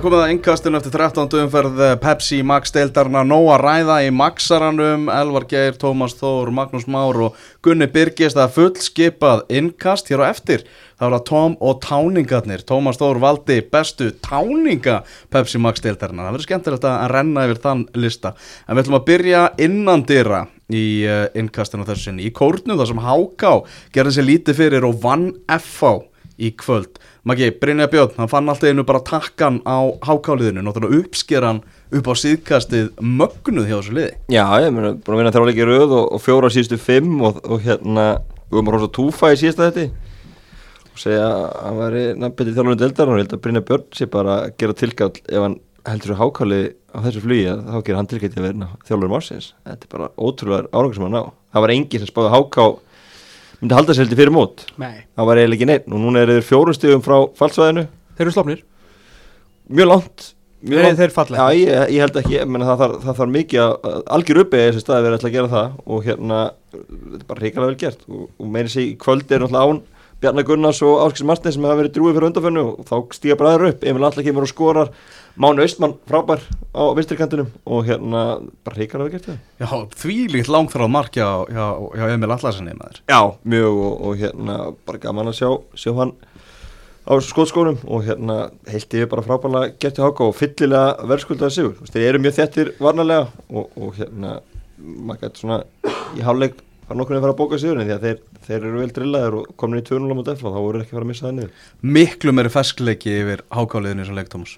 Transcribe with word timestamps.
Það 0.00 0.06
komið 0.06 0.22
að 0.24 0.30
innkastinu 0.32 0.78
eftir 0.78 0.92
13. 0.94 1.34
umferð 1.42 1.80
Pepsi 2.00 2.38
Max 2.48 2.72
deildarna 2.72 3.20
Nóa 3.20 3.58
ræða 3.60 3.98
í 4.06 4.12
Maxaranum, 4.16 5.10
Elvar 5.12 5.44
Geir, 5.50 5.76
Tómas 5.76 6.14
Þór, 6.16 6.48
Magnús 6.56 6.86
Már 6.88 7.18
og 7.20 7.36
Gunni 7.60 7.84
Birgis 7.92 8.32
það 8.32 8.46
er 8.46 8.54
fullskipað 8.54 9.42
innkast 9.58 10.08
hér 10.08 10.22
á 10.24 10.32
eftir. 10.32 10.64
Það 10.96 11.04
var 11.04 11.18
að 11.18 11.26
Tóm 11.28 11.58
og 11.60 11.82
táningarnir, 11.84 12.64
Tómas 12.64 12.96
Þór 12.96 13.20
valdi 13.20 13.60
bestu 13.60 14.08
táninga 14.24 15.02
Pepsi 15.28 15.60
Max 15.60 15.84
deildarna. 15.84 16.24
Það 16.24 16.32
verður 16.32 16.48
skemmtilegt 16.48 16.88
að 16.88 17.06
renna 17.12 17.44
yfir 17.50 17.64
þann 17.66 17.86
lista. 18.00 18.32
En 18.64 18.78
við 18.78 18.86
ætlum 18.86 19.00
að 19.02 19.06
byrja 19.12 19.46
innandira 19.68 20.46
í 20.72 20.86
uh, 21.04 21.26
innkastinu 21.36 21.84
þessu 21.84 22.08
sinni. 22.08 22.24
Í 22.24 22.32
kórnu 22.32 22.80
þar 22.80 22.94
sem 22.94 23.04
Háká 23.04 23.52
gerði 23.92 24.16
sér 24.16 24.30
lítið 24.32 24.62
fyrir 24.64 24.88
og 24.88 24.96
vann 25.04 25.34
FH 25.60 25.98
í 26.40 26.54
kvöld. 26.56 26.96
Maggi, 27.28 27.50
Brynja 27.52 27.84
Björn, 27.92 28.14
hann 28.16 28.30
fann 28.32 28.48
alltaf 28.48 28.70
einu 28.70 28.80
bara 28.88 29.02
takkan 29.04 29.58
á 29.68 29.92
hákáliðinu, 30.08 30.62
náttúrulega 30.64 31.02
uppskeran 31.02 31.58
upp 31.92 32.06
á 32.08 32.14
síðkastið 32.16 32.86
mögnuð 32.96 33.66
hjá 33.68 33.74
þessu 33.76 33.96
liði. 33.98 34.14
Já, 34.32 34.44
ég 34.64 34.72
meina, 34.72 34.94
búin 34.96 35.18
að 35.18 35.20
vinna 35.20 35.32
þrjáleiki 35.34 35.66
rauð 35.68 35.92
og, 35.98 36.06
og 36.16 36.22
fjóra 36.24 36.48
síðustu 36.54 36.78
fimm 36.80 37.20
og, 37.28 37.42
og 37.44 37.60
hérna, 37.66 38.06
við 38.48 38.56
varum 38.56 38.72
rosa 38.78 38.88
túfa 38.96 39.34
í 39.34 39.40
síðasta 39.42 39.68
þetta 39.68 39.86
og 40.90 41.02
segja 41.04 41.28
að 41.28 41.46
hann 41.60 41.80
væri 41.82 42.04
nafnbetið 42.24 42.56
þjálfurinn 42.56 42.82
deildar 42.86 43.12
og 43.12 43.18
ég 43.18 43.26
held 43.26 43.36
að 43.36 43.42
Brynja 43.44 43.66
Björn 43.68 43.88
sé 44.00 44.08
bara 44.16 44.38
að 44.40 44.54
gera 44.62 44.80
tilgáll 44.80 45.12
ef 45.20 45.44
hann 45.44 45.60
heldur 45.90 46.14
þessu 46.14 46.20
hákáli 46.24 46.62
á 46.88 46.98
þessu 47.04 47.22
flugi 47.26 47.48
að 47.52 47.66
þá 47.68 47.78
gerir 47.84 48.00
hann 48.00 48.10
tilgætti 48.14 48.40
að 48.40 48.48
vera 48.48 48.70
þjálfurinn 48.88 49.18
ársins. 49.20 49.54
Þetta 49.68 49.86
er 49.86 49.92
bara 49.92 50.08
ótrúlega 50.16 50.72
árangur 50.72 50.96
sem 50.96 51.04
hann 51.04 51.18
ná. 51.20 51.34
Það 51.52 51.66
var 51.66 51.72
enginn 51.76 52.02
sem 52.02 52.10
spáði 52.10 52.32
háká 52.32 52.66
myndi 53.60 53.76
halda 53.76 53.94
sér 53.96 54.06
heldur 54.06 54.20
fyrir 54.20 54.34
mót? 54.34 54.66
Nei. 54.80 55.06
það 55.16 55.30
var 55.30 55.40
eiginlega 55.40 55.58
ekki 55.60 55.70
neitt. 55.70 55.88
Og 55.90 56.00
núna 56.02 56.24
er 56.24 56.34
þeir 56.34 56.46
fjórum 56.48 56.76
stíðum 56.76 57.04
frá 57.04 57.16
fallsvæðinu 57.38 57.86
Þeir 58.16 58.26
eru 58.26 58.34
slopnir 58.36 58.62
mjög 59.70 59.86
langt. 59.90 60.26
Mjög 60.60 60.80
Þeir, 60.80 60.86
langt. 60.86 60.98
þeir 61.00 61.12
falla. 61.14 61.36
Já, 61.38 61.60
ég, 61.60 61.92
ég 61.94 62.02
held 62.04 62.16
ekki, 62.20 62.40
menn, 62.44 62.64
það, 62.66 62.80
þarf, 62.82 62.96
það 63.04 63.18
þarf 63.20 63.30
mikið 63.36 63.60
að 63.64 64.02
algjör 64.16 64.40
uppi 64.42 64.58
þessi 64.60 64.82
staði 64.82 65.06
verið 65.06 65.24
að 65.28 65.36
gera 65.36 65.52
það. 65.54 65.78
Og 65.86 66.02
hérna, 66.08 66.40
þetta 66.74 67.20
er 67.20 67.28
bara 67.30 67.44
reikalega 67.44 67.70
vel 67.70 67.78
gert. 67.80 68.02
Og, 68.10 68.26
og 68.36 68.50
meiri 68.56 68.72
sig 68.74 68.90
í 68.90 68.98
kvöldi 69.00 69.36
er 69.36 69.44
náttúrulega 69.44 69.70
án 69.70 69.80
Bjarnar 70.20 70.44
Gunnars 70.44 70.82
og 70.84 70.98
Áskis 71.06 71.24
Martins 71.24 71.56
sem 71.56 71.64
hafa 71.64 71.78
verið 71.78 71.94
drúið 71.96 72.18
fyrir 72.18 72.28
undanfönnu 72.28 72.64
og 72.74 72.82
þá 72.90 72.96
stíga 73.16 73.38
bara 73.40 73.54
aðra 73.54 73.70
upp. 73.72 73.86
Emil 73.88 74.04
Allar 74.04 74.26
kemur 74.26 74.44
og 74.44 74.50
skorar 74.50 74.90
Máni 75.36 75.62
Austmann 75.62 75.94
frábær 76.10 76.42
á 76.74 76.82
vinstrikantinum 76.96 77.50
og 77.66 77.86
hérna 77.86 78.22
bara 78.66 78.76
reikalega 78.76 79.06
vel 79.06 79.14
gert 79.14 79.28
það 79.28 79.38
Já, 79.62 79.68
því 80.02 80.16
líkt 80.34 80.50
langþráð 80.50 80.90
markja 80.94 81.28
hjá, 81.50 81.66
hjá 81.96 82.04
Emil 82.14 82.30
Allarssoni 82.34 82.74
maður. 82.78 83.02
Já, 83.10 83.20
mjög 83.54 83.80
og, 83.84 83.94
og 84.08 84.22
hérna 84.24 84.58
bara 84.86 85.02
gaman 85.02 85.30
að 85.30 85.38
sjá, 85.40 85.50
sjá 85.78 85.92
hann 86.00 86.14
á 87.10 87.12
skótskónum 87.24 87.78
og 87.88 88.06
hérna 88.06 88.38
heilt 88.70 88.94
yfir 88.94 89.10
bara 89.10 89.24
frábærlega 89.26 89.74
gert 89.82 90.00
í 90.00 90.04
háka 90.04 90.26
og 90.26 90.36
fyllilega 90.38 91.10
verðskuldaði 91.10 91.56
sigur. 91.56 91.76
Þú 91.78 91.86
veist, 91.86 91.94
Þeir 91.96 92.08
eru 92.08 92.24
mjög 92.24 92.36
þettir 92.40 92.72
varnarlega 92.80 93.30
og, 93.50 93.70
og 93.76 93.94
hérna 93.98 94.34
maður 94.80 95.24
gæti 95.24 95.42
svona 95.44 95.62
í 96.16 96.26
hálfleik 96.26 96.60
fara 96.90 96.98
nokkur 96.98 97.16
að 97.16 97.24
fara 97.24 97.34
að 97.34 97.38
bóka 97.38 97.58
sigurinn 97.62 97.86
því 97.86 97.94
að 97.94 98.04
þeir, 98.06 98.20
þeir 98.46 98.56
eru 98.58 98.78
vel 98.80 98.92
drillaðir 98.96 99.34
og 99.38 99.50
komin 99.60 99.78
í 99.78 99.84
2-0 99.86 100.10
á 100.10 100.14
mót 100.18 100.30
eftir 100.32 100.48
og 100.48 100.54
þá 100.56 100.60
voru 100.64 100.80
ekki 100.80 100.90
að 100.90 100.96
fara 100.96 101.06
að 101.06 101.10
missa 101.12 101.26
það 101.26 101.36
niður. 101.36 101.52
Miklu 101.96 102.32
meiri 102.34 102.50
feskleiki 102.50 103.12
yfir 103.20 103.44
hákáliðinu 103.54 104.06
sem 104.08 104.18
leik 104.18 104.30
Tómas. 104.32 104.56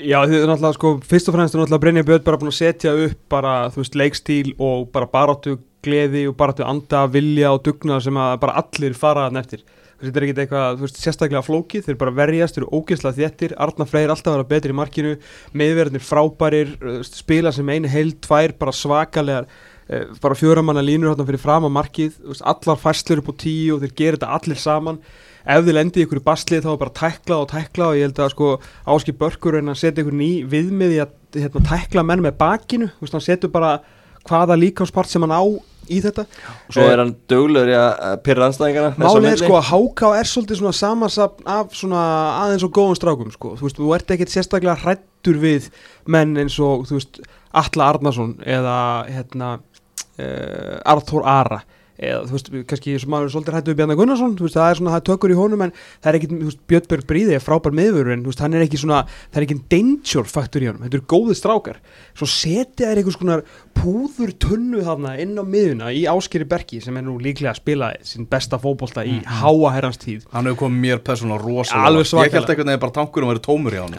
Já, 0.00 0.22
þið 0.24 0.36
er 0.38 0.48
náttúrulega, 0.48 0.76
sko, 0.76 0.90
fyrst 1.04 1.28
og 1.28 1.34
fremst 1.34 1.54
er 1.54 1.60
náttúrulega 1.60 1.82
Brynja 1.82 2.02
Björn 2.08 2.22
bara 2.24 2.38
búin 2.40 2.50
að 2.50 2.56
setja 2.56 2.92
upp 3.04 3.18
bara, 3.32 3.52
þú 3.72 3.82
veist, 3.82 3.98
leikstíl 4.00 4.52
og 4.56 4.86
bara 4.94 5.08
baráttu 5.10 5.58
gleði 5.84 6.22
og 6.30 6.36
baráttu 6.40 6.64
anda, 6.64 7.02
vilja 7.12 7.50
og 7.52 7.60
dugnað 7.66 8.06
sem 8.06 8.20
að 8.20 8.38
bara 8.40 8.56
allir 8.62 8.96
fara 8.96 9.26
hann 9.26 9.40
eftir. 9.40 9.60
Þú 9.60 10.06
veist, 10.06 10.06
þetta 10.06 10.20
er 10.20 10.26
ekkit 10.26 10.42
eitthvað, 10.44 10.78
þú 10.78 10.86
veist, 10.86 11.00
sérstaklega 11.04 11.44
flókið, 11.44 11.86
þeir 11.88 12.00
bara 12.00 12.16
verjast, 12.16 12.56
þeir 12.56 12.64
eru 12.64 12.80
ógeðslega 12.80 13.18
þéttir, 13.18 13.56
Arna 13.66 13.88
Freyr 13.90 14.14
alltaf 14.14 14.36
vera 14.36 14.50
betri 14.54 14.72
í 14.72 14.78
markinu, 14.80 15.14
meðverðinir 15.60 16.06
frábærir, 16.06 16.76
spila 17.10 17.52
sem 17.52 17.72
einu 17.74 17.90
heil, 17.92 18.14
tvær, 18.24 18.56
bara 18.62 18.76
svakalegar, 18.76 19.50
eh, 19.90 20.06
bara 20.22 20.38
fjóramanna 20.38 20.84
línur 20.86 21.12
hérna 21.12 21.28
fyrir 21.28 21.44
fram 21.44 21.68
á 21.68 21.70
markið, 21.76 22.16
allar 22.40 22.80
færslur 22.80 23.20
upp 23.20 23.34
á 23.36 23.40
tíu 23.44 23.76
og 23.76 23.84
þeir 23.84 23.98
gera 24.00 24.16
þetta 24.16 24.36
allir 24.38 24.64
saman 24.64 25.02
ef 25.44 25.64
þið 25.64 25.76
lendir 25.76 26.02
í 26.02 26.06
ykkur 26.06 26.22
baslið 26.26 26.66
þá 26.66 26.70
er 26.72 26.82
bara 26.82 26.96
tækla 27.00 27.38
og 27.40 27.48
tækla 27.50 27.88
og 27.88 27.98
ég 27.98 28.08
held 28.08 28.20
að 28.20 28.34
sko 28.34 28.50
Áski 28.94 29.14
Börkur 29.16 29.58
en 29.60 29.72
að 29.72 29.80
setja 29.80 30.04
ykkur 30.04 30.16
ný 30.16 30.30
viðmið 30.50 30.96
í 30.96 31.00
að 31.04 31.16
hérna, 31.38 31.64
tækla 31.70 32.04
menn 32.06 32.24
með 32.24 32.38
bakinu. 32.40 32.90
Þú 32.98 33.06
veist, 33.06 33.16
hann 33.16 33.26
setur 33.26 33.52
bara 33.54 33.74
hvaða 34.28 34.58
líkanspart 34.60 35.10
sem 35.10 35.24
hann 35.24 35.34
á 35.34 35.42
í 35.90 35.98
þetta. 36.04 36.26
Og 36.68 36.76
svo 36.76 36.86
er 36.86 37.02
hann 37.02 37.14
döglegur 37.30 37.72
í 37.72 37.76
að 37.78 38.16
pyrra 38.26 38.50
anstæðingarna. 38.50 38.92
Málið 39.00 39.30
er 39.32 39.42
sko 39.42 39.56
að 39.58 39.68
Háká 39.70 40.12
er 40.18 40.30
svolítið 40.30 40.60
svona 40.60 40.76
samansapn 40.76 41.50
af 41.50 41.74
svona 41.78 42.04
aðeins 42.44 42.66
og 42.66 42.74
góðum 42.76 42.98
strákum 42.98 43.32
sko, 43.34 43.56
þú 43.58 43.66
veist, 43.66 43.80
þú 43.80 43.90
ert 43.96 44.14
ekkert 44.14 44.34
sérstaklega 44.34 44.76
hrættur 44.84 45.40
við 45.42 45.70
menn 46.10 46.36
eins 46.40 46.58
og, 46.62 46.86
þú 46.90 47.00
veist, 47.00 47.20
Alla 47.60 47.90
Arnason 47.90 48.36
eða, 48.46 48.78
hérna, 49.10 49.50
uh, 50.20 50.76
Arþór 50.92 51.26
Ara 51.26 51.64
eða, 52.00 52.20
þú 52.28 52.36
veist, 52.36 52.50
kannski 52.70 52.96
sem 53.02 53.10
maður 53.12 53.28
er 53.28 53.34
svolítið 53.34 53.54
hrættu 53.56 53.72
við 53.74 53.78
Bjarnar 53.80 53.98
Gunnarsson, 54.00 54.36
þú 54.38 54.46
veist, 54.48 54.56
það 54.58 54.70
er 54.72 54.80
svona, 54.80 54.92
það 54.94 55.00
er 55.02 55.06
tökur 55.10 55.34
í 55.34 55.38
honum 55.40 55.64
en 55.66 55.72
það 56.00 56.10
er 56.12 56.18
ekkit, 56.20 56.34
þú 56.40 56.48
veist, 56.50 56.60
Björnberg 56.72 57.06
Bríði 57.10 57.36
er 57.36 57.44
frábær 57.44 57.76
miðvörur 57.80 58.14
en, 58.16 58.22
þú 58.24 58.32
veist, 58.32 58.44
hann 58.44 58.56
er 58.56 58.64
ekki 58.66 58.80
svona 58.80 59.00
það 59.10 59.40
er 59.42 59.46
ekki 59.48 59.58
danger 59.74 60.30
faktur 60.30 60.64
í 60.64 60.70
honum, 60.70 60.84
þetta 60.86 61.00
eru 61.00 61.08
góði 61.14 61.36
strákar 61.38 61.80
svo 62.16 62.28
setja 62.30 62.90
þær 62.90 63.02
einhvers 63.02 63.20
konar 63.20 63.44
púður 63.80 64.32
tunnu 64.42 64.82
þarna 64.84 65.14
inn 65.22 65.36
á 65.40 65.44
miðuna 65.46 65.90
í 65.94 66.02
Áskeri 66.10 66.44
Bergi 66.48 66.80
sem 66.84 66.96
er 67.00 67.04
nú 67.06 67.14
líklega 67.22 67.52
að 67.54 67.60
spila 67.62 67.90
sin 68.04 68.26
besta 68.28 68.58
fótbolta 68.60 69.04
í 69.08 69.20
háa 69.24 69.70
herrans 69.76 70.00
tíð 70.00 70.26
Hann 70.34 70.48
hefur 70.50 70.66
komið 70.66 70.82
mér 70.84 71.00
persónulega 71.06 71.46
rosalega. 71.46 71.86
Alveg 71.88 72.08
Ég 72.10 72.34
held 72.36 72.50
einhvern 72.52 72.70
veginn 72.70 72.82
bara 72.82 72.94
tankurum 72.98 73.30
að 73.30 73.32
vera 73.34 73.44
tómur 73.46 73.76
hann. 73.78 73.94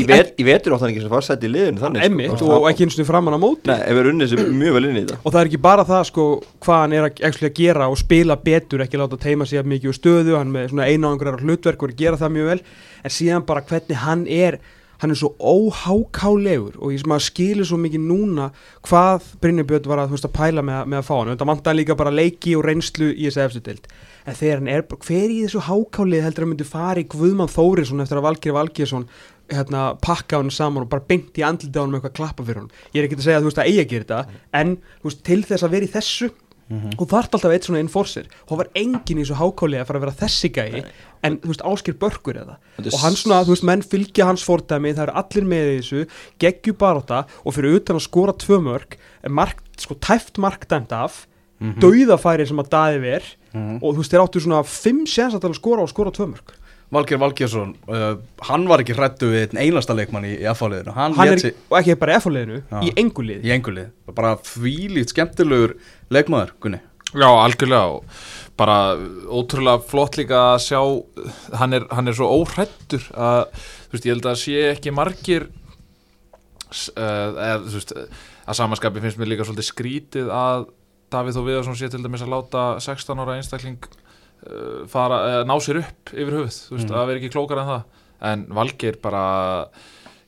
í, 0.00 0.06
vet, 0.08 0.32
í 0.38 0.46
vetur 0.48 0.76
hann 0.78 0.88
ekki 0.88 1.02
sem 1.04 1.12
farsætt 1.12 1.44
í 1.44 1.50
liðinu 1.52 1.82
þannig. 1.82 2.06
emmitt 2.08 2.36
sko. 2.38 2.48
og, 2.48 2.62
og 2.62 2.70
ekki 2.70 2.86
eins 2.86 2.98
og 3.02 3.08
framan 3.10 3.36
á 3.36 3.40
móti 3.42 3.68
Nei, 3.68 3.78
ef 3.84 3.98
við 3.98 4.10
unnið 4.14 4.32
sem 4.32 4.42
mjög 4.62 4.78
vel 4.78 4.84
inn 4.88 4.96
í 4.96 5.02
þetta. 5.04 5.18
og 5.22 5.34
það 5.34 5.40
er 5.42 5.50
ekki 5.50 5.62
bara 5.68 5.84
það 5.88 6.04
sko 6.08 6.26
hvað 6.64 6.82
hann 6.84 6.96
er 6.96 7.08
að, 7.08 7.22
að 7.46 7.54
gera 7.60 7.86
og 7.88 8.00
spila 8.00 8.36
betur 8.42 8.82
ekki 8.82 8.98
láta 8.98 9.20
teima 9.20 9.46
sig 9.46 9.62
mikið 9.62 9.92
úr 9.92 9.98
stöðu 9.98 10.34
hann 10.38 10.50
með 10.50 10.72
svona 10.72 10.88
eina 10.90 11.12
einhverjar 11.12 11.44
hlutverk 11.44 11.84
og 11.84 11.88
er 11.88 11.94
að 11.94 12.02
gera 12.02 12.18
það 12.18 12.34
mjög 12.34 12.50
vel. 12.50 12.58
En 13.04 13.14
síðan 13.14 13.46
bara 13.46 13.62
hvernig 13.62 14.02
hann 14.02 14.26
er 14.26 14.58
hann 14.98 15.14
er 15.14 15.18
svo 15.20 15.30
óhákálegur 15.38 16.74
og 16.82 16.90
ég 16.90 17.04
sem 17.04 17.12
að 17.14 17.22
skilur 17.28 17.68
svo 17.68 17.76
mikið 17.78 18.02
núna 18.02 18.48
hvað 18.82 19.28
Brynjabjörn 19.38 19.86
var 19.86 20.02
að, 20.02 20.16
veist, 20.16 20.26
að 20.26 20.34
pæla 20.34 20.64
með, 20.66 20.88
með 20.90 20.98
að 20.98 21.06
fá 21.06 21.14
hann. 21.14 21.30
Þetta 21.36 21.50
vantar 21.52 21.78
líka 21.78 21.98
bara 22.00 22.10
leiki 22.10 22.56
og 22.58 22.66
reynslu 22.66 23.12
í 23.12 23.28
þessi 23.28 23.44
efstu 23.44 23.62
dild 23.68 23.86
en 24.28 24.36
þegar 24.36 24.60
hann 24.60 24.70
er, 24.72 24.84
hver 24.84 25.32
í 25.32 25.40
þessu 25.44 25.62
hákálið 25.64 26.24
heldur 26.26 26.44
að 26.44 26.50
myndi 26.52 26.66
fara 26.68 27.00
í 27.00 27.06
Guðmann 27.08 27.52
Þórisson 27.52 28.02
eftir 28.04 28.20
að 28.20 28.26
Valgir 28.26 28.56
Valgirsson 28.56 29.06
hérna, 29.48 29.84
pakka 30.04 30.40
hann 30.40 30.52
saman 30.52 30.84
og 30.84 30.90
bara 30.92 31.06
beint 31.08 31.38
í 31.40 31.44
andlita 31.46 31.80
hann 31.80 31.92
með 31.92 32.02
eitthvað 32.02 32.16
klappa 32.18 32.44
fyrir 32.44 32.62
hann 32.62 32.72
ég 32.92 33.00
er 33.00 33.08
ekki 33.08 33.18
að 33.18 33.24
segja 33.24 33.38
að 33.38 33.46
þú 33.46 33.52
veist 33.52 33.62
að 33.62 33.70
eigi 33.70 33.84
að 33.84 33.90
gera 33.92 34.08
þetta 34.08 34.40
en 34.60 34.74
veist, 35.06 35.22
til 35.28 35.40
þess 35.48 35.64
að 35.64 35.74
vera 35.76 35.88
í 35.88 35.92
þessu 35.94 36.30
og 36.98 37.06
þarf 37.08 37.32
alltaf 37.32 37.52
eitt 37.54 37.64
svona 37.64 37.80
enforcer. 37.80 38.26
Það 38.48 38.58
var 38.60 38.68
enginn 38.76 39.18
í 39.18 39.24
þessu 39.24 39.38
hákáli 39.40 39.78
að 39.80 39.86
fara 39.88 39.98
að 39.98 40.04
vera 40.04 40.18
þessi 40.20 40.50
gæi 40.52 40.82
en 41.24 41.38
þú 41.40 41.48
veist 41.52 41.64
Áskir 41.64 41.96
Börkur 41.98 42.36
eða 42.42 42.56
og 42.92 43.00
hann 43.02 43.16
svona, 43.16 43.40
þú 43.44 43.54
veist, 43.54 43.64
menn 43.64 43.82
fylgja 43.82 44.26
hans 44.28 44.44
fordæmi 44.44 44.92
það 44.94 45.06
eru 45.08 45.16
allir 45.22 45.48
með 45.48 45.70
þessu, 45.78 46.02
geggju 46.38 46.74
baróta 46.78 47.24
og 47.44 47.54
fyrir 47.56 47.78
utan 47.80 47.96
að 47.96 48.04
skora 48.04 48.32
tvö 48.36 48.60
mörg 48.62 48.98
mark, 49.28 49.62
sko 49.80 49.94
tæft 49.96 50.38
mark 50.38 50.68
dæmt 50.68 50.92
af 50.92 51.24
mm 51.58 51.74
dauðafæri 51.82 52.46
sem 52.46 52.58
að 52.62 52.68
daði 52.70 53.00
ver 53.02 53.24
Mhm. 53.54 53.78
og 53.82 53.94
þú 53.94 53.98
veist, 53.98 54.12
þeir 54.12 54.22
áttu 54.22 54.40
svona 54.44 54.60
fimm 54.62 55.06
séns 55.08 55.34
að 55.34 55.54
skora 55.56 55.82
og 55.82 55.88
skora 55.88 56.10
tvö 56.12 56.28
mörg 56.30 56.52
Valgeir 56.94 57.20
Valgeirsson, 57.20 57.74
uh, 57.92 58.14
hann 58.48 58.64
var 58.70 58.80
ekki 58.80 58.94
hrættu 58.96 59.28
við 59.28 59.42
einn 59.48 59.58
einasta 59.66 59.92
leikmann 59.96 60.24
í, 60.24 60.34
í 60.40 60.46
F-áliðinu. 60.54 60.94
Hann, 60.96 61.16
hann 61.18 61.32
er, 61.34 61.42
sig 61.42 61.56
og 61.68 61.76
ekki 61.82 61.98
bara 62.00 62.16
F-liðinu, 62.16 62.62
Já. 62.64 62.78
í 62.80 62.92
engu 63.02 63.24
liði 63.28 63.44
í 63.44 63.52
engulið. 63.52 63.90
Bara 64.16 64.36
þvílít 64.40 65.12
skemmtilegur 65.12 65.76
leikmaður, 66.14 66.54
Gunni. 66.64 66.80
Já, 67.16 67.28
algjörlega 67.28 67.98
og 67.98 68.24
bara 68.58 68.78
ótrúlega 69.32 69.80
flott 69.88 70.18
líka 70.18 70.40
að 70.54 70.64
sjá 70.66 70.80
hann 71.60 71.76
er, 71.76 71.86
hann 71.94 72.10
er 72.10 72.16
svo 72.16 72.28
óhrættur 72.40 73.04
að 73.16 73.44
þú 73.54 73.94
veist, 73.94 74.08
ég 74.08 74.12
held 74.12 74.28
að 74.28 74.40
sé 74.42 74.64
ekki 74.74 74.92
margir 74.92 75.46
uh, 75.48 77.30
eða, 77.32 77.62
þú 77.64 77.76
veist, 77.78 77.94
að 78.48 78.58
samanskapi 78.60 79.04
finnst 79.04 79.20
mér 79.20 79.32
líka 79.32 79.46
svolítið 79.48 79.70
skrítið 79.70 80.32
að 80.34 80.66
Davíð 81.08 81.38
Þó 81.38 81.42
Viðarsson 81.46 81.78
sé 81.80 81.88
til 81.88 82.02
dæmis 82.04 82.24
að 82.24 82.34
láta 82.34 82.64
16 82.84 83.22
ára 83.24 83.38
einstakling 83.38 83.80
fara, 84.88 85.20
uh, 85.40 85.44
ná 85.48 85.54
sér 85.64 85.82
upp 85.84 86.12
yfir 86.14 86.34
höfuð, 86.40 86.58
þú 86.68 86.76
veist, 86.78 86.88
Mm. 86.90 86.96
að 86.98 87.06
vera 87.12 87.18
ekki 87.22 87.34
klókar 87.34 87.62
en 87.62 87.70
það. 87.72 87.82
En 88.20 88.46
Valgeir 88.50 88.96
bara 89.02 89.24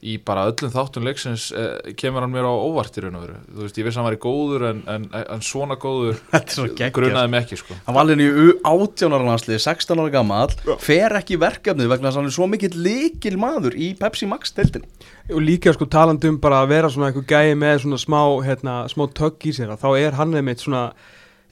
í 0.01 0.15
bara 0.25 0.47
öllum 0.49 0.71
þáttum 0.73 1.05
leiksins 1.05 1.51
uh, 1.53 1.75
kemur 1.93 2.23
hann 2.25 2.33
mér 2.33 2.47
á 2.49 2.53
óvart 2.57 2.95
í 2.97 3.03
raun 3.05 3.19
og 3.19 3.25
veru. 3.27 3.35
Þú 3.53 3.65
veist, 3.67 3.77
ég 3.77 3.85
viss 3.85 3.99
að 3.99 4.01
hann 4.01 4.09
væri 4.09 4.21
góður 4.23 4.62
en, 4.71 4.79
en, 4.89 5.03
en 5.12 5.43
svona 5.45 5.77
góður 5.77 6.17
svo 6.55 6.65
grunaði 6.97 7.29
mig 7.35 7.43
ekki 7.45 7.59
sko. 7.61 7.77
Hann 7.85 7.95
var 7.99 8.07
alveg 8.07 8.23
í 8.25 8.55
18 8.65 9.12
ára 9.12 9.27
landslið, 9.29 9.61
16 9.61 10.01
ára 10.01 10.15
gammal, 10.15 10.49
fer 10.81 11.12
ekki 11.21 11.37
í 11.37 11.41
verkefnið 11.43 11.93
vegna 11.93 12.09
þess 12.09 12.17
að 12.17 12.23
hann 12.23 12.31
er 12.33 12.37
svo 12.39 12.49
mikill 12.49 12.81
likil 12.81 13.37
maður 13.45 13.77
í 13.77 13.91
Pepsi 14.01 14.31
Max 14.31 14.57
deildinni. 14.57 14.89
og 15.35 15.45
líka 15.45 15.75
sko 15.77 15.85
talandi 15.85 16.33
um 16.33 16.41
bara 16.41 16.62
að 16.65 16.73
vera 16.73 16.89
svona 16.89 17.11
eitthvað 17.12 17.29
gæi 17.37 17.55
með 17.61 17.83
svona 17.85 18.01
smá, 18.01 18.23
hérna, 18.49 18.79
smá 18.89 19.05
tögg 19.12 19.45
í 19.47 19.53
sér 19.53 19.77
þá 19.77 19.89
er 20.01 20.17
hann 20.17 20.33
einmitt 20.35 20.65
svona 20.65 20.89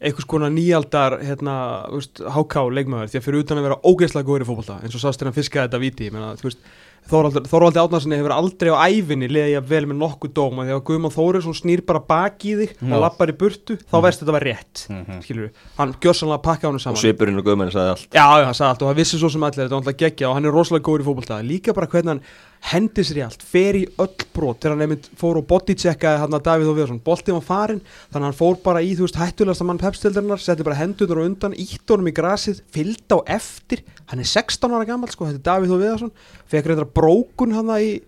einhvers 0.00 0.26
konar 0.30 0.50
nýjaldar 0.54 1.18
hérna, 1.26 1.54
háká 2.34 2.62
leikmaður 2.70 3.10
því 3.12 3.18
að 3.20 3.24
fyrir 3.28 3.42
utan 3.44 3.58
að 3.58 3.66
vera 3.68 3.80
ógeðslega 3.82 4.28
góður 4.28 4.44
í 4.44 4.48
fótbolta 4.50 4.76
eins 4.82 4.94
og 4.94 5.02
sást 5.02 5.18
þegar 5.18 5.32
hann 5.32 5.38
fiskaði 5.40 5.66
þetta 5.68 5.82
viti 5.86 6.10
þú 6.12 6.46
veist, 6.50 6.62
Þorvaldur, 7.08 7.44
Þorvaldi 7.48 7.78
Átnarssoni 7.80 8.16
hefur 8.18 8.32
aldrei 8.34 8.68
á 8.68 8.84
æfinni 8.90 9.28
liðið 9.32 9.52
ég 9.54 9.68
vel 9.70 9.86
með 9.88 9.96
nokkuð 10.02 10.32
dóma 10.36 10.66
þegar 10.68 10.82
Guðmann 10.84 11.14
Þórisson 11.14 11.54
snýr 11.56 11.80
bara 11.88 12.02
baki 12.04 12.50
í 12.52 12.56
þig 12.58 12.74
Já. 12.82 12.90
og 12.92 13.00
lappar 13.00 13.32
í 13.32 13.36
burtu, 13.38 13.78
þá 13.88 13.96
veist 14.04 14.20
þetta 14.20 14.34
var 14.36 14.44
rétt 14.44 14.82
Mhm. 14.90 15.22
skilur 15.24 15.48
hann 15.78 15.94
gjörsanlega 16.02 16.42
pakka 16.44 16.68
hann 16.68 16.74
og 16.76 16.82
saman 16.84 17.00
svipurinn 17.00 17.38
og 17.40 17.46
guðmenni 17.46 17.72
sagði 17.72 17.94
allt. 17.94 18.08
Já, 18.12 18.26
hann 18.44 18.52
sagði 18.58 18.68
allt 18.74 18.82
og 18.82 18.88
hann 18.90 18.96
vissi 19.00 19.16
svo 19.22 19.30
sem 19.32 19.40
allir, 19.42 19.62
þetta 19.64 19.72
var 19.72 19.80
alltaf 19.80 19.96
geggja 20.02 20.28
og 20.28 20.34
hann 20.36 20.44
er 20.44 20.52
rosalega 20.52 20.84
góður 20.84 21.00
í 21.00 21.08
fótbolta. 21.08 21.40
Líka 21.48 21.72
bara 21.78 21.86
hvernig 21.86 22.08
hann 22.12 22.22
hendi 22.70 23.04
sér 23.06 23.20
í 23.20 23.24
allt, 23.24 23.44
fer 23.44 23.78
í 23.78 23.84
öll 24.02 24.26
brot 24.34 24.60
þegar 24.60 24.74
hann 24.74 24.84
einmitt 24.86 25.08
fór 25.18 25.38
og 25.40 25.46
bodycheckaði 25.50 26.22
hann 26.24 26.36
að 26.36 26.44
Davíð 26.48 26.72
og 26.72 26.76
Viðarsson, 26.78 27.00
boltið 27.06 27.38
var 27.38 27.46
farin 27.46 27.80
þannig 27.86 28.18
að 28.18 28.26
hann 28.26 28.38
fór 28.40 28.58
bara 28.64 28.82
í, 28.84 28.92
þú 28.98 29.06
veist, 29.06 29.20
hættulegasta 29.22 29.68
mann 29.68 29.80
pepstildarinnar 29.82 30.42
setti 30.42 30.66
bara 30.66 30.80
hendunar 30.80 31.22
og 31.22 31.30
undan, 31.30 31.56
ítt 31.56 31.94
honum 31.94 32.10
í 32.10 32.16
grasið 32.18 32.62
fylgd 32.74 33.14
á 33.14 33.18
eftir, 33.38 33.84
hann 34.10 34.22
er 34.22 34.28
16 34.28 34.74
ára 34.74 34.88
gammal 34.88 35.10
sko, 35.12 35.30
þetta 35.30 35.40
er 35.40 35.48
Davíð 35.48 35.74
og 35.76 35.82
Viðarsson. 35.84 36.14
Fekk 36.50 36.70
reyndar 36.70 36.92
brókun 36.98 37.56
hann 37.56 37.74
í 37.78 37.98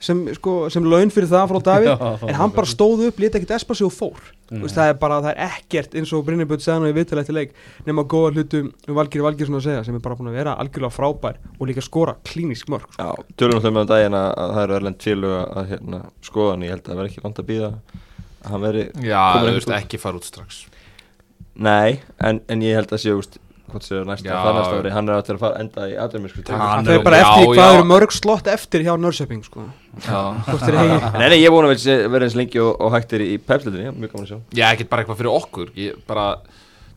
sem, 0.00 0.20
sko, 0.36 0.56
sem 0.72 0.86
laun 0.86 1.12
fyrir 1.12 1.30
það 1.30 1.52
frá 1.52 1.62
Davíð. 1.70 2.04
En 2.28 2.38
hann 2.38 2.52
bara 2.54 2.68
stóð 2.68 3.06
upp, 3.08 3.20
leta 3.22 3.38
ekkert 3.38 3.56
espa 3.58 3.76
sig 3.76 3.86
og 3.86 3.94
fór. 3.94 4.20
Mm. 4.50 4.64
veist, 4.64 4.74
það 4.74 4.88
er 4.90 4.96
bara, 4.98 5.20
það 5.22 5.30
er 5.30 5.52
ekkert 5.60 5.92
eins 5.94 6.10
og 6.16 6.24
Brynjabjörn 6.26 6.62
segði 6.64 6.74
hann 6.74 6.90
í 6.90 6.94
viðtala 6.96 7.22
eftir 7.22 7.36
leik 7.36 7.52
nema 7.86 8.02
góða 8.10 8.32
hlutum 8.34 8.72
um 8.74 8.96
Valgir 8.96 9.22
Valgirsson 9.22 9.58
að 9.60 9.66
segja 9.68 9.84
sem 9.86 9.94
er 9.94 10.02
bara 10.02 10.16
búin 10.18 10.32
að 10.32 10.38
vera 10.40 10.56
algjörlega 10.58 10.96
frábær 10.96 11.38
og 11.52 11.70
líka 11.70 11.84
skora 11.86 12.16
klínisk 12.26 12.72
mörg 12.72 12.88
sko. 12.90 12.98
Já, 12.98 13.28
tölum 13.38 13.60
náttúrulega 13.60 13.76
með 13.76 13.84
um 13.84 13.90
daginn 13.92 14.16
að, 14.18 14.26
að 14.42 14.54
það 14.56 14.64
eru 14.64 14.76
erlend 14.80 15.06
félög 15.06 15.36
að, 15.38 15.68
hérna, 15.70 16.00
skoða 16.26 16.56
hann, 16.56 16.64
ég 16.66 16.74
held 16.74 16.82
að 16.82 16.90
það 16.90 17.00
verði 17.00 17.12
ekki 17.12 17.24
vant 17.28 17.38
að 17.38 17.48
býða 17.52 17.70
að 17.70 18.50
hann 18.50 18.64
veri, 18.66 18.84
Já, 19.06 19.22
þú 19.36 19.54
veist, 19.54 19.72
ekki 19.78 20.02
fara 20.02 20.18
út 20.18 20.26
strax. 20.26 20.60
Nei, 21.70 22.00
en, 22.18 22.42
en 22.50 22.66
ég 22.66 22.80
held 22.80 22.96
að 22.96 23.04
sé, 23.04 23.14
hvort 23.72 23.86
séu 23.86 24.04
næsta, 24.08 24.28
Já. 24.28 24.36
það 24.44 24.56
næsta 24.58 24.78
ári, 24.80 24.92
hann 24.94 25.08
er 25.08 25.20
að 25.20 25.38
fara 25.42 25.60
enda 25.62 25.86
í 25.90 25.94
aðdæmisku 26.04 26.44
hann 26.50 26.88
er- 26.88 27.02
bara 27.06 27.20
eftir 27.24 27.46
hvað 27.54 27.74
eru 27.78 27.86
mörg 27.90 28.12
slott 28.16 28.46
eftir 28.52 28.84
hjá 28.86 28.94
Nörsöping 29.00 29.44
sko. 29.46 29.64
Nei, 30.00 31.28
nei, 31.28 31.38
ég 31.40 31.46
er 31.48 31.54
búin 31.54 31.68
að 31.68 31.74
vera- 32.10 32.24
eins 32.26 32.36
lengi 32.38 32.60
og, 32.62 32.80
og 32.80 32.92
hægt 32.94 33.12
er 33.16 33.24
í 33.24 33.38
pepslitinni, 33.38 33.92
mjög 33.96 34.12
gaman 34.12 34.26
að 34.26 34.32
sjá. 34.32 34.40
Já, 34.54 34.66
ekkert 34.74 34.90
bara 34.90 35.02
eitthvað 35.04 35.20
fyrir 35.20 35.34
okkur. 35.40 35.70
Ég 35.76 35.96
bara, 36.06 36.26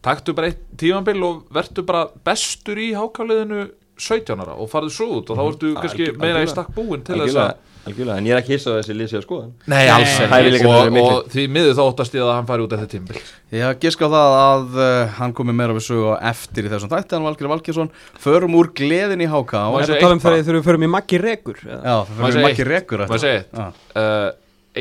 taktu 0.04 0.34
bara 0.36 0.48
eitt 0.52 0.64
tímanbil 0.78 1.24
og 1.24 1.44
vertu 1.54 1.86
bara 1.86 2.08
bestur 2.25 2.76
í 2.81 2.92
hákáliðinu 2.98 3.69
17 3.98 4.40
ára 4.42 4.56
og 4.58 4.69
farðu 4.72 4.90
svo 4.94 5.08
út 5.19 5.30
og 5.30 5.38
þá 5.38 5.44
ertu 5.52 5.74
kannski 5.78 6.10
meira 6.18 6.42
í 6.44 6.50
stakk 6.50 6.74
búin 6.76 7.04
til 7.06 7.19
þess 7.22 7.38
að 7.38 7.54
algjörlega, 7.88 8.18
en 8.21 8.27
ég 8.30 8.33
er 8.35 8.39
ekki 8.41 8.53
hissa 8.56 8.71
á 8.71 8.77
þessi 8.80 8.95
lýsi 8.95 9.18
að 9.19 9.24
skoða 9.25 9.47
Nei, 9.74 9.88
alls 9.91 10.13
Nei, 10.19 10.41
ekki 10.53 10.68
og, 10.69 10.97
og 11.03 11.31
því 11.33 11.45
miður 11.51 11.74
þá 11.77 11.81
óttast 11.83 12.13
ég 12.18 12.24
að 12.24 12.31
hann 12.38 12.47
fari 12.50 12.65
út 12.65 12.75
eftir 12.77 12.91
tímabil 12.94 13.24
Ég 13.57 13.65
haf 13.68 13.80
giska 13.83 14.07
á 14.07 14.12
það 14.13 14.35
að 14.44 14.77
uh, 14.83 15.15
hann 15.18 15.33
komi 15.39 15.56
meira 15.57 15.75
við 15.77 15.85
sögu 15.89 16.13
á 16.15 16.15
eftir 16.31 16.69
í 16.69 16.71
þessum 16.74 16.91
þætti 16.94 17.18
hann 17.18 17.27
Valgir 17.27 17.51
Valgjesson 17.51 17.91
förum 18.24 18.56
úr 18.59 18.71
gleðin 18.77 19.25
í 19.25 19.27
HK 19.31 19.53
og 19.65 19.80
segja 19.81 19.89
þetta 19.89 20.06
tala 20.06 20.18
um 20.18 20.24
bara? 20.24 20.39
þegar 20.44 20.59
við 20.59 20.68
förum 20.69 20.88
í 20.88 20.91
Maggi 20.95 21.19
Rekur 21.24 21.59
eða? 21.68 21.81
Já, 21.83 21.97
það 22.07 22.13
fyrir 22.24 22.38
segja 22.38 22.47
makki 22.47 22.69
rekur 22.71 23.03
Má 23.03 23.13
ég 23.18 23.25
segja 23.25 23.41
eitt? 23.41 23.59
Já. 23.59 23.68
uh, 24.00 24.31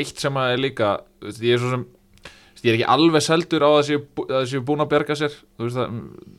Eitt 0.03 0.23
sem 0.25 0.39
að 0.41 0.55
er 0.55 0.63
líka 0.63 0.93
ég 1.43 1.57
er 1.57 1.61
svo 1.61 1.73
sem 1.75 1.83
ég 2.63 2.71
er 2.71 2.77
ekki 2.79 2.87
alveg 2.95 3.25
seldur 3.27 3.65
á 3.67 3.71
að 3.75 3.83
séu, 3.91 4.01
bú- 4.17 4.29
að 4.31 4.45
séu 4.53 4.63
búin 4.65 4.81
að 4.85 4.93
berga 4.95 5.17
sér 5.19 5.35
þú 5.35 5.67
veist 5.67 5.81
það, 5.81 5.97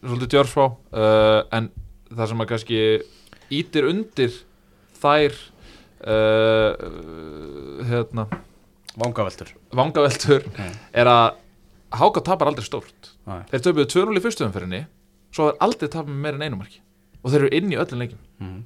svolítið 0.07 0.31
djörfá 0.33 0.63
uh, 0.63 1.42
en 1.60 1.68
það 2.13 2.31
sem 2.31 2.42
að 2.45 2.50
kannski 2.54 2.80
ítir 3.60 3.89
undir 3.92 4.38
þær 5.04 5.36
uh, 6.04 7.84
hérna. 7.90 8.28
Vangaveltur. 8.98 9.48
Vangaveltur 9.74 10.44
Mm. 10.54 10.74
er 10.94 11.06
að 11.10 11.40
Háka 11.94 12.24
tapar 12.26 12.48
aldrei 12.50 12.66
stórt. 12.66 13.12
Nei. 13.30 13.44
þeir 13.52 13.62
töpuðu 13.62 13.86
2-0 13.94 14.18
í 14.18 14.22
fyrstu 14.24 14.46
umferðinni 14.48 14.80
svo 15.34 15.52
er 15.52 15.58
aldrei 15.62 15.88
tapar 15.94 16.10
með 16.10 16.22
meira 16.26 16.36
en 16.40 16.46
einu 16.48 16.58
marki. 16.58 16.80
Og 17.24 17.30
þeir 17.32 17.44
eru 17.46 17.50
inn 17.58 17.70
í 17.72 17.78
öllum 17.78 18.00
leikim 18.02 18.18
Mhm. 18.42 18.64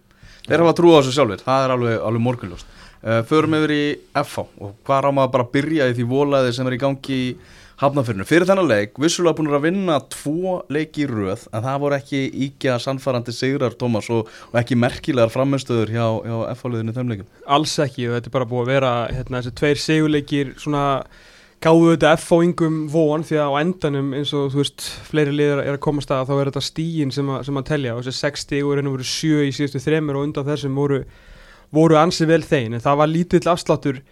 Þeir 0.47 0.59
hafa 0.63 0.73
trú 0.79 0.93
á 0.95 1.03
þessu 1.03 1.11
sjálfur, 1.11 1.41
það 1.43 1.63
er 1.65 1.71
alveg, 1.75 1.95
alveg 2.07 2.21
morgunljóst. 2.23 2.65
Uh, 3.03 3.21
Förum 3.27 3.51
yfir 3.57 3.71
í 3.75 3.99
FH 4.15 4.39
og 4.63 4.75
hvað 4.87 5.03
á 5.03 5.11
maður 5.11 5.31
bara 5.33 5.43
að 5.43 5.51
byrja 5.51 5.89
í 5.91 5.93
því 5.97 6.05
volaði 6.07 6.53
sem 6.55 6.67
er 6.67 6.73
í 6.73 6.79
gangi 6.79 7.17
í 7.19 7.35
hafnafyrinu 7.81 8.25
Fyrir 8.25 8.47
þennan 8.49 8.67
leik, 8.71 8.95
vissulega 9.01 9.37
búin 9.37 9.51
að 9.53 9.65
vinna 9.67 9.99
tvo 10.13 10.55
leiki 10.73 11.05
röð 11.09 11.43
en 11.53 11.61
það 11.67 11.79
voru 11.83 11.97
ekki 11.99 12.21
íkja 12.47 12.79
sannfærandi 12.81 13.35
sigrar 13.37 13.75
Tómas 13.77 14.09
og, 14.13 14.29
og 14.51 14.59
ekki 14.61 14.77
merkilegar 14.79 15.29
framistöður 15.33 15.93
hjá, 15.93 16.05
hjá 16.25 16.37
FH-liðinu 16.55 16.95
þeim 16.97 17.11
leikum 17.13 17.31
alls 17.57 17.77
ekki 17.85 18.07
og 18.09 18.17
þetta 18.17 18.31
er 18.31 18.35
bara 18.39 18.49
búið 18.49 18.63
að 18.65 18.71
vera 18.73 18.93
hérna, 19.13 19.41
þessi 19.43 19.55
tveir 19.61 19.81
sigurleikir 19.83 20.53
svona 20.57 20.83
gáðu 21.61 21.93
þetta 21.95 22.11
F-fóingum 22.19 22.81
von 22.93 23.23
því 23.25 23.37
að 23.41 23.53
á 23.53 23.59
endanum 23.61 24.11
eins 24.13 24.33
og 24.37 24.51
þú 24.53 24.59
veist 24.61 24.83
fleiri 25.07 25.31
liðar 25.33 25.63
er 25.63 25.73
að 25.77 25.81
koma 25.87 26.01
að 26.03 26.05
staða 26.05 26.27
þá 26.29 26.33
er 26.43 26.49
þetta 26.51 26.65
stíin 26.67 27.13
sem, 27.15 27.31
að- 27.33 27.47
sem 27.47 27.57
að 27.57 27.65
telja. 27.71 27.95
Og 27.97 28.03
þessi 28.05 28.21
6 28.27 28.43
stígur 28.45 28.77
henni 28.77 28.91
voru 28.93 29.07
7 29.09 29.47
í 29.47 29.55
síðustu 29.57 29.81
þremur 29.81 30.19
og 30.19 30.27
undan 30.27 30.45
þessum 30.45 30.77
voru, 30.77 30.99
voru 31.73 31.97
ansi 31.97 32.27
vel 32.29 32.43
þein 32.45 32.77
en 32.77 32.83
það 32.85 32.99
var 33.01 33.09
lítill 33.09 33.49
afsláttur 33.49 34.03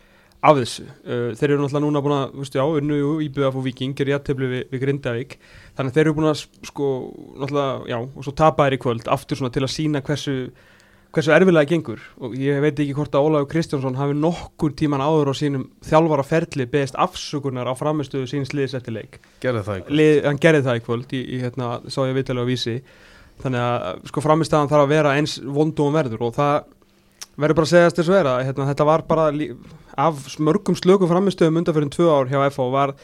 af 0.46 0.60
þessu. 0.60 0.86
Uh, 1.06 1.32
þeir 1.38 1.50
eru 1.52 1.64
náttúrulega 1.64 1.84
núna 1.86 2.04
búin 2.06 2.16
að, 2.18 2.36
þú 2.36 2.44
veist 2.44 2.60
já, 2.60 2.64
unnu 2.66 3.00
í 3.26 3.32
BF 3.34 3.60
og 3.60 3.66
Viking, 3.66 3.98
er 4.00 4.14
jættefli 4.14 4.52
við, 4.52 4.64
við 4.72 4.86
Grindavík. 4.86 5.36
Þannig 5.76 5.92
að 5.92 5.98
þeir 5.98 6.06
eru 6.06 6.16
búin 6.20 6.32
að 6.32 6.46
sko, 6.70 6.94
náttúrulega, 7.42 7.76
já, 7.92 8.00
og 8.06 8.28
svo 8.28 8.36
tapa 8.44 8.70
þeir 8.70 8.78
í 8.78 8.82
kvöld 8.86 9.12
aftur 9.18 9.42
svona 9.42 9.56
til 9.56 9.66
að 9.66 9.76
sína 9.76 10.04
hversu 10.06 10.38
hversu 11.16 11.32
erfilega 11.32 11.70
gengur. 11.70 12.02
Og 12.20 12.36
ég 12.40 12.60
veit 12.64 12.80
ekki 12.82 12.96
hvort 12.96 13.16
að 13.16 13.28
Ólafur 13.30 13.50
Kristjánsson 13.54 13.98
hafi 14.00 14.16
nokkur 14.20 14.76
tíman 14.78 15.04
áður 15.04 15.32
á 15.32 15.34
sínum 15.40 15.66
þjálfara 15.88 16.26
ferli 16.28 16.68
beðist 16.72 16.98
afsökunar 17.00 17.70
á 17.72 17.74
framistöðu 17.78 18.28
síns 18.30 18.52
liðs 18.56 18.76
eftir 18.78 18.98
leik. 18.98 19.20
Gerði 19.44 19.64
það 19.68 19.82
ekki 19.82 20.00
Lið, 20.00 20.16
hann 20.28 20.42
gerði 20.44 20.66
það 20.68 20.80
í 20.80 20.86
kvöld 20.88 21.16
í, 21.16 21.22
í 21.24 21.42
hérna, 21.44 21.70
sá 21.88 22.02
ég 22.04 22.16
viðtali 22.18 22.44
á 22.44 22.52
vísi. 22.52 22.78
Þannig 23.44 23.66
að 23.68 24.10
sko 24.12 24.24
framistæðan 24.24 24.72
þarf 24.72 24.86
að 24.86 24.94
vera 24.96 25.16
eins 25.20 25.38
vondu 25.40 25.88
og 25.88 25.96
verður 25.96 26.28
og 26.28 26.36
það 26.36 26.56
verður 27.36 27.60
bara 27.60 27.68
að 27.68 27.74
segjast 27.74 28.00
þess 28.00 28.14
að 28.16 28.46
hérna, 28.48 28.70
þetta 28.72 28.88
var 28.88 29.04
bara 29.08 29.30
af 29.98 30.38
mörgum 30.40 30.78
slökum 30.78 31.10
framistöðum 31.12 31.62
undanfyrir 31.62 31.92
tvö 31.94 32.08
ár 32.12 32.32
hjá 32.32 32.40
FH 32.50 32.70
var, 32.74 32.96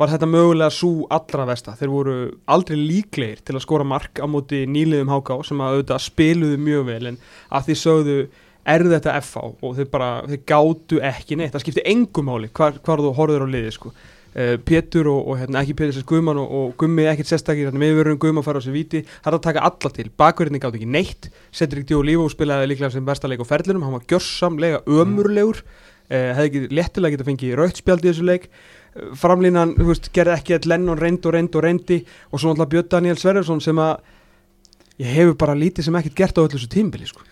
var 0.00 0.12
þetta 0.12 0.28
mögulega 0.30 0.72
svo 0.74 1.08
allra 1.12 1.46
versta. 1.48 1.76
Þeir 1.78 1.92
voru 1.92 2.18
aldrei 2.50 2.78
líklegir 2.78 3.42
til 3.44 3.56
að 3.58 3.64
skora 3.66 3.86
mark 3.86 4.20
á 4.20 4.26
móti 4.30 4.62
nýliðum 4.68 5.12
HK 5.12 5.40
sem 5.48 5.60
að 5.60 5.74
auðvitað 5.74 6.06
spiluðu 6.06 6.60
mjög 6.60 6.86
vel 6.88 7.02
en 7.12 7.18
að 7.50 7.68
því 7.68 7.76
sögðu 7.82 8.20
er 8.68 8.86
þetta 8.92 9.18
FH 9.20 9.50
og 9.64 9.76
þeir 9.76 9.90
bara, 9.92 10.08
þeir 10.28 10.46
gátu 10.48 11.02
ekki 11.10 11.36
neitt. 11.38 11.52
Það 11.54 11.66
skipti 11.66 11.84
engum 11.92 12.30
máli 12.30 12.50
hvar, 12.56 12.80
hvar 12.84 13.04
þú 13.04 13.12
horfður 13.18 13.46
á 13.46 13.52
liði 13.52 13.74
sko. 13.76 13.92
Uh, 14.30 14.54
Pétur 14.62 15.08
og, 15.10 15.24
og 15.26 15.40
hérna, 15.40 15.64
ekki 15.64 15.74
Pétur 15.74 15.96
sérst 15.96 16.06
Guðmann 16.06 16.38
og, 16.38 16.50
og 16.54 16.74
Gummi 16.78 17.02
ekkert 17.10 17.32
sérstakir 17.32 17.66
hérna, 17.66 17.80
meðverðum 17.82 18.20
Guðmann 18.22 18.46
fara 18.46 18.62
á 18.62 18.64
sér 18.64 18.76
víti. 18.76 19.02
Það 19.24 19.32
er 19.32 19.36
að 19.40 19.46
taka 19.48 19.64
alla 19.66 19.90
til, 19.96 20.06
bakverðinni 20.22 20.60
gátt 20.62 20.76
ekki 20.78 20.86
neitt. 20.86 21.30
Cedric 21.50 21.88
Díolífó 21.88 22.28
spilaði 22.30 22.68
líklega 22.70 22.92
sem 22.94 23.08
besta 23.08 23.30
leik 23.30 23.42
á 23.42 23.50
ferlinum, 23.50 23.82
hann 23.88 23.96
var 23.96 24.06
gjörsamlega 24.12 24.84
ömurlegur 24.86 25.64
uh, 26.10 26.30
hefði 26.36 26.50
ekki 26.50 26.76
léttilega 26.76 27.16
getað 27.16 27.30
fengið 27.30 27.56
rautspjald 27.60 28.04
í 28.04 28.10
þessu 28.10 28.26
leik. 28.28 28.48
Uh, 28.90 29.10
framlínan, 29.18 29.76
þú 29.78 29.90
veist, 29.92 30.10
gerði 30.14 30.36
ekki 30.36 30.58
að 30.58 30.70
Lennon 30.74 31.00
reynd 31.00 31.26
og 31.26 31.36
reynd 31.36 31.56
og 31.56 31.66
reyndi 31.66 32.02
og 32.30 32.42
svo 32.42 32.50
náttúrulega 32.52 32.74
Björn 32.74 32.90
Daniel 32.96 33.20
Sverjarsson 33.20 33.62
sem 33.64 33.78
að 33.80 34.00
ég 35.00 35.16
hefur 35.16 35.36
bara 35.40 35.58
lítið 35.58 35.88
sem 35.88 36.00
ekkert 36.00 36.18
gert 36.18 36.40
á 36.40 36.44
öllu 36.44 36.56
þessu 36.56 36.70
tímbili 36.72 37.08
sko. 37.08 37.22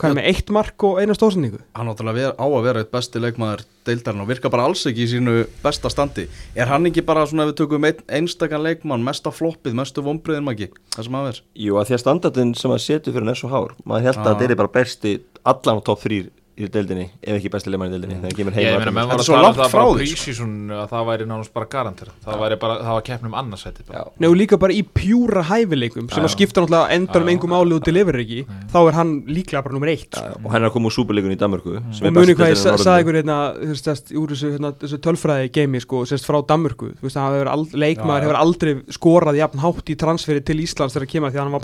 hvað 0.00 0.14
er 0.14 0.16
með 0.16 0.28
eitt 0.30 0.50
mark 0.56 0.84
og 0.88 1.00
eina 1.02 1.12
stóðsendingu 1.12 1.58
Hann 1.76 1.90
náttúrulega 1.90 2.16
ver, 2.16 2.36
á 2.40 2.46
að 2.46 2.64
vera 2.64 2.80
eitt 2.80 2.92
besti 2.94 3.20
leikmaður 3.20 3.66
deildarinn 3.84 4.22
og 4.24 4.30
virka 4.30 4.52
bara 4.52 4.64
alls 4.68 4.86
ekki 4.88 5.04
í 5.04 5.10
sínu 5.10 5.34
besta 5.60 5.90
standi. 5.92 6.24
Er 6.56 6.70
hann 6.70 6.88
ekki 6.88 7.04
bara 7.04 7.26
svona 7.28 7.44
ef 7.44 7.52
við 7.52 7.58
tökum 7.60 7.84
ein, 7.88 8.00
einstakann 8.08 8.64
leikmann, 8.64 9.04
mesta 9.04 9.32
floppið, 9.34 9.76
mestu 9.76 10.04
vombriðin 10.04 10.46
maki, 10.46 10.70
það 10.94 11.08
sem 11.08 11.18
að 11.20 11.28
ver 11.28 11.40
Jú, 11.66 11.76
að 11.76 11.90
því 11.90 11.96
að 11.96 12.02
standardin 12.04 12.54
sem 12.56 12.74
að 12.74 12.82
setu 12.86 13.12
fyrir 13.12 13.26
hann 13.26 13.34
er 13.34 13.40
svo 13.40 13.52
hár. 13.52 13.76
Maður 13.84 14.08
held 14.08 14.20
að 14.20 14.30
Já. 14.30 14.38
þetta 14.40 14.54
er 14.56 14.60
bara 14.62 14.74
besti 14.76 15.14
allan 15.52 15.80
á 15.80 15.86
top 15.90 16.04
3 16.04 16.20
í 16.66 16.70
deildinni 16.74 17.06
ef 17.20 17.36
ekki 17.36 17.50
besti 17.52 17.70
leikmann 17.72 17.90
í 17.90 17.94
deildinni 17.94 18.16
þegar 18.20 18.30
hann 18.30 18.38
kemur 18.38 18.52
Ég 18.60 18.68
heim 18.70 18.80
meina, 18.80 18.92
menn 18.94 19.08
Þetta 19.10 19.14
var 19.14 19.16
er 19.16 19.20
að 19.20 19.26
svo 19.26 19.34
tala 19.34 19.40
um 19.40 19.46
langt 19.46 19.60
það 19.60 19.70
frá 19.72 19.84
því, 19.90 20.06
sko. 20.10 20.46
að 20.76 20.86
það 20.90 21.02
væri 21.10 21.24
nánast 21.30 21.52
bara 21.56 21.66
garantir 21.74 22.08
það 22.24 22.36
væri 22.44 22.56
bara, 22.60 22.74
það 22.80 22.94
var 22.96 23.04
keppnum 23.08 23.34
annarsæti. 23.40 23.80
Nei 24.20 24.28
og 24.28 24.36
líka 24.38 24.58
bara 24.60 24.72
í 24.76 24.82
pjúra 24.84 25.42
hæfileikum 25.50 26.06
sem 26.12 26.26
að 26.26 26.34
skipta 26.34 26.58
náttúrulega 26.60 26.92
endanum 26.96 27.30
engum 27.34 27.54
álið 27.56 27.76
og 27.78 27.84
deliveri 27.88 28.24
ekki 28.26 28.40
þá 28.70 28.78
er 28.80 28.94
hann 28.98 29.10
líklega 29.30 29.62
bara 29.66 29.74
nummer 29.76 29.90
eitt 29.92 30.12
Já, 30.20 30.22
og 30.36 30.48
hann 30.52 30.60
er 30.62 30.68
að 30.68 30.74
koma 30.76 30.86
úr 30.90 30.94
súperleikunni 30.96 31.36
í 31.36 31.40
Danmörku 31.40 31.72
sem 31.96 32.10
og 32.10 32.14
muni 32.18 32.36
hvað 32.38 32.52
ég 32.52 32.58
sagði 32.60 33.04
ykkur 33.04 33.16
hérna, 33.20 33.38
úr 33.60 34.34
þessu, 34.34 34.46
hérna, 34.56 34.70
þessu 34.80 34.98
tölfræði 35.06 35.52
geimi 35.54 35.80
sko, 35.82 36.04
sérst 36.08 36.26
frá 36.28 36.38
Danmörku. 36.46 36.92
Leikmaður 37.00 38.26
hefur 38.26 38.38
aldrei 38.40 38.72
skorað 38.92 39.40
jafn 39.40 39.62
hátt 39.62 39.86
í 39.90 39.96
transferi 39.98 40.42
til 40.44 40.58
Íslands 40.64 40.94
þegar 40.96 41.08
kemur 41.14 41.30
því 41.32 41.38
að 41.38 41.44
hann 41.44 41.54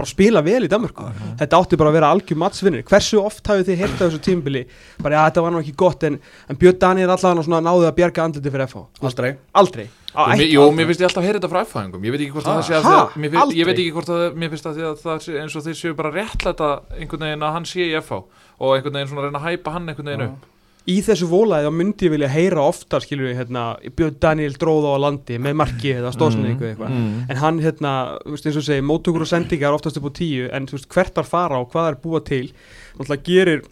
bara 5.02 5.20
að 5.20 5.28
þetta 5.30 5.40
að 5.40 5.46
var 5.46 5.52
nú 5.56 5.60
ekki 5.64 5.74
gott 5.76 6.02
en, 6.08 6.18
en 6.48 6.56
Björn 6.56 6.78
Daniel 6.78 7.10
allavega 7.10 7.42
svona 7.46 7.60
náði 7.66 7.86
að 7.90 7.94
bjarga 8.00 8.24
andliti 8.26 8.50
fyrir 8.54 8.66
FH 8.66 8.84
Aldrei 9.02 9.32
aldrei 9.52 9.86
Jú, 10.16 10.22
mér- 10.24 10.64
aldrei. 10.64 10.86
finnst 10.88 11.00
ég 11.02 11.08
alltaf 11.10 11.20
að 11.22 11.26
heyra 11.28 11.38
þetta 11.42 11.52
frá 11.52 11.60
F-fæðingum 11.66 12.04
Ég 12.08 12.12
veit 12.14 12.20
ekki 12.24 12.32
hvort 12.32 12.46
að 12.48 12.54
Ha? 12.54 12.60
það 12.60 12.66
sé 12.66 12.74
að 12.76 12.86
að 12.88 13.16
mér 13.20 13.30
finnst, 13.34 13.56
Ég 13.56 13.66
veit 13.66 13.74
Aldrei? 13.76 13.84
ekki 13.84 13.94
hvort 13.98 14.12
að 14.16 14.36
mér 14.40 14.50
finnst 14.54 14.66
að 14.70 14.78
að 14.86 14.98
það 15.04 15.18
sé 15.26 15.38
eins 15.42 15.56
og 15.60 15.64
þeir 15.66 15.76
séu 15.82 15.94
bara 15.98 16.12
réttlæta 16.14 16.68
einhvern 16.96 17.24
veginn 17.26 17.44
að 17.44 17.52
hann 17.58 17.66
sé 17.68 17.84
í 17.84 17.94
F-fá 18.00 18.18
og 18.24 18.76
einhvern 18.78 18.96
veginn 18.96 19.10
svona 19.12 19.26
reyna 19.26 19.42
að 19.42 19.48
hæpa 19.50 19.74
hann 19.76 19.88
einhvern 19.92 20.08
veginn 20.14 20.28
upp 20.30 20.52
í 20.86 21.00
þessu 21.02 21.26
volaði 21.26 21.66
þá 21.66 21.72
myndi 21.74 22.06
ég 22.06 22.12
vilja 22.14 22.28
heyra 22.30 22.62
ofta 22.62 23.00
skilur 23.02 23.26
við 23.26 23.40
hérna 23.40 23.62
Björn 23.98 24.16
Daniel 24.22 24.52
dróða 24.54 24.92
á 24.94 24.98
landi 25.02 25.36
með 25.42 25.56
marki 25.58 25.90
eða 25.98 26.12
stóðsendingu 26.14 26.62
Mm. 26.62 26.68
eitthvað 26.70 27.30
en 27.34 27.40
hann 27.42 27.58
hérna, 27.58 27.94
þú 28.22 28.30
veist 28.36 28.46
eins 28.46 28.56
og 28.60 28.66
segi 28.68 28.84
móttökur 28.86 29.24
og 29.26 29.26
sendingar 29.26 29.74
oftast 29.74 29.98
upp 29.98 30.06
á 30.06 30.12
tíu 30.14 30.46
en 30.54 30.68
þú 30.70 30.78
veist 30.78 30.88
hvert 30.94 31.16
var 31.18 31.26
fara 31.26 31.58
og 31.58 31.72
hvað 31.74 31.88
er 31.90 31.98
búa 32.06 32.22
til 32.24 32.52
náttúrulega 32.96 33.26
gerir 33.26 33.64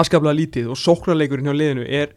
askaplega 0.00 0.36
lítið 0.38 0.70
og 0.74 0.78
sóknarleikurinn 0.80 1.46
hjá 1.48 1.54
liðinu 1.56 1.86
er 1.88 2.12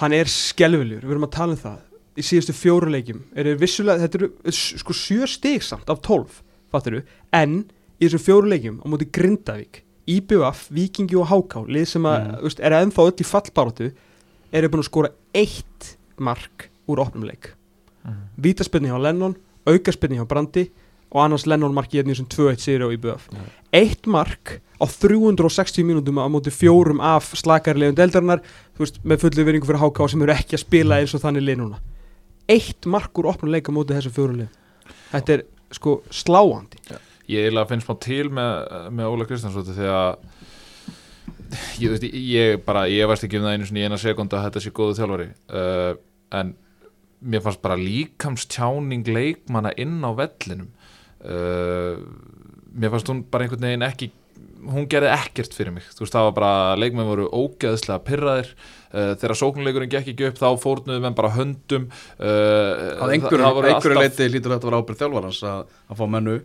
hann 0.00 0.14
er 0.16 0.30
skelvilegur, 0.30 1.04
við 1.04 1.14
erum 1.16 1.26
að 1.28 1.34
tala 1.36 1.56
um 1.56 1.60
það. 1.60 1.78
Í 2.20 2.22
síðustu 2.26 2.54
fjóru 2.56 2.90
leikjum 2.92 3.20
eru 3.38 3.54
vissulega, 3.60 4.02
þetta 4.04 4.18
eru 4.20 4.28
s- 4.50 4.74
sko 4.82 4.92
sjö 4.96 5.28
stig 5.30 5.62
samt 5.62 5.90
af 5.92 6.00
tólf, 6.02 6.40
fattur 6.72 7.02
en 7.32 7.64
í 8.00 8.06
þessum 8.08 8.24
fjóru 8.24 8.50
leikjum 8.50 8.80
á 8.82 8.86
móti 8.90 9.06
Grindavík 9.12 9.82
IBF, 10.10 10.68
Víkingi 10.74 11.14
og 11.20 11.28
Háká 11.30 11.62
lið 11.68 11.86
sem 11.86 12.02
að, 12.08 12.18
mm. 12.24 12.40
veist, 12.42 12.60
er 12.60 12.74
ennþá 12.74 13.04
öll 13.06 13.20
í 13.22 13.26
fallbaróttu 13.28 13.90
eru 14.52 14.68
búin 14.72 14.82
að 14.82 14.88
skora 14.88 15.10
eitt 15.36 15.90
mark 16.18 16.68
úr 16.90 16.98
opnum 17.04 17.24
leik. 17.28 17.52
Vítaspinni 18.40 18.88
hjá 18.90 18.98
Lennon, 18.98 19.36
aukaspinni 19.68 20.16
hjá 20.18 20.26
Brandi 20.26 20.70
og 21.12 21.20
annars 21.24 21.46
Lennon 21.46 21.74
marki 21.76 21.98
hérna 22.00 22.10
í 22.10 22.16
þessum 22.16 22.30
2-1 22.32 22.64
sigur 22.64 22.86
á 22.88 22.94
IBF 22.96 23.28
eitt 23.76 24.06
mark 24.10 24.56
á 24.80 24.84
360 24.88 25.84
mínútum 25.86 26.18
á 26.18 26.26
móti 26.32 26.52
fjórum 26.54 27.02
af 27.04 27.34
slakarlegum 27.36 27.98
deildarinnar 27.98 28.40
þú 28.74 28.86
veist, 28.86 29.02
með 29.04 29.26
fullu 29.26 29.44
veringu 29.46 29.68
fyrir 29.68 29.84
HK 29.84 30.08
sem 30.08 30.24
eru 30.24 30.34
ekki 30.34 30.56
að 30.56 30.64
spila 30.64 31.00
eins 31.00 31.14
og 31.14 31.22
þannig 31.22 31.46
lið 31.46 31.60
núna. 31.60 31.82
Eitt 32.50 32.88
mark 32.88 33.20
úr 33.20 33.30
opnum 33.30 33.52
leik 33.52 33.68
á 33.68 33.72
móti 33.76 33.94
þessu 33.94 34.14
fjórum 34.14 34.40
lið 34.40 34.56
þetta 35.10 35.36
er 35.36 35.44
sko 35.74 36.00
sláandi. 36.10 36.80
Ég 37.30 37.46
eiginlega 37.46 37.70
finnst 37.70 37.86
smá 37.86 37.98
til 38.02 38.30
með, 38.34 38.72
með 38.96 39.12
Óla 39.12 39.26
Kristjánsdóttir 39.28 39.76
því 39.78 39.90
að 39.94 40.08
ég, 41.82 41.92
veist, 41.92 42.06
ég 42.10 42.64
bara, 42.66 42.86
ég 42.90 43.10
varst 43.10 43.26
ekki 43.26 43.38
um 43.38 43.46
það 43.46 43.56
einu 43.58 43.84
eina 43.84 44.00
sekund 44.00 44.34
að 44.34 44.48
þetta 44.48 44.64
sé 44.64 44.74
góðu 44.74 44.98
þjálfari. 44.98 45.28
Uh, 45.50 45.92
en 46.40 46.54
mér 47.20 47.44
fannst 47.44 47.62
bara 47.62 47.78
líkamstjáning 47.78 49.06
leikmanna 49.10 49.74
inn 49.78 50.00
á 50.02 50.10
vellinum. 50.18 50.70
Uh, 51.20 52.02
mér 52.74 52.94
fannst 52.94 53.10
hún 53.12 53.22
bara 53.30 53.46
einhvern 53.46 53.68
veginn 53.68 53.86
ekki 53.86 54.10
hún 54.70 54.88
gerði 54.90 55.12
ekkert 55.14 55.56
fyrir 55.56 55.74
mig. 55.76 55.86
Þú 55.94 56.04
veist 56.04 56.16
það 56.16 56.26
var 56.28 56.36
bara, 56.36 56.74
leikmenn 56.80 57.08
voru 57.08 57.28
ógeðslega 57.30 58.04
pyrraðir 58.06 58.50
uh, 58.50 59.14
þegar 59.20 59.38
sóknuleikurinn 59.40 59.92
gekk 59.94 60.12
ekki 60.12 60.28
upp 60.30 60.42
þá 60.42 60.48
fórnuðu 60.64 61.04
menn 61.04 61.16
bara 61.18 61.32
höndum. 61.36 61.88
Uh, 62.18 62.98
Að 63.00 63.16
einhverju, 63.16 63.54
einhverju 63.70 64.02
leiti 64.02 64.28
lítur 64.28 64.54
þetta 64.56 64.68
að 64.68 64.70
vera 64.70 64.82
ábyrð 64.82 65.02
þjálfarans 65.04 65.40
að, 65.52 65.64
að 65.88 66.02
fá 66.02 66.06
mennu 66.16 66.36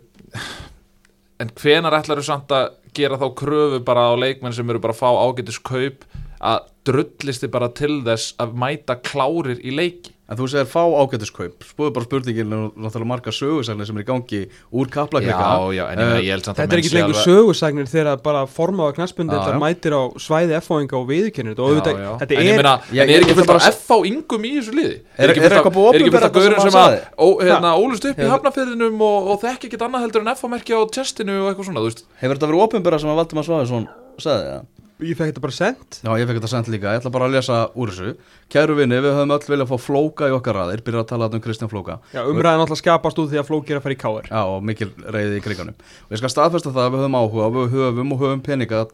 En 1.36 1.50
hvenar 1.52 1.92
ætlar 1.98 2.20
þú 2.22 2.26
samt 2.30 2.52
að 2.56 2.70
gera 2.96 3.18
þá 3.20 3.26
kröfu 3.36 3.80
bara 3.84 4.06
á 4.08 4.14
leikmenn 4.16 4.54
sem 4.56 4.70
eru 4.72 4.80
bara 4.80 4.96
að 4.96 5.02
fá 5.02 5.10
ágætis 5.20 5.58
kaup 5.60 6.06
að 6.40 6.68
drullisti 6.88 7.50
bara 7.52 7.68
til 7.76 7.98
þess 8.06 8.36
að 8.40 8.54
mæta 8.56 8.96
klárir 9.04 9.60
í 9.60 9.74
leiki 9.74 10.15
En 10.26 10.34
þú 10.34 10.46
segir 10.50 10.66
fá 10.66 10.82
ágætiskaup. 10.82 11.62
Spúðu 11.62 11.92
bara 11.94 12.04
spurningin 12.08 12.50
um 12.52 12.62
náttúrulega 12.82 13.06
marga 13.06 13.30
sögusagnir 13.30 13.86
sem 13.86 13.96
er 14.00 14.02
í 14.02 14.06
gangi 14.08 14.40
úr 14.74 14.88
kaplaklika. 14.90 15.38
Já, 15.38 15.76
já, 15.76 15.84
en 15.92 16.00
ég, 16.02 16.08
meina, 16.08 16.18
ég 16.24 16.32
held 16.34 16.44
samt 16.48 16.56
að 16.58 16.62
þetta 16.64 16.74
er 16.74 16.80
ekki 16.82 16.90
lengur 16.96 17.14
alveg- 17.14 17.28
sögursagnir 17.30 17.86
þegar 17.92 18.22
bara 18.24 18.40
formáða 18.50 18.96
knæspundi 18.98 19.36
Já, 19.36 19.44
þetta 19.46 19.60
mætir 19.62 19.94
á 19.94 20.02
svæði 20.18 20.56
F-fáinga 20.58 20.98
og 20.98 21.06
viðkennir 21.12 21.54
og 21.62 21.70
auðvitað, 21.70 22.00
já. 22.02 22.10
þetta 22.24 22.34
en 22.34 22.42
ég 22.42 22.50
er 22.50 22.58
meina, 22.58 22.74
en 22.90 22.96
ég- 22.96 23.14
er 23.14 23.22
ekki 23.22 23.36
fullt 23.38 23.46
bara- 23.52 23.62
af 23.70 23.78
F 23.78 23.90
á 23.94 23.98
yngum 24.10 24.42
í 24.42 24.52
þessu 24.58 24.74
liði? 24.74 24.96
Er- 25.16 25.30
ekki 25.30 25.38
er 25.46 25.46
fullt 25.46 25.62
af- 25.62 25.94
er 25.94 26.26
þetta 26.26 26.60
sem 26.66 26.80
að 26.82 26.98
hérna, 27.46 27.70
ólust 27.78 28.04
upp 28.10 28.18
í 28.18 28.26
hafnafyrðinum 28.34 29.00
og, 29.00 29.28
og 29.30 29.40
þekki 29.46 29.70
ekkert 29.70 29.86
annað 29.86 30.02
heldur 30.10 30.26
en 30.26 30.34
F 30.34 30.42
á 30.42 30.48
á 30.50 30.82
chestinu 30.90 31.38
og 31.46 31.54
eitthvað 31.54 31.70
svona, 31.70 31.80
þú 31.80 31.86
veist. 31.86 32.02
Hefur 32.18 32.34
þetta 32.34 32.50
verið 32.50 32.64
opinbera 32.66 32.98
sem 32.98 33.10
að 33.10 33.18
Valdimar 33.22 33.44
Svaðisson 33.46 33.86
sagði 34.18 34.42
það? 34.50 34.66
Ég 35.04 35.16
fekk 35.18 35.32
þetta 35.32 35.42
bara 35.44 35.56
sendt 35.56 35.98
Já, 36.00 36.10
ég 36.16 36.28
fekk 36.28 36.38
þetta 36.40 36.50
sendt 36.52 36.70
líka, 36.72 36.94
ég 36.94 37.02
ætla 37.02 37.12
bara 37.12 37.28
að 37.28 37.36
lesa 37.36 37.58
úr 37.76 37.92
þessu. 37.92 38.14
Kæru 38.52 38.76
vinni, 38.78 39.00
við 39.02 39.16
höfum 39.16 39.34
öll 39.36 39.48
viljað 39.50 39.72
fá 39.72 39.76
flóka 39.82 40.30
í 40.30 40.36
okkar 40.36 40.56
raðir. 40.60 40.84
Byrjar 40.86 41.04
að 41.04 41.10
tala 41.10 41.28
um 41.32 41.42
Kristján 41.44 41.72
Flóka. 41.72 41.98
Já, 42.14 42.22
umræðan 42.24 42.64
alltaf 42.64 42.80
skapast 42.80 43.20
út 43.20 43.32
því 43.32 43.42
að 43.42 43.48
flóki 43.50 43.74
er 43.74 43.80
að 43.80 43.86
fara 43.86 43.96
í 43.96 44.00
káar 44.00 44.30
Já, 44.30 44.40
og 44.46 44.62
mikil 44.64 44.92
reyði 45.04 45.40
í 45.40 45.44
kriganum 45.44 45.76
Og 46.06 46.14
ég 46.14 46.22
skal 46.22 46.32
staðfesta 46.32 46.72
það 46.72 46.86
að 46.86 46.94
við 46.94 47.04
höfum 47.04 47.18
áhuga 47.20 47.50
við 47.56 47.76
höfum 47.76 48.14
og 48.14 48.22
höfum 48.24 48.44
peninga 48.46 48.84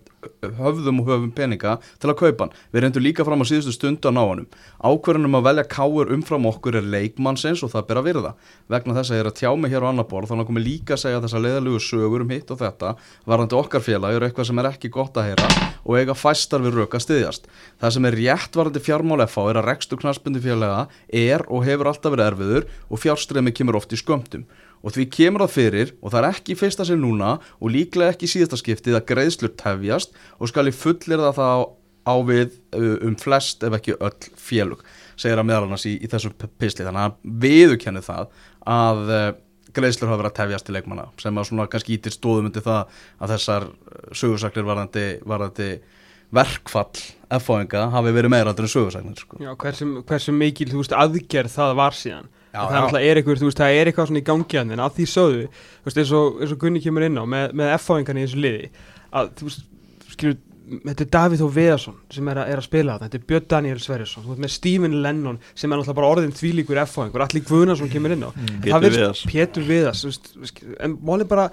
höfðum 0.58 1.00
og 1.02 1.08
höfum 1.10 1.32
peninga 1.34 1.76
til 2.02 2.10
að 2.10 2.18
kaupa 2.20 2.46
hann. 2.46 2.54
Við 2.72 2.84
reyndum 2.84 3.04
líka 3.04 3.26
fram 3.26 3.42
á 3.42 3.46
síðustu 3.48 3.74
stundu 3.74 4.10
að 4.10 4.16
ná 4.16 4.22
honum. 4.22 4.48
Ákvörðunum 4.82 5.38
að 5.38 5.46
velja 5.48 5.64
káur 5.70 6.12
umfram 6.14 6.48
okkur 6.50 6.78
er 6.80 6.88
leikmannsins 6.94 7.62
og 7.66 7.72
það 7.74 7.86
ber 7.88 8.00
að 8.00 8.08
virða. 8.08 8.32
Vegna 8.72 8.96
þess 8.98 9.12
að 9.12 9.18
ég 9.18 9.24
er 9.24 9.30
að 9.30 9.38
tjá 9.40 9.50
mig 9.58 9.72
hér 9.72 9.86
á 9.86 9.90
annar 9.90 10.08
borð 10.10 10.32
Þannig 10.32 10.46
að 10.46 10.50
komi 10.50 10.64
líka 10.64 10.96
að 10.96 11.02
segja 11.02 11.22
þessa 11.24 11.42
leiðalugu 11.42 11.82
sögur 11.82 12.24
um 12.24 12.32
hitt 12.32 12.50
og 12.52 12.60
þetta 12.62 12.94
Varðandi 13.28 13.58
okkar 13.58 13.84
félag 13.84 14.16
eru 14.16 14.28
eitthvað 14.28 14.48
sem 14.48 14.62
er 14.62 14.68
ekki 14.70 14.92
gott 14.94 15.18
að 15.20 15.28
heyra 15.30 15.50
Og 15.82 15.98
eiga 15.98 16.16
fæstar 16.16 16.62
við 16.64 16.78
rök 16.78 16.96
að 16.96 17.04
styðjast. 17.06 17.48
Það 17.82 17.94
sem 17.96 18.08
er 18.08 18.18
rétt 18.18 18.58
varðandi 18.58 18.84
fjármál 18.86 19.24
FH 19.26 19.46
er 19.50 19.60
að 19.60 19.68
rekstur 19.68 20.00
knarsbundi 20.00 20.42
félaga 20.42 20.84
er 21.08 21.44
og 21.48 21.66
hefur 21.66 21.90
alltaf 21.90 22.14
verið 22.14 22.28
erfiður 22.30 22.68
og 22.88 23.02
fjárstremi 23.02 23.54
kemur 23.56 23.80
oft 23.80 23.92
í 23.92 23.98
skömmtum 23.98 24.46
og 24.82 24.94
því 24.94 25.06
kemur 25.14 25.44
það 25.46 25.54
fyrir 25.56 25.92
og 26.00 26.12
það 26.12 26.18
er 26.20 26.28
ekki 26.30 26.54
í 26.54 26.58
fyrsta 26.58 26.86
sinn 26.88 27.04
núna 27.04 27.36
og 27.58 27.72
líklega 27.74 28.14
ekki 28.14 28.28
í 28.28 28.32
síðasta 28.34 28.58
skiptið 28.60 28.98
að 28.98 29.06
greiðslur 29.12 29.54
tefjast 29.60 30.18
og 30.38 30.50
skal 30.50 30.66
ég 30.70 30.78
fullir 30.78 31.22
það 31.22 31.40
á, 31.42 31.54
á 32.06 32.14
við 32.26 32.58
uh, 32.74 32.98
um 33.06 33.16
flest 33.20 33.62
ef 33.66 33.78
ekki 33.78 33.96
öll 33.98 34.28
félug 34.40 34.82
segir 35.14 35.38
að 35.38 35.48
meðal 35.48 35.68
annars 35.68 35.86
í, 35.86 35.96
í 36.02 36.10
þessum 36.10 36.34
pisli 36.58 36.86
þannig 36.86 37.06
að 37.06 37.40
viðurkenni 37.46 38.04
það 38.04 38.36
að 38.72 39.08
greiðslur 39.76 40.10
hafa 40.10 40.20
verið 40.20 40.32
að 40.32 40.38
tefjast 40.40 40.68
til 40.68 40.76
leikmanna 40.76 41.08
sem 41.20 41.38
að 41.38 41.48
svona 41.48 41.66
kannski 41.72 41.96
ítir 41.96 42.14
stóðum 42.14 42.50
undir 42.50 42.64
það 42.64 43.00
að 43.22 43.34
þessar 43.34 43.66
sögursaklir 44.18 44.66
varðandi, 44.68 45.06
varðandi 45.28 45.68
verkfall 46.32 47.02
F-fáinga 47.32 47.86
hafi 47.92 48.12
verið 48.12 48.32
meira 48.32 48.52
heldur 48.52 48.68
en 48.68 48.72
sögursaklir 48.72 49.20
sko. 49.20 49.40
Já, 49.40 49.52
hversu, 49.60 49.88
hversu 50.08 50.34
mikil, 50.36 50.68
þú 50.72 50.82
veist, 50.82 50.96
aðgerð 50.96 51.54
það 51.54 51.74
var 51.80 51.96
síðan 51.96 52.30
Já, 52.52 52.60
það 52.68 52.72
já. 52.72 52.76
er 52.76 52.82
alltaf 52.84 53.00
er 53.08 53.16
eitthvað, 53.22 53.40
þú 53.42 53.48
veist, 53.48 53.60
það 53.62 53.76
er 53.80 53.88
eitthvað 53.90 54.08
svona 54.10 54.20
í 54.22 54.26
gangi 54.28 54.58
hann 54.60 54.70
en 54.76 54.82
að 54.84 54.96
því 54.98 55.06
sögðu, 55.16 55.44
þú 55.82 55.88
veist, 55.88 56.00
eins 56.02 56.10
og, 56.18 56.40
eins 56.44 56.52
og 56.52 56.58
Gunni 56.60 56.82
kemur 56.84 57.06
inn 57.06 57.16
á 57.16 57.24
með, 57.24 57.52
með 57.56 57.70
F-fáingan 57.78 58.18
í 58.20 58.24
þessu 58.26 58.42
liði 58.44 58.70
að, 59.12 59.30
þú 59.40 59.48
veist, 59.48 59.62
skilur 60.12 60.40
þetta 60.72 61.02
er 61.04 61.08
Davíð 61.12 61.40
Þó 61.42 61.48
Viðarsson 61.56 61.96
sem 62.12 62.28
er 62.32 62.38
að, 62.42 62.50
er 62.52 62.60
að 62.60 62.66
spila 62.68 62.92
þetta, 62.94 63.08
þetta 63.08 63.18
er 63.18 63.24
Björn 63.32 63.48
Daniel 63.50 63.80
Sverjesson 63.82 64.22
þú 64.24 64.30
veist 64.34 64.42
með 64.44 64.52
Stephen 64.54 64.94
Lennon 65.02 65.38
sem 65.58 65.72
er 65.72 65.76
náttúrulega 65.80 65.96
bara 65.98 66.10
orðin 66.14 66.36
þvílíkur 66.38 66.80
F-fáingur, 66.84 67.24
allir 67.24 67.44
Guðnarsson 67.48 67.90
kemur 67.92 68.14
inn 68.14 68.24
á 68.24 68.30
Mm. 68.32 68.60
Pétur 68.62 68.86
Viðars. 68.94 69.22
Pétur 69.32 69.66
Viðars, 69.68 70.04
þú 70.04 70.12
veist, 70.44 70.62
en 70.86 70.94
máli 71.04 71.26
bara 71.28 71.48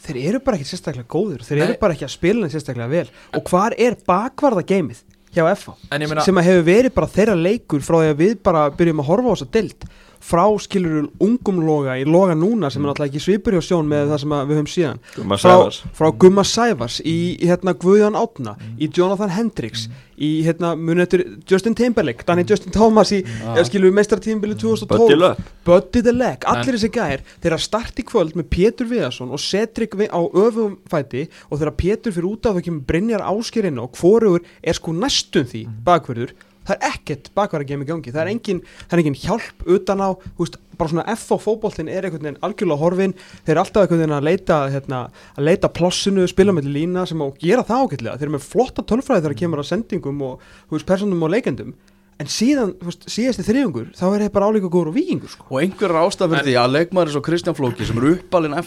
þeir 0.00 0.20
eru 0.30 0.40
bara 0.44 0.56
ekki 0.60 0.68
sérstaklega 0.70 1.08
góður 1.12 1.42
þeir 1.44 1.58
Nei. 1.60 1.64
eru 1.66 1.76
bara 1.82 1.96
ekki 1.96 2.06
að 2.06 2.14
spila 2.14 2.40
henni 2.46 2.54
sérstaklega 2.54 2.88
vel 2.88 3.08
og 3.36 3.50
hvar 3.50 3.74
er 3.76 3.96
bakvarða 4.08 4.62
geimið 4.64 5.02
hjá 5.34 5.42
FH 5.52 5.74
En 5.92 6.00
ég 6.02 6.08
meina- 6.08 6.24
sem 6.24 6.34
að 6.40 6.48
hefur 6.48 6.64
verið 6.70 6.94
bara 6.96 7.10
þeirra 7.12 7.36
leikur 7.36 7.82
frá 7.84 7.98
því 8.00 8.08
að 8.14 8.22
við 8.22 8.38
bara 8.46 8.62
byrjum 8.70 9.02
að 9.04 9.10
horfa 9.10 9.28
á 9.28 9.34
þessa 9.36 9.50
deild 9.58 9.84
frá 10.20 10.44
skilur 10.60 11.08
ungum 11.22 11.62
loga 11.64 11.96
í 11.98 12.04
loga 12.04 12.36
núna 12.36 12.70
sem 12.70 12.84
er 12.84 12.90
náttúrulega 12.90 13.10
ekki 13.14 13.24
svipur 13.24 13.56
hjá 13.56 13.64
sjón 13.70 13.88
með 13.90 14.12
það 14.12 14.22
sem 14.22 14.36
við 14.36 14.58
höfum 14.58 14.70
síðan. 14.74 15.02
Gumma 15.16 15.40
frá, 15.40 15.56
frá 15.96 16.10
Gumma 16.12 16.44
Sævars 16.44 17.00
í, 17.00 17.16
í 17.40 17.48
hérna 17.50 17.74
Guðjón 17.80 18.18
Átna 18.20 18.56
í 18.76 18.90
Jonathan 18.92 19.32
Hendricks 19.32 19.88
í 20.20 20.30
hérna 20.44 20.74
munið 20.76 21.16
Justin 21.48 21.76
Timberlake 21.76 22.26
Danny 22.28 22.44
Justin 22.48 22.74
Thomas 22.74 23.12
í 23.16 23.22
mm. 23.24 23.60
skilur 23.68 23.94
meistartímbili 23.96 24.56
2012 24.60 25.40
Buddy 25.64 26.04
the 26.04 26.12
Leg, 26.12 26.44
allir 26.48 26.76
þessi 26.76 26.92
gæðir 26.92 27.24
þeir 27.40 27.56
að 27.56 27.64
starta 27.64 28.02
í 28.02 28.06
kvöld 28.08 28.36
með 28.36 28.50
Pétur 28.52 28.90
Viðarsson 28.90 29.32
og 29.32 29.40
Cedric 29.42 29.96
á 29.96 30.20
öfum 30.20 30.76
fæti 30.90 31.26
og 31.48 31.60
þegar 31.60 31.76
Pétur 31.80 32.16
fyrir 32.16 32.30
út 32.34 32.50
af 32.50 32.58
þau 32.58 32.66
kemur 32.68 32.86
Brynjar 32.90 33.24
Áskerinn 33.24 33.80
og 33.80 33.96
hvorugur 33.96 34.44
er 34.60 34.76
sko 34.76 34.94
næstum 34.96 35.48
því 35.48 35.64
bakverður 35.86 36.36
það 36.68 36.76
er 36.76 36.94
ekkert 36.94 37.30
bakverða 37.36 37.68
game 37.68 37.84
í 37.86 37.88
gangi. 37.88 38.12
Það 38.14 38.22
er 38.22 38.32
engin, 38.32 38.62
það 38.86 38.96
er 38.96 39.02
engin 39.02 39.18
hjálp 39.20 39.64
utan 39.76 40.02
á 40.04 40.08
þú 40.16 40.44
veist, 40.44 40.58
bara 40.80 40.92
svona 40.92 41.06
F 41.12 41.26
á 41.32 41.36
fótboltin 41.40 41.90
er 41.92 42.06
einhvern 42.08 42.26
veginn 42.26 42.40
algjörlega 42.46 42.80
horfin, 42.80 43.14
þeir 43.44 43.54
eru 43.54 43.62
alltaf 43.64 43.84
einhvern 43.84 44.02
veginn 44.02 44.16
að 44.16 44.28
leita, 44.28 44.58
hérna, 44.72 45.00
að 45.36 45.46
leita 45.50 45.72
plossinu 45.76 46.26
spila 46.30 46.56
með 46.56 46.70
lína 46.72 47.06
sem 47.08 47.20
á 47.20 47.26
að 47.26 47.40
gera 47.44 47.66
það 47.68 47.84
ágætlega. 47.84 48.16
Þeir 48.16 48.28
eru 48.28 48.36
með 48.36 48.48
flotta 48.48 48.86
tölfræði 48.86 49.26
þegar 49.26 49.40
kemur 49.42 49.62
að 49.62 49.70
sendingum 49.74 50.26
og 50.28 50.50
þú 50.68 50.78
veist, 50.78 50.88
personum 50.88 51.26
og 51.26 51.34
leikendum. 51.34 51.74
En 52.20 52.28
síðan, 52.28 52.74
þú 52.76 52.90
veist, 52.90 53.06
síðasti 53.08 53.46
þriðjungur 53.46 53.92
þá 53.96 54.06
er 54.10 54.24
þeir 54.26 54.32
bara 54.34 54.48
álíka 54.52 54.68
góður 54.68 54.90
og 54.90 54.96
vikingur 54.98 55.30
sko. 55.32 55.46
og 55.48 55.62
einhver 55.62 55.94
er 55.96 56.42
því 56.44 56.56
að 56.60 56.74
leikmaður 56.74 57.08
eins 57.08 57.16
og 57.16 57.24
Kristján 57.24 57.56
Flóki 57.56 57.86
sem 57.88 57.96
er 57.96 58.10
uppalinn 58.10 58.58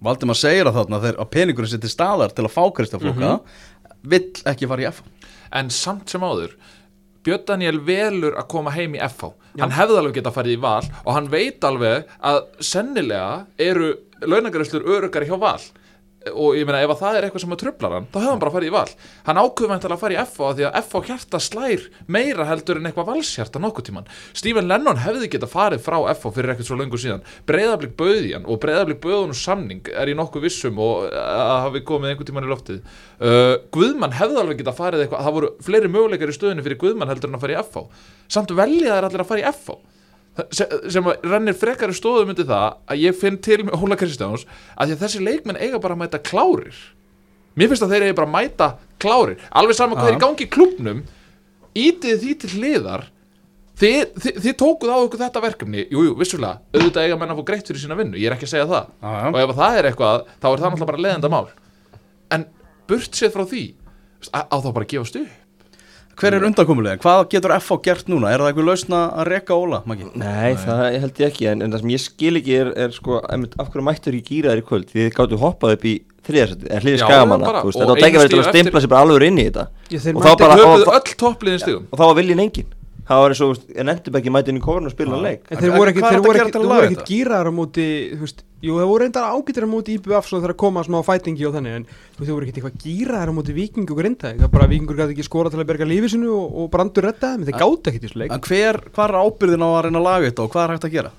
Valdimar 0.00 0.38
segir 0.38 0.68
að 0.68 0.78
þarna 0.78 1.00
þeir, 1.02 1.16
að 1.20 1.30
peningurinn 1.34 1.70
sitt 1.74 1.86
staðar 1.92 2.32
til 2.32 2.46
að 2.46 2.54
fá 2.54 2.62
Kristján 2.72 3.02
Flóka 3.02 3.32
vill 4.00 4.30
ekki 4.48 4.68
fara 4.70 4.84
í 4.86 4.88
F 4.88 5.02
en 5.60 5.72
samt 5.74 6.12
sem 6.12 6.24
áður 6.24 6.54
Björn 7.26 7.44
Daniel 7.48 7.80
velur 7.84 8.36
að 8.40 8.48
koma 8.52 8.72
heim 8.74 8.94
í 8.96 9.02
FH 9.04 9.32
hann 9.60 9.74
hefði 9.74 9.98
alveg 10.00 10.16
getað 10.20 10.36
farið 10.38 10.56
í 10.56 10.62
val 10.62 10.84
og 11.04 11.12
hann 11.16 11.28
veit 11.32 11.66
alveg 11.66 12.14
að 12.30 12.40
sennilega 12.64 13.32
eru 13.60 13.92
launagræslur 14.24 14.86
örugari 14.96 15.28
hjá 15.28 15.36
val 15.40 15.60
og 16.28 16.56
ég 16.58 16.66
meina 16.68 16.82
ef 16.84 16.90
að 16.92 17.00
það 17.00 17.16
er 17.16 17.26
eitthvað 17.26 17.42
sem 17.44 17.54
að 17.54 17.60
trublar 17.62 17.94
hann 17.96 18.06
þá 18.10 18.16
hefði 18.18 18.30
hann 18.30 18.40
bara 18.42 18.52
farið 18.52 18.68
í 18.68 18.72
val. 18.74 18.90
Hann 19.24 19.38
ákveðum 19.40 19.74
að 19.76 19.94
fara 20.02 20.14
í 20.14 20.18
FH 20.20 20.48
því 20.58 20.66
að 20.68 20.76
FH 20.80 21.00
hjarta 21.08 21.40
slær 21.40 21.84
meira 22.12 22.46
heldur 22.48 22.80
en 22.80 22.88
eitthvað 22.90 23.08
valshjarta 23.08 23.62
nokkuð 23.62 23.86
tíman 23.88 24.10
Stephen 24.36 24.68
Lennon 24.68 25.00
hefði 25.00 25.30
getað 25.32 25.52
farið 25.54 25.84
frá 25.86 25.96
FH 26.12 26.32
fyrir 26.36 26.52
ekkert 26.52 26.68
svo 26.68 26.76
löngu 26.76 27.00
síðan. 27.00 27.24
Breyðablík 27.48 27.94
bauði 27.96 28.34
hann 28.34 28.44
og 28.44 28.60
breyðablík 28.60 29.00
bauðunum 29.00 29.38
samning 29.38 29.88
er 29.94 30.12
ég 30.12 30.18
nokkuð 30.20 30.44
vissum 30.44 30.80
og 30.84 31.08
að 31.08 31.54
hafi 31.66 31.84
komið 31.88 32.12
einhvern 32.12 32.30
tíman 32.30 32.48
í 32.48 32.52
loftið. 32.52 32.82
Uh, 33.16 33.54
Guðmann 33.72 34.16
hefði 34.18 34.42
alveg 34.42 34.60
getað 34.60 34.80
farið 34.80 35.06
eitthvað 35.06 35.24
það 35.24 35.38
voru 35.38 35.52
fleiri 35.64 35.92
möguleikar 35.94 36.32
í 36.32 36.36
stöðinu 36.36 36.66
fyrir 36.66 36.80
Guðmann 36.84 37.12
heldur 37.12 37.32
en 37.32 37.40
að 37.40 37.46
fara 37.46 37.56
í 37.56 37.62
FH 37.64 37.86
samt 38.30 38.52
velja 38.56 38.98
þær 38.98 39.08
allir 39.08 39.24
að 39.24 39.32
fara 39.32 39.42
í 39.42 39.48
FH 39.54 39.80
sem, 40.54 41.06
að 41.10 41.26
rennir 41.26 41.56
frekari 41.58 41.96
stóðum 41.96 42.32
undir 42.32 42.48
það 42.48 42.66
að 42.90 43.04
ég 43.04 43.18
finn 43.18 43.38
til 43.42 43.60
með 43.66 43.76
Óla 43.78 43.98
Kristjáns 44.00 44.46
að 44.76 44.94
að 44.94 45.04
þessi 45.04 45.22
leikmenn 45.24 45.60
eiga 45.60 45.80
bara 45.82 45.96
að 45.96 46.02
mæta 46.04 46.20
klárir. 46.22 46.76
Mér 47.58 47.70
finnst 47.70 47.86
að 47.86 47.94
þeir 47.94 48.08
eru 48.08 48.18
bara 48.20 48.28
að 48.30 48.36
mæta 48.36 48.68
klárir. 49.02 49.40
Alveg 49.50 49.78
saman 49.78 49.98
hvað 49.98 50.12
er 50.12 50.18
í 50.18 50.22
gangi 50.24 50.46
í 50.46 50.52
klubnum 50.52 51.00
ítið 51.76 52.22
því 52.22 52.36
til 52.42 52.52
hliðar. 52.56 53.08
Þið, 53.80 54.00
þið, 54.20 54.38
þið 54.44 54.54
tókuð 54.60 54.90
á 54.92 54.98
ykkur 55.00 55.20
þetta 55.22 55.40
verkefni. 55.40 55.84
Jú, 55.88 56.02
jú, 56.04 56.16
vissulega, 56.18 56.60
auðvitað 56.74 57.06
eiga 57.06 57.16
menn 57.16 57.30
að 57.32 57.38
fá 57.38 57.46
greitt 57.48 57.70
fyrir 57.70 57.80
sína 57.80 57.96
vinnu, 57.96 58.18
ég 58.20 58.28
er 58.28 58.34
ekki 58.36 58.44
að 58.44 58.52
segja 58.52 58.66
það. 58.68 58.90
Já, 59.00 59.12
já. 59.16 59.28
og 59.30 59.38
ef 59.40 59.52
það 59.56 59.78
er 59.78 59.88
eitthvað, 59.88 60.26
þá 60.36 60.48
er 60.50 60.50
það 60.50 60.66
náttúrulega 60.66 60.90
bara 60.90 61.04
leðenda 61.06 61.30
mál 61.32 61.46
en 62.34 62.46
burt 62.90 63.16
séð 63.16 63.34
frá 63.34 63.44
því 63.48 63.64
á 64.30 64.40
á 64.46 64.56
þá 64.60 64.70
bara 64.70 64.84
að 64.86 64.92
gefast 64.94 65.20
upp 65.20 65.36
Hver 66.20 66.36
er 66.36 66.44
undankomulegin? 66.44 67.00
Hvað 67.00 67.22
getur 67.32 67.54
FH 67.56 67.76
gert 67.86 68.10
núna? 68.12 68.28
Er 68.34 68.42
það 68.42 68.50
eitthvað 68.50 68.66
lausna 68.68 68.98
að 69.22 69.28
reka 69.30 69.56
Óla, 69.56 69.78
Maggi? 69.88 70.08
Nei, 70.20 70.50
það 70.60 70.82
held 71.00 71.20
ég 71.22 71.30
ekki 71.30 71.46
en, 71.48 71.62
en 71.64 71.72
það 71.72 71.84
sem 71.84 71.92
ég 71.94 72.02
skil 72.04 72.32
ekki 72.40 72.56
er, 72.58 72.72
er 72.84 72.92
sko, 72.92 73.20
einmitt, 73.32 73.54
af 73.56 73.70
hverju 73.70 73.84
mættur 73.86 74.18
ekki 74.18 74.36
gýraðir 74.40 74.60
í 74.60 74.66
kvöld 74.68 74.90
því 74.90 75.06
þið 75.06 75.14
gáttu 75.16 75.38
hoppað 75.40 75.76
upp 75.78 75.86
í 75.88 75.94
þriðarsætti 76.28 76.68
en 76.68 76.84
hliði 76.84 76.98
Já, 76.98 77.04
skagamanna, 77.06 77.54
þetta 77.64 77.88
var 77.88 78.02
verið 78.04 78.34
til 78.34 78.42
að 78.42 78.50
stimpla 78.50 78.84
sér 78.84 78.92
bara 78.92 79.06
alveg 79.06 79.26
inn 79.30 79.40
í 79.40 79.46
þetta 79.48 79.64
Ég, 79.88 80.04
þeir 80.04 80.20
og 80.20 80.26
þá 80.26 80.30
bara, 80.42 80.58
Þeir 80.60 80.66
og, 80.68 81.88
þá 81.96 82.04
var 82.04 82.20
viljin 82.20 82.44
engin 82.44 82.68
það 83.10 83.24
var 83.24 83.34
eins 83.34 83.42
og, 83.46 83.64
en 83.74 83.90
endur 83.90 84.20
ekki 84.20 84.32
mættin 84.34 84.60
í 84.60 84.62
kórun 84.62 84.90
og 84.90 84.94
spila 84.94 85.18
leik 85.24 85.48
En 85.50 85.58
þeir 85.58 85.72
voru 85.74 85.90
er 85.90 86.46
þetta? 86.52 87.06
gýraðar 87.08 87.50
á 87.50 87.52
móti, 87.54 87.86
þú 88.12 88.22
veist, 88.26 88.44
jú, 88.60 88.76
þeir 88.76 88.88
voru 88.90 89.00
reyndar 89.04 89.28
ágættir 89.32 89.66
á 89.66 89.70
móti 89.70 89.96
IBF 89.96 90.28
svo 90.28 90.40
þegar 90.42 90.56
koma 90.60 90.84
smá 90.86 90.98
fætingi 91.06 91.46
og 91.48 91.56
þannig, 91.56 91.78
en 91.80 91.86
þú 92.20 92.28
voru 92.34 92.46
ekkit 92.46 92.60
eitthvað 92.60 92.84
gýraðar 92.84 93.32
á 93.32 93.34
móti 93.38 93.56
viking 93.56 93.88
og 93.90 94.00
grinda, 94.02 94.34
það 94.36 94.46
er 94.46 94.52
bara 94.52 94.68
að 94.68 94.74
vikingur 94.74 95.00
gæti 95.00 95.16
ekki 95.16 95.26
skora 95.28 95.52
til 95.52 95.62
að 95.62 95.68
berga 95.72 95.88
lífi 95.88 96.12
sinu 96.12 96.30
og, 96.36 96.54
og 96.64 96.70
brandur 96.74 97.08
redda 97.08 97.34
þeim, 97.34 97.48
þeir 97.48 97.60
gáti 97.64 97.92
ekkit 97.92 98.04
í 98.04 98.08
þessu 98.10 98.22
leik. 98.24 98.36
En 98.36 98.44
hver, 98.46 98.80
hvað 98.92 99.08
er 99.08 99.20
ábyrðin 99.24 99.64
á 99.64 99.68
að 99.70 99.82
reyna 99.88 100.02
að 100.02 100.08
laga 100.10 100.28
þetta 100.28 100.44
og 100.46 100.54
hvað 100.54 100.66
er 100.66 100.74
hægt 100.76 100.88
að 100.90 100.96
gera? 100.98 101.12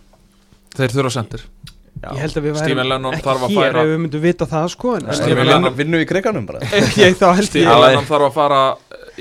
þeir 0.78 0.94
þurfa 0.96 1.14
sendir. 1.18 1.46
Ég 2.02 2.18
held 2.18 2.38
að 2.40 2.46
við 2.48 2.56
værum 2.58 3.04
þarf 3.22 3.44
að 3.44 3.44
ekki 3.46 3.58
hér 3.60 3.78
ef 3.78 3.90
við 3.92 4.00
myndum 4.02 4.24
vita 4.24 4.48
það, 4.50 4.68
sko, 4.74 4.94
en 4.98 5.10
Lennon- 5.38 5.76
Vinnu 5.78 6.00
í 6.02 6.08
kriganum 6.10 6.48
bara. 6.50 6.62
Ég, 6.98 7.20
Lennon 7.22 8.08
þarf 8.08 8.26
að 8.26 8.34
fara 8.34 8.62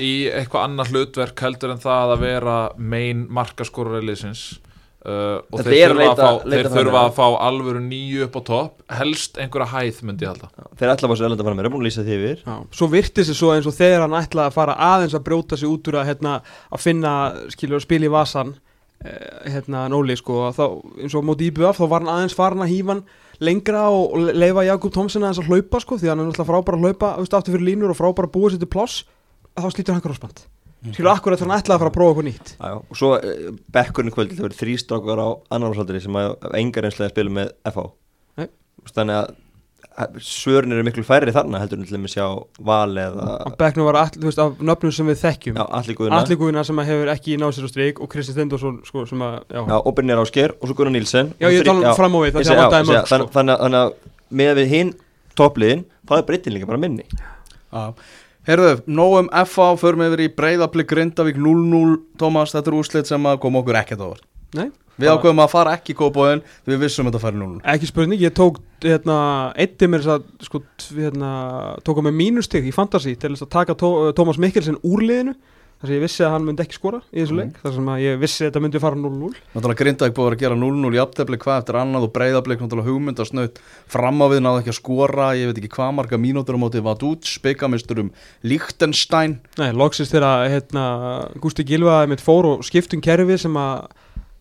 í 0.01 0.11
eitthvað 0.31 0.65
annað 0.65 0.93
hlutverk 0.95 1.43
heldur 1.45 1.75
en 1.75 1.83
það 1.83 2.13
að 2.15 2.23
vera 2.25 2.55
main 2.79 3.27
markaskorarliðsins 3.37 4.45
uh, 5.05 5.41
og 5.51 5.61
þeir, 5.65 5.73
er 5.77 5.91
þurfa, 5.93 5.99
leita- 6.01 6.25
að 6.27 6.39
fá, 6.41 6.49
þeir 6.51 6.69
þurfa 6.75 7.01
að 7.05 7.13
fá 7.17 7.25
alvöru 7.47 7.81
nýju 7.85 8.25
upp 8.27 8.35
á 8.37 8.41
topp 8.49 8.83
helst 9.01 9.39
einhverja 9.41 9.69
hæð 9.71 10.01
myndi 10.07 10.25
ég 10.27 10.33
halda. 10.33 10.49
Þeir 10.79 10.93
ætla 10.93 11.07
að 11.07 11.13
fá 11.13 11.17
sér 11.21 11.29
elenda 11.29 11.45
fara 11.47 11.57
með, 11.59 11.65
er 11.69 11.73
búin 11.75 11.81
að 11.83 11.87
lýsa 11.89 12.05
því 12.07 12.17
yfir. 12.17 12.43
Já, 12.45 12.57
svo 12.79 12.89
virti 12.91 13.25
sér 13.27 13.39
svo 13.39 13.53
eins 13.55 13.69
og 13.71 13.77
þegar 13.77 14.05
hann 14.05 14.17
ætlaði 14.21 14.51
að 14.51 14.57
fara 14.59 14.75
aðeins 14.91 15.15
að 15.17 15.25
brjóta 15.29 15.57
sig 15.61 15.71
út 15.71 15.89
úr 15.91 15.99
að, 16.01 16.09
hérna, 16.11 16.35
að 16.71 16.83
finna, 16.85 17.15
skilur, 17.55 17.79
að 17.81 17.85
spila 17.87 18.09
í 18.09 18.13
vasan 18.13 18.53
eh, 19.05 19.49
hérna, 19.55 19.87
Nóli, 19.89 20.17
sko 20.19 20.51
þá, 20.53 20.63
eins 21.01 21.17
og 21.17 21.25
móti 21.25 21.49
IBF, 21.49 21.81
þá 21.81 21.85
var 21.91 22.05
hann 22.05 22.13
aðeins 22.17 22.37
farin 22.37 22.61
að 22.65 22.73
hífa 22.75 22.93
hann 22.95 23.03
lengra 23.41 23.87
og, 23.89 24.11
og 24.13 24.31
leifa 24.37 24.67
Jakob 24.67 24.93
Thomsen 24.93 25.23
aðeins 25.25 25.41
að 25.41 25.49
hlaupa, 25.49 25.79
sko, 25.81 25.97
því 25.97 26.11
hann 26.11 26.19
er 26.21 26.27
náttúrulega 26.29 26.51
frábæra 26.51 26.77
að 26.77 26.85
hlaupa, 26.85 27.13
aftur 27.25 27.55
fyrir 27.55 27.67
línur 27.71 27.95
og 27.95 27.97
frábæra 27.97 28.29
að 28.29 28.35
búa 28.35 28.51
sér 28.53 28.61
til 28.61 28.69
pláss, 28.69 28.99
þá 29.57 29.65
slítur 29.73 29.95
hann 29.97 30.03
krossband 30.05 30.43
skilur, 30.89 31.11
akkurat 31.13 31.41
þegar 31.41 31.51
hann 31.51 31.61
ætlaði 31.61 31.77
að 31.77 31.83
fara 31.83 31.91
að 31.91 31.97
prófa 31.99 32.11
eitthvað 32.11 32.27
nýtt 32.29 32.51
Já, 32.55 32.65
já. 32.71 32.77
og 32.81 32.99
svo 33.01 33.11
uh, 33.17 33.53
bekkurinn 33.77 34.15
kvöld 34.15 34.33
það 34.33 34.47
verið 34.47 34.61
þrýstrákar 34.63 35.21
á 35.21 35.29
annarhalsaldri 35.53 36.01
sem 36.03 36.19
að 36.21 36.35
engar 36.57 36.89
einslega 36.89 37.13
spila 37.13 37.37
með 37.37 37.53
FH 37.71 37.87
Nei. 38.41 38.47
Þannig 38.91 39.19
að 39.21 39.33
að 39.99 40.21
svörin 40.23 40.71
eru 40.71 40.85
miklu 40.87 41.03
færri 41.03 41.33
þarna 41.35 41.59
heldur 41.59 41.81
en 41.81 41.87
til 41.87 41.97
að 41.97 42.05
sjá 42.13 42.25
val 42.63 42.91
eða 42.95 43.25
að 43.43 43.55
Becknum 43.59 43.87
var, 43.89 43.97
all, 43.99 44.13
þú 44.15 44.29
veist, 44.29 44.39
af 44.41 44.61
nöfnum 44.63 44.93
sem 44.95 45.09
við 45.11 45.19
þekkjum 45.19 45.59
guðina 46.39 46.63
sem 46.67 46.79
að 46.81 46.91
hefur 46.91 47.11
ekki 47.11 47.35
náð 47.41 47.53
sér 47.57 47.67
á 47.67 47.69
strik 47.73 47.99
og 47.99 48.11
Kristi 48.11 48.35
Stendorsson, 48.35 48.79
sko, 48.87 49.03
sem 49.09 49.23
að, 49.25 49.37
já, 49.51 49.59
já, 49.59 49.75
og 49.77 49.97
Brynjar 49.97 50.23
Ásker 50.23 50.55
og 50.55 50.69
svo 50.69 50.77
Gunnar 50.79 50.95
Nílsen 50.95 51.33
Já, 51.41 51.49
ég 51.51 51.67
tala 51.67 51.91
um 51.91 51.99
fram 51.99 52.15
á 52.15 52.19
við, 52.23 52.37
það 52.37 52.53
að 52.53 52.87
sko. 52.87 53.11
þannig, 53.11 53.27
þannig, 53.35 53.59
þannig 53.65 53.81
að 53.81 53.93
með 54.41 54.53
við 54.61 54.71
hinn 54.75 54.93
toppliðin 55.41 55.85
þá 56.07 56.15
er 56.21 56.27
breytin 56.29 56.55
líka 56.55 56.71
bara 56.71 56.81
minni 56.81 57.07
Já. 57.11 57.83
Herðu, 58.47 58.79
nóum 58.89 59.27
FH, 59.29 59.75
förum 59.77 60.01
yfir 60.07 60.23
í 60.25 60.29
breyðaplik 60.33 60.87
Grindavík 60.89 61.37
0-0 61.37 61.97
Tómas, 62.17 62.53
þetta 62.55 62.71
er 62.71 62.77
úrslit 62.79 63.09
sem 63.09 63.27
kom 63.41 63.59
okkur 63.59 63.77
ekkert 63.83 64.05
over 64.07 64.23
nei 64.57 64.71
Við 65.01 65.07
ákveðum 65.07 65.39
að 65.41 65.51
fara 65.53 65.75
ekki 65.77 65.93
í 65.93 65.97
kópóin 65.97 66.41
Við 66.67 66.81
vissum 66.81 67.07
þetta 67.07 67.19
að 67.21 67.25
fara 67.27 67.37
í 67.37 67.41
0-0 67.41 67.61
Ekki 67.73 67.89
spurning, 67.89 68.21
ég 68.21 68.33
tók 68.37 68.57
hérna, 68.83 69.17
eitti 69.61 69.89
mér 69.89 70.03
þess 70.03 70.13
að 70.15 70.47
sko, 70.47 70.61
hérna, 70.97 71.31
tók 71.85 72.01
á 72.01 72.05
mig 72.05 72.17
mínustig 72.17 72.65
í 72.65 72.73
fantasy 72.75 73.13
til 73.15 73.31
þess 73.35 73.45
að 73.45 73.53
taka 73.55 73.77
tó, 73.77 73.89
Tómas 74.17 74.41
Mikkelsen 74.41 74.81
úr 74.81 75.05
liðinu 75.05 75.37
þar 75.81 75.89
sem 75.89 75.95
ég 75.95 76.03
vissi 76.03 76.21
að 76.25 76.33
hann 76.35 76.43
myndi 76.45 76.61
ekki 76.61 76.77
skora 76.77 76.99
í 77.09 77.23
þessu 77.23 77.37
leik 77.39 77.55
þar 77.63 77.73
sem 77.77 77.87
að 77.89 78.01
ég 78.03 78.19
vissi 78.21 78.43
að 78.43 78.49
þetta 78.49 78.61
myndi 78.61 78.81
fara 78.83 78.99
0-0 79.01 79.31
Náttúrulega 79.55 79.79
Grindavík 79.81 80.17
búið 80.17 80.27
að 80.27 80.35
að 80.35 80.43
gera 80.43 80.59
0-0 80.61 80.91
í 80.93 81.01
aftefli 81.01 81.39
hvað 81.41 81.61
eftir 81.63 81.79
annað 81.81 82.05
og 82.05 82.13
breyðaplik 82.17 82.61
náttúrulega 82.61 82.91
hugmynd 82.91 83.23
að 83.23 83.29
snaut 83.31 83.57
fram 83.95 84.21
á 84.21 84.25
við 84.29 84.43
náðu 84.45 84.61
ekki 84.61 84.73
að 84.75 84.77
skora 84.77 85.31
ég 85.39 85.49
veit 85.49 85.61
ekki 85.63 85.73
hvað 85.73 85.95
marga 85.97 86.21
mínútur 86.21 86.59
á 86.59 86.63
móti 86.63 86.85
Vadúts 86.85 87.33
byggamistur 87.41 88.03
um 88.05 88.13
Lichtenstein 88.45 89.39
Nei, 89.57 89.71
loksist 89.73 90.13
þegar 90.13 90.45
hérna, 90.53 90.85
Gústi 91.41 91.65
Gilva 91.65 92.03
mitt 92.11 92.21
fór 92.21 92.53
og 92.53 92.65
skiptum 92.67 93.01
kerfi 93.01 93.41
sem 93.41 93.57
að 93.57 93.89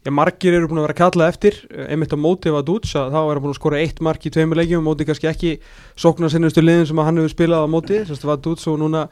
já, 0.05 0.11
margir 0.13 0.57
eru 0.57 0.69
búin 0.69 0.81
að 0.81 0.89
vera 0.89 0.99
kallað 1.01 1.33
eftir 1.35 1.57
einmitt 1.89 2.15
á 2.17 2.19
móti 2.21 2.53
var 2.53 2.65
Dúts 2.67 2.95
að 2.97 3.13
þá 3.13 3.21
er 3.21 3.33
hann 3.33 3.45
búin 3.45 3.55
að 3.55 3.61
skora 3.61 3.81
eitt 3.81 4.01
mark 4.05 4.25
í 4.25 4.33
tveimur 4.33 4.61
leikjum 4.61 4.83
og 4.83 4.89
móti 4.91 5.07
kannski 5.09 5.29
ekki 5.31 5.53
sóknar 5.99 6.33
sinnustu 6.33 6.65
liðin 6.65 6.89
sem 6.89 7.01
að 7.01 7.09
hann 7.09 7.21
hefur 7.21 7.35
spilað 7.35 7.65
á 7.65 7.69
móti. 7.71 8.01
Semst 8.09 8.25
var 8.25 8.41
Dúts 8.41 8.69
og 8.71 8.79
núna 8.81 9.07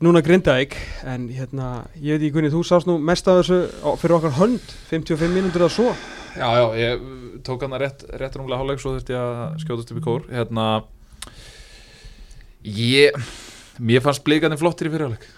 núna 0.00 0.22
Grindavík 0.24 0.76
en 1.04 1.26
hérna, 1.28 1.66
ég 2.00 2.16
veit 2.16 2.22
ekki 2.24 2.36
hvernig 2.38 2.54
þú 2.54 2.62
sást 2.64 2.88
nú 2.88 2.96
mest 3.04 3.28
af 3.28 3.42
þessu 3.42 3.58
fyrir 4.00 4.16
okkar 4.16 4.36
hönd 4.38 4.72
55 4.88 5.34
mínútur 5.34 5.66
að 5.66 5.74
svo. 5.74 5.90
Já, 6.38 6.48
já, 6.56 6.64
ég 6.78 7.04
tók 7.44 7.66
hann 7.66 7.76
að 7.76 7.84
rétt, 7.84 8.06
rétt 8.20 8.38
rúmlega 8.38 8.62
hálfleik 8.62 8.80
svo 8.80 8.94
þurfti 8.94 9.16
ég 9.16 9.20
að 9.20 9.60
skjótast 9.64 9.92
upp 9.92 10.00
í 10.00 10.04
kór. 10.06 10.24
Hérna 10.32 10.66
ég 12.64 13.20
mér 13.80 14.04
fannst 14.04 14.24
blíkandi 14.24 14.60
flottir 14.60 14.88
í 14.88 14.94
fyrirháleik 14.94 15.28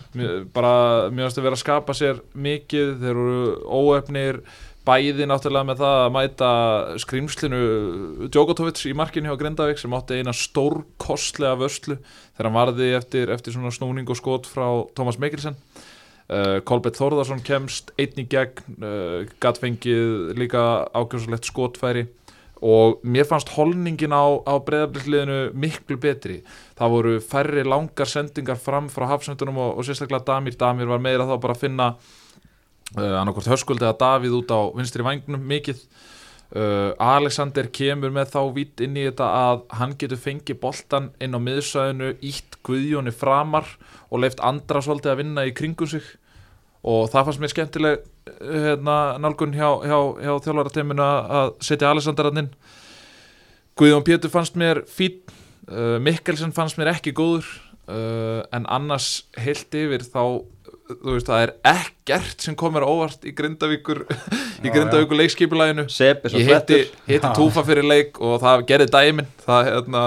bara, 0.53 1.09
mér 1.11 1.27
fannst 1.27 1.41
að 1.41 1.47
vera 1.47 1.57
að 1.57 1.63
skapa 1.63 1.95
sér 1.97 2.21
mikið, 2.35 2.97
þeir 3.01 3.13
eru 3.13 3.45
óefnir 3.67 4.41
bæði 4.87 5.27
náttúrulega 5.31 5.69
með 5.69 5.83
það 5.83 6.01
að 6.01 6.13
mæta 6.17 6.51
skrýmslinu 7.03 7.61
Djokotovic 8.33 8.83
í 8.91 8.95
markinu 8.99 9.31
hjá 9.31 9.39
Grindavík 9.39 9.79
sem 9.81 9.95
átti 9.95 10.19
eina 10.19 10.35
stórkostlega 10.35 11.59
vörslu 11.61 11.99
þegar 12.01 12.49
hann 12.49 12.57
varði 12.57 12.89
eftir, 12.99 13.31
eftir 13.35 13.55
svona 13.55 13.71
snúning 13.75 14.11
og 14.11 14.19
skot 14.19 14.49
frá 14.51 14.67
Thomas 14.97 15.21
Mikkelsen. 15.23 15.59
Uh, 16.33 16.59
Kolbett 16.67 16.97
Þórðarsson 16.97 17.43
kemst 17.45 17.93
einn 18.01 18.19
í 18.23 18.27
gegn 18.31 18.83
uh, 18.83 19.31
gatfengið 19.43 20.33
líka 20.39 20.63
ákjómsalegt 20.97 21.51
skotfæri 21.51 22.07
og 22.63 23.03
mér 23.03 23.27
fannst 23.27 23.51
holningin 23.57 24.15
á, 24.15 24.39
á 24.47 24.55
breyðabliðsliðinu 24.63 25.39
miklu 25.59 25.99
betri. 26.03 26.41
Það 26.79 26.95
voru 26.95 27.15
færri 27.27 27.65
langar 27.67 28.09
sendingar 28.09 28.59
fram 28.63 28.87
frá 28.91 29.09
hafsendunum 29.11 29.59
og, 29.59 29.73
og 29.79 29.87
sérstaklega 29.87 30.29
Damir. 30.31 30.55
Damir 30.59 30.91
var 30.91 31.03
meira 31.03 31.27
þá 31.27 31.35
bara 31.43 31.59
að 31.59 31.65
finna 31.67 31.89
uh, 32.97 33.21
annarkvort 33.21 33.51
höskuld 33.53 33.83
eða 33.83 33.99
Davíð 34.01 34.39
út 34.41 34.55
á 34.55 34.61
vinstri 34.77 35.05
vangnum 35.07 35.45
mikið. 35.49 35.83
Uh, 36.53 36.93
Alexander 37.01 37.71
kemur 37.73 38.13
með 38.13 38.35
þá 38.35 38.41
vitt 38.57 38.83
inn 38.85 38.99
í 39.01 39.07
þetta 39.07 39.29
að 39.39 39.63
hann 39.79 39.95
getur 40.01 40.21
fengið 40.21 40.59
boltan 40.61 41.09
inn 41.23 41.33
á 41.33 41.41
miðsæðinu 41.41 42.11
ítt 42.21 42.59
Guðjóni 42.67 43.15
framar 43.17 43.71
og 44.11 44.21
leift 44.21 44.43
andra 44.45 44.83
svolítið 44.85 45.15
að 45.15 45.23
vinna 45.23 45.47
í 45.49 45.55
kringum 45.57 45.89
sig. 45.89 46.05
Og 46.83 47.07
það 47.13 47.29
fannst 47.29 47.41
mér 47.41 47.53
skemmtileg 47.55 48.07
hérna, 48.43 48.97
nálgun 49.23 49.55
hjá, 49.55 49.69
hjá, 49.87 49.99
hjá 50.19 50.33
þjálfarateiminu 50.45 51.05
að 51.07 51.53
setja 51.63 51.91
Alexander 51.91 52.29
hann 52.29 52.45
inn. 52.45 52.51
Guðjón 53.79 54.05
Pétur 54.07 54.33
fannst 54.33 54.59
mér 54.61 54.83
fín 54.91 55.23
uh, 55.71 55.99
Mikkelsen 56.03 56.53
fannst 56.55 56.79
mér 56.79 56.93
ekki 56.93 57.15
góður 57.17 57.47
uh, 57.89 58.43
en 58.53 58.67
annars 58.69 59.25
heilt 59.41 59.73
yfir 59.75 60.05
þá 60.05 60.45
þú 61.01 61.17
veist 61.17 61.29
það 61.31 61.45
er 61.47 61.53
ekkert 61.73 62.45
sem 62.45 62.57
komur 62.59 62.85
óvart 62.87 63.25
í 63.29 63.33
Grindavíkur 63.37 64.03
í 64.67 64.73
Grindavíkur 64.73 65.19
leikskipulæginu 65.21 65.87
er 65.87 66.21
ég 66.37 66.51
hitti 66.51 66.81
Já. 67.09 67.33
Túfa 67.37 67.65
fyrir 67.67 67.87
leik 67.87 68.21
og 68.23 68.41
það 68.43 68.65
gerði 68.69 68.89
dæmin 68.93 69.29
það 69.43 69.69
hérna, 69.69 70.03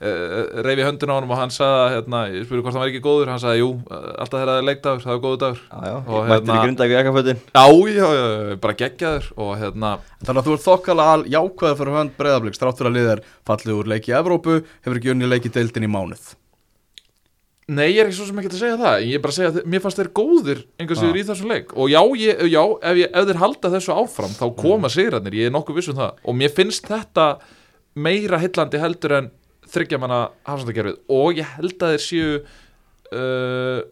uh, 0.00 0.62
reyfi 0.64 0.86
höndin 0.86 1.12
á 1.12 1.16
honum 1.18 1.34
og 1.34 1.40
hann 1.40 1.52
sagði 1.54 1.96
hérna, 1.96 2.22
ég 2.32 2.46
spurði 2.46 2.64
hvort 2.64 2.76
hann 2.78 2.84
var 2.84 2.92
ekki 2.92 3.02
góður. 3.04 3.32
Hann 3.32 3.42
sagði 3.42 3.60
jú, 3.62 3.68
alltaf 3.90 4.34
þegar 4.38 4.50
það 4.52 4.60
er 4.62 4.66
leikdagur 4.70 5.04
það 5.04 5.14
er 5.14 5.22
góður 5.26 5.40
dagur. 5.44 5.62
Já, 5.68 5.78
já, 5.88 5.96
Og 5.98 6.18
mættir 6.18 6.32
hérna- 6.32 6.56
í 6.56 6.64
grindag 6.66 6.94
í 6.94 6.98
ekkafötin 7.02 7.42
já, 7.44 7.66
já, 7.92 8.08
já, 8.18 8.58
bara 8.64 8.78
geggjaður. 8.82 9.30
Og 9.36 9.54
hérna, 9.60 9.94
Þannig 10.24 10.42
að 10.42 10.48
þú 10.48 10.56
ert 10.56 10.66
þokkala 10.66 11.08
al 11.12 11.22
jákvæður 11.36 11.78
fyrir 11.82 11.98
hönd 12.00 12.18
breyðabliks 12.18 12.58
fyrir 12.58 12.90
að 12.90 12.96
liðar 12.98 13.24
fallið 13.46 13.78
úr 13.78 13.92
leiki 13.94 14.12
í 14.12 14.18
Evrópu 14.18 14.60
Hefur 14.82 15.00
ekki 15.00 15.14
unni 15.14 15.30
leiki 15.30 15.52
deildin 15.54 15.86
í 15.86 15.90
mánuð 15.92 16.32
nei, 17.68 17.86
ég 17.92 18.00
er 18.02 18.08
ekki 18.08 18.18
svo 18.18 18.26
sem 18.28 18.38
ekki 18.40 18.50
að 18.50 18.60
segja 18.62 18.78
það. 18.80 19.02
Ég 19.04 19.18
er 19.18 19.24
bara 19.24 19.34
að 19.34 19.38
segja 19.38 19.50
að 19.52 19.68
mér 19.68 19.82
fannst 19.84 20.00
þeir 20.00 20.10
góðir 20.16 20.62
einhvers 20.80 21.02
vegar 21.04 21.18
í 21.20 21.24
þessum 21.28 21.52
leik. 21.52 21.74
Og 21.76 21.90
já, 21.92 22.00
ég, 22.20 22.40
já 22.48 22.62
ef, 22.62 23.00
ég, 23.02 23.12
ef 23.12 23.28
þeir 23.28 23.40
halda 23.42 23.72
þessu 23.74 23.94
áfram 23.94 24.32
þá 24.38 24.46
koma 24.62 24.90
sigrarnir, 24.92 25.36
ég 25.36 25.50
er 25.50 25.54
nokkuð 25.54 25.80
viss 25.80 25.92
um 25.92 25.98
það. 25.98 26.22
Og 26.24 26.38
mér 26.40 26.54
finnst 26.56 26.88
þetta 26.88 27.28
meira 27.98 28.40
hillandi 28.40 28.80
heldur 28.82 29.16
en 29.18 29.30
þryggjamanna 29.68 30.22
hafsandakerfið 30.48 30.98
og 31.12 31.38
ég 31.42 31.54
held 31.58 31.84
að 31.84 31.94
þeir 31.94 32.04
séu 32.06 32.34
uh, 32.40 33.86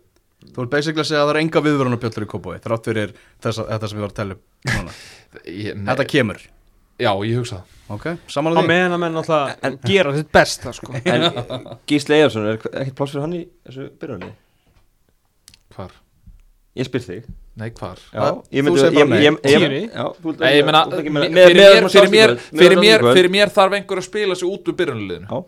Þú 0.47 0.63
ert 0.63 0.71
basically 0.71 1.03
að 1.03 1.09
segja 1.09 1.23
að 1.25 1.27
það 1.27 1.35
er 1.35 1.39
enga 1.41 1.61
viðvörunarpjöllur 1.65 2.25
í 2.25 2.29
Kópói 2.31 2.59
Þrátt 2.63 2.87
fyrir 2.87 3.15
þessa, 3.43 3.65
þetta 3.67 3.89
sem 3.91 3.99
við 3.99 4.05
varum 4.05 4.13
að 4.13 4.19
tella 4.21 4.37
um 4.37 4.93
Þetta 5.91 6.07
kemur. 6.13 6.45
Já, 7.03 7.11
ég 7.27 7.41
hugsa 7.41 7.59
það 7.59 7.76
Ok, 7.89 8.07
á 8.11 8.15
samanlega 8.33 8.65
því 8.65 8.71
meðan 8.73 8.95
að 8.97 9.01
menn 9.05 9.19
alltaf 9.21 9.77
gera 9.87 10.13
sitt 10.17 10.31
besta 10.35 10.73
sko. 10.75 10.93
En 11.07 11.27
Gísli 11.87 12.17
Ejarsson, 12.19 12.47
er 12.51 12.57
ekkert 12.59 12.97
pláss 12.99 13.13
fyrir 13.15 13.23
hann 13.27 13.37
í 13.39 13.43
þessu 13.69 13.87
byrjunni? 14.01 14.31
Hvar? 15.77 15.93
Ég 16.77 16.89
spyr 16.89 17.05
þig 17.07 17.29
Nei, 17.57 17.71
hvar? 17.73 17.97
Já, 18.13 18.19
Hvað? 18.21 18.41
ég 18.53 18.61
Þú 18.61 18.67
myndi 18.67 18.81
segir 18.83 18.99
bara 18.99 19.09
nei. 19.09 19.39
Tíunni? 19.47 19.79
Já, 19.89 20.05
þú 20.21 20.33
ert 20.35 20.43
Nei, 20.43 20.51
ég 20.59 20.67
meina, 20.69 20.81
þú 20.85 20.93
ert 20.97 21.01
ekki 21.05 21.13
mi- 21.15 21.21
með- 21.23 21.31
með- 21.31 21.47
fyrir 21.47 22.81
mér- 22.83 23.07
fyrir 23.17 23.31
mér- 23.33 23.53
þarf 23.55 23.77
einhver 23.79 24.03
að 24.03 24.07
spila 24.11 24.35
sig 24.37 24.49
út 24.51 24.69
úr 24.69 24.77
byrjunarliðinu 24.77 25.31
Já. 25.31 25.39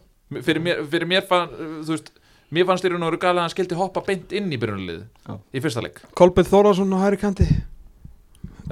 fyrir 0.46 0.62
mér, 0.64 0.80
fyrir 0.94 1.10
mér 1.10 1.26
fann, 1.28 1.50
þú 1.84 1.92
veist 1.92 2.08
mér 2.54 2.64
fannst 2.70 2.86
þér 2.86 2.96
nú 3.02 3.10
að 3.10 3.18
gæla 3.20 3.34
að 3.34 3.44
hann 3.44 3.52
skildi 3.52 3.76
hoppa 3.76 4.00
beint 4.06 4.32
inn 4.32 4.48
í 4.48 4.56
byrjunarliði 4.62 5.04
Já. 5.28 5.36
í 5.52 5.60
fyrsta 5.66 5.84
leik 5.84 6.00
Kolbjörn 6.16 6.48
Þórðarsson 6.54 6.96
á 6.96 6.98
hæri 7.04 7.20
kanti 7.20 7.48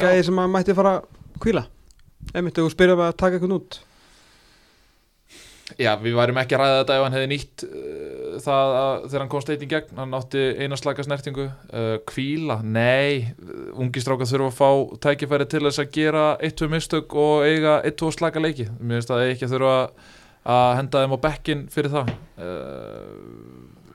gæði 0.01 0.25
sem 0.31 0.41
að 0.41 0.51
mætti 0.57 0.75
fara 0.79 0.95
að 0.97 1.05
kvíla 1.45 1.67
einmitt 2.35 2.59
og 2.63 2.73
spyrja 2.73 2.97
mig 2.99 3.11
að 3.11 3.21
taka 3.21 3.39
eitthvað 3.39 3.59
út. 3.61 3.79
Já, 5.83 5.97
við 5.99 6.15
værum 6.15 6.39
ekki 6.39 6.55
að 6.55 6.61
ræða 6.63 6.75
þetta 6.79 6.97
ef 6.97 7.05
hann 7.05 7.15
hefði 7.17 7.29
nýtt 7.33 7.63
uh, 7.67 8.35
það 8.45 8.75
að 8.79 9.07
þegar 9.07 9.23
hann 9.23 9.31
kom 9.33 9.43
steit 9.43 9.65
í 9.67 9.69
gegn 9.73 9.99
hann 9.99 10.15
átti 10.15 10.45
eina 10.63 10.79
slaka 10.79 11.07
snertingu. 11.07 11.47
Uh, 11.73 11.97
kvíla, 12.07 12.61
nei 12.63 13.33
ungi 13.75 14.03
strákar 14.03 14.31
þurfa 14.31 14.53
að 14.53 14.61
fá 14.61 15.01
tækifæri 15.09 15.49
til 15.51 15.65
þess 15.67 15.83
að 15.83 15.91
gera 15.99 16.27
eitt-tvö 16.39 16.71
mistök 16.71 17.19
og 17.19 17.49
eiga 17.49 17.81
eitt-tvö 17.83 18.13
slaka 18.15 18.43
leiki. 18.43 18.69
Mér 18.79 19.01
finnst 19.01 19.11
að 19.11 19.25
það 19.25 19.33
ekki 19.35 19.49
að 19.49 19.57
þurfa 19.57 19.75
að 20.57 20.73
henda 20.79 21.03
þeim 21.03 21.17
á 21.19 21.25
bekkin 21.27 21.67
fyrir 21.75 21.95
það. 21.97 22.15
Uh, 22.39 23.46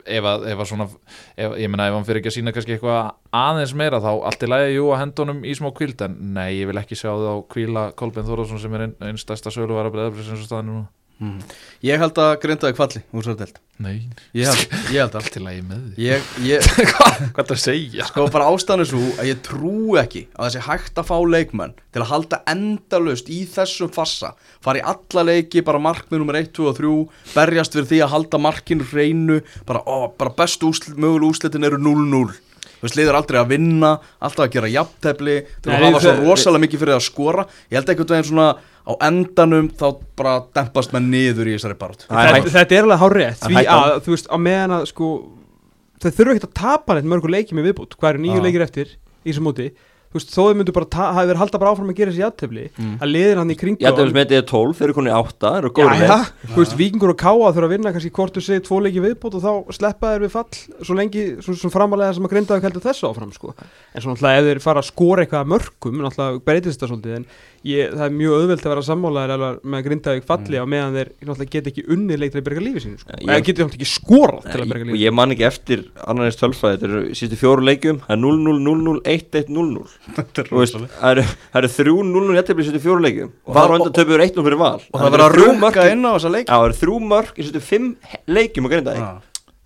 ef 0.06 0.28
að, 0.28 0.46
ef 0.52 0.62
að 0.62 0.70
svona 0.70 0.86
ef, 0.88 1.54
ég 1.60 1.70
meina 1.70 1.88
ef 1.88 1.96
hann 1.96 2.06
fyrir 2.08 2.22
ekki 2.22 2.32
að 2.32 2.36
sína 2.38 2.54
kannski 2.54 2.76
eitthvað 2.76 3.12
aðeins 3.42 3.74
meira 3.78 4.00
þá 4.02 4.10
allt 4.12 4.46
í 4.46 4.50
lagi 4.50 4.74
jú 4.76 4.88
að 4.90 5.02
henda 5.02 5.24
honum 5.24 5.44
í 5.44 5.54
smá 5.58 5.70
kvíld 5.76 6.02
en 6.06 6.16
nei, 6.36 6.48
ég 6.60 6.70
vil 6.70 6.80
ekki 6.80 6.98
sjá 6.98 7.10
það 7.10 7.28
á 7.28 7.36
kvíla 7.54 7.84
Kolbein 7.98 8.28
Þórðarsson 8.28 8.62
sem 8.62 8.74
er 8.78 8.86
einn 8.88 8.96
ein 9.08 9.20
stærsta 9.20 9.54
sölu 9.54 9.78
var 9.78 9.90
að 9.90 9.96
breyða 9.96 10.26
sem 10.26 10.42
staðinu 10.42 10.80
núna 10.80 10.90
Mm. 11.22 11.38
Ég 11.86 12.00
held 12.02 12.16
að 12.18 12.32
grindaði 12.42 12.74
kvalli 12.74 13.00
úr 13.14 13.22
svo 13.22 13.34
delt 13.38 13.60
Nei, 13.82 14.08
Ég 14.34 14.48
held, 14.50 14.72
ég 14.94 14.98
held 15.04 15.14
að 15.14 15.20
allt 15.20 15.36
í 15.38 15.42
lagi 15.42 15.60
með 15.68 15.84
því 15.84 16.06
Ég, 16.08 16.26
ég, 16.46 16.66
Hvað? 16.90 17.20
Er 17.28 17.36
það 17.36 17.52
að 17.54 17.60
segja? 17.62 18.06
sko 18.08 18.26
bara 18.34 18.48
ástæðan 18.50 18.82
er 18.82 18.90
svo 18.90 19.02
að 19.22 19.28
ég 19.30 19.40
trú 19.46 19.72
ekki 20.02 20.24
að 20.34 20.48
þessi 20.48 20.64
hægt 20.66 20.98
að 20.98 21.08
fá 21.12 21.14
leikmenn 21.36 21.74
til 21.94 22.02
að 22.02 22.10
halda 22.10 22.40
endalust 22.50 23.30
í 23.30 23.40
þessum 23.54 23.90
fassa. 23.94 24.32
Fara 24.64 24.80
í 24.80 24.86
alla 24.94 25.24
leiki, 25.30 25.62
bara 25.66 25.80
markmið 25.82 26.22
nummer 26.22 26.38
1, 26.40 26.50
2 26.58 26.70
og 26.72 26.78
3, 26.80 26.92
berjast 27.36 27.76
fyrir 27.76 27.90
því 27.92 28.00
að 28.06 28.12
halda 28.16 28.40
markinu 28.42 28.86
hreinu, 28.90 29.38
bara, 29.68 29.82
ó, 29.86 30.10
bara 30.18 30.32
bestu 30.42 30.72
úsl, 30.72 30.94
möguleg 30.96 31.28
úslitin 31.36 31.68
eru 31.68 31.78
0-0 31.78 32.32
þú 32.32 32.51
veist, 32.82 32.98
liður 32.98 33.18
aldrei 33.18 33.40
að 33.40 33.54
vinna 33.54 33.92
alltaf 34.18 34.46
að 34.46 34.52
gera 34.56 34.70
jafntefli, 34.72 35.38
til 35.62 35.72
að 35.72 35.86
hafa 35.86 36.02
svo 36.04 36.14
rosalega 36.20 36.64
mikið 36.66 36.82
fyrir 36.84 36.96
að 36.96 37.04
skora. 37.06 37.46
Ég 37.70 37.78
held 37.78 37.92
einhvern 37.92 38.14
veginn 38.16 38.30
svona 38.30 38.48
á 38.82 38.92
endanum 39.06 39.68
þá 39.78 39.86
bara 40.18 40.34
dempast 40.56 40.94
menn 40.94 41.06
niður 41.12 41.52
í 41.52 41.54
þessari 41.54 41.78
er 42.10 42.48
þetta, 42.50 42.74
er 42.74 42.86
alveg 42.88 43.02
hár 43.02 43.14
rétt 43.14 43.44
því 43.46 43.62
að 43.70 43.94
þú 44.02 44.14
veist 44.16 44.26
á 44.26 44.36
meðan 44.42 44.74
að 44.78 44.86
sko 44.90 45.10
þau 46.02 46.10
þurfa 46.10 46.34
ekkert 46.34 46.48
að 46.48 46.56
tapa 46.58 46.96
neitt 46.98 47.08
mörgur 47.12 47.32
leiki 47.32 47.54
með 47.54 47.70
viðbútt 47.70 47.94
hvað 47.94 48.16
eru 48.16 48.24
nýju 48.24 48.42
leikir 48.42 48.64
eftir 48.66 48.90
í 49.22 49.30
þessu 49.30 49.44
móti 49.46 49.68
þú 50.12 50.18
veist 50.18 50.32
þó 50.34 50.42
þau 50.44 50.56
myndu 50.60 50.74
bara 50.76 51.06
hafi 51.16 51.28
verið 51.32 51.40
halda 51.42 51.60
bara 51.62 51.72
áfram 51.72 51.90
að 51.92 51.98
gera 51.98 52.12
þessi 52.12 52.22
játtöfli 52.22 52.64
Mm. 52.72 52.94
að 53.02 53.08
liðir 53.12 53.38
hann 53.40 53.50
í 53.52 53.56
kringu 53.58 53.82
að 53.88 54.00
með 54.12 54.22
þetta 54.22 54.36
er 54.38 54.46
12, 54.52 54.76
þeir 54.78 54.86
eru 54.88 54.96
konið 54.98 55.16
8, 55.18 55.50
þeir 55.52 55.58
eru 55.62 55.70
góður 55.76 56.02
já, 56.02 56.18
þú 56.52 56.58
veist, 56.62 56.76
vikingur 56.78 57.12
og 57.12 57.18
káa 57.22 57.52
þurfa 57.52 57.66
að 57.68 57.72
vinna 57.72 57.92
kannski 57.92 58.12
hvort 58.12 58.36
þú 58.36 58.42
segir 58.46 58.62
tvo 58.66 58.80
leiki 58.84 59.02
viðbót 59.04 59.36
og 59.38 59.42
þá 59.42 59.52
sleppa 59.76 60.12
þeir 60.12 60.24
við 60.26 60.32
fall 60.36 60.60
svo 60.82 60.94
lengi, 60.98 61.24
svo, 61.42 61.70
framalega 61.72 62.14
sem 62.16 62.26
að 62.28 62.32
grindaðu 62.34 62.66
heldur 62.66 62.84
þessu 62.86 63.08
áfram, 63.10 63.32
sko. 63.32 63.54
En 63.94 64.02
svo 64.04 64.12
náttúrulega 64.12 64.42
ef 64.42 64.48
þeir 64.50 64.62
fara 64.64 64.82
að 64.82 64.90
skora 64.92 65.24
eitthvað 65.24 65.42
að 65.44 65.52
mörgum, 65.52 66.02
náttúrulega 66.04 66.44
breytist 66.44 66.80
þetta 66.80 66.90
svolítið, 66.92 67.16
en 67.16 67.26
ég, 67.64 67.92
það 67.94 68.04
er 68.08 68.14
mjög 68.18 68.32
auðvelt 68.38 68.64
að 68.66 68.70
vera 68.72 68.82
sammálaðir 68.86 69.32
alveg 69.36 69.58
með 69.62 69.78
að 69.78 69.84
grindaðu 69.86 70.22
falli 70.26 70.58
á 70.58 70.64
meðan 70.66 70.96
þeir 70.98 71.50
get 71.52 71.68
ekki 71.70 71.84
unnið 71.94 72.18
leik 72.22 72.32
til 72.32 72.40
að 72.40 72.46
berga 72.48 72.62
lífi 72.64 72.80
sínu, 72.82 72.98
sko. 72.98 73.12
Ég- 73.12 73.28
Eða 73.28 73.44
getur 73.46 73.64
náttúrulega 73.66 73.78
ekki 73.78 73.90
skorað 73.92 74.48
til 74.52 74.60
að 74.62 74.68
berga 74.72 74.82
og 74.82 74.90
lífi 74.92 75.02
ég 75.04 75.14
man 75.14 75.30
ekki 75.34 75.46
eftir 75.46 75.84
annarins 76.06 76.38
tölfræði, 76.40 76.78
þetta 76.80 76.88
eru 76.90 77.02
sístu 77.20 77.38
fjóru 77.42 77.62
leikjum 77.68 78.00
það 78.02 78.16
er 78.16 78.20
0-0, 78.24 78.58
0-0, 78.66 79.00
1-1, 79.14 79.52
0-0 79.52 79.86
Þú 80.42 80.58
veist, 80.58 80.80
það 80.98 81.12
eru- 81.12 81.28
það 81.52 81.60
eru 81.62 81.72
3-0 81.78 82.36
jættefli 82.40 82.62
í 82.62 82.66
sístu 82.70 82.82
fjóru 82.82 83.02
leikjum. 83.06 83.30
Og 83.46 83.54
það 83.54 83.62
er 83.62 83.70
á 83.70 83.74
undan 83.78 83.96
töpuður 84.00 84.26
1-0 84.26 84.44
fyrir 84.48 84.58
val. 84.58 84.80
og 84.92 85.00
það 85.00 85.12
verður 85.12 85.26
að 85.28 85.60
mörk- 85.62 85.92
inn 85.92 86.02
á 86.02 86.12
þessa 86.18 86.32
leik 86.34 86.46
Já, 86.46 86.54
það 86.58 86.66
eru 86.66 86.78
þrjú 86.82 86.98
mörk 87.14 87.32
í 87.38 87.42
sístu 87.46 87.60
5 87.62 87.96
leikjum 88.26 88.66
að 88.66 88.70
grinda 88.76 88.94
Já. 88.98 89.08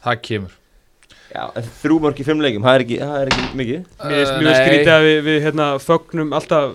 Það 0.06 0.22
kemur. 0.28 0.52
Þrjú 1.36 1.96
mörk 2.00 2.20
í 2.22 2.24
5 2.24 2.40
leikjum, 2.40 2.62
það 2.64 2.74
er 2.76 2.82
ekki, 2.84 2.96
það 3.02 3.16
er 3.20 3.30
ekki 3.32 3.46
mikið. 3.60 3.80
Mér 4.00 4.14
finnst 4.16 4.32
Uh, 4.32 4.40
mjög 4.40 4.56
skrítið 4.56 4.92
að 4.94 5.02
við, 5.06 5.18
við 5.26 5.38
hérna, 5.44 5.66
fögnum 5.82 6.30
alltaf, 6.32 6.70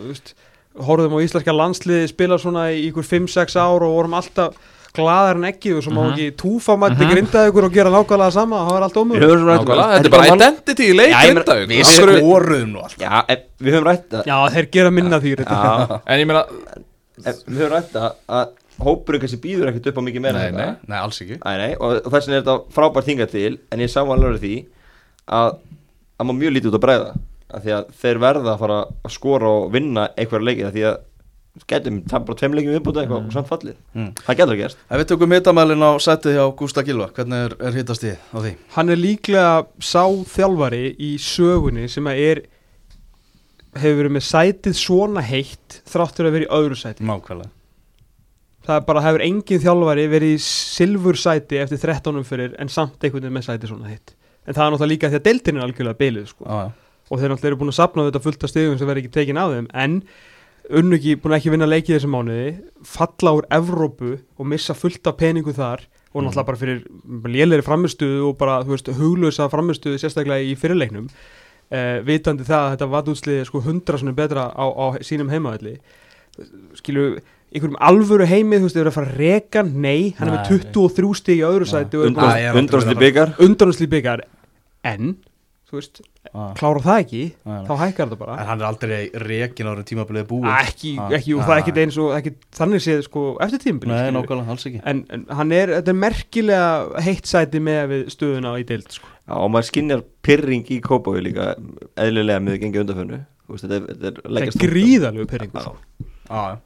horfðum 0.79 1.17
á 1.17 1.23
íslenska 1.25 1.51
landsliði 1.55 2.07
spila 2.11 2.37
svona 2.39 2.69
í 2.71 2.85
ykkur 2.91 3.03
5-6 3.03 3.57
ár 3.59 3.83
og 3.83 3.95
vorum 3.97 4.13
alltaf 4.15 4.55
glaðar 4.91 5.37
en 5.39 5.45
ekki 5.47 5.71
og 5.77 5.83
svo 5.85 5.91
má 5.95 6.01
Mhm. 6.03 6.13
ekki 6.13 6.31
túfa 6.35 6.75
mætti 6.79 6.99
Mhm. 7.05 7.11
grinda 7.11 7.47
ykkur 7.49 7.63
og 7.63 7.71
gera 7.73 7.89
nákvæmlega 7.89 8.31
sama, 8.31 8.57
það 8.67 8.71
var 8.71 8.81
allt 8.83 8.93
Við 8.93 9.03
ómögulegt. 9.03 9.31
höfum 9.31 9.47
rætt 9.47 9.61
Nákvæmlega, 9.61 9.91
Þetta 9.95 10.05
er 10.05 10.09
bara 10.11 10.35
identity 10.35 10.83
í 10.83 10.95
leik 10.95 11.11
meina, 11.15 11.43
Grindavík. 11.43 11.67
við 11.67 11.85
skoruðum 11.91 12.71
nú 12.71 12.79
allt 12.83 12.97
Já, 12.99 13.23
við 13.61 13.71
höfum 13.73 13.87
rætt 13.87 14.09
að 14.11 14.25
Já, 14.25 14.49
þeir 14.49 14.71
gera 14.71 14.91
minna 14.91 15.19
því 15.19 15.35
þetta. 15.37 15.61
Já, 15.63 16.01
En 16.07 16.19
ég 16.19 16.27
meina 16.27 16.45
við 17.21 17.57
höfum 17.57 17.71
rætt 17.71 17.93
að 18.27 18.47
hópurinn 18.81 19.21
kannski 19.21 19.39
býður 19.39 19.69
ekkert 19.71 19.87
upp 19.87 19.97
á 19.97 20.03
mikið 20.03 20.21
meira 20.21 20.39
Nei, 20.39 20.47
en 20.47 20.55
nei. 20.55 20.75
Nei, 20.87 20.97
alls 20.97 21.21
ekki 21.21 21.37
Nei, 21.45 21.57
nei, 21.57 21.75
og, 21.79 22.01
og 22.05 22.11
þess 22.11 22.27
vegna 22.27 22.37
er 22.37 22.41
þetta 22.41 22.63
frábært 22.73 23.05
hingað 23.11 23.29
til 23.31 23.57
en 23.71 23.79
ég 23.79 23.89
sá 23.91 24.01
alveg 24.03 24.39
því 24.41 24.65
að 25.29 25.57
að 26.19 26.25
maður 26.27 26.39
mjög 26.41 26.53
lítið 26.57 26.71
út 26.71 26.79
að 26.79 26.85
bregða 26.87 27.15
að 27.53 27.63
því 27.67 27.73
að 27.77 27.87
þeir 28.01 28.19
verða 28.25 28.53
að 28.55 28.59
fara 28.65 28.77
að 29.05 29.15
skora 29.15 29.49
og 29.61 29.71
vinna 29.73 30.07
einhverja 30.17 30.47
leikið 30.49 30.67
að 30.69 30.75
því 30.77 30.85
að 30.91 30.99
getum 31.67 31.97
það 32.07 32.25
bara 32.27 32.39
tveim 32.39 32.53
leikið 32.55 32.75
viðbúta 32.77 33.01
eitthvað 33.01 33.25
og 33.27 33.33
samt 33.35 33.49
fallið 33.51 33.75
Mm. 33.93 34.11
það 34.23 34.37
getur 34.39 34.59
gerst 34.61 34.77
Ef 34.87 35.01
við 35.01 35.07
tökum 35.11 35.33
hitamælin 35.35 35.83
á 35.83 35.91
setið 35.99 36.37
hjá 36.37 36.45
Gústa 36.61 36.83
Gilva, 36.87 37.09
hvernig 37.17 37.45
er, 37.49 37.55
er 37.67 37.75
hitast 37.75 38.05
í 38.07 38.13
á 38.15 38.37
því? 38.39 38.53
Hann 38.77 38.89
er 38.89 39.01
líklega 39.01 39.65
sá 39.83 40.03
þjálfari 40.31 40.83
í 40.95 41.09
sögunni 41.19 41.89
sem 41.91 42.07
að 42.07 42.21
er 42.29 42.41
hefur 43.81 43.97
verið 44.01 44.15
með 44.17 44.25
sætið 44.27 44.77
svona 44.79 45.23
heitt 45.23 45.81
þráttur 45.91 46.27
að 46.29 46.37
vera 46.37 46.47
í 46.47 46.53
öðru 46.59 46.77
sæti. 46.79 47.03
Nákvæmlega 47.07 47.51
Það 48.61 48.75
er 48.77 48.83
bara 48.85 49.01
hefur 49.01 49.23
engin 49.25 49.61
þjálfari 49.63 50.03
verið 50.11 50.33
í 50.35 50.41
silfur 50.45 51.17
sæti 51.17 51.57
eftir 51.57 51.79
13 51.81 52.23
fyrir 52.27 52.51
en 52.61 52.69
samt 52.69 53.01
einhvern 53.01 53.23
veginn 53.25 53.37
með 53.39 53.47
sætið 53.47 53.71
svona 53.71 53.89
heitt. 53.89 54.11
En 54.45 54.53
það 54.53 54.63
er 54.67 54.71
náttúrulega 54.75 54.91
líka 54.93 55.09
því 55.11 55.17
að 55.19 55.25
deildin 55.27 55.57
er 55.57 55.65
algjörlega 55.65 55.97
beilið 56.01 56.27
sko. 56.29 56.45
Já, 56.45 56.59
já. 56.67 56.69
Og 57.11 57.19
þeir 57.19 57.33
náttúrulega 57.33 57.51
eru 57.51 57.59
búin 57.59 57.73
að 57.73 57.79
sapna 57.79 58.05
þetta 58.07 58.23
fullt 58.23 58.45
af 58.45 58.51
stegum 58.51 58.77
sem 58.79 58.89
verður 58.89 59.03
ekki 59.03 59.15
tekin 59.17 59.39
af 59.41 59.51
þeim. 59.51 59.67
En 59.83 59.97
unnu 60.81 60.97
ekki, 60.97 61.17
búin 61.19 61.35
að 61.35 61.41
ekki 61.41 61.53
vinna 61.53 61.67
leikið 61.67 61.97
þessum 61.97 62.15
mánuði 62.15 62.45
falla 62.87 63.35
úr 63.37 63.49
Evrópu 63.51 64.13
og 64.39 64.47
missa 64.47 64.75
fullt 64.77 65.11
af 65.11 65.19
peningu 65.19 65.55
þar. 65.57 65.85
Og 66.11 66.25
náttúrulega 66.25 66.47
bara 66.49 66.59
fyrir 66.59 66.79
lélegri 67.31 67.63
framistuðu 67.67 68.29
og 68.29 68.37
bara, 68.39 68.61
þú 68.65 68.75
veist, 68.75 68.93
huglösa 68.97 69.47
framistuðu 69.51 69.99
sérstaklega 69.99 70.47
í 70.47 70.55
fyrirleiknum. 70.59 71.11
Uh, 71.71 71.99
vitandi 72.03 72.43
það 72.43 72.65
að 72.65 72.71
þetta 72.73 72.87
vatútsliði 72.91 73.43
sko 73.47 73.61
hundra 73.63 73.99
svona 73.99 74.15
betra 74.15 74.49
á, 74.51 74.65
á 74.67 74.85
sínum 75.07 75.29
heimaðalli 75.31 75.77
skilu, 76.79 77.05
einhverjum 77.51 77.79
alvöru 77.83 78.27
heimið, 78.29 78.61
þú 78.61 78.67
veist, 78.67 78.77
þeir 78.77 78.83
eru 78.83 78.91
að 78.91 78.97
fara 78.97 79.09
að 79.09 79.19
reka 79.19 79.63
nei, 79.67 80.13
hann 80.17 80.29
er 80.29 80.35
með 80.35 80.51
Nei, 80.53 80.69
23 80.71 81.11
stig 81.19 81.41
í 81.41 81.45
öðru 81.47 81.67
sæti 81.69 81.99
undanúsli 83.47 83.89
byggar 83.91 84.23
en, 84.87 85.15
þú 85.71 85.79
veist, 85.79 86.01
Já. 86.21 86.41
klára 86.59 86.83
það 86.83 86.99
ekki 87.01 87.21
já. 87.23 87.55
þá 87.67 87.71
hækkar 87.81 88.09
þetta 88.09 88.19
bara 88.19 88.35
En 88.35 88.49
hann 88.49 88.61
er 88.61 88.67
aldrei 88.67 88.99
rekin 89.23 89.71
ára 89.71 89.85
tímabilið 89.87 90.27
búið 90.29 90.49
ekki, 90.57 90.93
Já. 90.97 91.05
ekki, 91.17 91.35
og 91.37 91.47
það 91.47 91.53
er 91.55 91.63
ekki 91.63 91.75
eins 91.85 91.99
og 92.03 92.13
ekki, 92.17 92.33
þannig 92.59 92.83
séð 92.85 93.03
sko 93.07 93.25
eftir 93.47 93.63
ekki 94.69 94.83
en, 94.91 95.03
en 95.15 95.25
hann 95.39 95.55
er, 95.55 95.75
þetta 95.79 95.95
er 95.95 95.99
merkilega 96.03 97.01
heitt 97.07 97.31
sæti 97.31 97.63
með 97.63 97.81
við 97.93 98.05
stöðuna 98.15 98.53
í 98.59 98.67
deild 98.67 98.91
sko. 98.91 99.09
Já, 99.25 99.35
og 99.39 99.51
maður 99.55 99.69
skinnjar 99.71 100.05
pyrring 100.27 100.71
í 100.75 100.81
kópáðu 100.83 101.25
líka 101.29 101.51
eðlilega 101.95 102.43
með 102.43 102.61
gengið 102.65 102.91
veist, 103.51 103.67
þetta 103.67 103.77
er, 103.79 103.87
þetta 103.91 104.11
er 104.11 104.47
er 104.47 104.57
gríðalegu 104.65 105.27
pyrringur 105.31 105.67
Já. 105.67 106.07
Já, 106.31 106.41
já 106.51 106.57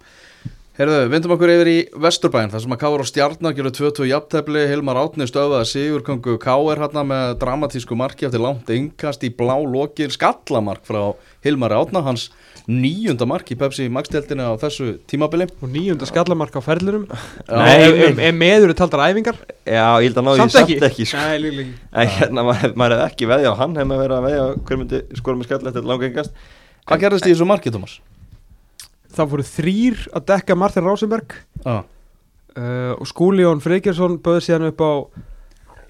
Herðu, 0.75 0.95
vindum 1.07 1.31
okkur 1.31 1.51
yfir 1.53 1.67
í 1.71 1.75
Vesturbæn 2.03 2.49
þar 2.51 2.61
sem 2.65 2.73
að 2.75 2.79
Káur 2.81 2.99
og 2.99 3.07
Stjarnar 3.07 3.53
gerðu 3.55 3.69
2-2 3.77 4.07
jafntefli 4.09 4.63
Hilmar 4.67 4.97
Átni 4.99 5.23
stöðaði 5.29 5.69
Sigurkongu 5.69 6.33
Káur 6.43 6.81
hérna 6.81 7.05
með 7.07 7.29
dramatísku 7.39 7.95
marki 7.95 8.25
eftir 8.27 8.41
langt 8.43 8.67
yngkast 8.75 9.21
í 9.23 9.29
blá 9.31 9.53
lokir 9.55 10.11
skallamark 10.11 10.83
frá 10.83 11.13
Hilmar 11.47 11.71
Átna 11.77 12.01
hans 12.03 12.25
nýjunda 12.67 13.23
mark 13.23 13.47
í 13.47 13.55
Pepsi 13.55 13.87
Max-deltinu 13.87 14.49
á 14.51 14.59
þessu 14.59 14.97
tímabili. 15.07 15.47
Og 15.63 15.71
nýjunda 15.71 16.09
skallamark 16.09 16.57
á 16.59 16.61
ferðlurum 16.65 17.05
ef 17.07 18.35
meður 18.35 18.73
er 18.73 18.79
taldar 18.81 19.05
æfingar? 19.05 19.39
Já, 19.63 19.95
ég 20.03 20.09
held 20.09 20.19
að 20.19 20.27
náðu 20.27 20.43
ekki, 20.43 20.55
samt 20.57 20.87
ekki? 20.89 21.07
sko. 21.07 21.21
Nei, 21.23 21.37
líklega 21.45 21.69
ekki. 21.69 21.87
En 22.03 22.11
hérna, 22.17 22.45
maður, 22.49 22.75
hefði 22.97 23.07
ekki 23.07 23.31
veðja 23.31 23.55
á 23.55 23.59
hann 23.61 23.79
hefði 23.79 23.93
maður 23.93 24.03
verið 24.03 24.19
að 24.19 24.27
veðja 24.27 24.43
á 24.43 24.47
hver 24.67 24.83
myndi 24.83 25.01
skora 25.21 25.39
með 25.39 25.47
skall 25.53 25.71
eftir 25.71 25.87
langa 25.87 26.11
yngast 26.11 26.35
Hvað 26.85 27.01
gerðist 27.07 27.25
í 27.25 27.31
þessu 27.31 27.47
marki, 27.49 27.71
Thomas? 27.73 27.95
Það 29.17 29.31
voru 29.33 29.45
þrýr 29.49 30.01
að 30.15 30.25
dekka 30.31 30.57
Martin 30.59 30.85
Rásenberg 30.87 31.37
Já, 31.63 31.77
uh, 31.81 32.93
og 32.99 33.07
Skúli 33.09 33.45
Jón 33.45 33.63
Freykjarsson 33.63 34.19
böði 34.23 34.45
síðan 34.47 34.69
upp 34.71 34.83
á 34.83 34.91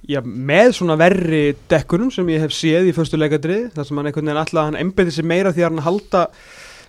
já, 0.10 0.22
með 0.22 0.76
svona 0.80 0.98
verri 1.00 1.56
dekkunum 1.72 2.12
sem 2.14 2.30
ég 2.34 2.46
hef 2.46 2.54
séð 2.56 2.92
í 2.92 2.96
förstu 2.96 3.20
leikadrið 3.20 3.74
þar 3.76 3.90
sem 3.90 4.00
hann 4.00 4.10
einhvern 4.12 4.30
veginn 4.30 4.42
alltaf 4.44 4.70
hann 4.70 4.80
embedi 4.80 5.14
sig 5.14 5.28
meira 5.28 5.54
því 5.54 5.66
að 5.66 5.70
hann 5.72 5.86
halda 5.88 6.24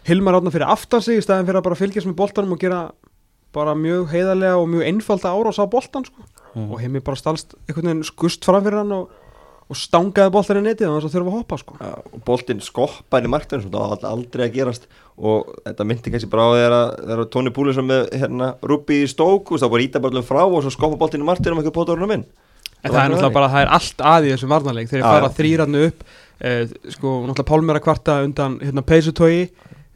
Hilmar 0.07 0.37
átna 0.39 0.53
fyrir 0.55 0.71
aftan 0.71 1.03
sig 1.03 1.19
í 1.19 1.23
staðin 1.25 1.49
fyrir 1.49 1.59
að 1.59 1.67
bara 1.67 1.79
fylgjast 1.81 2.07
með 2.07 2.19
boltanum 2.21 2.55
og 2.55 2.61
gera 2.63 2.81
bara 3.57 3.75
mjög 3.79 4.13
heiðarlega 4.13 4.59
og 4.61 4.69
mjög 4.71 4.85
einfalda 4.91 5.33
árás 5.35 5.59
á 5.59 5.65
boltan 5.67 6.05
sko. 6.07 6.23
Mhm. 6.55 6.73
og 6.73 6.81
heimi 6.81 7.01
bara 7.01 7.17
stalst 7.17 7.55
einhvern 7.69 7.91
veginn 7.91 8.05
skust 8.05 8.45
fram 8.45 8.63
fyrir 8.65 8.79
hann 8.79 8.93
og, 8.93 9.11
og 9.67 9.79
stangaði 9.79 10.31
boltan 10.35 10.61
í 10.61 10.65
netið 10.69 10.89
og 10.89 11.01
þess 11.01 11.09
að 11.09 11.15
þurfa 11.17 11.31
að 11.33 11.37
hoppa 11.41 11.59
sko. 11.59 11.77
Og 12.15 12.21
boltinn 12.27 12.63
skoppar 12.63 13.27
í 13.27 13.31
marktunum 13.31 13.65
sem 13.65 13.73
það 13.73 13.93
var 13.93 14.05
aldrei 14.13 14.45
að 14.47 14.55
gerast. 14.55 14.87
Og 15.17 15.49
þetta 15.65 15.87
myndi 15.91 16.13
kannski 16.15 16.31
bara 16.31 16.45
á 16.47 16.51
þegar 16.55 17.23
Tóni 17.35 17.53
Púlinsson 17.57 17.89
með 17.89 18.13
hérna, 18.15 18.53
Rúbi 18.63 19.01
í 19.03 19.09
stók 19.11 19.51
og 19.51 19.63
það 19.63 19.73
bara 19.75 19.87
íta 19.89 20.03
ballum 20.05 20.27
frá 20.27 20.45
og 20.45 20.61
svo 20.63 20.75
skoppa 20.75 21.01
boltinn 21.01 21.25
í 21.25 21.27
marktunum 21.27 21.59
eitthvað 21.59 21.79
pótorunum 21.81 22.15
inn. 22.15 22.27
En 22.85 22.93
það 22.93 23.01
er 23.01 23.11
náttúrulega 23.11 23.35
bara, 23.35 23.51
það 23.51 23.65
er 23.65 23.75
allt 23.81 24.07
að 24.13 24.29
í 24.29 24.33
þessum 24.35 24.55
varnarleik. 24.55 24.91
Þegar 24.93 25.03
ég 25.03 25.17
fara 25.17 25.35
þrýrannu 25.41 25.85
upp 25.89 26.07
eh, 26.39 26.63
sko, 26.95 27.15
náttúrulega 27.25 27.49
Pálmur 27.51 27.81
að 27.81 27.87
kvarta 27.89 28.21
undan 28.23 28.59
hérna, 28.63 28.87
peysutói 28.87 29.39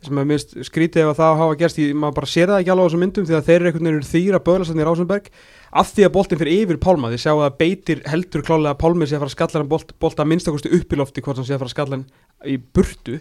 sem 0.06 0.20
er 0.20 0.28
mist 0.28 0.54
skrítið 0.64 1.02
ef 1.04 1.10
að 1.12 1.18
það 1.20 1.40
hafa 1.42 1.56
gerst 1.60 1.80
í, 1.80 1.86
maður 1.92 2.16
bara 2.20 2.30
sér 2.32 2.50
það 2.50 2.62
ekki 2.62 2.72
alveg 2.72 2.84
á 2.84 2.88
þessum 2.88 3.02
myndum 3.04 3.26
því 3.28 3.36
að 3.36 3.48
þeir 3.48 3.56
eru 3.58 3.70
einhvern 3.70 3.88
veginn 3.90 4.08
þýra 4.10 4.40
böðlastarnir 4.46 4.84
í 4.84 4.88
Rásenberg 4.88 5.26
af 5.70 5.90
því 5.94 6.06
að 6.06 6.14
boltin 6.14 6.40
fyrir 6.40 6.62
yfir 6.62 6.78
Pálma 6.80 7.10
þið 7.12 7.22
sjáu 7.24 7.42
að 7.44 7.58
beitir 7.60 8.00
heldur 8.08 8.46
klálega 8.46 8.72
að 8.72 8.80
Pálmi 8.80 9.08
sé 9.08 9.18
að 9.18 9.24
fara 9.24 9.30
að 9.30 9.36
skalla 9.36 9.60
hann 9.60 9.68
bolt, 9.70 9.92
bolt 10.00 10.22
að 10.22 10.30
minnstakosti 10.32 10.72
upp 10.78 10.96
í 10.96 11.00
lofti 11.00 11.24
hvort 11.26 11.40
hann 11.40 11.48
sé 11.48 11.54
að 11.54 11.62
fara 11.62 11.70
að 11.70 11.76
skalla 11.76 11.98
hann 11.98 12.06
í 12.48 12.56
burtu. 12.58 13.20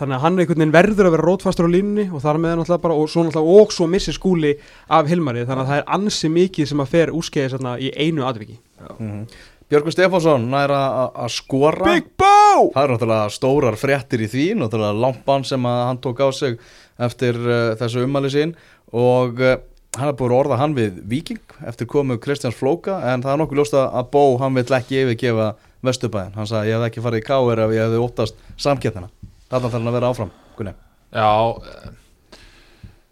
Þannig 0.00 0.16
að 0.16 0.22
hann 0.24 0.38
einhvern 0.40 0.62
veginn 0.62 0.72
verður 0.72 1.08
að 1.08 1.14
vera 1.16 1.24
rótfastur 1.26 1.66
á 1.68 1.74
línunni 1.74 2.06
og 2.08 2.22
þar 2.24 2.38
með 2.40 2.54
náttúrulega 2.56 2.84
bara 2.86 2.94
og 2.96 3.10
svo, 3.12 3.24
náttúrulega, 3.26 3.56
og 3.60 3.74
svo 3.76 3.88
missi 3.90 4.14
skúli 4.16 4.52
af 4.88 5.10
Hilmari. 5.10 5.42
Þannig 5.44 5.66
að 5.66 5.72
það 5.72 5.80
er 5.82 5.90
ansi 5.96 6.30
mikið 6.32 6.70
sem 6.70 6.80
að 6.80 6.94
fer 6.94 7.12
úskeiðis 7.18 7.66
í 7.84 7.90
einu 8.00 8.24
atviki. 8.24 8.56
Mhm. 8.96 9.26
Björgur 9.70 9.94
Stefánsson 9.94 10.48
nær 10.50 10.72
að 10.74 11.28
skora 11.30 11.92
Bó! 12.18 12.72
Það 12.74 12.80
eru 12.80 12.94
náttúrulega 12.96 13.30
stórar 13.30 13.76
fréttir 13.78 14.24
í 14.24 14.26
því 14.32 14.46
náttúrulega 14.58 14.98
lampan 14.98 15.44
sem 15.46 15.68
að 15.70 15.82
hann 15.86 16.00
tók 16.02 16.22
á 16.26 16.28
sig 16.34 16.56
eftir 16.98 17.38
uh, 17.38 17.76
þessu 17.78 18.02
ummæli 18.02 18.32
sín 18.34 18.56
og 18.90 19.38
uh, 19.38 19.60
hann 19.94 20.10
er 20.10 20.16
búin 20.18 20.34
að 20.34 20.40
orða 20.40 20.58
hann 20.58 20.74
við 20.74 20.98
Viking 21.12 21.54
eftir 21.70 21.86
komu 21.86 22.18
Kristjáns 22.18 22.58
Flóka 22.58 22.98
en 23.12 23.22
það 23.22 23.36
er 23.36 23.40
nokkuð 23.44 23.62
ljóst 23.62 23.78
að 23.78 24.10
Bó 24.10 24.24
hann 24.42 24.58
vill 24.58 24.74
ekki 24.80 25.04
yfirgefa 25.04 25.52
Vesturbæðin 25.86 26.34
hann 26.40 26.50
sagði 26.50 26.72
ég 26.72 26.80
hef 26.80 26.90
ekki 26.90 27.06
farið 27.06 27.22
í 27.22 27.28
káir 27.30 27.62
ef 27.68 27.78
ég 27.78 27.86
hefði 27.86 28.04
óttast 28.08 28.44
samkettina 28.58 29.06
þarna 29.46 29.68
þarf 29.68 29.78
hann 29.78 29.92
að 29.92 29.98
vera 30.00 30.10
áfram 30.10 30.34
Gunni. 30.58 30.74
Já 31.14 31.30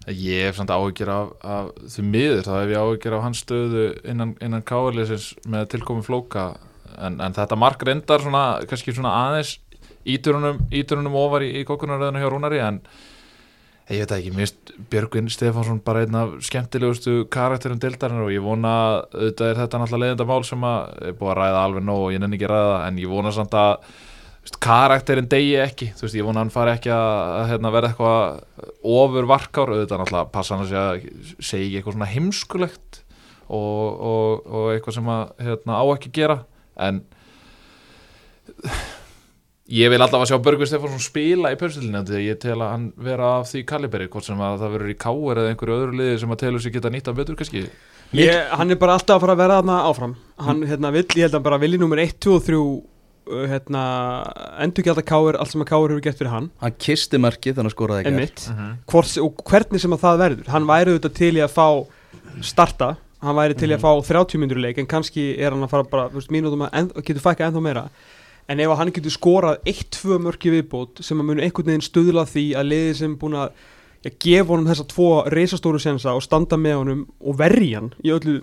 Ég 0.08 0.46
hef 0.46 0.56
samt 0.56 0.72
áhyggjur 0.72 1.10
af, 1.12 1.32
af 1.44 1.70
því 1.92 2.04
miður, 2.08 2.44
þá 2.46 2.52
hef 2.56 2.72
ég 2.72 2.82
áhyggjur 2.82 3.16
af 3.18 3.24
hans 3.26 3.42
stöðu 3.44 3.86
innan, 4.08 4.34
innan 4.44 4.64
káarleysins 4.64 5.34
með 5.48 5.68
tilkomi 5.74 6.04
flóka. 6.06 6.50
En, 6.96 7.18
en 7.20 7.36
þetta 7.36 7.58
mark 7.60 7.82
reyndar 7.84 8.24
svona, 8.24 8.44
kannski 8.70 8.94
svona 8.96 9.12
aðeins 9.26 9.58
íturunum, 10.08 11.16
ofar 11.18 11.44
í, 11.44 11.52
í 11.60 11.66
kokkunaröðinu 11.68 12.22
hjá 12.22 12.30
Rúnari 12.32 12.60
en 12.64 12.80
ég 13.88 14.02
veit 14.04 14.12
ekki, 14.18 14.32
finnst 14.36 14.72
Björgvin 14.92 15.30
Stefánsson 15.32 15.80
bara 15.84 16.04
einn 16.04 16.16
af 16.18 16.34
skemmtilegustu 16.44 17.22
karakterum 17.32 17.80
dildarinn 17.80 18.24
og 18.24 18.32
ég 18.32 18.44
vona 18.44 18.72
auðvitað 19.12 19.52
er 19.52 19.60
þetta 19.62 19.80
náttúrulega 19.80 20.04
leiðinda 20.04 20.28
mál 20.28 20.44
sem 20.44 20.66
að 20.68 20.92
er 21.08 21.16
búið 21.16 21.32
að 21.32 21.38
ræða 21.40 21.62
alveg 21.64 21.86
nóg 21.88 22.04
og 22.04 22.12
ég 22.12 22.22
nenni 22.22 22.38
ekki 22.38 22.48
að 22.48 22.54
ræða 22.54 22.76
en 22.84 23.00
ég 23.00 23.12
vona 23.12 23.32
samt 23.36 23.56
að 23.56 23.94
karakterinn 24.62 25.28
degi 25.30 25.56
ekki. 25.62 25.90
Þú 25.98 26.06
veist, 26.06 26.16
ég 26.18 26.26
vona 26.26 26.42
hann 26.44 26.52
fari 26.54 26.72
ekki 26.76 26.92
að, 26.94 27.42
hérna, 27.52 27.72
verða 27.74 27.90
eitthvað 27.92 28.70
ofur 28.98 29.28
varkár 29.28 29.74
auðvitað 29.74 30.02
náttúrulega 30.02 30.32
passa 30.34 30.56
hann 30.56 30.64
að 30.64 30.72
segja, 30.72 31.66
ekki 31.66 31.80
eitthvað 31.80 31.96
svona 31.96 32.12
heimskulegt 32.12 33.02
og, 33.48 33.84
og, 34.12 34.46
og 34.46 34.70
eitthvað 34.74 34.98
sem 34.98 35.12
að 35.14 35.24
hérna, 35.48 35.80
á 35.80 35.84
ekki 35.94 36.14
gera. 36.20 36.38
En 36.78 37.02
ég 39.68 39.92
vil 39.92 40.00
alltaf 40.00 40.24
að 40.24 40.32
sjá 40.32 40.38
Börgur 40.44 40.68
Stefánsson 40.68 41.04
spila 41.04 41.52
í 41.52 41.58
pörstilinu 41.60 42.04
því 42.08 42.18
að 42.18 42.26
ég 42.26 42.40
tel 42.42 42.56
að 42.56 42.72
hann 42.72 42.88
vera 43.08 43.34
af 43.38 43.50
því 43.50 43.64
kaliberi 43.68 44.08
hvort 44.12 44.28
sem 44.28 44.40
að 44.40 44.62
það 44.62 44.74
verður 44.76 44.92
í 44.94 44.98
káir 45.04 45.42
eða 45.42 45.52
einhverju 45.52 45.78
öðru 45.78 45.98
liði 46.00 46.18
sem 46.22 46.34
að 46.34 46.42
telur 46.44 46.64
sig 46.64 46.76
geta 46.76 46.92
nýtt 46.94 47.10
af 47.10 47.18
betur 47.18 47.38
kannski. 47.38 47.66
Ég, 48.16 48.46
hann 48.56 48.72
er 48.72 48.78
bara 48.80 48.94
alltaf 48.96 49.18
að 49.18 49.26
fara 49.26 49.34
að 49.36 49.42
vera 49.42 49.58
þarna 49.60 49.80
áfram. 49.84 50.14
Hann 50.40 50.62
hérna, 50.64 50.92
vill, 50.94 51.04
ég 51.12 51.26
held 51.26 51.36
að 51.36 51.44
bara 51.44 51.60
vilji 51.60 51.80
nummer 51.82 52.00
1, 52.00 52.14
2 52.24 52.38
og 52.38 52.46
3 52.46 52.56
uh, 52.56 52.78
hérna, 53.50 53.82
endur 54.62 54.82
ekki 54.82 54.92
alltaf 54.92 55.06
káir 55.08 55.38
allt 55.38 55.52
sem 55.52 55.64
að 55.64 55.70
káir 55.70 55.92
hefur 55.92 56.04
gert 56.04 56.20
fyrir 56.20 56.32
hann. 56.32 56.48
Hann 56.62 56.76
kisti 56.80 57.20
merkið 57.20 57.58
þannig 57.58 57.72
að 57.72 57.76
skoraði 57.76 58.04
ekki 58.04 58.12
einmitt, 58.14 58.44
Hvort, 58.90 59.14
og 59.22 59.42
hvernig 59.48 59.84
sem 59.84 59.96
að 59.96 60.04
það 60.04 60.22
verður. 60.24 60.50
Hann 60.54 60.68
væri 60.68 60.94
auðvitað 60.94 61.16
til 61.18 61.32
í 61.36 61.44
að 61.44 61.54
fá 61.54 61.68
starta, 62.50 62.90
hann 63.24 63.38
væri 63.38 63.58
til 63.58 63.70
í 63.72 63.76
að 63.76 63.84
fá 63.86 63.90
30 64.10 64.42
myndur 64.42 64.62
leik 64.62 64.78
en 64.82 64.90
kannski 64.90 65.30
er 65.36 65.54
hann 65.54 65.66
að 65.66 65.74
fara 65.74 65.88
bara 65.90 66.26
mínútum 66.34 66.66
að 66.68 66.92
getur 67.00 67.24
fækka 67.24 67.48
ennþá 67.48 67.64
meira. 67.64 67.88
En 68.48 68.62
ef 68.64 68.70
að 68.72 68.78
hann 68.80 68.92
getur 68.96 69.12
skorað 69.12 69.58
1-2 69.68 70.20
mörki 70.24 70.52
viðbót 70.54 71.02
sem 71.04 71.18
að 71.20 71.28
munu 71.28 71.44
einhvern 71.44 71.68
veginn 71.68 71.84
stuðla 71.84 72.24
að 72.24 72.30
því 72.36 72.44
að 72.56 72.70
liðið 72.70 72.94
sem 73.02 73.16
búin 73.20 73.36
að 73.36 73.50
ja, 74.06 74.12
gefa 74.12 74.54
honum 74.54 74.70
þessa 74.70 74.86
tvo 74.88 75.08
reisastóru 75.34 75.80
sensa 75.82 76.14
og 76.16 76.24
standa 76.24 76.56
með 76.60 76.78
honum 76.80 77.02
og 77.20 77.36
verja 77.40 77.82
hann 77.82 77.90
í 78.00 78.12
öllu 78.14 78.38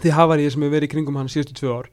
því 0.00 0.14
hafaríði 0.16 0.54
sem 0.54 0.64
hefur 0.64 0.74
verið 0.74 0.88
í 0.88 0.92
kringum 0.94 1.20
hann 1.20 1.30
síðustu 1.30 1.58
tvö 1.60 1.76
ár 1.76 1.90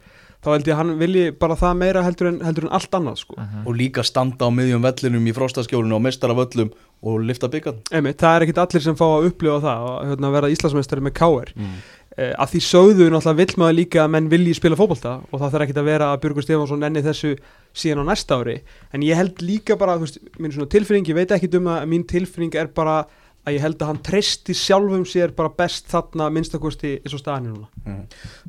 þá 0.47 0.53
held 0.53 0.69
ég 0.69 0.75
að 0.75 0.79
hann 0.79 0.95
vilji 1.01 1.27
bara 1.41 1.57
það 1.59 1.79
meira 1.81 2.03
heldur 2.05 2.31
en, 2.31 2.39
heldur 2.45 2.67
en 2.67 2.73
allt 2.77 2.95
annað 2.95 3.19
sko. 3.19 3.35
og 3.65 3.75
líka 3.75 4.03
standa 4.07 4.47
á 4.47 4.49
miðjum 4.53 4.85
vellinum 4.85 5.27
í 5.27 5.35
fróstaskjólinu 5.35 5.97
og 5.97 6.03
mistar 6.05 6.31
af 6.31 6.43
öllum 6.45 6.71
og 7.03 7.21
lifta 7.21 7.49
Einmitt, 7.51 8.17
það 8.17 8.33
er 8.33 8.45
ekkit 8.45 8.63
allir 8.63 8.83
sem 8.83 8.97
fá 8.97 9.05
að 9.05 9.29
upplifa 9.29 9.59
það 9.61 9.87
að 9.91 10.11
hérna, 10.11 10.33
vera 10.33 10.51
Íslandsmeistari 10.53 11.03
með 11.05 11.13
káir 11.19 11.51
mm. 11.53 11.75
uh, 12.17 12.33
að 12.41 12.53
því 12.53 12.61
sögðu 12.67 13.09
náttúrulega 13.11 13.37
vill 13.41 13.61
maður 13.61 13.77
líka 13.77 14.01
að 14.03 14.11
menn 14.15 14.31
vilji 14.31 14.55
spila 14.57 14.79
fótbolta 14.79 15.13
og 15.27 15.41
það 15.43 15.53
þarf 15.53 15.67
ekkit 15.67 15.81
að 15.83 15.89
vera 15.91 16.09
að 16.13 16.23
Björgur 16.23 16.47
Stefánsson 16.47 16.81
nenni 16.81 17.05
þessu 17.05 17.35
síðan 17.77 18.07
á 18.07 18.09
næsta 18.09 18.39
ári 18.39 18.57
en 18.95 19.05
ég 19.05 19.19
held 19.19 19.43
líka 19.45 19.77
bara, 19.77 19.99
veist, 20.01 20.17
mín 20.39 20.55
svona 20.55 20.71
tilfinning 20.73 21.11
ég 21.11 21.19
veit 21.19 21.35
ekkit 21.37 21.59
um 21.59 21.69
það, 21.69 21.87
mín 21.93 22.07
tilfinning 22.09 22.57
er 22.57 22.71
bara 22.73 23.03
að 23.47 23.55
ég 23.55 23.63
held 23.63 23.79
að 23.79 23.91
hann 23.93 24.01
treysti 24.03 24.55
sjálfum 24.57 25.05
sér 25.07 25.31
bara 25.37 25.53
best 25.55 25.87
þarna 25.91 26.27
minnstakosti 26.35 26.97
eins 26.99 27.15
og 27.15 27.21
staðan 27.21 27.47
er 27.47 27.55
núna. 27.55 27.95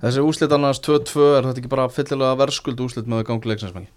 Þessi 0.03 0.25
úslit 0.27 0.55
annars 0.57 0.83
2-2 0.83 1.29
er 1.37 1.47
þetta 1.47 1.63
ekki 1.63 1.73
bara 1.77 1.87
fyllilega 1.93 2.41
verðskuld 2.43 2.83
úslit 2.89 3.11
með 3.11 3.29
gangi 3.31 3.53
leiksinsmengi 3.53 3.93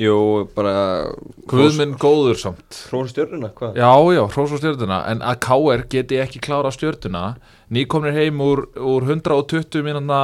Jú, 0.00 0.46
bara 0.56 1.10
Guðminn 1.50 1.92
góður 2.00 2.38
samt. 2.40 2.78
Hrósa 2.88 3.10
stjörnuna, 3.12 3.50
hvað? 3.52 3.74
Já, 3.76 3.90
já, 4.14 4.22
hrós 4.32 4.54
og 4.56 4.60
stjörnuna. 4.62 5.00
En 5.10 5.20
að 5.20 5.40
KR 5.44 5.82
geti 5.92 6.20
ekki 6.22 6.40
klára 6.40 6.70
stjörnuna 6.72 7.34
Nýkomnir 7.74 8.16
heim 8.16 8.40
úr, 8.40 8.64
úr 8.80 9.04
120 9.04 9.84
mínúna 9.84 10.20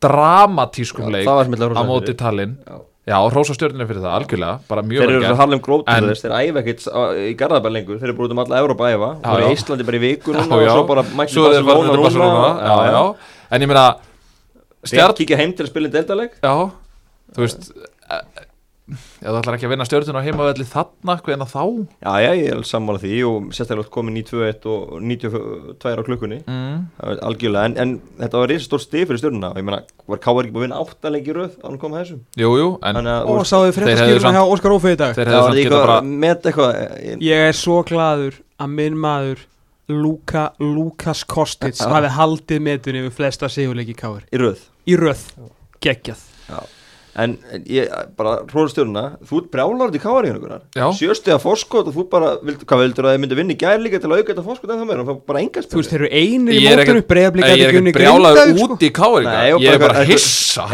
dramatískum 0.00 1.10
leik 1.12 1.28
á 1.28 1.82
móti 1.84 2.16
talinn 2.16 2.56
Já. 2.64 2.80
Já, 3.08 3.16
hrós 3.32 3.48
og 3.48 3.56
stjörnuna 3.56 3.86
fyrir 3.88 4.02
það, 4.04 4.12
algjörlega 4.18 4.68
Bara 4.68 4.82
mjög 4.84 5.00
Þeir 5.00 5.10
vel 5.10 5.24
eru 5.24 5.36
Harlem 5.38 5.60
Globetrotters, 5.64 6.20
En- 6.20 6.30
þeir 6.30 6.34
æfa 6.36 6.60
ekkert 6.60 6.82
á- 6.92 7.14
í 7.16 7.30
Garðabæ 7.40 7.70
lengur, 7.72 7.98
þeir 7.98 8.10
eru 8.12 8.26
út 8.26 8.34
um 8.34 8.42
alla 8.42 8.58
Európa 8.60 8.84
að 8.86 8.92
æfa. 8.98 9.08
Og 9.24 9.38
eru 9.38 9.46
já. 9.46 9.48
í 9.48 9.56
Íslandi 9.56 9.86
bara 9.88 9.96
í 9.96 10.02
vikunum 10.04 10.52
og 10.52 10.66
svo 10.68 10.84
bara 10.90 11.02
mætti 11.02 11.34
þeir 11.40 11.64
Barcelona 11.64 12.50
já, 12.60 12.76
já. 12.92 13.02
En 13.50 13.62
ég 13.64 13.68
meina 13.72 13.86
Stjarn, 14.84 15.14
kíkja 15.16 15.36
heim 15.40 15.52
til 15.56 15.64
að 15.66 15.72
spila 15.72 15.88
í 15.88 15.94
deltaleg 15.96 16.36
já. 16.44 16.54
Þú 17.34 17.46
veist 17.46 17.72
þú 19.20 19.34
ætlar 19.40 19.56
ekki 19.56 19.66
að 19.68 19.72
vinna 19.74 19.84
stjörnuna 19.88 20.20
á 20.22 20.26
heimavelli 20.26 20.66
þarna, 20.70 21.14
hvernig 21.24 21.50
þá? 21.50 21.62
Já, 22.00 22.12
já, 22.24 22.30
ég 22.40 22.48
er 22.54 22.62
sammála 22.70 23.00
því 23.02 23.12
og 23.28 23.50
sérstaklega 23.56 23.92
komin 23.94 24.16
í 24.20 24.24
2-1 24.26 24.66
og 24.70 24.96
92 25.02 26.00
á 26.00 26.02
klukkunni. 26.06 26.38
Mm. 26.46 26.80
Það 26.98 27.12
er 27.14 27.22
algjörlega, 27.30 27.64
en, 27.70 27.76
en 27.84 27.94
þetta 28.22 28.40
var 28.42 28.50
reysa 28.54 28.66
stór 28.66 28.82
stið 28.84 29.04
fyrir 29.10 29.22
stjörnuna. 29.22 29.52
Og 29.54 29.60
ég 29.60 29.68
meina, 29.68 29.82
var 30.10 30.22
Káar 30.24 30.42
ekki 30.48 30.54
búin 30.56 30.64
að 30.64 30.66
vinna 30.68 30.80
áttalengi 30.84 31.36
röð 31.36 31.54
á 31.60 31.66
hann 31.68 31.78
kom 31.82 31.94
að 31.94 32.02
þessum? 32.04 32.24
Jú, 32.40 32.50
jú, 32.60 32.70
en 32.90 33.00
og 33.10 33.44
sáðu 33.48 33.76
fréttaskýruna 33.78 34.34
hjá 34.36 34.42
Óskar 34.56 34.74
Ófið 34.76 34.96
í 34.96 35.00
dag. 35.04 35.14
þeir 35.18 35.30
var 35.34 35.46
samt 35.50 35.60
geta 35.60 35.84
bara 35.84 36.00
ég- 37.04 37.22
ég 37.30 37.46
er 37.50 37.56
svo 37.56 37.82
gladur 37.86 38.40
að 38.60 38.74
minn 38.74 38.98
maður 38.98 39.46
Luka, 39.90 40.52
Lukas 40.62 41.24
Kostic 41.26 41.74
Já. 41.74 41.88
hafi 41.90 42.10
haldið 42.14 42.60
metunni 42.62 43.00
við 43.08 43.14
flesta 43.16 43.48
sigurleiki 43.50 43.90
í 43.90 43.98
káir 43.98 44.22
í 44.30 44.38
röð. 44.38 44.60
Í 44.86 44.94
röð, 45.00 45.24
geggjað 45.82 46.20
En 47.18 47.32
en 47.50 47.64
ég, 47.66 47.88
bara, 48.16 48.36
hróður 48.46 48.70
stjörnuna, 48.70 49.02
þú 49.26 49.40
ert 49.40 49.48
brjálar 49.50 49.90
út 49.90 49.96
í 49.98 50.00
Káar 50.02 50.26
í 50.26 50.30
hennugunar 50.30 50.60
Já. 50.78 50.84
Sjöstu 50.94 51.32
að 51.34 51.40
fórskot 51.42 51.88
og 51.90 51.96
þú 51.96 52.04
bara, 52.12 52.28
vild, 52.46 52.60
hvað 52.70 52.82
vildur 52.84 53.08
að 53.08 53.16
þið 53.16 53.22
myndi 53.24 53.38
vinna 53.40 53.54
í 53.56 53.58
gær 53.58 53.80
líka 53.82 53.98
til 53.98 54.10
að 54.12 54.20
auka 54.20 54.30
þetta 54.30 54.44
fórskot 54.46 54.70
en 54.70 54.78
það 54.78 54.90
meira, 54.92 55.06
það 55.08 55.18
bara 55.26 55.42
enga 55.42 55.64
þú 55.64 55.80
veist, 55.80 55.90
þeir 55.90 56.04
eru 56.04 56.10
einir 56.20 56.54
í 56.54 56.60
er 56.70 56.82
ekkert- 56.84 57.08
breyðablík 57.10 57.48
Ég 57.50 57.64
er 57.64 57.72
ekkert 57.72 57.98
brjálaður 57.98 58.62
út 58.66 58.84
í 58.86 58.92
og 59.56 59.64
Ég 59.64 59.74
er 59.74 59.82
bara 59.82 59.90
bara 59.90 60.04
hissa 60.06 60.68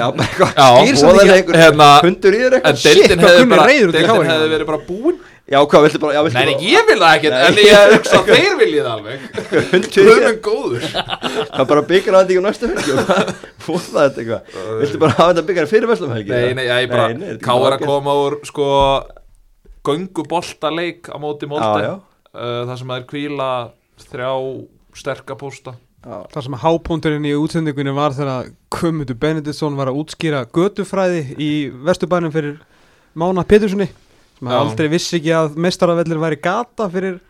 hérna, 1.57 1.88
Hundur 2.05 2.37
í 2.37 2.42
þér 2.44 2.59
En 2.61 2.61
eitthvað 2.61 2.85
í 2.85 3.09
Deildin 3.96 4.31
hefði 4.31 4.53
verið 4.53 4.68
bara 4.75 4.83
búin 4.87 5.16
Já, 5.46 5.61
hvað 5.62 5.85
viltu 5.85 5.98
bara, 6.02 6.14
já, 6.16 6.20
viltu 6.26 6.40
Nei, 6.40 6.46
bara 6.48 6.64
ég 6.66 6.87
vil 6.88 6.96
það 6.98 7.12
ekkert 7.16 7.35
En 7.38 7.59
ég 7.62 7.92
hugsa 7.92 8.18
að 8.18 8.30
þeir 8.32 8.54
viljið 8.59 8.87
alveg. 8.90 9.26
Hundur 9.70 9.87
í 9.87 9.92
þér 9.92 10.09
Guðmund 10.09 10.40
góður. 10.42 10.87
Það 10.88 11.61
er 11.62 11.68
bara 11.70 11.82
byggja 11.90 12.11
að 12.11 12.16
þetta 12.16 12.32
ekki 12.32 12.40
á 12.42 12.46
næstu 12.46 12.70
helgi 12.72 12.96
Fóða 13.66 14.06
þetta 14.09 14.24
eitthvað. 14.24 14.56
Viltu 14.80 15.00
bara 15.04 15.14
hafa 15.20 15.28
þetta 15.30 15.44
byggja 15.50 15.66
fyrir 15.70 15.90
vestlum 15.92 16.14
helgi 16.16 16.35
Nei, 16.35 16.56
nei, 16.59 16.64
ég 16.66 16.90
bara 16.90 17.04
Nei, 17.12 17.20
nei, 17.20 17.28
er 17.37 17.38
Ká 17.46 17.52
er 17.54 17.76
að 17.76 17.85
koma 17.87 18.16
úr 18.24 18.38
sko 18.48 18.66
Gönguboltaleik 19.87 21.11
á 21.14 21.16
móti 21.22 21.46
Já, 21.46 21.52
móti 21.54 21.85
já 21.87 21.94
Það 22.35 22.72
sem 22.80 22.90
það 22.90 22.98
er 22.98 23.06
kvíla 23.12 23.50
Þrjá 24.02 24.32
sterka 24.96 25.37
pósta. 25.38 25.76
Það 26.06 26.42
sem 26.46 26.54
að 26.56 26.62
hápónturinn 26.62 27.26
í 27.26 27.35
útsendingunni 27.38 27.94
var 27.96 28.14
þegar 28.14 28.50
Guðmundur 28.74 29.18
Benediktsson 29.22 29.78
var 29.78 29.90
að 29.90 29.98
útskýra 30.02 30.42
götufræði 30.54 31.22
í 31.42 31.50
vesturbænum 31.87 32.35
fyrir 32.35 32.59
Mána 33.18 33.42
Peturssoni 33.48 33.88
sem 34.37 34.53
Já. 34.53 34.59
aldrei 34.61 34.88
vissi 34.92 35.18
ekki 35.18 35.35
að 35.37 35.59
mestaravellir 35.66 36.22
væri 36.22 36.40
gata 36.44 36.88
fyrir, 36.92 37.20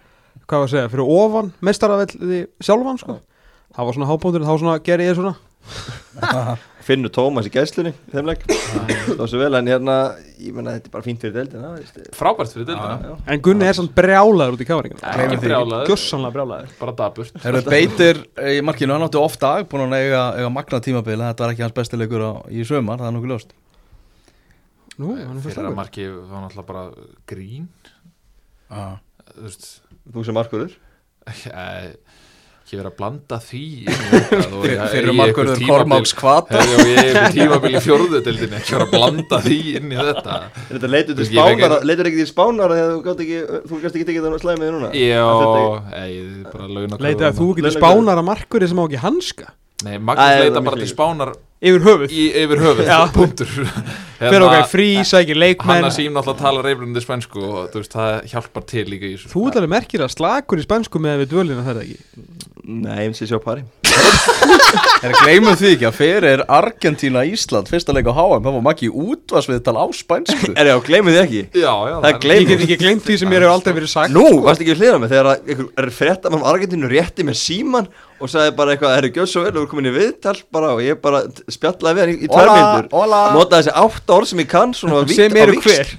hvað 0.44 0.62
var 0.62 0.68
að 0.68 0.72
segja, 0.74 0.92
fyrir 0.92 1.16
ofan 1.16 1.52
mestaravelli 1.64 2.44
sjálfan 2.60 3.02
sko. 3.02 3.20
það 3.76 3.90
var 3.90 3.98
svona 3.98 4.10
hábúndur, 4.10 4.46
þá 4.46 4.54
svona 4.56 4.78
gerði 4.86 5.10
ég 5.10 5.20
svona. 5.20 5.36
Finnur 6.86 7.10
Tómas 7.10 7.48
í 7.48 7.50
gæslunni 7.50 7.90
í 7.90 8.12
þeim 8.12 8.28
leik. 8.28 8.44
Það 8.46 9.18
var 9.18 9.30
svo 9.32 9.40
vel 9.40 9.58
en 9.58 9.70
hérna 9.72 9.96
Ég 10.36 10.52
menna 10.54 10.76
þetta 10.76 10.86
er 10.86 10.92
bara 10.92 11.02
fínt 11.02 11.22
fyrir 11.24 11.34
deildina. 11.34 11.72
Frábært 12.14 12.52
fyrir 12.52 12.68
dildina 12.68 12.98
Já, 13.00 13.14
en 13.32 13.42
Gunni 13.42 13.66
er 13.66 13.74
samt 13.74 13.94
brjálaður 13.96 14.54
út 14.54 14.62
í 14.62 14.68
brjálaður, 15.42 15.90
gjössanlega 15.90 16.34
brjálaður. 16.36 16.74
Bara 16.78 16.94
daburt 17.00 17.40
Herru 17.42 17.62
Beitir 17.66 18.20
í 18.52 18.60
markinu, 18.62 18.94
hann 18.94 19.06
átti 19.08 19.18
ofta 19.18 19.56
dag 19.56 19.70
búin 19.70 19.88
að 19.88 20.04
eiga, 20.04 20.22
eiga 20.38 20.52
magna 20.52 20.82
tímabil 20.84 21.18
þetta 21.24 21.46
var 21.46 21.54
ekki 21.56 21.66
hans 21.66 21.76
besti 21.80 21.98
leikur 21.98 22.22
á, 22.22 22.32
í 22.52 22.68
sömar, 22.68 23.00
það 23.00 23.08
er 23.08 23.16
nokkuð 23.16 23.32
ljóst 23.34 23.56
Nú, 24.96 25.12
hann 25.16 25.36
er 25.36 25.42
Fyrir 25.44 25.60
að 25.60 25.66
leikur 25.68 25.78
marki 25.80 26.06
var 26.12 26.44
náttúrulega 26.46 26.68
bara 26.70 26.84
grín 27.28 27.66
ah. 28.72 28.94
Þú 29.34 29.42
veist. 29.48 29.66
Þú 30.14 30.24
sem 30.28 30.36
markurður 30.38 30.76
eh, 31.26 31.90
Ekki 32.66 32.78
verið 32.80 32.88
að 32.90 32.94
blanda 32.98 33.36
því 33.46 33.60
einhver 33.86 35.12
markurður 35.14 35.60
Kormáks 35.68 36.10
kvata 36.18 36.58
og 36.64 36.80
ég 36.82 36.96
er 36.98 37.18
einhver 37.20 37.34
tímabil 37.36 37.76
í 37.78 37.82
fjórðudeldinni 37.84 38.56
ekki 38.58 38.74
verið 38.74 38.86
að 38.88 38.94
blanda 38.96 39.38
því 39.44 39.58
inn 39.78 39.92
í 39.92 39.98
þetta. 40.00 40.38
Þetta 40.72 40.90
leitur 40.90 41.12
til 41.12 41.20
Þú 41.20 41.22
veist, 41.22 41.36
ég 41.36 41.46
veit 41.46 41.60
spánar 41.60 41.76
ekki- 41.76 41.90
Leitur 41.92 42.10
ekki 42.10 42.18
til 42.24 42.30
spánar 42.32 42.74
þegar 42.74 42.90
þú 42.90 43.04
gátt 43.06 43.22
ekki 43.26 43.38
Þú 43.70 43.78
gæst 43.84 43.98
ekki 44.00 44.08
tekið 44.08 44.26
það 44.26 44.42
slæmið 44.46 44.72
núna? 44.74 44.90
Já, 44.98 45.28
ei, 46.00 46.16
bara 46.50 46.66
launa 46.72 46.98
leitið 47.06 47.28
að 47.28 47.38
þú 47.38 47.48
getur 47.60 47.68
Launakörfuna. 47.68 47.76
spánar 47.78 48.22
að 48.24 48.28
markuri 48.32 48.70
sem 48.72 48.82
á 48.82 48.84
ekki 48.88 49.02
hanska? 49.04 49.46
Nei, 49.86 49.94
Magnús 50.00 50.42
leita 50.42 50.64
bara 50.66 50.82
til 50.82 50.90
spánar 50.90 51.32
yfir 51.62 51.84
höfuð. 51.86 52.12
Í, 52.12 52.24
yfir 52.42 52.60
höfuð, 52.62 52.90
Já. 52.90 52.98
punktur. 53.14 53.52
Fyrir 54.16 54.46
okkar 54.46 54.68
frí, 54.72 54.88
sækir 55.04 55.36
Hann 55.36 55.42
leikmenn. 55.44 55.86
Að 55.90 55.94
sím 55.98 56.14
náttúrulega 56.16 56.40
tala 56.40 56.62
reyflunandi 56.64 57.02
spænsku 57.04 57.42
og 57.44 57.74
veist, 57.76 57.92
það 57.92 58.30
hjálpar 58.32 58.64
til 58.70 58.86
líka 58.88 59.10
í 59.10 59.16
þú 59.20 59.42
ert 59.50 59.58
alveg 59.60 59.72
merkir 59.74 60.04
að 60.06 60.14
slakur 60.16 60.62
í 60.62 60.64
spænsku 60.64 61.02
með 61.04 61.24
við 61.24 61.32
dvölina 61.34 61.64
þetta 61.66 61.84
ekki? 61.84 61.98
Nei, 62.66 63.02
ég 63.04 63.12
sé 63.18 63.28
sjá 63.28 63.36
pari. 63.44 63.62
Er 65.06 65.12
gleymum 65.20 65.54
því 65.58 65.74
ekki 65.76 65.86
að 65.86 65.96
fyrir 65.98 66.42
Argentína 66.50 67.22
Ísland 67.28 67.68
fyrsta 67.70 67.92
leik 67.94 68.08
á 68.08 68.14
HM 68.16 68.42
það 68.46 68.56
var 68.56 68.64
makki 68.64 68.88
útvarsviðtal 68.90 69.76
á 69.78 69.84
spænsku. 69.94 70.50
Er 70.56 70.72
á, 70.72 70.80
gleymið 70.82 71.14
þið 71.18 71.22
ekki? 71.22 71.42
Já, 71.60 71.70
já, 71.90 71.94
Það 72.00 72.08
er 72.10 72.18
gleym- 72.24 72.40
ég 72.42 72.48
get 72.50 72.64
ekki 72.66 72.78
glemt 72.80 73.04
því 73.06 73.18
sem 73.20 73.30
mér 73.30 73.44
hefur 73.44 73.54
aldrei 73.54 73.76
verið 73.76 73.92
sagt 73.92 74.14
Nú, 74.16 74.24
varst 74.46 74.64
ekki 74.64 74.72
við 74.74 74.82
hliðina 74.82 75.02
með 75.04 75.14
þegar 75.14 75.30
að 75.30 75.52
ykkur 75.54 75.68
er 75.84 75.90
frétta 76.00 76.32
með 76.32 76.48
Argentínu 76.54 76.90
rétti 76.90 77.28
með 77.28 77.38
síman 77.44 77.90
og 78.20 78.30
sagði 78.32 78.54
bara 78.56 78.72
eitthvað, 78.74 78.94
það 78.96 79.04
er 79.04 79.10
gjöð 79.18 79.30
svo 79.32 79.44
vel 79.46 79.52
og 79.56 79.62
við 79.64 79.70
komin 79.74 79.90
í 79.90 79.94
viðtal 79.96 80.36
bara 80.56 80.72
og 80.76 80.82
ég 80.86 81.00
bara 81.04 81.22
spjallaði 81.52 81.96
við 81.98 82.04
hann 82.06 82.12
í, 82.14 82.18
í 82.24 82.28
tvær 82.32 82.48
Hola, 82.50 82.58
myndur 82.66 82.90
hola. 83.00 83.22
notaði 83.36 83.66
þessi 83.66 83.78
átt 83.84 84.12
orð 84.16 84.30
sem 84.32 84.44
ég 84.44 84.52
kann 84.52 84.76
svona 84.76 85.02
sem 85.10 85.36
á 85.36 85.42
eru 85.46 85.58
hver? 85.64 85.96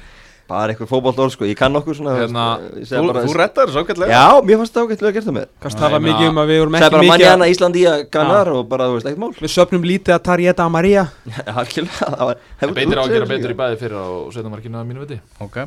Bara 0.48 0.72
eitthvað 0.72 0.88
fótbolt 0.88 1.18
orð 1.20 1.34
sko, 1.34 1.44
ég 1.44 1.58
kann 1.60 1.76
okkur 1.76 1.98
svona 1.98 2.14
Hérna, 2.22 2.44
ég 2.80 2.86
segi 2.88 3.02
Þú, 3.02 3.08
bara, 3.10 3.24
þú 3.28 3.34
rettar 3.36 3.68
þessu 3.68 3.82
ágætlega. 3.84 4.12
Já, 4.16 4.38
mér 4.48 4.60
fannst 4.62 4.78
það 4.78 4.86
ágætlega 4.88 5.10
að 5.10 5.18
gera 5.18 5.26
það 5.26 5.36
með. 5.36 5.48
Kannski 5.66 5.82
það 5.82 5.92
ég 5.92 5.98
meina- 5.98 6.08
mikið 6.08 6.30
um 6.32 6.40
að 6.40 6.48
við 6.48 6.60
vorum 6.62 6.78
ekki 6.78 6.88
bara 6.94 7.02
mikið 7.04 7.12
Manjana, 7.12 7.44
að, 7.44 7.52
Íslandi, 7.52 7.84
Ganar 8.16 8.52
og 8.54 8.62
bara, 8.72 8.88
þú 8.88 8.94
veist, 8.96 9.10
ekkert 9.12 9.24
mál. 9.26 9.34
Við 9.44 9.52
söpnum 9.58 9.84
lítið 9.92 10.16
að 10.16 10.24
Tarjeta 10.30 10.70
Maria. 10.72 11.04
Það 12.00 12.24
var 12.24 12.38
En 12.64 12.74
Beitir 12.80 12.96
á 12.96 13.04
að 13.04 13.12
gera 13.18 13.28
betur 13.28 13.52
í 13.52 13.60
bæði 13.60 13.80
fyrir 13.84 14.00
á 14.00 14.08
setjamarkinu 14.38 14.80
að 14.80 14.88
mínu 14.88 15.04
viti. 15.04 15.20
Ok, 15.44 15.60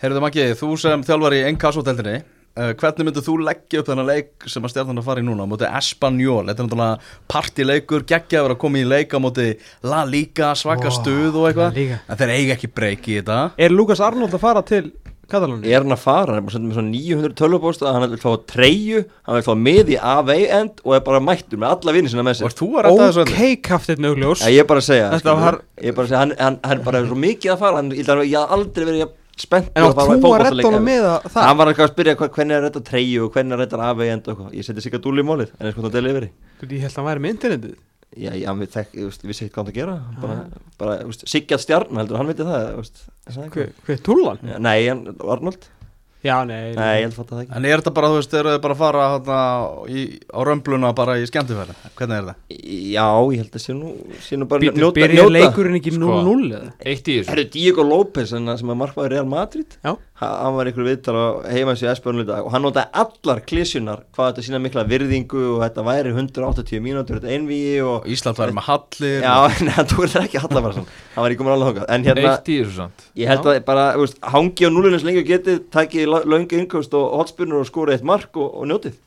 heyrðu 0.00 0.24
Maggi, 0.24 0.48
þú 0.56 0.72
sem 0.80 1.04
þjálfar 1.04 1.36
í 1.36 1.42
Enkasso-deldinni 1.52 2.16
uh, 2.56 2.72
hvernig 2.78 3.06
myndir 3.08 3.24
þú 3.26 3.36
leggja 3.46 3.82
upp 3.82 3.90
þennan 3.90 4.08
leik 4.08 4.46
sem 4.50 4.64
að 4.66 4.74
stjarnan 4.74 5.02
að 5.02 5.08
fara 5.08 5.22
í 5.22 5.26
núna? 5.26 5.46
Á 5.46 5.50
móti 5.52 5.68
Espanyol, 5.68 6.46
þetta 6.50 6.64
er 6.64 6.68
náttúrulega 6.68 7.12
partileikur, 7.32 8.06
geggjaður 8.12 8.56
að 8.56 8.60
koma 8.64 8.82
í 8.82 8.88
leik 8.88 9.14
á 9.14 9.18
móti 9.22 9.48
La 9.88 10.02
Liga, 10.08 10.52
svaka 10.58 10.90
Ó, 10.90 10.96
stuð 10.98 11.38
og 11.42 11.48
eitthvað, 11.50 11.78
en 12.08 12.20
þeir 12.22 12.34
eiga 12.38 12.56
ekki 12.58 12.72
breyk 12.72 13.08
í 13.08 13.20
þetta. 13.20 13.38
Er 13.56 13.74
Lukas 13.74 14.02
Arnold 14.04 14.34
að 14.36 14.44
fara 14.44 14.64
til 14.66 14.84
Katalóni? 15.32 15.70
Er 15.72 15.80
hann 15.80 15.94
að 15.94 16.02
fara, 16.02 16.34
hann 16.34 16.42
er 16.42 16.44
bara 16.44 16.52
sendið 16.56 16.68
með 16.68 16.76
svona 16.76 16.92
900 16.92 17.36
tölvupósta 17.38 17.92
hann 17.94 18.04
vil 18.10 18.18
fá 18.20 18.32
treyju, 18.50 18.98
hann 19.24 19.38
vil 19.38 19.44
fá 19.46 19.54
mið 19.56 19.92
í 19.94 19.96
AV-end 19.96 20.82
og 20.84 20.96
er 20.98 21.04
bara 21.06 21.22
mættur 21.24 21.62
með 21.62 21.72
alla 21.76 21.94
vinni 21.96 22.12
sinna 22.12 22.24
með 22.26 22.42
og 22.42 22.52
sér 22.52 22.88
að? 22.90 23.22
Ok, 23.22 23.62
kaftin 23.64 24.08
augljós. 24.10 24.42
Já, 24.44 24.52
ég 24.52 24.60
er 24.66 24.68
bara 24.68 24.82
að 24.82 24.88
segja 24.90 25.06
Þetta 25.14 25.22
skilur, 25.22 25.40
var- 25.46 25.60
Ég 25.80 25.88
er 25.88 25.96
bara 25.96 26.04
að 26.04 26.10
segja, 26.12 26.20
hann, 26.26 26.34
hann, 26.42 26.58
hann 26.66 26.78
er 26.78 26.84
bara 26.84 27.04
svo 27.06 27.18
mikið 27.22 27.54
að 27.54 27.62
fara 27.64 27.80
hann, 27.80 27.90
ég, 27.96 29.14
spennt 29.40 29.70
En 29.76 29.86
þú 30.22 30.32
að 30.36 30.42
redda 30.46 30.66
honum 30.68 30.84
með 30.86 31.06
að 31.08 31.28
það? 31.32 31.46
Hann 31.48 31.56
var 31.60 31.70
eitthvað 31.72 31.86
að 31.88 31.92
spyrja 31.94 32.14
hvernig 32.36 32.56
er 32.58 32.66
þetta 32.68 32.82
treyju 32.90 33.22
og 33.26 33.32
hvernig 33.36 33.56
er 33.56 33.62
þetta 33.64 33.88
AV-end 33.88 34.28
og 34.28 34.34
eitthvað? 34.34 34.52
Ég 34.58 34.66
seti 34.68 34.84
að 35.00 35.06
dúli 35.06 35.24
í 35.24 35.28
mólið, 35.28 35.54
en 35.58 35.68
og 35.70 35.88
það 35.88 35.96
deli 35.96 36.12
yfir 36.12 36.26
Ég 36.76 36.84
held 36.84 36.92
að 36.92 37.00
hann 37.00 37.08
væri 37.10 37.24
með 37.24 37.34
internetið. 37.36 37.76
Já, 38.12 38.32
já, 38.36 38.50
við 38.52 38.72
veist, 39.06 39.22
vissi 39.24 39.46
eitthvað 39.46 39.62
hann 39.62 39.72
að 39.72 39.78
gera. 39.80 39.94
Bara, 40.20 40.34
bara, 40.82 40.96
veist, 41.08 41.22
Siggjað 41.32 41.62
stjarn, 41.64 41.96
heldur 41.96 42.20
hann 42.20 42.28
viti 42.28 42.44
það, 42.44 42.66
er 42.66 42.76
Hver, 43.38 43.46
eitthvað? 43.46 43.86
hver 43.88 44.02
tullan? 44.04 44.42
Já, 44.52 44.58
Nei, 44.60 44.76
Arnold 44.92 45.70
Já, 46.22 46.36
nei, 46.46 46.70
Nei, 46.76 47.00
ég 47.00 47.08
held 47.08 47.16
að 47.18 47.30
það 47.32 47.40
ekki 47.42 47.56
En 47.58 47.64
er 47.66 47.80
þetta 47.80 47.92
bara, 47.96 48.10
þú 48.12 48.18
veist, 48.20 48.34
eru 48.38 48.50
þið 48.52 48.60
bara 48.62 48.74
að 48.76 48.82
fara 48.82 49.06
hana, 49.12 49.38
í, 49.90 50.02
á 50.30 50.38
römbluna 50.46 50.92
bara 50.94 51.16
í 51.18 51.24
skemmtifæri? 51.26 51.74
Hvernig 51.98 52.20
er 52.20 52.28
það? 52.28 52.36
Já, 52.92 53.06
ég 53.34 53.42
held 53.42 53.58
að 53.58 53.64
sé 53.64 53.74
nú, 53.74 53.90
sé 54.22 54.38
nú 54.38 54.46
bara 54.52 54.62
Býtu, 54.62 54.92
byrjar 55.00 55.32
leikurinn 55.34 55.80
ekki 55.80 55.94
0-0 55.96 56.46
eða? 56.52 56.70
Eitt 56.78 57.10
í 57.10 57.16
þessu 57.18 57.32
Herru, 57.34 57.46
Diego 57.56 57.86
López 57.88 58.34
en 58.38 58.46
það 58.52 58.60
sem 58.62 58.70
er 58.74 58.80
markmaður 58.84 59.14
Real 59.16 59.26
Madrid 59.32 59.78
Já. 59.82 59.96
Ha, 60.22 60.28
hann 60.44 60.54
var 60.56 60.68
einhver 60.70 60.86
viðtal 60.86 61.14
á 61.18 61.26
heima 61.50 61.74
sér 61.78 61.90
Esbjörn 61.92 62.22
og 62.30 62.48
hann 62.54 62.62
notaði 62.62 62.88
allar 63.02 63.40
klísjunar 63.50 64.04
hvað 64.14 64.28
þetta 64.30 64.44
sína 64.46 64.60
mikla 64.62 64.84
virðingu 64.88 65.42
og 65.56 65.62
þetta 65.64 65.84
væri 65.90 66.12
180 66.14 66.82
mínútur, 66.84 67.18
þetta 67.18 67.34
einvíi 67.34 67.76
og 67.82 68.06
Og 68.06 68.08
Ísland 68.14 68.38
var 68.40 68.54
með 68.54 68.68
hallir 68.70 69.16
já, 69.26 69.34
en 69.58 69.72
hann 69.76 69.90
tók 69.90 70.04
þetta 70.06 70.24
ekki 70.28 70.40
allar 70.42 70.64
bara 70.68 70.76
svona. 70.78 70.98
Hann 71.16 71.26
var 71.26 71.34
ekki 71.34 71.42
komin 71.42 71.54
alveg 71.56 71.70
hókað 71.72 71.94
en 71.96 72.06
hérna, 72.08 72.34
samt. 72.78 73.06
Ég 73.18 73.32
held 73.32 73.48
að 73.52 73.60
bara 73.68 73.86
þú 73.96 74.04
veist, 74.06 74.20
hangi 74.36 74.66
á 74.66 74.70
núlunins 74.72 75.06
lengi 75.06 75.22
og 75.24 75.30
getið 75.32 75.62
takið 75.74 76.12
löngu 76.32 76.60
innkost 76.62 76.94
og 76.98 77.16
hotspurnur 77.20 77.64
og 77.64 77.68
skorið 77.70 77.98
eitt 77.98 78.06
mark 78.12 78.36
og, 78.38 78.52
og 78.62 78.68
njótið. 78.70 79.00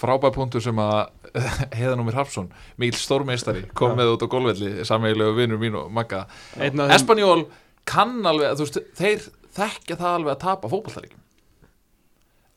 Frábær 0.00 0.32
punktur 0.32 0.62
sem 0.64 0.78
að 0.80 1.10
Heiðanúmir 1.76 2.16
Hafsson, 2.18 2.48
mikill 2.80 2.98
stórmeistari 2.98 3.66
kom 3.76 3.92
með 3.98 4.14
út 4.16 4.24
á 4.24 4.32
golfvelli, 4.32 4.70
sammeilegu 4.88 5.36
vinnur 5.36 5.60
mín 5.60 5.76
og 5.78 5.90
Magga. 5.94 6.24
Einn 6.56 6.80
af 6.80 6.88
þeim- 6.88 6.94
Espanjól 6.96 7.44
kann 7.90 8.16
alveg, 8.26 8.56
þú 8.58 8.66
veist, 8.66 8.80
þeir 8.98 9.28
þekkja 9.56 9.98
það 10.00 10.18
alveg 10.18 10.34
að 10.34 10.42
tapa 10.44 10.70
fótballtaríkjum 10.72 11.26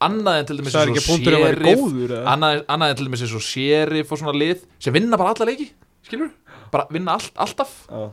annað 0.03 0.39
en 0.41 0.49
til 0.49 0.57
dæmis 0.59 0.75
eins 0.75 1.09
og 1.09 1.27
eða? 1.29 2.23
annað, 2.33 2.63
annað 2.73 2.91
en 2.91 2.99
til 2.99 3.07
dæmis 3.07 3.23
eins 3.23 3.35
og 3.37 3.45
Sheriff 3.45 4.11
og 4.11 4.19
svona 4.19 4.35
lið 4.35 4.65
sem 4.83 4.95
vinna 4.95 5.19
bara 5.19 5.33
alla 5.35 5.47
leiki 5.51 5.69
skilur, 6.03 6.33
bara 6.73 6.87
vinna 6.91 7.15
allt, 7.17 7.31
alltaf. 7.39 7.71
Já, 7.87 8.09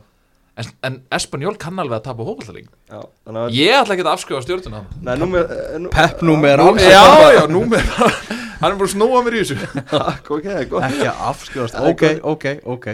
en, 0.61 0.69
en 0.87 0.99
Espanjól 1.17 1.55
kann 1.61 1.81
alveg 1.81 1.99
að 1.99 2.05
tapa 2.09 2.27
að 2.27 3.57
ég 3.57 3.77
ætla 3.81 3.97
ekki 3.97 4.05
að 4.05 4.13
afskjóða 4.13 4.45
stjórnuna 4.47 4.83
eh, 5.15 5.89
Pep 5.95 6.23
númer 6.27 6.63
já, 6.83 7.03
já, 7.37 7.43
númer 7.51 7.91
hann 8.61 8.75
er 8.75 8.77
bara 8.77 8.87
að 8.87 8.93
snúa 8.93 9.21
mér 9.25 9.37
í 9.37 9.41
þessu 9.41 9.55
ok, 10.35 10.47
gott 10.69 10.85
Ekki 10.85 11.07
að 11.09 11.21
afskjóðast, 11.31 11.77
ok, 11.91 12.03
ok, 12.31 12.45
ok 12.75 12.87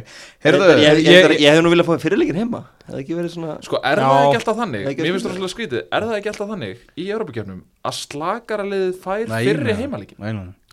Heyrðu, 0.45 0.69
ég, 0.79 1.01
ég, 1.03 1.33
ég- 1.41 1.55
hef 1.57 1.63
nú 1.65 1.73
viljað 1.73 1.89
fá 1.89 2.03
fyrirleikin 2.05 2.39
heima 2.39 2.61
hefði 2.87 3.01
ekki 3.03 3.17
verið 3.17 3.33
svona 3.35 3.57
Sko, 3.65 3.81
er 3.83 3.99
Já. 3.99 4.07
það 4.07 4.21
ekki 4.27 4.39
alltaf 4.39 4.61
þannig? 4.61 4.85
Mér 4.87 5.09
finnst 5.11 5.27
það 5.27 5.33
skrítið. 5.33 5.35
svolítið 5.35 5.55
skrítið 5.55 5.81
Er 5.97 6.07
það 6.07 6.15
ekki 6.21 6.31
alltaf 6.31 6.53
þannig 6.53 6.85
í 6.95 7.07
Európa-kefnum 7.17 7.59
að 7.87 7.97
slakara 7.99 8.67
liðið 8.67 8.95
fær 9.03 9.33
nei. 9.33 9.41
heimalíkin? 9.81 10.23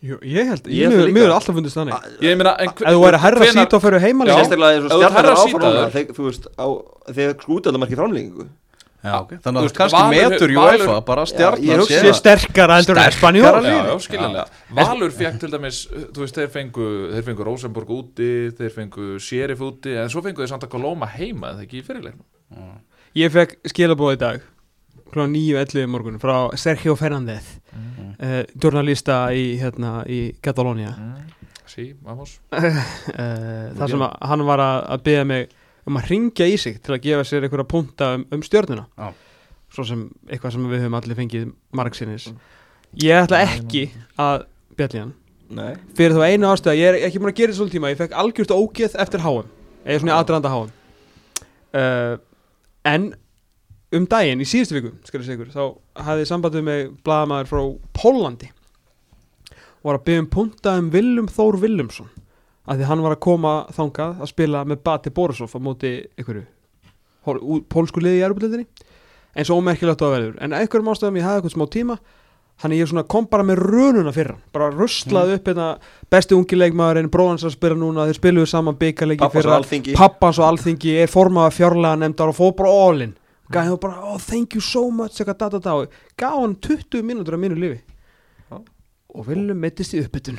Jú, 0.05 0.19
Ég 0.21 0.45
held, 0.51 0.67
Ég 0.69 0.91
mér 1.15 1.31
er 1.31 1.33
alltaf 1.33 1.55
fundist 1.57 1.79
þannig. 1.79 1.95
Ég 2.21 2.35
meina, 2.37 2.53
en 2.61 2.69
Ef 2.69 2.83
þú 2.83 2.99
væri 3.01 3.17
að 3.17 3.23
herra 3.25 3.41
hvenær- 3.41 3.65
sít 3.65 3.73
og 3.79 3.81
fyrir 3.85 4.01
Já. 4.01 4.05
heimalega 4.05 4.37
sérstaklega 4.43 4.75
eins 4.75 4.85
og 4.85 4.91
þú 4.91 4.99
stjarnar 4.99 5.17
herra 5.17 5.33
áfram 5.35 5.55
sítaður- 5.55 5.79
núna, 5.79 5.95
þeir- 5.95 6.13
þú 6.19 6.27
veist, 6.29 6.45
á, 6.61 6.67
þegar 7.17 7.35
skútaldamarki 7.47 7.97
framlengingu. 7.97 8.47
Já, 9.05 9.21
ok. 9.21 9.33
Þannig 9.37 9.45
Þú 9.45 9.61
að 9.61 9.65
veist, 9.65 9.77
kannski 9.77 10.01
Valur- 10.01 10.31
metur 10.33 10.49
Valur- 10.49 10.81
UEFA 10.89 11.05
bara 11.05 11.23
hugsa- 11.81 12.01
Sé 12.05 12.13
sterkara 12.15 12.77
heldur 12.79 12.97
en 12.97 13.05
lið. 13.05 13.13
Já, 13.65 13.85
já, 13.85 13.99
skiljanlega 14.01 14.47
Valur 14.75 15.11
fekk 15.11 15.41
til 15.41 15.51
dæmis, 15.51 15.89
þú 16.13 16.21
veist, 16.25 16.35
þeir 16.37 16.49
fengu 16.49 16.87
þeir 17.13 17.23
fengu 17.25 17.45
Rosenborg 17.45 17.89
úti, 17.89 18.31
þeir 18.57 18.73
fengu 18.73 19.21
Sheriff 19.21 19.61
úti, 19.61 19.93
en 19.97 20.09
svo 20.09 20.23
fengu 20.23 20.37
þeir 20.41 20.49
samt 20.49 20.63
að 20.65 20.73
Kolóma 20.73 21.07
heima, 21.09 21.53
eða 21.53 21.65
ekki 21.69 21.81
í 21.81 21.85
fyrirleiknum? 21.85 22.25
Ég 23.15 23.31
fekk 23.31 23.57
skilabóð 23.69 24.17
í 24.17 24.19
dag 24.19 24.41
kl. 25.15 25.27
9.11 25.31 25.91
morgun 25.91 26.21
frá 26.23 26.37
Sergio 26.61 26.97
Fernández 26.99 27.57
mm. 27.73 28.13
uh, 28.19 28.41
journalista 28.61 29.25
í, 29.35 29.55
hérna, 29.61 30.01
í 30.11 30.35
Katalónia 30.45 30.93
mm. 30.93 31.35
Sí, 31.75 31.95
vamos. 32.03 32.39
Uh, 33.15 33.71
þar 33.79 33.91
sem 33.91 34.03
að 34.05 34.13
hann 34.29 34.43
var 34.47 34.61
að, 34.63 35.01
byggja 35.07 35.25
mig 35.29 35.53
um 35.89 35.99
að 35.99 36.09
ringja 36.11 36.47
í 36.51 36.55
sig 36.61 36.81
til 36.83 36.95
að 36.95 37.03
gefa 37.05 37.27
sér 37.29 37.47
einhverja 37.47 37.67
punta 37.69 38.09
um, 38.19 38.25
um 38.35 38.43
stjörnuna. 38.43 38.85
Já. 38.99 39.13
svo 39.75 39.85
sem 39.87 40.05
eitthvað 40.29 40.55
sem 40.55 40.67
við 40.71 40.83
höfum 40.85 40.97
allir 40.99 41.19
fengið 41.19 41.47
margsinnis. 41.75 42.29
Ég 43.03 43.25
ætla 43.25 43.43
ekki 43.47 43.85
að 44.23 44.47
bjalli 44.79 45.03
hann. 45.03 45.13
Nei, 45.55 45.75
fyrir 45.99 46.17
þá 46.17 46.25
einu 46.31 46.49
ástöða, 46.51 46.77
ég 46.79 46.91
er 46.91 47.09
ekki 47.09 47.21
múin 47.21 47.33
að 47.33 47.41
gera 47.41 47.53
þetta 47.53 47.59
svolítið 47.61 47.77
tíma 47.77 47.91
ég 47.93 48.01
fekk 48.01 48.15
algjört 48.23 48.55
ógeð 48.55 48.97
eftir 49.05 49.25
HM 49.25 49.51
eða 49.85 49.99
svona 50.01 50.13
í 50.13 50.17
aðdraðanda 50.17 50.53
HM 50.55 50.71
uh, 51.81 52.15
en 52.95 53.11
um 53.99 54.07
daginn 54.11 54.43
í 54.43 54.47
síðustu 54.49 54.77
viku, 54.79 54.93
ykkur 55.37 55.53
þá 55.55 55.63
hafði 56.09 56.27
sambandið 56.31 56.65
með 56.67 56.83
blaðamaður 57.07 57.51
frá 57.51 57.63
Pólandi 58.01 58.51
og 59.85 59.89
var 59.91 59.99
að 59.99 60.05
byggja 60.09 60.23
um 60.25 60.31
punta 60.33 60.75
um 60.81 60.91
Willum 60.95 61.29
Þór 61.29 61.59
Willumsson 61.63 62.09
af 62.65 62.79
því 62.81 62.89
hann 62.89 63.03
var 63.05 63.15
að 63.17 63.23
koma 63.27 63.55
þangað 63.77 64.23
að 64.25 64.31
spila 64.33 64.63
með 64.65 64.83
Bati 64.87 65.13
Borisov 65.13 65.53
á 65.53 65.61
móti 65.61 65.91
ú- 67.45 67.63
pólsku 67.69 68.01
liði 68.01 68.23
í 68.23 68.25
Europildinni 68.25 68.67
eins 69.35 69.51
og 69.51 69.59
ómerkilegt 69.61 70.01
á 70.01 70.07
að 70.07 70.15
verður. 70.15 70.37
En 70.41 70.53
einhverjum 70.55 70.93
ástæðum 70.93 71.17
ég 71.19 71.25
hafði 71.27 71.41
eitthvað 71.43 71.55
smá 71.57 71.67
tíma 71.75 71.97
þannig 72.63 72.79
ég 72.85 72.89
svona 72.93 73.03
kom 73.11 73.25
bara 73.27 73.43
með 73.43 73.61
rönuna 73.67 74.13
fyrir 74.15 74.31
hann 74.37 74.43
bara 74.55 74.69
ruslaði 74.71 75.35
upp 75.41 75.49
hérna 75.51 75.69
besti 76.13 76.37
ungi 76.39 76.55
leikmaðurinn, 76.61 77.09
bróðans 77.11 77.43
að 77.45 77.57
spila 77.57 77.75
núna 77.81 78.05
þeir 78.07 78.19
spiluðu 78.21 78.47
saman 78.53 78.77
og 79.51 79.57
alþingi. 79.59 79.97
Pappans 79.99 80.39
og 80.39 80.47
alþingi 80.53 80.95
er 81.03 81.11
formaða 81.11 81.51
fjárlega 81.57 81.99
nefndar 82.05 82.31
og 82.31 82.39
fóð 82.39 82.53
bara 82.63 82.71
all-in 82.87 83.17
gæði 83.55 83.71
hann 83.71 83.81
bara, 83.83 84.05
oh 84.11 84.19
thank 84.21 84.55
you 84.59 84.63
so 84.65 84.89
much 84.91 85.21
gaf 85.25 86.39
hann 86.39 86.57
20 86.61 87.03
mínútur 87.07 87.37
af 87.39 87.41
mínu 87.43 87.59
lífi. 87.59 87.81
Já. 88.51 88.59
og 89.15 89.27
viljum 89.29 89.61
mittist 89.63 89.95
í 89.95 90.01
uppbytun. 90.03 90.39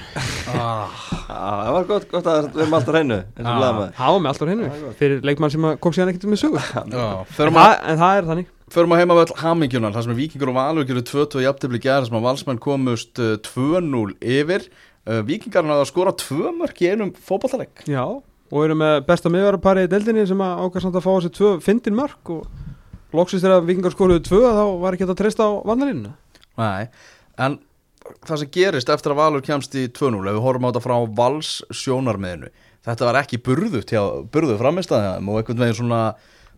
Ah, 0.52 0.92
Já, 1.26 1.36
Það 1.66 1.70
var 1.76 1.86
gott, 1.90 2.08
gott 2.12 2.28
að 2.28 2.48
við 2.52 2.62
erum 2.66 2.76
alltaf 2.78 2.94
hreinu 2.96 3.16
eins 3.22 3.40
og 3.40 3.48
Já. 3.48 3.60
blaðmaður 3.60 3.94
það 3.98 4.12
var 4.16 4.20
með 4.26 4.32
alltaf 4.32 4.52
hennu 4.52 4.92
fyrir 5.00 5.24
leikmann 5.30 5.54
sem 5.54 5.68
að 5.70 5.78
kom 5.84 5.96
síðan 5.96 6.12
ekkert 6.12 6.28
með 6.30 6.42
sögur 6.44 6.68
já, 6.76 6.82
en, 6.84 7.56
það, 7.56 7.72
en 7.94 8.02
það 8.04 8.18
er 8.20 8.28
þannig. 8.32 8.52
Förum 8.76 8.94
að 8.96 9.02
heima 9.02 9.18
völl 9.20 9.36
hamingjunar, 9.40 9.94
það 9.96 10.06
sem 10.06 10.14
er 10.16 10.20
vikingur 10.20 10.52
og 10.52 10.58
valur 10.58 10.88
gerðu 10.90 11.06
2-2 11.12 11.44
jafntefli 11.46 11.82
gæra 11.86 12.08
sem 12.10 12.18
að 12.20 12.26
valsmenn 12.28 12.62
komust 12.66 13.22
uh, 13.22 13.36
2-0 13.46 14.04
yfir. 14.36 14.68
Uh, 15.06 15.20
Vikingarinn 15.28 15.70
hafði 15.70 15.86
að 15.86 15.92
skora 15.92 16.16
2 16.26 16.54
mörk 16.60 16.80
í 16.82 16.88
einum 16.92 17.12
fótballtaleg 17.14 17.84
já, 17.86 18.02
og 18.10 18.64
erum 18.66 18.80
með 18.82 19.04
besta 19.06 19.30
miðvarapari 19.30 19.86
í 19.86 19.92
deildinni 19.92 20.26
sem 20.28 20.42
að 20.42 20.64
ákast 20.66 20.88
samt 20.88 20.98
að 20.98 21.06
fá 21.06 21.12
þessi 21.14 21.34
tvö 21.38 21.52
fyndin 21.62 21.98
mörk 22.00 22.32
og 22.34 22.48
loksist 23.18 23.46
þegar 23.46 23.66
vikingar 23.68 23.96
skoruðu 23.96 24.26
tvö 24.26 24.44
þá 24.44 24.66
var 24.84 24.96
ekki 24.96 25.06
hægt 25.06 25.16
að 25.16 25.22
treysta 25.24 25.48
á 25.48 25.52
vandalínuna. 25.68 26.14
Nei, 26.62 26.88
en 27.42 27.58
það 28.28 28.42
sem 28.42 28.54
gerist 28.54 28.92
eftir 28.94 29.16
að 29.16 29.22
valur 29.24 29.44
kemst 29.46 29.76
í 29.76 29.88
2-0 29.90 30.22
ef 30.22 30.38
við 30.38 30.46
horfum 30.46 30.68
á 30.68 30.70
þetta 30.70 30.86
frá 30.86 30.98
vals 31.18 31.58
sjónarmiðinu 31.74 32.52
þetta 32.86 33.10
var 33.10 33.20
ekki 33.22 33.42
burðugt 33.44 33.94
hjá 33.94 34.02
burðuð 34.34 34.62
framistæðum 34.62 35.30
og 35.32 35.42
einhvern 35.42 35.64
veginn 35.64 35.80
svona 35.80 36.02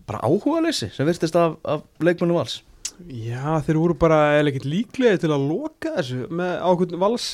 bara 0.08 0.24
áhugaleysi 0.24 0.92
sem 0.96 1.08
virtist 1.08 1.36
af, 1.40 1.58
af 1.68 1.84
leikmennu 2.04 2.38
vals. 2.38 2.62
Já, 3.08 3.60
þeir 3.66 3.82
voru 3.82 3.98
bara 4.00 4.40
eða 4.40 4.52
ekkert 4.52 4.70
líklega 4.70 5.22
til 5.22 5.34
að 5.34 5.46
loka 5.50 5.94
þessu 6.00 6.24
með 6.34 6.56
ákveðin 6.64 7.04
vals 7.04 7.28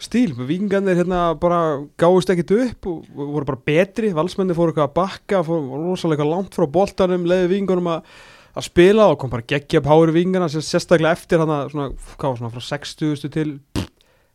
stíl, 0.00 0.32
vikingarnir 0.32 0.96
hérna 0.96 1.20
bara 1.40 1.60
gáðist 2.00 2.32
ekkert 2.32 2.54
upp 2.56 2.88
og 2.88 3.08
og 3.12 3.32
voru 3.36 3.48
bara 3.52 3.64
betri, 3.68 4.14
valsmenni 4.16 4.56
fóru 4.56 4.72
eitthvað 4.72 4.88
að 4.88 4.96
bakka 4.96 5.42
fóru 5.46 5.82
rosalega 5.84 6.26
langt 6.26 6.56
frá 6.56 6.64
boltanum 6.72 7.28
leiði 7.28 7.50
vikingunum 7.54 7.92
að, 7.92 8.14
að 8.56 8.66
spila 8.66 9.08
og 9.12 9.18
kom 9.20 9.30
bara 9.30 9.46
geggja 9.46 9.80
vikingarna, 9.82 10.48
sér- 10.50 10.66
sérstaklega 10.66 11.12
eftir 11.14 11.38
hann 11.38 11.70
svona, 11.70 11.90
hvað 12.18 12.28
var 12.30 12.38
svona 12.40 12.52
frá 12.54 12.62
60 12.66 13.30
til 13.30 13.60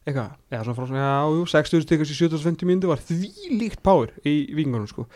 eitthvað, 0.05 0.35
já 0.51 0.59
svona 0.63 0.75
frá 0.77 0.87
svona, 0.87 1.01
já, 1.01 1.15
jú, 1.35 1.45
60 1.49 1.87
til 1.89 1.97
kannski 1.99 2.15
750 2.15 2.69
mínúti 2.69 2.87
var 2.87 3.01
því 3.01 3.31
líkt 3.59 3.81
páir 3.83 4.13
í 4.23 4.53
vikingunum 4.55 4.87
sko. 4.87 5.07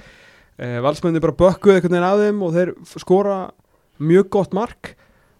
Eh, 0.59 0.79
valsmenni 0.83 1.21
bara 1.23 1.37
bökkuðu 1.37 1.77
einhvern 1.77 1.93
veginn 1.93 2.09
af 2.09 2.19
þeim 2.19 2.41
og 2.43 2.55
þeir 2.57 2.73
skora 2.99 3.37
mjög 3.99 4.29
gott 4.29 4.53
mark 4.53 4.95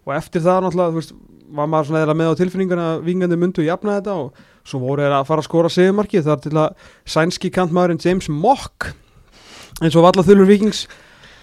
og 0.06 0.14
eftir 0.16 0.40
það 0.40 0.64
náttúrulega, 0.64 0.94
þú 0.94 1.00
veist, 1.00 1.12
var 1.50 1.66
maður 1.66 1.88
svona 1.90 2.04
eða 2.06 2.14
með 2.16 2.30
á 2.30 2.40
tilfinninguna 2.40 2.86
að 2.94 3.04
vingandi 3.08 3.36
myndu 3.40 3.64
jafna 3.66 3.98
þetta 3.98 4.14
og 4.22 4.40
svo 4.64 4.80
voru 4.84 5.02
þeir 5.02 5.16
að 5.18 5.26
fara 5.28 5.42
að 5.42 5.48
skora 5.48 5.72
segumarki 5.74 6.22
þar 6.22 6.42
til 6.44 6.52
að 6.54 6.88
sænski 7.10 7.50
kantmaðurinn 7.54 8.02
James 8.04 8.28
Mock 8.30 8.92
eins 9.82 9.96
og 9.98 10.06
valla 10.06 10.24
þulur 10.24 10.48
vikings 10.48 10.84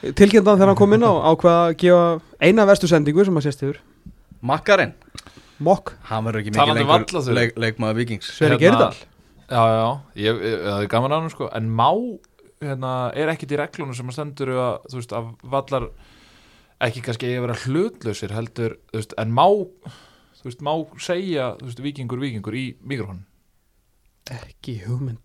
tilkjöndan 0.02 0.58
þegar 0.58 0.72
hann 0.72 0.80
kom 0.80 0.96
inn 0.98 1.06
á 1.06 1.14
ákvað 1.34 1.60
að 1.64 1.76
gefa 1.84 2.08
eina 2.44 2.66
verstu 2.70 2.90
sendingu 2.90 3.26
sem 3.26 3.40
að 3.40 3.48
sést 3.48 3.64
yfir? 3.66 3.80
Makkarinn, 4.46 4.94
Mock, 5.64 5.96
hann 6.12 6.28
verður 6.28 6.44
ekki 6.44 6.54
mikið 6.54 7.34
leik, 7.34 7.56
leikmaður 7.58 8.02
vikings 8.04 8.30
Sverri 8.36 8.60
Hérna- 8.62 8.92
Gerdal 8.92 9.06
Já, 9.48 9.62
já, 9.72 9.88
ég, 10.20 10.40
ég, 10.44 10.58
það 10.66 10.82
er 10.84 10.90
gaman 10.92 11.14
á 11.16 11.18
hann 11.22 11.32
sko. 11.32 11.48
En 11.56 11.70
má, 11.72 11.88
hérna, 12.60 12.92
er 13.16 13.30
ekkit 13.32 13.54
í 13.56 13.60
reglunum 13.62 13.96
sem 13.96 14.10
að 14.12 14.18
stendur 14.18 14.52
að, 14.52 14.74
þú 14.92 15.00
veist, 15.00 15.14
að 15.16 15.30
vallar 15.54 15.86
ekki 16.84 17.04
kannski 17.06 17.30
að 17.32 17.46
vera 17.46 17.56
hlutlausir 17.64 18.34
heldur, 18.36 18.76
þú 18.92 19.00
veist, 19.00 19.16
en 19.24 19.32
má 19.38 19.46
þú 20.42 20.50
veist, 20.50 20.66
má 20.68 20.74
segja, 21.00 21.54
þú 21.62 21.70
veist, 21.70 21.82
vikingur, 21.86 22.22
vikingur 22.22 22.60
í 22.60 22.66
mikrofon 22.84 23.24
ekki 24.36 24.74
hugmynd 24.86 25.18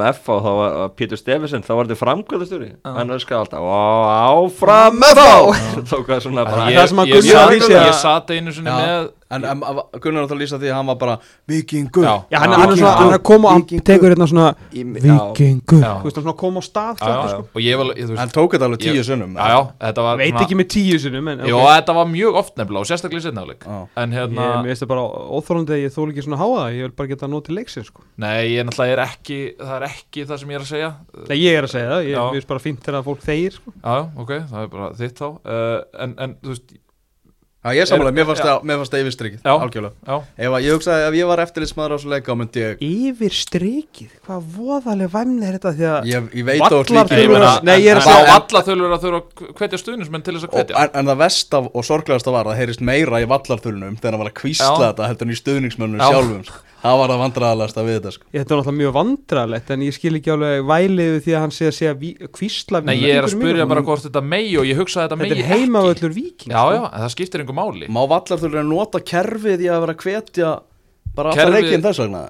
með 0.00 0.10
F 0.14 0.28
og 0.34 0.42
þá 0.44 0.50
var 0.58 0.74
var 0.82 0.88
Pétur 0.98 1.20
Stefensen 1.20 1.64
þá 1.64 1.70
var 1.78 1.88
þetta 1.88 2.00
framkvæðastjóri 2.02 2.68
Já. 2.72 2.92
hann 2.98 3.14
öskar 3.16 3.38
alltaf 3.40 3.64
áfram 3.64 4.98
með 5.00 5.20
þá 5.20 5.30
það 6.10 6.22
svona 6.26 6.44
bara 6.48 6.66
það 6.78 6.88
sem 6.92 7.02
að 7.04 7.12
ég, 7.12 7.20
Gunnar 7.24 7.44
ég, 7.44 7.54
lýsi 7.58 7.72
ég, 7.72 7.78
að- 7.80 7.88
ég 7.88 8.00
sat 8.02 8.34
einu 8.36 8.54
sinni 8.56 8.70
Já. 8.74 8.78
með 8.84 9.12
En 9.34 9.46
um, 9.50 9.62
Gunnar 9.98 10.20
er 10.20 10.24
alltaf 10.24 10.36
að 10.36 10.42
lýsa 10.42 10.58
því 10.62 10.70
að 10.70 10.76
hann 10.78 10.90
var 10.90 10.98
bara 11.00 11.14
vikingur 11.50 12.04
Já. 12.06 12.14
Já, 12.30 12.38
hann, 12.42 12.54
Já, 12.54 12.58
hann 12.60 12.72
er 12.74 12.78
svona, 12.80 12.92
hann 13.00 13.12
er 13.12 13.18
að 13.18 13.24
koma 13.30 13.52
og 13.54 13.74
tekur 13.88 14.14
hérna 14.14 14.28
svona 14.30 14.46
Vikingur. 14.74 15.82
Þú 15.84 16.08
veist, 16.08 16.18
hann 16.18 16.26
svona 16.26 16.36
koma 16.38 16.60
á 16.60 16.64
stað 16.64 17.02
já, 17.02 17.08
já, 17.08 17.28
sko. 17.32 17.42
Hann 17.54 18.14
veist, 18.14 18.34
tók 18.36 18.54
þetta 18.56 18.68
alveg 18.68 18.82
tíu 18.84 19.04
sunnum 19.06 19.34
já, 19.38 19.48
já, 19.54 19.58
þetta 19.86 20.06
var 20.06 20.20
Veit 20.22 20.40
ekki 20.44 20.58
með 20.58 20.68
tíu 20.74 21.00
en 21.34 21.44
Jó, 21.50 21.58
þetta 21.70 21.96
var 21.98 22.10
mjög 22.10 22.38
oft 22.40 22.54
nefnilega 22.60 22.84
og 22.84 22.90
sérstaklega 22.90 23.24
í. 23.34 23.88
En 24.04 24.14
Ég, 24.14 24.18
hérna, 24.18 24.48
veist 24.66 24.84
það 24.84 24.92
bara 24.94 25.04
óþólandi 25.38 25.76
að 25.76 25.82
ég 25.84 25.94
þól 25.94 26.08
ekki 26.12 26.26
svona 26.26 26.40
háa 26.40 26.68
Ég 26.74 26.88
vil 26.88 26.94
bara 26.96 27.10
geta 27.10 27.30
nót 27.30 27.48
til 27.48 27.58
leiksin 27.58 27.86
sko. 27.86 28.04
nei, 28.16 28.54
ég 28.54 28.64
er 28.64 29.02
ekki 29.04 29.40
það 29.58 29.74
er 29.78 29.86
ekki 29.88 30.26
það 30.28 30.40
sem 30.40 30.54
ég 30.54 30.58
er 30.58 30.64
að 30.64 30.70
segja. 30.70 30.90
Nei, 31.28 31.36
ég 31.40 31.58
er 31.58 31.66
að 31.68 31.74
segja 31.74 31.90
það, 31.90 32.08
ég 32.10 32.30
finnst 32.36 32.50
bara 32.52 32.64
fínt 32.64 32.86
þegar 32.86 33.06
fólk 33.08 33.24
þegir 33.24 33.58
sko. 33.58 33.74
Já, 37.64 37.70
það 37.70 37.76
ég 37.80 37.86
sammála, 37.88 38.10
mér 38.12 38.26
fannst 38.28 38.42
það- 38.44 38.64
mér 38.68 38.76
fannst 38.80 38.92
það 38.92 39.00
yfirstrykið, 39.04 39.38
algjörlega. 39.48 39.94
Já. 40.04 40.16
Ef 40.36 40.50
að, 40.52 40.64
ég 40.66 40.74
hugsaði, 40.76 41.04
ef 41.08 41.14
ég 41.16 41.26
var 41.30 41.40
eftirlitsmaður 41.44 41.94
á 41.94 41.98
svo 42.02 42.10
leika, 42.12 42.28
þá 42.28 42.36
myndi 42.40 42.60
ég 42.60 42.82
Yfir 42.84 43.32
strikið, 43.38 44.10
hvað 44.26 44.42
voðalega 44.58 45.10
væmni 45.14 45.46
er 45.48 45.56
þetta 45.56 45.72
því 45.78 45.86
að 45.94 46.08
Ég, 46.10 46.28
ég 46.34 46.44
veit 46.44 46.60
á 46.60 46.68
meina, 47.32 47.60
Nei, 47.64 47.78
ég 47.80 47.90
er 47.94 47.96
að 47.96 48.04
segja- 48.04 48.20
en 48.20 48.32
Valla 48.34 48.62
þurfur 48.68 48.92
að 48.92 49.02
þurfa 49.06 49.20
að 49.24 49.54
hvetja 49.56 49.78
stuðnismenn 49.80 50.24
til 50.24 50.34
þess 50.34 50.44
að 50.44 50.52
hvetja. 50.58 50.76
en, 50.84 50.90
en 50.94 51.06
það 51.06 51.16
vest 51.24 51.54
af 51.54 51.64
og 51.74 51.84
sorglegast 51.88 52.26
var 52.26 52.44
að 52.44 52.52
það 52.52 52.60
heyrist 52.60 52.80
meira 52.84 53.22
í 53.24 53.26
vallarþulunum 53.32 53.96
þegar 53.96 54.12
hann 54.12 54.20
var 54.24 54.30
að 54.30 54.38
kvísla 54.44 54.92
þetta 54.92 55.08
heldur 55.08 55.24
en 55.24 55.32
í 55.32 55.40
stuðningsmönnum 55.40 56.00
Já. 56.04 56.10
sjálfum 56.12 56.44
sko. 56.44 56.58
Það 56.84 56.98
var 57.00 57.12
það 57.14 57.20
vandræðalegast 57.24 57.78
að 57.80 57.86
við 57.88 57.94
þetta 57.98 58.12
sko. 58.14 58.26
Þetta 58.34 58.42
er 58.44 58.58
náttúrulega 58.60 58.78
mjög 58.80 58.92
vandralegt 58.98 59.70
en 59.74 59.84
ég 59.86 59.96
skil 59.96 60.12
ekki 60.18 60.32
alveg 60.34 60.66
væliðu 60.68 61.20
því 61.24 61.34
að 61.34 61.42
hann 61.44 61.54
sé 61.56 61.68
að 61.70 61.76
sé 61.78 61.88
að 61.90 61.98
ví, 62.04 62.10
kvísla 62.38 62.82
Nei, 62.84 62.94
ég 63.00 63.16
er 63.18 63.24
að 63.28 63.34
spyrja 63.34 63.66
bara 63.70 63.84
hvort 63.88 64.04
þetta 64.04 64.22
megi 64.34 64.54
og 64.60 64.68
ég 64.68 64.80
hugsa 64.82 65.00
að 65.00 65.06
þetta 65.08 65.18
megi 65.22 65.34
Þetta 65.34 65.44
er 65.44 65.52
heimavöllur 65.64 66.14
viking 66.18 66.52
Já, 66.52 66.60
sko. 66.60 66.74
já, 66.76 66.82
en 66.90 67.04
það 67.06 67.12
skiptir 67.16 67.44
einhver 67.44 67.58
máli 67.60 67.88
má 67.88 68.02
vallarþulunum 68.12 68.72
nota 68.74 69.00
kerfið 69.12 69.64
í 69.64 69.70
að 69.72 69.84
vera 69.86 69.96
að 69.96 70.04
hvetja 70.04 70.50
bara 71.14 71.32
alltaf 71.32 71.40
Kerfið- 71.44 71.64
leikinn 71.70 71.86
þess 71.88 72.04
vegna 72.04 72.24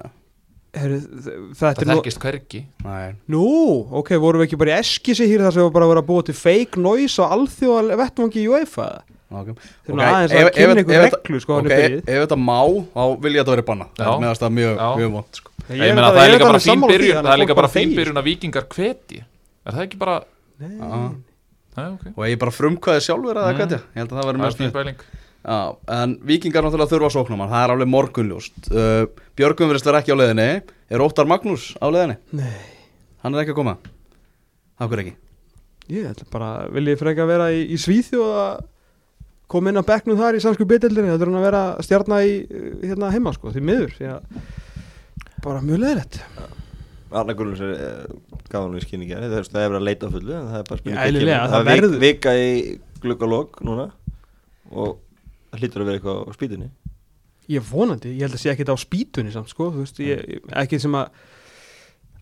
Heru, 0.75 0.95
Þetta 0.99 1.55
Það 1.55 1.81
er 1.81 1.87
nú 1.87 1.93
þekkist 2.01 2.19
hvergi 2.25 2.59
Nei. 2.83 3.11
Nú, 3.31 3.43
ok, 3.95 4.09
vorum 4.19 4.41
við 4.43 4.49
ekki 4.49 4.57
bara 4.59 4.73
í 4.73 4.79
eskisi 4.83 5.27
hér 5.31 5.45
þar 5.45 5.53
sem 5.55 5.63
við 5.63 5.69
bara 5.77 5.87
verið 5.87 6.03
að 6.03 6.09
búa 6.09 6.25
til 6.27 6.35
fake 6.35 6.81
noise 6.83 7.15
og 7.23 7.31
alþjóða 7.37 7.95
vettvangi 8.01 8.41
í 8.43 8.49
UEFA 8.51 8.87
Okay. 9.25 9.53
Þeir 9.85 9.93
eru 9.95 10.03
aðeins 10.05 10.33
að 10.37 10.49
kynna 10.55 10.81
ykkur 10.83 10.99
reglu, 11.01 11.39
sko, 11.41 11.55
hann 11.57 11.65
ok, 11.65 11.71
er 11.71 11.79
ef, 11.79 11.85
byrjuð. 11.89 12.09
ef 12.13 12.19
þetta 12.25 12.37
má, 12.45 12.59
þá 12.93 13.01
vil 13.25 13.31
ég 13.33 13.39
að 13.41 13.45
þetta 13.45 13.55
veri 13.55 13.65
banna 13.69 13.85
Já. 13.97 14.05
það 14.05 14.29
er 14.29 14.39
það 14.43 14.51
mjög, 14.57 14.75
Já. 14.77 14.89
mjög 14.99 15.11
vond 15.15 15.39
sko. 15.39 15.51
Ég 15.65 15.75
Ég 15.75 15.81
er 15.89 15.95
meina 15.95 16.05
þetta- 16.05 16.15
það 16.15 16.25
er 16.25 16.33
líka 16.35 16.45
bara 16.51 16.61
fín 16.65 16.81
byrjun 16.85 17.15
Það 17.15 17.25
er 17.25 17.33
að 17.35 17.41
líka 17.41 17.55
bara 17.55 17.67
fín 17.73 17.95
byrjun 17.97 18.19
að 18.21 18.27
vikingar 18.29 18.65
hvetji. 18.75 19.19
Er 19.65 19.71
það 19.73 19.83
ekki 19.87 19.97
bara 19.97 20.17
og 22.15 22.23
ég 22.29 22.39
bara 22.39 22.51
frumkvæði 22.55 23.01
sjálfur 23.03 23.35
að 23.35 23.49
Mm. 23.49 23.57
hvetja. 23.59 23.79
Ég 23.81 23.99
held 23.99 24.09
að 24.11 24.17
það 24.19 24.25
veri 24.25 24.37
Það 24.37 24.45
mjög 24.45 24.53
er 24.53 24.55
snið 24.55 24.71
en 25.89 26.15
vikingar 26.25 26.63
náttúrulega 26.63 26.89
þurfa 26.93 27.09
að 27.09 27.15
sókna 27.17 27.37
mann, 27.37 27.49
það 27.49 27.63
er 27.65 27.73
alveg 27.75 27.89
morgunljóst. 27.89 28.53
Björgum 29.35 29.69
verðist 29.69 29.85
vera 29.85 30.01
ekki 30.01 30.13
á 30.13 30.17
leiðinni. 30.17 30.61
Er 30.89 30.99
Óttar 30.99 31.25
Magnús 31.27 31.75
á 31.81 31.85
leiðinni? 31.89 32.17
Nei, 32.31 32.53
Hann 33.21 33.33
ekki 39.45 39.51
ekki 39.51 39.53
koma 39.53 39.69
inn 39.69 39.79
á 39.79 39.85
bekknum 39.85 40.17
þar 40.17 40.35
í 40.35 40.43
sannsku 40.43 40.65
bytildinni 40.65 41.13
þetta 41.13 41.25
er 41.25 41.29
hann 41.29 41.39
að 41.39 41.47
vera 41.47 41.63
stjarnar 41.85 42.25
í 42.25 42.35
hérna 42.83 43.11
heima 43.13 43.33
sko, 43.33 43.53
því 43.53 43.61
miður 43.61 43.91
því 43.97 44.05
bara 45.45 45.61
mjög 45.61 45.79
leðilegt 45.83 46.21
Arna 47.15 47.33
Gullins 47.37 47.61
er 47.61 47.75
eh, 47.77 48.07
gaf 48.49 48.65
hann 48.65 48.75
í 48.75 48.81
skynningi 48.83 49.15
það 49.15 49.37
er 49.37 49.45
er 49.45 49.69
verið 49.69 49.77
að 49.77 49.85
leita 49.85 50.09
fullu 50.11 50.33
það 50.33 50.57
er 50.57 50.65
bara 50.69 50.81
kemur. 50.81 50.97
það 51.53 51.69
er 51.75 51.99
vika 52.01 52.33
í 52.35 52.79
gluggalók 53.03 53.61
núna 53.63 53.91
og 54.71 54.97
það 55.51 55.61
hlýtur 55.61 55.83
að 55.83 55.89
vera 55.89 55.99
eitthvað 55.99 56.19
á 56.25 56.31
spýtunni. 56.35 56.69
Ég 57.45 57.61
vonandi, 57.69 58.15
ég 58.17 58.25
held 58.25 58.35
að 58.35 58.41
sé 58.41 58.51
ekkert 58.51 58.73
á 58.73 58.77
spýtunni 58.81 59.31
samt 59.31 59.51
sko, 59.51 59.69
þú 59.71 59.83
veist, 59.83 59.99
ég, 60.01 60.41
ekkert 60.49 60.81
sem 60.81 60.97
að 60.97 61.11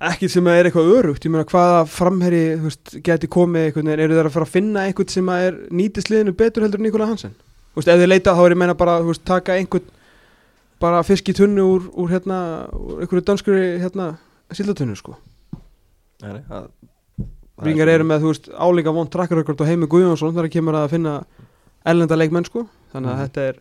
ekkert 0.02 0.32
sem 0.34 0.44
að 0.50 0.58
er 0.60 0.66
eitthvað 0.70 0.92
örugt 0.98 1.26
ég 1.26 1.32
meina 1.32 1.46
hvaða 1.48 1.84
framherri, 1.88 2.44
veist, 2.60 2.96
geti 3.06 3.28
komið 3.32 3.68
einhvern 3.70 3.88
veginn, 3.88 4.00
eru 4.04 4.14
þeir 4.18 4.30
að 4.30 4.36
fara 4.36 4.46
að 4.48 4.54
finna 4.56 4.80
einhvern 4.88 5.10
sem 5.14 5.26
að 5.32 5.46
er 5.48 5.60
nýtist 5.72 6.10
liðinu 6.12 6.34
betur 6.36 6.64
heldur 6.66 6.80
en 6.82 6.84
Nikola 6.88 7.08
Hansen? 7.08 7.36
Þú 7.74 7.80
veist, 7.82 7.88
ef 7.94 8.00
þið 8.02 8.10
leita 8.12 8.34
þá 8.36 8.42
er 8.46 8.52
ég 8.56 8.58
meina 8.64 8.74
bara, 8.78 9.00
þú 9.02 9.12
veist, 9.14 9.24
taka 9.26 9.54
einhvern 9.58 9.88
bara 10.84 11.04
fisk 11.08 11.30
í 11.32 11.34
tunnu 11.38 11.64
úr, 11.64 11.86
úr 11.96 12.10
hérna, 12.12 12.38
úr 12.76 13.04
einhverju 13.06 13.24
danskuri 13.30 13.80
hérna, 13.80 14.10
sildatunnu 14.52 14.96
sko. 15.00 15.16
Nei, 16.24 16.42
það- 16.50 16.72
Vingar 17.64 17.88
eru 17.88 18.04
með, 18.04 18.20
þú 18.26 18.32
veist, 18.34 18.48
álíka 18.58 18.92
vond 18.94 19.10
trakkarökkort 19.14 19.62
og 19.62 19.68
Heimi 19.70 19.88
Guðjónsson 19.88 20.34
þar 20.34 20.48
að 20.50 20.52
kemur 20.52 20.74
að 20.76 20.90
finna 20.90 21.24
ellenda 21.86 22.16
leikmenn 22.18 22.46
sko. 22.50 22.66
Þannig 22.92 23.10
að 23.10 23.16
Mhm. 23.16 23.24
þetta 23.30 23.42
er 23.48 23.56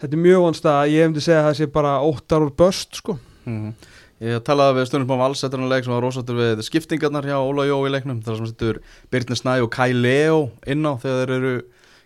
þetta 0.00 0.12
er 0.12 0.22
mjög 0.24 0.40
vonst 0.42 0.64
að 0.64 0.90
ég 0.90 1.04
hefndi 1.06 1.20
segja 1.22 1.40
að 1.40 1.46
það 1.48 1.56
sé 1.56 1.66
bara 1.72 2.00
óttar 2.02 2.42
úr 2.44 2.50
böst 2.50 2.94
sko. 2.96 3.18
Mhm. 3.46 3.74
Ég 4.20 4.42
talaði 4.44 4.76
við 4.76 4.88
stundum 4.90 5.14
á 5.16 5.22
valsetturinn 5.22 5.70
leik 5.70 5.86
sem 5.86 5.94
var 5.94 6.02
rósattur 6.04 6.36
við 6.36 6.58
skiptingarnar 6.66 7.24
hjá 7.24 7.38
Óla 7.40 7.64
Jó 7.64 7.78
í 7.88 7.92
leiknum 7.92 8.18
þar 8.20 8.36
sem 8.36 8.48
sittur 8.50 8.80
Birnir 9.08 9.38
Snæ 9.38 9.54
og 9.64 9.70
Kai 9.72 9.94
Leo 9.96 10.50
inn 10.68 10.84
á 10.84 10.92
þegar 11.00 11.22
þeir 11.22 11.36
eru 11.38 11.52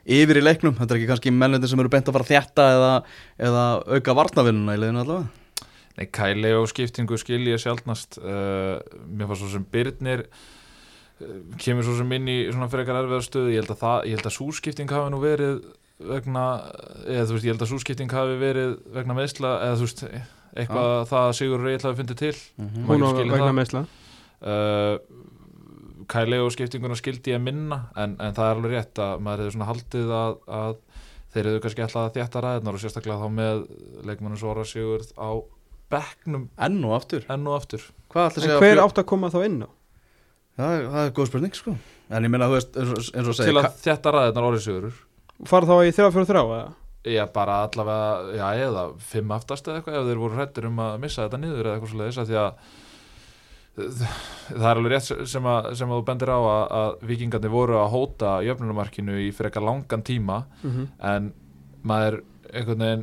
yfir 0.05 0.39
í 0.39 0.45
leiknum, 0.45 0.77
þetta 0.79 0.95
er 0.95 1.01
ekki 1.01 1.09
kannski 1.11 1.33
mennandi 1.35 1.71
sem 1.71 1.81
eru 1.83 1.91
beint 1.91 2.07
að 2.07 2.15
fara 2.15 2.29
þjætta 2.29 2.67
eða, 2.77 2.93
eða 3.49 3.65
auka 3.97 4.15
varnavinnuna 4.21 4.77
í 4.77 4.81
liðinu 4.83 5.03
allavega? 5.03 5.73
Nei, 5.95 6.07
kæli 6.15 6.53
og 6.55 6.69
skiptingu 6.71 7.19
skil 7.19 7.41
ég 7.49 7.63
sjálfnast 7.63 8.21
uh, 8.21 8.79
mér 9.11 9.33
fannst 9.33 9.43
svo 9.43 9.51
sem 9.57 9.67
Byrnir 9.75 10.25
uh, 10.29 11.35
kemur 11.59 11.87
svo 11.89 11.97
sem 11.99 12.15
inn 12.15 12.31
í 12.31 12.39
svona 12.53 12.71
frekar 12.71 13.01
erfiðar 13.01 13.27
stöðu, 13.27 13.57
ég 13.57 13.65
held 13.65 13.75
að 13.75 14.31
að 14.31 14.37
súskipting 14.39 14.95
hafi 14.95 15.11
nú 15.11 15.23
verið 15.25 15.65
vegna, 15.99 16.47
eða 17.09 17.27
þú 17.27 17.37
veist, 17.37 17.47
ég 17.49 17.55
held 17.55 17.67
að 17.67 17.75
súskipting 17.75 18.15
hafi 18.15 18.39
verið 18.39 18.79
vegna 18.95 19.19
meðsla, 19.19 19.55
eða 19.67 19.83
þú 19.83 19.89
veist 19.89 20.07
eitthvað 20.55 21.09
það 21.11 21.25
að 21.29 21.37
Sigur 21.41 21.63
Reyl 21.67 21.79
hafi 21.83 21.99
fundið 22.03 22.19
til. 22.23 22.35
Mhm. 22.63 22.87
Hún 22.89 23.05
á 23.05 23.11
vegna 23.19 23.39
það. 23.43 23.55
meðsla 23.61 23.85
uh, 24.45 24.97
Kæli 26.11 26.37
og 26.45 26.51
skiptinguna 26.53 26.97
skildi 27.01 27.33
ég 27.33 27.41
minna 27.41 27.79
en, 27.97 28.17
en 28.21 28.35
það 28.37 28.49
er 28.51 28.59
alveg 28.59 28.75
rétt 28.77 29.01
að 29.01 29.23
maður 29.25 29.41
hefur 29.47 29.55
svona 29.55 29.69
haldið 29.71 30.11
að, 30.13 30.35
að 30.59 30.75
þeir 31.33 31.49
hefur 31.49 31.63
kannski 31.65 31.85
alltaf 31.87 32.03
að 32.03 32.19
þjætta 32.19 32.43
ræðnar 32.45 32.77
og 32.77 32.83
sérstaklega 32.83 33.23
þá 33.23 33.31
með 33.39 33.63
leikmannu 34.11 34.37
Svora 34.41 34.67
Sigurð 34.69 35.15
á 35.17 35.29
bekknum. 35.95 36.45
Enn 36.67 36.77
og 36.85 36.93
aftur, 36.99 37.25
enn 37.33 37.49
og 37.49 37.57
aftur. 37.57 37.87
Að 38.15 38.29
En 38.37 38.45
segja 38.45 38.61
hver 38.61 38.83
átt 38.85 39.01
að 39.01 39.09
koma 39.11 39.31
þá 39.33 39.41
inn 39.49 39.59
á? 39.65 39.69
það, 40.61 40.77
er- 40.77 40.87
það 40.93 41.01
er 41.09 41.15
góð 41.17 41.31
spurning 41.33 41.57
sko. 41.57 41.75
En 42.15 42.23
ég 42.29 42.31
minna 42.31 42.47
þú 42.53 42.59
veist, 42.61 42.77
eins 42.79 42.93
og, 42.93 43.01
eins 43.17 43.29
og 43.33 43.35
til 43.35 43.49
segja 43.49 43.65
að 43.65 43.81
þjætta 43.89 44.13
ræðnar 44.15 44.47
orðið 44.51 44.65
Sigurður. 44.69 45.01
Fara 45.51 45.67
þá 45.67 45.75
í 45.89 45.95
þrjá 45.97 46.11
fyrir 46.15 46.29
þrjá 46.31 46.43
eða? 46.45 46.69
Já, 47.05 47.27
bara 47.35 47.59
allavega, 47.67 48.33
já, 48.39 48.47
eða 48.65 48.87
fimm 49.11 49.33
aftast 49.37 49.67
eða 49.69 49.83
eitthvað, 49.83 49.99
ef 49.99 50.09
þeir 50.09 50.21
voru 50.23 50.39
hrættir 50.39 50.69
um 50.71 50.79
að 50.81 50.95
missa 51.03 51.27
þetta 51.27 51.41
niður 51.43 51.67
eða 51.67 51.75
eitthvað 51.77 51.93
svo 51.93 52.01
leiðis, 52.01 52.21
því 52.31 52.39
að 52.41 52.53
það 53.75 54.69
er 54.71 54.79
alveg 54.79 54.93
rétt 54.93 55.09
sem 55.29 55.49
að, 55.51 55.69
sem 55.75 55.91
að 55.91 55.99
þú 55.99 56.05
bendir 56.07 56.31
á 56.31 56.39
að, 56.39 56.63
að 56.79 56.93
vikingarnir 57.11 57.53
voru 57.53 57.77
að 57.81 57.91
hóta 57.91 58.35
jöfnunumarkinu 58.47 59.19
í 59.25 59.33
frekar 59.35 59.67
langan 59.67 60.05
tíma 60.07 60.45
Mm 60.63 60.87
en 61.05 61.33
maður 61.85 62.23
einhvern 62.55 62.85
veginn 62.85 63.03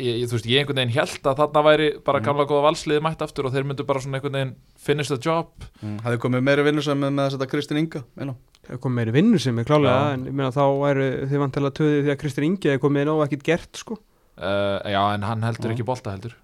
ég, 0.00 0.22
þú 0.28 0.36
veist, 0.36 0.48
ég 0.48 0.62
einhvern 0.62 0.80
veginn 0.80 0.94
held 0.94 1.26
að 1.28 1.42
þarna 1.42 1.62
væri 1.66 1.88
bara 2.06 2.22
gamla 2.24 2.46
góða 2.48 2.68
valsliði 2.70 3.02
mætt 3.04 3.24
aftur 3.26 3.48
og 3.48 3.52
þeir 3.52 3.66
myndu 3.68 3.84
bara 3.88 4.00
svona 4.00 4.18
einhvern 4.18 4.38
veginn 4.38 4.54
finish 4.80 5.12
the 5.12 5.18
job. 5.20 5.50
Mm, 5.82 5.98
hafði 6.06 6.20
komið 6.24 6.46
meiri 6.46 6.64
vinnu 6.70 6.84
sem 6.84 7.00
með, 7.02 7.12
með 7.18 7.36
að 7.36 7.50
Kristinn 7.52 7.82
Inga 7.82 8.04
inn 8.16 8.32
á 8.32 8.34
Það 8.68 8.80
kom 8.84 8.92
meiri 8.98 9.12
vinnu 9.14 9.38
sem 9.40 9.58
er 9.58 9.64
klálega 9.64 10.12
en 10.14 10.26
ég 10.28 10.34
meina 10.36 10.50
þá 10.52 10.64
væru 10.82 11.06
þið 11.30 11.38
vantilega 11.44 11.76
töðið 11.78 12.02
því 12.04 12.12
að 12.12 12.18
Kristinn 12.20 12.44
Ingi 12.50 12.68
hefði 12.68 12.82
komið 12.82 13.02
inn 13.06 13.12
og 13.14 13.22
ekkert 13.24 13.46
gert 13.48 13.80
sko? 13.80 13.96
Uh, 14.38 14.78
já, 14.92 15.00
en 15.14 15.22
hann 15.24 15.42
heldur 15.42 15.70
Já. 15.70 15.74
ekki 15.74 15.86
bolta 15.88 16.12
heldur. 16.14 16.34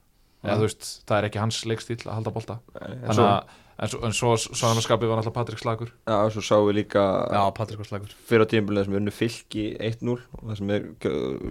Já. 0.45 0.49
eða 0.55 0.65
veist, 0.65 0.89
það 1.09 1.19
er 1.21 1.27
ekki 1.29 1.39
hans 1.41 1.59
leikstíl 1.69 2.01
að 2.05 2.15
halda 2.19 2.33
bolta. 2.35 2.57
En 2.81 3.13
að, 3.13 3.53
en 3.85 3.89
svo, 3.93 4.01
en 4.09 4.13
svo, 4.17 4.33
svo 4.41 4.69
hann 4.73 4.81
skapið 4.85 5.09
var 5.13 5.21
náttúrulega 5.21 5.37
Patrik 5.39 5.61
Slagur. 5.63 5.93
Já, 6.09 6.17
svo 6.35 6.43
sáum 6.45 6.67
við 6.69 6.77
líka 6.83 7.05
já, 7.33 7.43
Patrik 7.57 7.79
var 7.81 7.89
slagur. 7.89 8.17
fyrir 8.29 8.45
á 8.45 8.51
tímabilið 8.51 8.85
sem 8.89 8.93
við 8.97 9.01
unnu 9.03 9.15
fylki 9.15 9.65
1-0 9.79 10.17
og 10.17 10.43
það 10.49 10.59
sem 10.59 10.71
er 10.75 10.85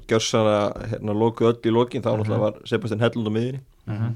gjörsana 0.09 0.57
hérna 0.91 1.15
lokuð 1.17 1.49
öll 1.53 1.69
í 1.69 1.73
lokin 1.73 2.03
þá 2.05 2.11
náttúrulega 2.17 2.43
var 2.43 2.59
Sebastian 2.69 3.01
Hellund 3.05 3.29
á 3.29 3.33
miðinni 3.37 3.61
Mhm. 3.87 4.11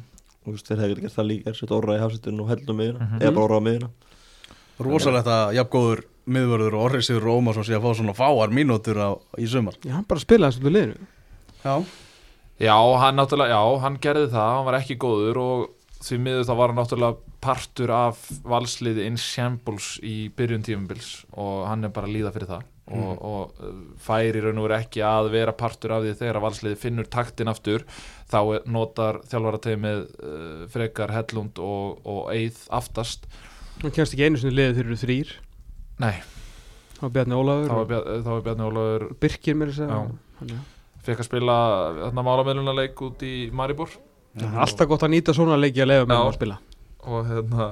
og 0.45 0.45
þú 0.47 0.57
veist 0.57 0.67
þeir 0.69 0.83
hefði 0.83 1.01
gert 1.01 1.15
það 1.17 1.29
líka 1.31 1.55
sett 1.55 1.71
orra 1.71 1.97
í 1.97 2.03
hafsettinu 2.03 2.43
og 2.45 2.49
Hellund 2.51 2.69
á 2.69 2.75
miðina 2.81 2.99
Mhm. 3.07 3.21
eða 3.21 3.33
bara 3.35 3.45
orra 3.47 3.57
á 3.59 3.67
miðina 3.67 3.89
rosalegt 4.79 5.27
að 5.31 5.55
jafngóður 5.57 6.03
miðvörður 6.27 6.75
og 6.77 6.89
Orri 6.89 7.05
Sigur 7.05 7.25
Rómarsson 7.27 7.67
sé 7.67 7.77
að 7.77 7.87
fá 7.87 8.01
svona 8.01 8.17
fáar 8.17 8.51
mínútur 8.53 8.99
á, 8.99 9.09
í 9.39 9.47
sumar. 9.49 9.79
Já, 9.83 9.95
hann 9.95 10.07
bara 10.09 10.23
spilaði 10.23 10.59
þessu 10.59 10.73
liðinu. 10.75 11.07
Já, 11.63 11.75
Já, 12.57 12.73
hann 12.73 13.19
náttúrulega, 13.19 13.53
já, 13.53 13.79
hann 13.83 13.97
gerði 14.01 14.29
það 14.33 14.47
hann 14.55 14.63
var 14.65 14.75
ekki 14.79 14.95
góður 14.97 15.37
og 15.37 15.59
því 16.01 16.17
miður 16.25 16.47
þá 16.47 16.53
var 16.57 16.71
hann 16.71 16.79
náttúrulega 16.81 17.35
partur 17.45 17.93
af 17.93 18.23
valsliði 18.49 19.05
in 19.05 19.19
shambles 19.21 19.91
í 20.01 20.15
byrjun 20.33 20.65
tímubils 20.65 21.11
og 21.37 21.67
hann 21.69 21.85
er 21.85 21.93
bara 21.93 22.09
líða 22.09 22.33
fyrir 22.33 22.49
það. 22.49 22.65
Og, 22.87 23.21
og 23.29 23.61
uh, 23.61 23.79
fær 23.99 24.39
í 24.39 24.41
raun 24.41 24.57
og 24.61 24.65
veru 24.65 24.77
ekki 24.79 25.03
að 25.05 25.29
vera 25.33 25.53
partur 25.59 25.93
af 25.93 26.05
því 26.05 26.13
þegar 26.21 26.41
valsliði 26.45 26.79
finnur 26.81 27.09
taktin 27.13 27.51
aftur 27.51 27.83
þá 28.31 28.39
notar 28.71 29.19
þjálfarateimið 29.27 30.01
uh, 30.01 30.61
frekar 30.73 31.13
Hellund 31.13 31.61
og, 31.61 31.99
og 32.07 32.31
Eið 32.33 32.63
aftast. 32.73 33.27
Hann 33.83 33.93
kemst 33.93 34.15
ekki 34.15 34.31
einu 34.31 34.41
sinni 34.41 34.57
liðið 34.57 34.79
þeir 34.79 34.87
eru 34.87 34.99
þrýr 35.03 35.35
Nei, 36.03 36.15
Þá 36.97 37.03
var 37.05 37.11
Bjarni 37.13 37.35
Ólafur 37.37 37.67
þá 37.69 37.75
var, 37.77 37.87
Bjarni, 37.91 38.15
þá 38.25 38.29
var 38.33 38.41
Bjarni 38.47 38.65
Ólafur 38.67 39.03
Birkir 39.21 39.59
Já. 39.77 39.97
að 39.97 40.55
fekk 41.07 41.21
að 41.21 41.27
spila 41.29 41.57
þarna 41.99 42.23
málamilunarleik 42.27 43.01
út 43.05 43.21
í 43.25 43.33
Maribor. 43.55 43.91
Það 44.37 44.47
er 44.49 44.63
alltaf 44.65 44.89
gott 44.89 45.05
að 45.05 45.13
nýta 45.13 45.35
svona 45.37 45.57
leiki 45.61 45.83
að 45.85 45.91
leiða 45.91 46.07
með 46.09 46.23
að 46.23 46.33
spila. 46.37 46.57
Og 47.07 47.29
hérna 47.29 47.67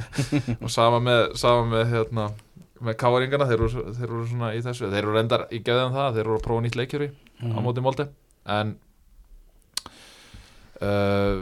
og 0.66 0.72
sama 0.74 0.98
með, 1.00 1.22
sama 1.40 1.62
með 1.70 1.94
hérna 1.94 2.26
með 2.86 2.98
káaringana, 3.00 3.46
þeir, 3.48 3.62
voru- 3.64 3.86
þeir 3.96 4.10
voru 4.12 4.26
svona 4.28 4.50
í 4.52 4.60
þessu, 4.66 4.90
þeir 4.92 5.06
voru 5.08 5.16
reyndar 5.16 5.46
í 5.56 5.62
geðan 5.64 5.94
það. 5.94 6.18
Þeir 6.18 6.28
voru 6.28 6.40
að 6.40 6.44
prófa 6.48 6.64
nýtt 6.66 6.78
leikjöri 6.82 7.08
á 7.46 7.58
móti 7.64 7.84
Molde. 7.86 8.08
En 8.58 8.74
uh, 10.82 11.38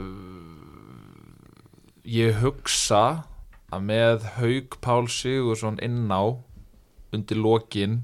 ég 2.07 2.39
hugsa 2.45 3.01
að 3.73 3.87
með 3.89 4.27
Haug 4.37 4.77
Pál 4.83 5.07
Sigursson 5.11 5.79
inn 5.83 6.05
á 6.11 6.23
undir 7.15 7.39
lokin 7.39 8.01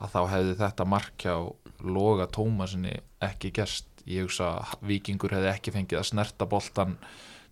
að 0.00 0.14
þá 0.14 0.20
hefði 0.34 0.54
þetta 0.60 0.86
mark 0.88 1.24
hjá 1.24 1.34
Loga 1.80 2.26
Tómasinni 2.28 2.98
ekki 3.24 3.50
gerst. 3.56 3.86
Ég 4.08 4.26
hugsa 4.26 4.54
að 4.60 4.86
Víkingur 4.88 5.32
hefði 5.36 5.50
ekki 5.52 5.72
fengið 5.74 6.00
að 6.00 6.08
snerta 6.10 6.46
boltan 6.48 6.96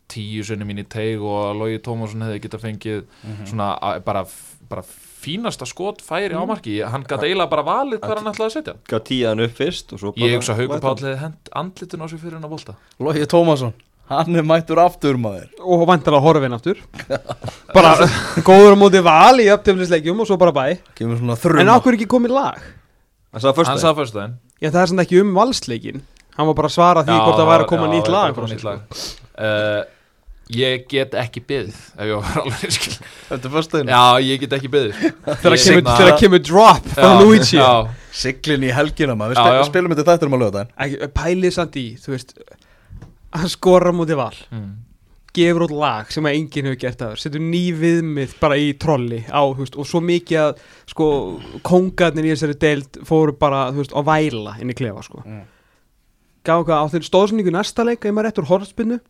tíu 0.08 0.40
sunnum 0.44 0.70
inn 0.72 0.80
í 0.80 0.86
teig 0.88 1.20
og 1.20 1.50
að 1.50 1.58
Logi 1.62 1.80
Tómasson 1.84 2.24
hefði 2.24 2.40
getað 2.46 2.62
fengið 2.64 3.02
svona 3.48 3.74
að, 3.84 3.98
bara, 4.06 4.22
bara 4.70 4.84
fínasta 4.88 5.66
skot 5.68 6.00
færi 6.04 6.32
á 6.36 6.44
marki. 6.48 6.78
Hann 6.80 7.04
gæti 7.08 7.28
eiginlega 7.28 7.52
bara 7.52 7.66
valið 7.66 8.00
hvað 8.04 8.22
hann 8.22 8.30
ætlaði 8.32 8.48
að 8.48 8.54
setja 8.56 8.76
gaf 8.88 9.04
tíðan 9.08 9.44
upp 9.44 9.58
fyrst 9.58 9.92
og 9.92 10.00
svo 10.02 10.14
bara 10.16 10.30
ég 10.30 10.38
hugsa 10.38 10.54
að 10.54 10.62
Haugur 10.62 10.82
Páll 10.86 10.96
hefði 11.02 11.20
hent 11.24 11.52
andlitun 11.62 12.04
á 12.04 12.06
sig 12.08 12.22
fyrir 12.22 12.38
hann 12.38 12.48
að 12.48 12.54
bolta. 12.56 12.76
Lógi 13.04 13.28
Tómasson, 13.28 13.76
hann 14.08 14.36
er 14.40 14.46
mættur 14.48 14.80
aftur 14.82 15.18
maður. 15.20 15.48
Og 15.60 15.84
vantilega 15.88 16.24
horfin 16.24 16.56
aftur. 16.56 16.80
Bara 17.76 17.94
góður 18.46 18.74
á 18.74 18.78
móti 18.80 19.02
val 19.04 19.36
í 19.42 19.48
upptöfnisleikjum 19.52 20.22
og 20.24 20.28
svo 20.30 20.38
bara 20.40 20.54
bæ. 20.56 20.64
Kemur 20.98 21.18
svona 21.20 21.36
þrjum 21.38 21.60
En 21.64 21.72
ákveður 21.74 21.98
ekki 21.98 22.08
komið 22.14 22.32
lag? 22.36 22.62
Hann 23.28 23.42
sagði 23.44 23.58
fyrst 23.60 23.68
hann 23.74 23.82
sagði 23.82 23.98
fyrst 24.00 24.14
daginn 24.16 24.36
Já 24.64 24.70
það 24.72 24.80
er 24.80 24.90
samt 24.92 25.02
ekki 25.04 25.18
um 25.20 25.34
valsleikin 25.36 26.00
Hann 26.38 26.48
var 26.48 26.56
bara 26.56 26.70
að 26.70 26.74
svara 26.78 27.02
því 27.04 27.18
hvort 27.20 27.36
það 27.42 27.48
væri 27.52 27.64
að 27.66 27.70
koma 27.74 27.88
nýtt 27.92 28.08
lag 28.14 28.36
frá 28.38 28.46
sér, 28.48 28.60
sko. 28.62 28.74
uh, 29.42 29.80
ég 30.54 30.84
get 30.88 31.16
ekki 31.20 31.42
byggð 31.44 31.74
ef 31.98 32.04
ég 32.08 32.14
var 32.22 32.38
alveg 32.44 32.72
skil. 32.78 32.94
Þetta 33.28 33.48
er 33.50 33.54
fyrstæðin 33.56 33.90
já, 33.92 34.02
ég 34.24 34.40
get 34.44 34.54
ekki 34.56 34.70
byggð 34.72 35.02
Þegar 35.42 35.58
kemur, 35.64 35.90
þegar 35.98 36.14
kemur 36.22 36.42
drop 36.48 36.88
frá 36.94 37.10
Luigi. 37.20 37.58
já, 37.58 37.68
Siglin 38.22 38.64
í 38.64 38.72
helgina 38.72 39.18
maður, 39.18 39.34
við 39.36 39.50
Já, 39.50 39.58
já. 39.58 39.66
spilum 39.68 39.92
þetta 39.98 40.08
þættur 40.14 40.30
um 40.32 40.38
að 40.38 40.46
það 40.56 40.72
Ekki- 40.86 41.10
Pælið 41.18 41.56
samt 41.58 41.76
í, 41.82 41.84
þú 42.00 42.14
veist 42.14 42.32
Hann 43.36 43.50
skora 43.52 43.92
móti 43.92 44.16
val 44.16 44.34
mm. 44.48 44.68
gefur 45.36 45.66
út 45.66 45.74
lag 45.76 46.12
sem 46.12 46.26
að 46.26 46.38
enginn 46.38 46.70
hefur 46.70 46.80
gert 46.80 47.04
aður 47.04 47.22
setur 47.22 47.44
ný 47.44 47.62
viðmið 47.76 48.34
bara 48.40 48.58
í 48.60 48.70
trolli 48.80 49.20
á, 49.28 49.42
veist, 49.58 49.76
og 49.76 49.88
svo 49.88 50.00
mikið 50.04 50.40
að 50.42 50.62
sko, 50.88 51.08
kongarnir 51.66 52.28
í 52.28 52.32
þessari 52.32 52.58
deild 52.62 53.00
fóru 53.08 53.36
bara, 53.36 53.66
veist, 53.76 53.92
að 53.92 54.08
væla 54.08 54.56
inn 54.62 54.72
í 54.72 54.78
klefa 54.78 55.04
sko. 55.04 55.22
Mm. 55.26 55.44
gaf 56.48 56.64
hvað 56.64 56.80
á 56.80 56.90
þeir 56.94 57.08
stóðsningu 57.10 57.52
næsta 57.52 57.84
leik, 57.84 58.04
ef 58.04 58.14
maður 58.14 58.30
rétt 58.30 58.40
úr 58.40 58.50
horfspinnu 58.54 59.00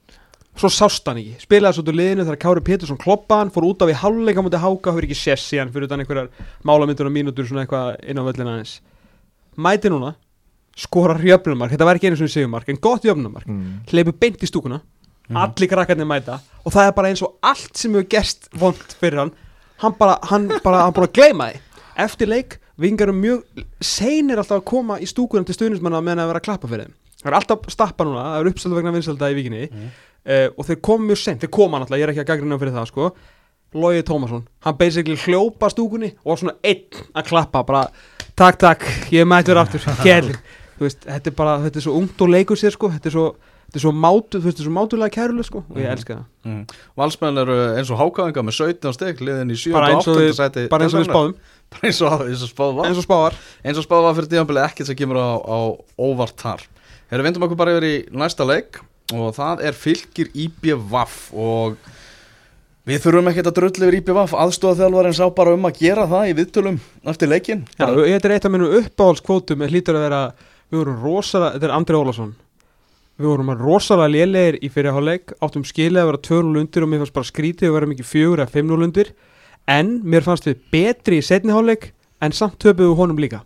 svo 0.59 0.71
sást 0.75 1.07
hann 1.07 1.21
ekki, 1.23 1.39
spilaði 1.45 1.79
svo 1.79 1.87
úr 1.87 1.99
liðinu 2.01 2.27
þegar 2.27 2.43
Kári 2.43 2.63
Pétursson 2.67 2.99
kloppaði 2.99 3.45
hann, 3.45 3.55
fór 3.55 3.67
út 3.69 3.85
af 3.85 3.93
í 3.93 3.99
háluleika 4.01 4.43
mútið 4.43 4.65
háka, 4.65 4.91
hefur 4.91 5.07
ekki 5.07 5.19
sess 5.19 5.47
síðan 5.53 5.71
fyrir 5.71 5.87
utan 5.87 6.03
einhverjar 6.03 6.33
málamyndur 6.67 7.07
og 7.07 7.15
mínútur 7.15 7.47
svona 7.47 7.63
eitthvað 7.63 7.93
inn 8.03 8.19
á 8.19 8.27
völlina 8.27 8.57
aðeins 8.57 8.81
mæti 9.59 9.91
núna, 9.91 10.15
skorar 10.79 11.19
jöfnumark 11.27 11.73
þetta 11.75 11.89
var 11.89 11.99
ekki 11.99 12.11
einu 12.13 12.21
svona 12.21 12.33
sigumark, 12.37 12.69
en 12.71 12.79
gott 12.83 13.05
jöfnumark 13.09 13.47
Mm. 13.49 13.81
hleypur 13.91 14.15
beint 14.21 14.43
í 14.43 14.49
stúkuna 14.51 14.81
allir 15.29 15.69
krakkarnir 15.69 16.07
mæta 16.09 16.39
og 16.65 16.73
það 16.73 16.87
er 16.89 16.93
bara 16.97 17.09
eins 17.11 17.23
og 17.27 17.35
allt 17.43 17.77
sem 17.77 17.93
hefur 17.93 18.07
gerst 18.09 18.49
vond 18.57 18.79
fyrir 19.01 19.19
hann 19.25 19.33
hann 19.83 19.95
bara, 19.99 20.19
hann 20.31 20.49
bara, 20.65 20.85
hann 20.87 20.93
bara 20.97 21.07
gleyma 21.07 21.51
því. 21.53 21.61
Eftir 21.99 22.27
leik, 22.31 22.57
vingar 22.79 23.11
um 23.13 23.19
mjög 23.21 23.43
seinir 23.83 24.39
alltaf 24.41 24.59
að 24.61 24.65
koma 24.71 24.97
í 24.99 25.07
stúkunum 25.07 25.45
til 25.47 25.55
stuðnismanna 25.55 26.01
meðan 26.03 26.23
að 26.25 26.31
vera 26.33 26.41
að 26.41 26.47
klappa 26.49 26.69
fyrir 26.71 26.85
þeim. 26.89 26.95
Það 27.23 27.29
er 27.31 27.37
alltaf 27.39 27.69
stappa 27.75 28.05
núna, 28.07 28.23
það 28.25 28.41
er 28.41 28.51
uppstöld 28.53 28.75
vegna 28.79 28.93
vinsalda 28.95 29.29
í 29.31 29.37
vikinni 29.39 29.63
uh, 29.69 30.49
og 30.57 30.67
þeir 30.67 30.81
koma 30.83 31.07
mjög 31.11 31.21
seint 31.23 31.41
þeir 31.43 31.51
koma 31.55 31.79
náttúrulega, 31.83 32.01
ég 32.01 32.07
er 32.09 32.13
ekki 32.15 32.23
að 32.25 32.29
gaggrina 32.33 32.59
fyrir 32.59 32.75
það 32.79 32.89
sko. 32.91 33.09
Logi 33.75 34.03
Tómasson, 34.09 34.45
hann 34.65 34.77
basically 34.79 35.17
hljópa 35.27 35.69
stúkunni 35.71 36.13
og 36.25 36.31
var 36.33 36.39
svona 36.43 36.57
einn 36.65 37.03
að 37.15 37.27
klappa 37.29 37.63
bara, 37.69 37.85
takk 38.39 38.59
takk, 38.63 38.87
ég 39.13 39.27
mættur 39.29 39.59
aftur 39.61 39.83
kjærling, 40.07 40.39
þú 40.39 40.58
veist, 40.87 41.07
þetta 41.07 41.31
er 41.31 41.37
bara 41.39 41.59
þetta 41.65 41.81
er 41.81 41.87
svo 41.87 41.95
ungt 41.99 42.25
og 42.25 42.33
leikur 42.33 42.61
sér 42.61 42.75
sko, 42.75 42.91
þetta 42.95 43.11
er 43.11 43.17
svo 43.17 43.27
þetta 43.69 43.81
er 43.81 43.85
svo 43.85 43.93
mátu, 43.93 44.39
þú 44.39 44.47
veist, 44.47 44.57
þetta 44.59 44.65
er 44.65 44.69
svo 44.69 44.75
mátulega 44.79 45.15
kæruleg 45.19 45.49
sko. 45.49 45.63
Og 45.69 45.81
ég 45.83 45.91
elska 45.93 46.17
það, 46.17 46.25
mm. 46.49 46.63
Valsmenn 46.97 47.43
eru 47.45 47.59
eins 47.77 47.93
og 47.93 48.01
hákáðinga 48.01 48.45
með 48.49 48.59
17 48.59 48.97
stygg 48.97 49.23
liðin 49.29 49.53
í 49.53 49.59
7. 49.61 49.75
Bara 49.77 49.91
og 49.91 49.99
eins 49.99 50.09
og 50.09 50.17
8. 50.17 50.25
við- 50.25 50.39
sæti 50.39 50.67
bara 50.73 50.87
eins 50.89 50.97
og 50.97 51.03
við 51.03 51.11
spáðum. 51.11 51.37
Bara 51.69 51.91
eins 51.91 52.01
og, 52.01 52.25
eins 52.25 52.45
og 52.47 52.53
spáð 52.55 52.75
var. 52.79 52.89
Eins 52.89 53.01
og 53.03 53.05
spáðar 53.05 53.39
eins 53.65 53.79
og 53.83 53.85
spáð 53.85 54.07
var 54.07 54.17
fyrir 54.17 54.33
tíðanbili 54.33 54.65
ekkert 54.65 54.89
sem 54.89 54.97
kemur 54.97 55.21
á, 55.21 55.29
á 55.37 55.59
óvart 56.01 56.41
þar. 56.41 56.65
Herra, 57.11 57.25
vindum 57.25 57.45
okkur 57.45 57.61
bara 57.61 57.77
yfir 57.77 57.89
í 57.89 57.95
næsta 58.17 58.47
leik. 58.49 58.81
Og 59.17 59.33
það 59.37 59.63
er 59.65 59.77
fylgir 59.77 60.29
IBVF 60.37 61.31
og 61.33 61.79
Við 62.89 63.03
þurfum 63.05 63.27
ekkert 63.29 63.49
að 63.51 63.57
drullu 63.59 63.85
yfir 63.85 63.97
IPVF, 63.99 64.33
aðstofað 64.33 65.09
sá 65.13 65.27
bara 65.37 65.53
um 65.53 65.67
að 65.69 65.81
gera 65.83 66.07
það 66.09 66.31
í 66.31 66.37
viðtölum 66.39 66.79
eftir 67.13 67.29
leikin. 67.29 67.67
Já, 67.77 67.85
þetta 67.85 68.29
er 68.31 68.33
eitt 68.33 68.47
af 68.49 68.55
minnum 68.55 68.77
uppáhaldskvótum 68.79 69.65
en 69.65 69.73
hlýtur 69.75 69.99
að 69.99 70.05
vera, 70.07 70.21
við 70.69 70.81
vorum 70.83 71.01
rosalega 71.03 71.57
þetta 71.57 71.69
er 71.69 71.75
Andri 71.77 71.99
Ólafsson. 71.99 72.37
Við 73.19 73.31
vorum 73.33 73.51
rosalega 73.59 74.15
lélegir 74.15 74.61
í 74.63 74.71
fyrirháleik 74.71 75.35
áttum 75.43 75.67
skilið 75.67 76.05
að 76.05 76.11
vera 76.13 76.23
2-0 76.29 76.63
undir 76.63 76.87
og 76.87 76.93
mér 76.93 77.03
fannst 77.03 77.17
bara 77.17 77.31
skrítið 77.33 77.71
að 77.71 77.77
vera 77.79 77.91
mikið 77.91 78.11
4 78.13 78.45
eða 78.45 78.53
5-0 78.55 78.87
undir. 78.87 79.13
En 79.69 79.91
mér 80.07 80.25
fannst 80.25 80.47
við 80.47 80.63
betri 80.73 81.19
í 81.19 81.27
setniháleik 81.27 81.91
en 82.23 82.35
samt 82.37 82.61
töpuðu 82.63 82.95
honum 82.99 83.19
líka. 83.19 83.43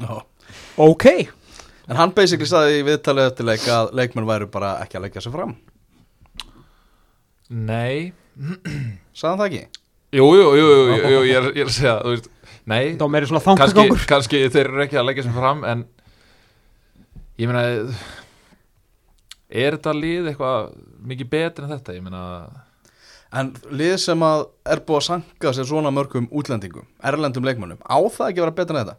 Já. 0.00 0.24
ok, 0.80 1.06
En 1.90 1.98
hann 1.98 2.12
basically 2.14 2.48
saði 2.48 2.78
í 2.80 2.84
viðtalið 2.86 3.28
eftir 3.28 3.46
leik 3.48 3.64
að 3.68 3.90
leikmenn 3.98 4.28
væru 4.28 4.46
bara 4.52 4.76
ekki 4.84 4.98
að 4.98 5.06
leggja 5.06 5.22
sig 5.24 5.34
fram. 5.34 5.56
Nei. 7.50 8.12
Saði 9.12 9.28
hann 9.28 9.40
það 9.40 9.48
ekki? 9.48 9.64
Jú, 10.12 10.28
jú, 10.36 10.46
jú, 10.56 10.68
jú, 10.68 10.84
jú, 10.92 11.10
jú 11.12 11.20
ég, 11.26 11.34
er, 11.40 11.48
ég 11.56 11.68
að 11.68 11.74
segja 11.74 11.96
þú 12.04 12.14
veist, 12.14 12.30
Nei, 12.68 12.94
kannski, 13.58 13.84
kannski 14.06 14.40
þeir 14.52 14.68
eru 14.68 14.82
ekki 14.84 14.98
að 15.00 15.06
leggja 15.08 15.24
sem 15.26 15.32
fram 15.34 15.64
En 15.66 15.80
Ég 17.40 17.48
meina 17.48 17.62
Er 19.52 19.76
þetta 19.76 19.92
lið 19.96 20.28
eitthvað 20.32 20.68
mikið 21.12 21.28
betur 21.32 21.66
en 21.66 21.74
þetta? 21.76 21.94
Ég 21.96 22.04
meina 22.04 22.22
En 23.32 23.54
lið 23.72 23.94
sem 24.00 24.20
að 24.26 24.42
er 24.74 24.82
búið 24.84 24.98
að 25.00 25.06
sanka 25.06 25.52
sér 25.56 25.64
svona 25.68 25.88
mörgum 25.94 26.26
útlendingum, 26.36 26.84
erlendum 27.00 27.46
leikmönnum, 27.48 27.78
á 27.80 27.96
það 28.12 28.26
ekki 28.28 28.42
að 28.42 28.44
vera 28.44 28.54
betur 28.58 28.76
en 28.76 28.82
þetta? 28.82 28.96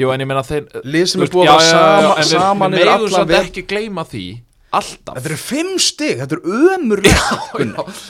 Jú, 0.00 0.08
en 0.10 0.24
ég 0.24 0.26
meina 0.26 0.42
þeir 0.48 0.66
Lið 0.82 1.04
sem 1.12 1.22
er 1.22 1.30
búið 1.30 1.50
að 1.52 1.60
vera 1.60 1.68
já, 1.68 1.76
sama, 1.76 2.14
en 2.16 2.24
við- 2.24 2.32
saman 2.32 2.72
Við 2.74 2.80
yfir 2.80 2.90
megum 2.90 3.06
allan 3.06 3.14
samt 3.14 3.34
ekki 3.38 3.64
gleyma 3.70 4.04
því 4.10 4.24
Alltaf 4.72 5.16
Þetta 5.18 5.28
eru 5.28 5.36
fimm 5.36 5.72
stig, 5.84 6.20
þetta 6.22 6.36
er 6.38 6.42
ömurlega. 6.72 7.38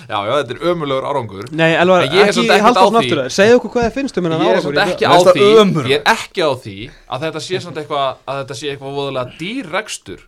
Já, 0.06 0.18
já, 0.28 0.32
þetta 0.42 0.54
er 0.54 0.60
ömulegur 0.72 1.06
árangur 1.10 1.48
Nei, 1.58 1.72
Elvar, 1.74 2.04
En 2.06 2.12
ég 2.14 2.20
er 2.22 2.28
ekki 2.30 2.36
samt 2.38 2.52
ekkert 2.54 2.66
halda 2.68 2.84
á 2.86 3.02
því. 3.02 3.10
það 3.18 3.32
Segðu 3.36 3.56
okkur 3.58 3.72
hvað 3.74 3.86
þið 3.88 3.96
finnst 3.96 4.20
um 4.22 4.28
hennan 4.28 4.44
Ég 4.44 4.46
er 4.46 4.54
árangur 4.54 4.68
samt 4.68 4.78
í- 4.78 4.92
ekki 4.92 5.02
á 5.02 5.10
Mér 5.10 5.18
finnst 5.18 5.32
því 5.32 5.42
það 5.48 5.62
ömurlegt. 5.64 5.90
Ég 5.90 5.98
er 5.98 6.14
ekki 6.14 6.46
á 6.46 6.50
því 6.62 6.76
að 7.16 7.26
þetta 7.26 7.42
sé 7.48 7.60
samt 7.66 7.80
eitthvað 7.82 8.06
að 8.30 8.38
þetta 8.42 8.58
sé 8.62 8.70
eitthvað 8.76 8.96
voðalega 9.00 9.36
dýrrekstur 9.42 10.20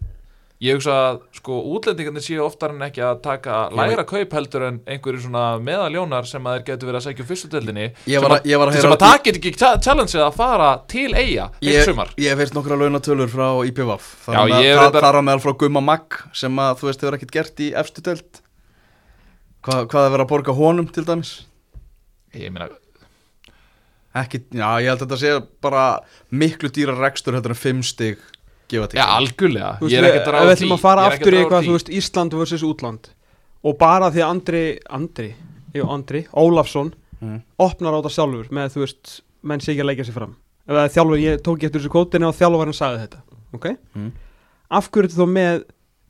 Ég 0.64 0.78
hugsa 0.78 0.92
að 1.10 1.16
sko 1.36 1.56
útlendingarnir 1.74 2.22
séu 2.24 2.40
oftar 2.44 2.72
en 2.72 2.80
ekki 2.86 3.02
að 3.04 3.18
taka 3.26 3.56
lægra 3.76 4.04
kaup 4.08 4.32
heldur 4.32 4.62
en 4.70 4.78
einhverju 4.88 5.24
svona 5.26 5.42
meðaljónar 5.60 6.24
sem 6.30 6.46
að 6.48 6.54
þeir 6.56 6.64
getur 6.70 6.88
verið 6.88 7.00
að 7.00 7.04
segja 7.04 7.24
um 7.24 7.28
fyrstutöldinni 7.28 7.86
var 8.22 8.32
að- 8.38 8.46
að 8.70 8.72
sem 8.78 8.80
heyra- 8.86 8.96
að 8.96 9.02
það 9.04 9.24
get 9.26 9.38
ekki 9.40 9.52
cha- 9.60 9.76
challenge 9.84 10.14
að 10.24 10.34
fara 10.38 10.70
til 10.88 11.10
eiga 11.12 11.50
eitt 11.60 11.84
sumar. 11.84 12.14
ég 12.16 12.28
hef 12.32 12.38
veist 12.38 12.54
nokkra 12.56 12.78
launatölur 12.80 13.28
frá 13.28 13.48
IPVF 13.68 14.06
Já, 14.28 14.40
þar, 15.04 15.18
á 15.20 15.22
meðal 15.28 15.42
frá 15.44 15.52
Gumma 15.58 15.82
Magg 15.84 16.16
sem 16.32 16.56
að 16.56 16.78
þú 16.80 16.88
veist 16.88 17.00
hefur 17.04 17.18
ekkert 17.18 17.30
gert 17.36 17.56
í 17.60 17.68
efstu 17.74 18.00
deild. 18.08 18.40
Hva, 19.64 19.84
hvað 19.84 20.06
er 20.06 20.12
verið 20.16 20.24
að 20.24 20.32
borga 20.32 20.54
honum 20.56 20.88
til 20.92 21.04
dæmis? 21.04 21.34
Ég 22.34 22.50
meina, 22.52 22.68
ekki, 24.14 24.40
já 24.54 24.70
ég 24.80 24.88
held 24.92 25.02
að 25.02 25.08
þetta 25.08 25.18
sé 25.20 25.46
bara 25.64 25.84
miklu 26.32 26.70
dýra 26.72 26.96
rekstur 26.98 27.34
heldur 27.36 27.52
en 27.54 27.60
fimm 27.60 27.82
stig 27.82 28.16
gefa 28.74 28.90
til 28.92 29.00
já 29.00 29.06
algjörlega. 29.14 29.70
Ég 29.88 29.98
er 30.02 30.08
ef 30.20 30.28
ráða 30.28 30.48
við 30.50 30.56
ætlum 30.58 30.76
að 30.76 30.82
fara 30.84 31.06
Ég 31.06 31.06
er 31.06 31.16
aftur 31.18 31.36
í 31.36 31.40
eitthvað, 31.42 31.68
þú 31.70 31.76
veist, 31.78 31.94
Ísland 32.00 32.36
versus 32.40 32.66
útland. 32.66 33.08
Og 33.64 33.78
bara 33.80 34.10
því 34.12 34.20
að 34.24 34.30
Andri, 34.34 34.62
Andri, 34.98 35.30
jú, 35.74 35.88
Andri, 35.88 36.26
Ólafsson 36.34 36.92
Mm. 37.24 37.40
opnar 37.62 37.94
á 37.94 37.98
þetta 38.02 38.12
sjálfur 38.12 38.48
með, 38.52 38.72
þú 38.74 38.82
veist, 38.82 39.12
menn 39.46 39.62
sé 39.62 39.72
ekki 39.72 39.80
að 39.84 39.88
leggja 39.88 40.04
sér 40.08 40.16
fram. 40.18 40.34
Það 40.68 40.80
er 40.82 40.92
þjálfur, 40.92 41.20
ég 41.22 41.42
tók 41.44 41.56
ekki 41.56 41.68
eftir 41.70 41.80
þessu 41.80 41.92
kótinu 41.94 42.28
og 42.28 42.36
þjálfurinn 42.36 42.76
sagði 42.76 43.00
þetta, 43.04 43.20
ok? 43.56 43.66
Mm. 43.94 44.10
af 44.74 44.90
hverju 44.90 45.08
ertu 45.08 45.20
þá 45.20 45.28
með 45.30 45.64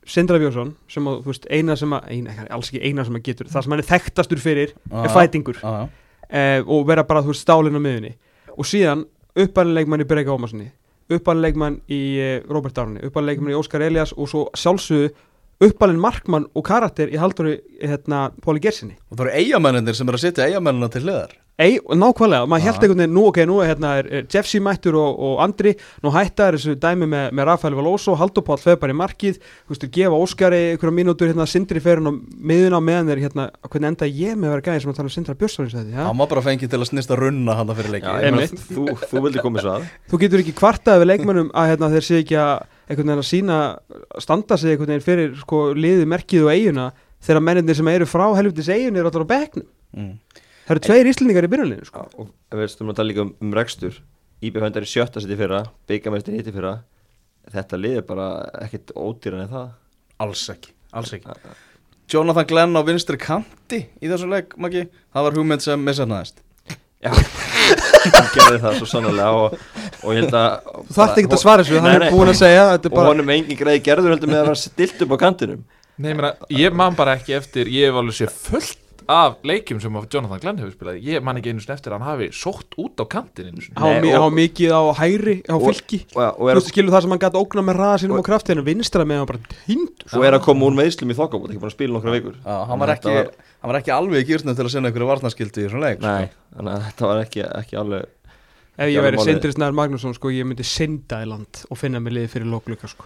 Sindra 0.05 0.39
Björnsson 0.41 0.75
sem 0.91 1.07
að, 1.09 1.21
þú 1.23 1.31
veist, 1.31 1.47
eina 1.49 1.75
sem 1.79 1.93
að 1.97 2.09
eina, 2.13 2.35
alls 2.53 2.69
ekki 2.69 2.81
eina 2.83 3.05
sem 3.05 3.15
að 3.17 3.23
getur, 3.25 3.47
það 3.49 3.63
sem 3.65 3.73
hann 3.75 3.83
er 3.83 3.89
þekktastur 3.89 4.41
fyrir 4.43 4.73
er 4.91 5.13
fætingur. 5.13 5.57
Já, 5.61 5.71
já. 5.71 5.89
eh, 6.29 6.61
og 6.61 6.85
vera 6.89 7.03
bara, 7.03 7.23
þú 7.25 7.31
veist, 7.33 7.45
stálinn 7.45 7.79
á 7.79 7.81
miðunni 7.81 8.13
og 8.57 8.65
síðan 8.69 9.05
uppalinn 9.35 10.01
í 10.01 10.07
Breka 10.09 10.35
Ómarssoni 10.35 10.71
uppalinn 11.09 11.79
í 11.91 12.01
eh, 12.19 12.43
Robert 12.49 12.75
Downey, 12.75 13.05
uppalinn 13.05 13.51
í 13.51 13.57
Óskar 13.57 13.85
Elias 13.85 14.13
og 14.17 14.29
svo 14.31 14.45
sjálfsögðu 14.57 15.11
uppalinn 15.63 16.01
markmann 16.01 16.49
og 16.55 16.67
karakter 16.67 17.11
í 17.13 17.19
halduri 17.21 17.59
hérna, 17.79 18.27
Póli 18.43 18.63
Gersinni 18.63 18.97
og 19.09 19.17
það 19.17 19.27
eru 19.29 19.41
eigamennir 19.41 19.97
sem 19.97 20.09
eru 20.09 20.19
að 20.19 20.27
setja 20.27 20.47
eigamennina 20.49 20.91
til 20.91 21.05
hliðar. 21.05 21.35
Ei, 21.55 21.77
nákvæmlega, 21.79 22.43
maður 22.51 22.65
held 22.65 22.81
einhvern 22.83 22.99
veginn 22.99 23.13
nú, 23.15 23.21
ok, 23.29 23.37
nú 23.47 23.61
er, 23.63 23.69
hérna, 23.69 23.93
er, 24.01 24.07
er 24.11 24.25
Jeffsy 24.27 24.59
mættur 24.59 24.97
og, 24.99 25.21
og 25.23 25.37
Andri, 25.39 25.71
nú 26.03 26.11
hætta 26.11 26.49
er 26.49 26.57
þessu 26.57 26.73
dæmi 26.83 27.07
með, 27.07 27.29
með 27.31 27.47
Rafael 27.47 27.77
Valóso, 27.77 28.11
Haldur 28.19 28.43
Páll 28.43 28.59
feð 28.59 28.75
bara 28.81 28.91
í 28.91 28.97
markið, 28.99 29.37
þú 29.39 29.71
veist, 29.71 29.85
gefa 29.95 30.19
Óskari 30.19 30.59
einhverja 30.73 30.97
mínútur, 30.97 31.31
hérna, 31.31 31.47
Sindri 31.47 31.79
fer 31.79 32.03
hann 32.03 32.11
á 32.11 32.13
miðun 32.51 32.75
á 32.75 32.81
meðan 32.83 33.13
þeir, 33.13 33.23
hérna, 33.29 33.47
hvernig 33.69 33.93
enda 33.93 34.11
ég 34.11 34.35
með 34.35 34.51
að 34.51 34.55
vera 34.57 34.67
gæði 34.67 34.83
sem 34.83 34.91
að 34.91 34.99
tala 34.99 35.13
um 35.13 35.15
Sindra 35.15 35.85
já? 35.95 36.03
hann 36.03 36.19
var 36.19 36.31
bara 36.35 36.43
fengið 36.49 36.75
til 36.75 36.81
að 36.81 36.89
snista 36.91 37.19
runna 37.23 37.55
hann 37.55 37.75
fyrir 37.79 37.95
leiki 37.95 38.11
Já, 38.11 38.19
ég 38.19 38.35
meina, 38.35 38.49
Einmitt. 38.49 38.67
þú, 38.75 38.87
þú 39.07 39.25
vildi 39.29 39.45
komið 39.47 39.63
svo 39.63 39.77
að. 39.77 39.89
Þú 40.11 40.23
getur 40.25 40.43
ekki 40.43 40.59
kvartað 40.59 41.05
við 41.05 41.11
leikmönnum 41.13 41.53
að 41.55 41.71
hérna, 41.71 41.93
þeir 41.95 42.09
sé 42.09 42.19
ekki 42.25 42.41
að 42.43 42.55
einhvern 42.85 43.11
veginn 43.11 43.23
að 43.23 43.29
sína 43.29 43.59
standa 44.23 44.57
sig 44.57 44.73
einhvern 44.73 44.93
veginn 44.93 45.05
fyrir 45.05 45.35
sko, 45.41 45.61
liði 45.77 46.07
merkið 46.09 46.47
og 46.47 46.51
eiguna 46.53 46.87
þegar 47.25 47.45
mennindir 47.47 47.77
sem 47.79 47.91
eru 47.91 48.07
frá 48.09 48.25
helvitis 48.37 48.71
eigin 48.73 48.97
eru 48.99 49.11
allar 49.11 49.25
á 49.25 49.33
bekknum. 49.33 49.69
mm. 49.95 50.41
Það 50.65 50.73
eru 50.73 50.81
tveir 50.87 51.07
íslendingar 51.11 51.45
í 51.45 51.49
byrjunleginu 51.53 51.85
sko. 51.85 52.03
Og 52.17 52.57
við 52.57 52.71
stum 52.73 52.89
að 52.89 52.97
tala 52.97 53.11
líka 53.11 53.21
um, 53.21 53.35
um 53.37 53.53
rekstur 53.53 53.99
IBF 54.45 54.65
er 54.65 54.85
í 54.85 54.89
sjötta 54.89 55.21
seti 55.21 55.37
fyrra 55.37 55.61
byggamestir 55.89 56.35
hitti 56.37 56.53
fyrra. 56.53 56.79
Þetta 57.53 57.77
lið 57.77 57.99
er 58.01 58.07
bara 58.07 58.27
ekkit 58.65 58.95
ódýran 58.97 59.45
en 59.45 59.51
það. 59.51 59.69
Alls 60.25 60.47
ekki, 60.49 60.73
alls 60.97 61.13
ekki. 61.13 61.37
Jonathan 62.09 62.45
Glenn 62.49 62.77
á 62.77 62.81
vinstri 62.85 63.17
kanti 63.21 63.85
í 64.01 64.09
þessu 64.09 64.29
leik, 64.29 64.53
Maggi, 64.61 64.85
það 65.13 65.25
var 65.27 65.37
hugmynd 65.39 65.63
sem 65.65 65.81
missannaðist 65.81 66.41
Já, 67.01 67.11
hann 68.13 68.29
gerði 68.35 68.61
það 68.63 68.77
svo 68.79 68.89
sannlega 68.89 69.31
og, 69.39 69.57
og 70.03 70.13
ég 70.13 70.21
held 70.23 70.37
að 70.39 70.71
Þú 70.85 70.97
þarft 70.99 71.21
ekki 71.21 71.31
að 71.31 71.43
svara 71.43 71.65
þessu, 71.65 71.81
hann 71.81 71.95
er 71.95 72.07
búin 72.13 72.31
að 72.31 72.39
segja 72.41 72.63
þetta 72.73 72.89
er 72.89 72.93
og 72.93 72.99
bara, 72.99 73.11
honum 73.13 73.33
engin 73.35 73.59
greiði 73.59 73.83
gerður 73.89 74.15
heldur 74.15 74.31
með 74.31 74.41
að 74.41 74.49
vera 74.49 74.61
stilt 74.63 75.05
upp 75.05 75.15
á 75.15 75.17
kantinum. 75.25 75.61
Nei, 75.95 76.09
ég, 76.11 76.17
meina, 76.19 76.33
ég 76.51 76.75
man 76.75 76.95
bara 76.97 77.13
ekki 77.15 77.37
eftir 77.37 77.69
Ég 77.71 77.87
hef 77.87 78.01
alveg 78.01 78.17
séð 78.17 78.33
fullt 78.35 78.81
af 79.11 79.35
leikjum 79.45 79.79
sem 79.81 79.93
Jonathan 80.13 80.39
Glenn 80.41 80.57
hefur 80.61 80.73
spilað. 80.75 80.99
Ég 81.05 81.23
man 81.23 81.37
ekki 81.39 81.51
einu 81.53 81.61
sinni 81.63 81.75
eftir 81.75 81.93
að 81.93 81.99
hann 81.99 82.07
hafi 82.09 82.27
sótt 82.33 82.75
út 82.81 83.01
á 83.01 83.05
hann 84.15 84.21
var 84.25 84.33
mikið 84.35 84.71
á 84.73 84.81
hæri, 84.99 85.35
á 85.45 85.55
fylki. 85.61 85.99
Þú 86.15 86.49
veist, 86.49 86.69
skilur 86.73 86.91
það 86.95 87.01
sem 87.05 87.13
hann 87.15 87.21
gæti 87.25 87.41
ógna 87.41 87.63
með 87.67 87.79
ræða 87.81 87.97
sínum 88.03 88.15
og- 88.17 88.19
og 88.19 88.25
kraftinu, 88.29 88.63
vinstra 88.65 89.05
með 89.05 89.17
hann 89.21 89.29
bara 89.31 89.39
hindur 89.67 90.13
og 90.19 90.25
er 90.25 90.33
að 90.39 90.43
koma 90.43 90.65
úr 90.65 90.75
meðslum 90.79 91.11
í 91.11 91.17
þokkabót 91.19 91.49
ekki 91.53 91.61
búin 91.61 91.71
að 91.71 91.77
spila 91.77 91.93
nokkra 91.99 92.11
vikur. 92.17 92.35
Já, 92.45 92.65
hann, 92.67 92.79
var 92.79 92.89
ekki, 92.95 93.15
hann 93.61 93.71
var 93.71 93.79
ekki 93.81 93.91
alveg 93.95 94.25
í 94.25 94.27
gýrsnum 94.31 94.55
til 94.55 94.65
að 94.65 94.71
sinna 94.71 94.89
einhverju 94.89 95.07
varnaskildi 95.13 95.61
í 95.61 95.65
þessum 95.69 95.81
leik 95.81 95.99
sko. 95.99 96.07
Nei, 96.07 96.29
þannig 96.55 96.73
að 96.75 96.83
þetta 96.89 97.05
var 97.07 97.23
ekki, 97.25 97.41
ekki 97.61 97.77
alveg 97.77 98.05
Ef 98.77 98.89
ég 98.91 98.99
væri 99.01 99.15
Snær 99.55 99.71
Magnússon 99.71 100.13
sko, 100.13 100.27
ég 100.35 100.43
myndi 100.43 100.65
synda 100.67 101.21
í 101.23 101.27
land 101.29 101.61
og 101.71 101.77
finna 101.77 101.99
mig 102.01 102.11
liði 102.11 102.27
fyrir 102.27 102.49
lókluka 102.51 102.89
sko. 102.91 103.05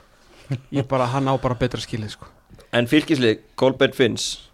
Ég 0.73 0.87
bara, 0.87 1.05
hann 1.05 1.25
á 1.29 1.37
bara 1.39 1.53
betra 1.53 1.77
skilið 1.79 2.09
sko. 2.15 2.25
En 2.73 2.87
fylgislið, 2.87 3.37
Kolbert 3.55 3.93
Finns 3.93 4.48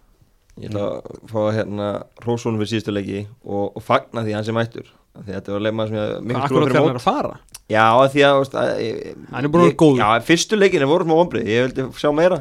Ég 0.56 0.70
ætla 0.72 0.84
að 0.88 1.24
fá 1.32 1.40
að 1.42 1.56
hérna 1.58 1.88
Rósónum 2.24 2.62
við 2.64 2.70
síðustu 2.72 2.94
leiki 2.96 3.18
og, 3.44 3.76
og 3.76 3.84
fagna 3.84 4.24
því 4.24 4.32
að 4.32 4.38
hann 4.40 4.48
sem 4.48 4.56
mættur. 4.56 4.88
Því 5.16 5.32
að 5.32 5.36
þetta 5.40 5.54
var 5.56 5.64
leikmaður 5.66 5.92
sem 5.92 5.98
ég 6.00 6.24
miklu 6.30 6.42
Akkur 6.46 6.56
trúið 6.56 6.66
fyrir 6.66 6.76
hann 6.80 6.86
mót 6.86 6.94
er 6.96 7.00
að 7.00 7.06
fara. 7.06 7.34
Já, 7.72 7.86
því 8.14 8.24
að, 8.28 8.38
veist, 8.40 8.56
að 8.62 8.72
ég- 8.86 9.20
Hann 9.36 9.46
er 9.48 9.52
búinn 9.52 9.64
að 9.66 9.70
vera 9.70 9.80
góður. 9.84 10.00
Já, 10.04 10.26
fyrstu 10.30 10.60
leikinu 10.60 10.88
voru 10.92 11.08
smá 11.08 11.16
ombrið 11.20 11.50
Ég 11.52 11.68
vildi 11.68 11.86
sjá 12.00 12.10
meira. 12.16 12.40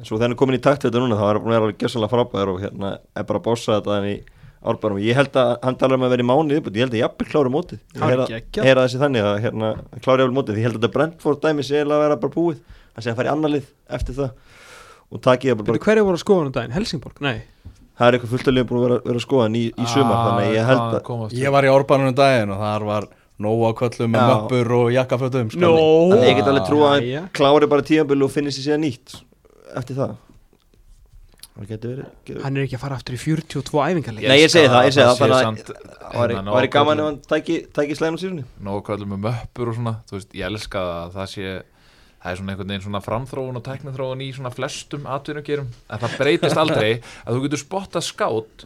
En 0.00 0.04
svo 0.08 0.16
þegar 0.16 0.26
hann 0.30 0.36
er 0.36 0.40
komin 0.40 0.56
í 0.56 0.62
takt 0.64 0.84
þetta 0.86 1.00
núna 1.04 1.16
þá 1.20 1.24
er 1.28 1.34
hann 1.36 1.44
búin 1.44 1.52
að 1.52 1.56
vera 1.58 1.66
alveg 1.68 1.80
gjössalega 1.84 2.12
frábæður 2.14 2.52
og 2.54 2.60
hérna 2.64 2.92
er 3.20 3.24
bara 3.28 3.40
að 3.40 3.46
bossa 3.50 3.76
þetta 3.76 3.96
hann 3.98 4.08
í 4.08 4.16
árbærum 4.60 5.00
Ég 5.04 5.16
held 5.16 5.36
að 5.40 5.50
hann 5.64 5.76
talar 5.80 5.96
um 6.00 6.04
að 6.08 6.12
vera 6.14 6.24
í 6.24 6.28
mánu 6.30 6.56
Ég 6.56 6.80
held 6.84 6.94
að 6.96 7.00
jafnvel 7.00 7.28
klári 7.28 7.52
mótið. 7.52 7.80
Ég 7.92 8.00
er 8.00 8.64
heyra, 8.64 8.84
þessi 8.86 9.00
þannig 9.00 9.24
að 9.28 9.40
hérna, 9.44 9.70
klári 10.00 10.24
jafnvel 10.24 10.36
mótið. 10.40 10.60
Ég 10.60 10.68
held 10.68 10.76
að 10.76 10.80
þetta 10.80 10.94
Brentford 10.96 11.40
dæmi 11.44 11.64
sé 11.64 11.76
eiginlega 11.80 11.96
að 12.00 12.04
vera 12.06 12.16
bara 12.24 12.34
búið. 12.36 12.60
Hann 12.94 13.04
sé 13.04 13.12
að 13.12 13.16
fara 13.20 13.30
í 13.30 13.32
annar 13.32 13.52
lið 13.54 13.68
eftir 13.96 14.16
það 14.16 14.30
og 15.10 15.20
taki 15.24 15.50
það 15.50 15.56
bara, 15.60 15.70
Byrju, 15.72 15.84
hverju 15.86 16.04
voru 16.06 16.18
að 16.18 16.24
skoða 16.24 16.38
hann 16.42 16.50
um 16.50 16.56
daginn? 16.56 16.74
Helsingborg? 16.76 17.20
Nei. 17.20 17.38
Það 18.00 18.06
er 18.08 18.16
eitthvað 18.16 18.30
fullt 18.34 18.48
að 18.48 18.54
liða 18.56 18.68
búin 18.70 18.78
að 18.80 18.84
vera, 18.88 18.98
vera 19.10 19.20
skoðan 19.26 19.56
í, 19.60 19.64
í 19.76 19.86
sumar 19.92 20.20
þannig 20.24 20.46
að 20.46 20.54
ég 20.56 20.68
held 20.70 20.80
að 20.80 21.10
að 21.10 21.34
Ég 21.40 21.52
var 21.52 21.66
í 21.66 21.72
Árbænunum 21.74 22.14
daginn 22.16 22.54
og 22.54 22.62
þar 22.64 22.86
var 22.88 23.08
nóa 23.40 23.70
köllum 23.76 24.10
með 24.14 24.30
möppur 24.30 24.72
og 24.78 24.88
jakkafötum 24.94 25.50
sko. 25.52 25.60
Þannig 25.60 26.24
að 26.24 26.30
ég 26.30 26.38
get 26.40 26.48
alveg 26.52 26.66
trú 26.68 26.80
að 26.86 26.96
Jæja. 27.04 27.20
hann 27.20 27.30
klári 27.36 27.68
bara 27.72 27.82
tíðanbölu 27.90 28.24
og 28.28 28.32
finnir 28.32 28.52
sér 28.56 28.66
síðan 28.70 28.84
nýtt 28.86 29.14
eftir 29.76 29.96
það. 30.00 30.16
Verið 31.60 31.70
getur- 31.74 32.40
Hann 32.44 32.56
er 32.56 32.62
ekki 32.64 32.76
að 32.78 32.80
fara 32.80 32.96
aftur 32.96 33.16
í 33.16 33.18
42 33.20 33.80
æfingarleik. 33.84 34.28
Nei, 34.28 34.38
ég 34.40 34.48
segi 34.52 34.68
það, 34.70 34.84
ég 34.86 34.94
segi 34.96 35.04
það, 35.04 35.18
þannig 35.20 35.34
að- 35.34 36.00
Það 36.10 36.20
væri- 36.20 36.36
það 36.40 36.54
væri 36.56 36.70
gaman 36.70 36.98
ef 37.00 37.04
hann 37.04 37.18
tæki, 37.28 37.56
tæki 37.72 37.96
slæðin 37.98 38.16
á 38.16 38.20
síðunni 38.22 38.44
Nógu 38.64 38.82
kallum 38.86 39.10
með 39.12 39.20
möppur 39.26 39.68
og 39.68 39.74
svona 39.76 39.94
Þú 40.08 40.12
veist, 40.16 40.32
ég 40.32 40.46
elska 40.48 40.78
það 40.80 41.04
að 41.04 41.12
það 41.18 41.28
sé 41.34 41.62
Það 42.20 42.30
er 42.30 42.38
svona 42.40 42.52
einhvern 42.52 42.72
veginn 42.72 42.84
svona 42.84 43.00
framþróun 43.00 43.56
og 43.56 43.64
tæknaþróun 43.64 44.22
í 44.26 44.30
svona 44.36 44.52
flestum 44.52 45.06
atvinnugerum. 45.08 45.70
En 45.88 46.02
það 46.02 46.16
breytist 46.20 46.60
aldrei 46.60 46.90
að 47.24 47.36
þú 47.36 47.44
getur 47.46 47.62
spottað 47.62 48.04
skátt 48.04 48.64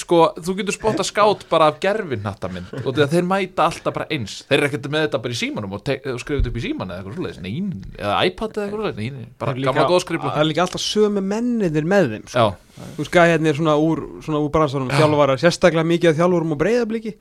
sko, 0.00 0.20
þú 0.38 0.56
getur 0.60 0.76
spotta 0.76 1.06
skát 1.06 1.44
bara 1.50 1.68
af 1.72 1.78
gerfinnatta 1.82 2.50
minn 2.52 2.66
og 2.80 2.90
því 2.90 3.04
að 3.04 3.14
þeir 3.16 3.28
mæta 3.30 3.68
alltaf 3.68 3.94
bara 3.96 4.08
eins. 4.14 4.40
Þeir 4.48 4.58
eru 4.58 4.68
ekkert 4.70 4.90
með 4.92 5.06
þetta 5.06 5.22
bara 5.24 5.36
í 5.36 5.40
símanum 5.40 5.76
og, 5.76 5.92
og 6.14 6.20
skrifið 6.22 6.50
upp 6.50 6.58
í 6.58 6.64
síman 6.64 6.92
eða 6.92 7.00
eitthvað 7.02 7.18
svoleiðis, 7.18 7.40
nein, 7.44 7.70
eða 7.98 8.18
iPad 8.30 8.58
eða 8.58 8.66
eitthvað 8.68 9.00
nein, 9.02 9.22
bara 9.40 9.54
er 9.54 9.62
gamla 9.68 9.88
góðskriflu 9.90 10.30
Það 10.34 10.42
er 10.44 10.50
líka 10.50 10.64
alltaf 10.66 10.84
sömu 10.84 11.24
menninir 11.24 11.88
með 11.94 12.10
þeim 12.14 12.28
sko. 12.32 12.46
Þú 12.74 12.98
veist, 12.98 13.12
gæðin 13.14 13.46
er 13.46 13.54
svona 13.54 13.74
úr, 13.78 14.00
svona 14.24 14.40
úr 14.42 14.50
bransanum 14.54 14.90
þjálfara, 14.90 15.36
sérstaklega 15.38 15.86
mikið 15.86 16.10
af 16.10 16.16
þjálfurum 16.18 16.54
og 16.56 16.58
breyðabliki 16.58 17.12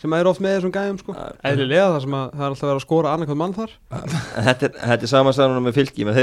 sem 0.00 0.14
er 0.16 0.30
oft 0.30 0.40
með 0.40 0.54
þessum 0.56 0.72
gæðum 0.72 1.00
sko. 1.02 1.16
eðlilega 1.50 1.90
það 1.90 2.00
sem 2.06 2.16
að 2.16 2.30
það 2.32 2.44
er 2.46 2.48
alltaf 2.48 2.64
verið 2.64 2.78
að 2.78 2.86
skora 2.86 3.12
annarkvæmt 3.12 3.42
mann 3.42 3.56
þar. 3.58 3.74
En 3.92 4.14
Þetta 4.48 4.70
er, 4.70 4.72
þetta 4.80 5.04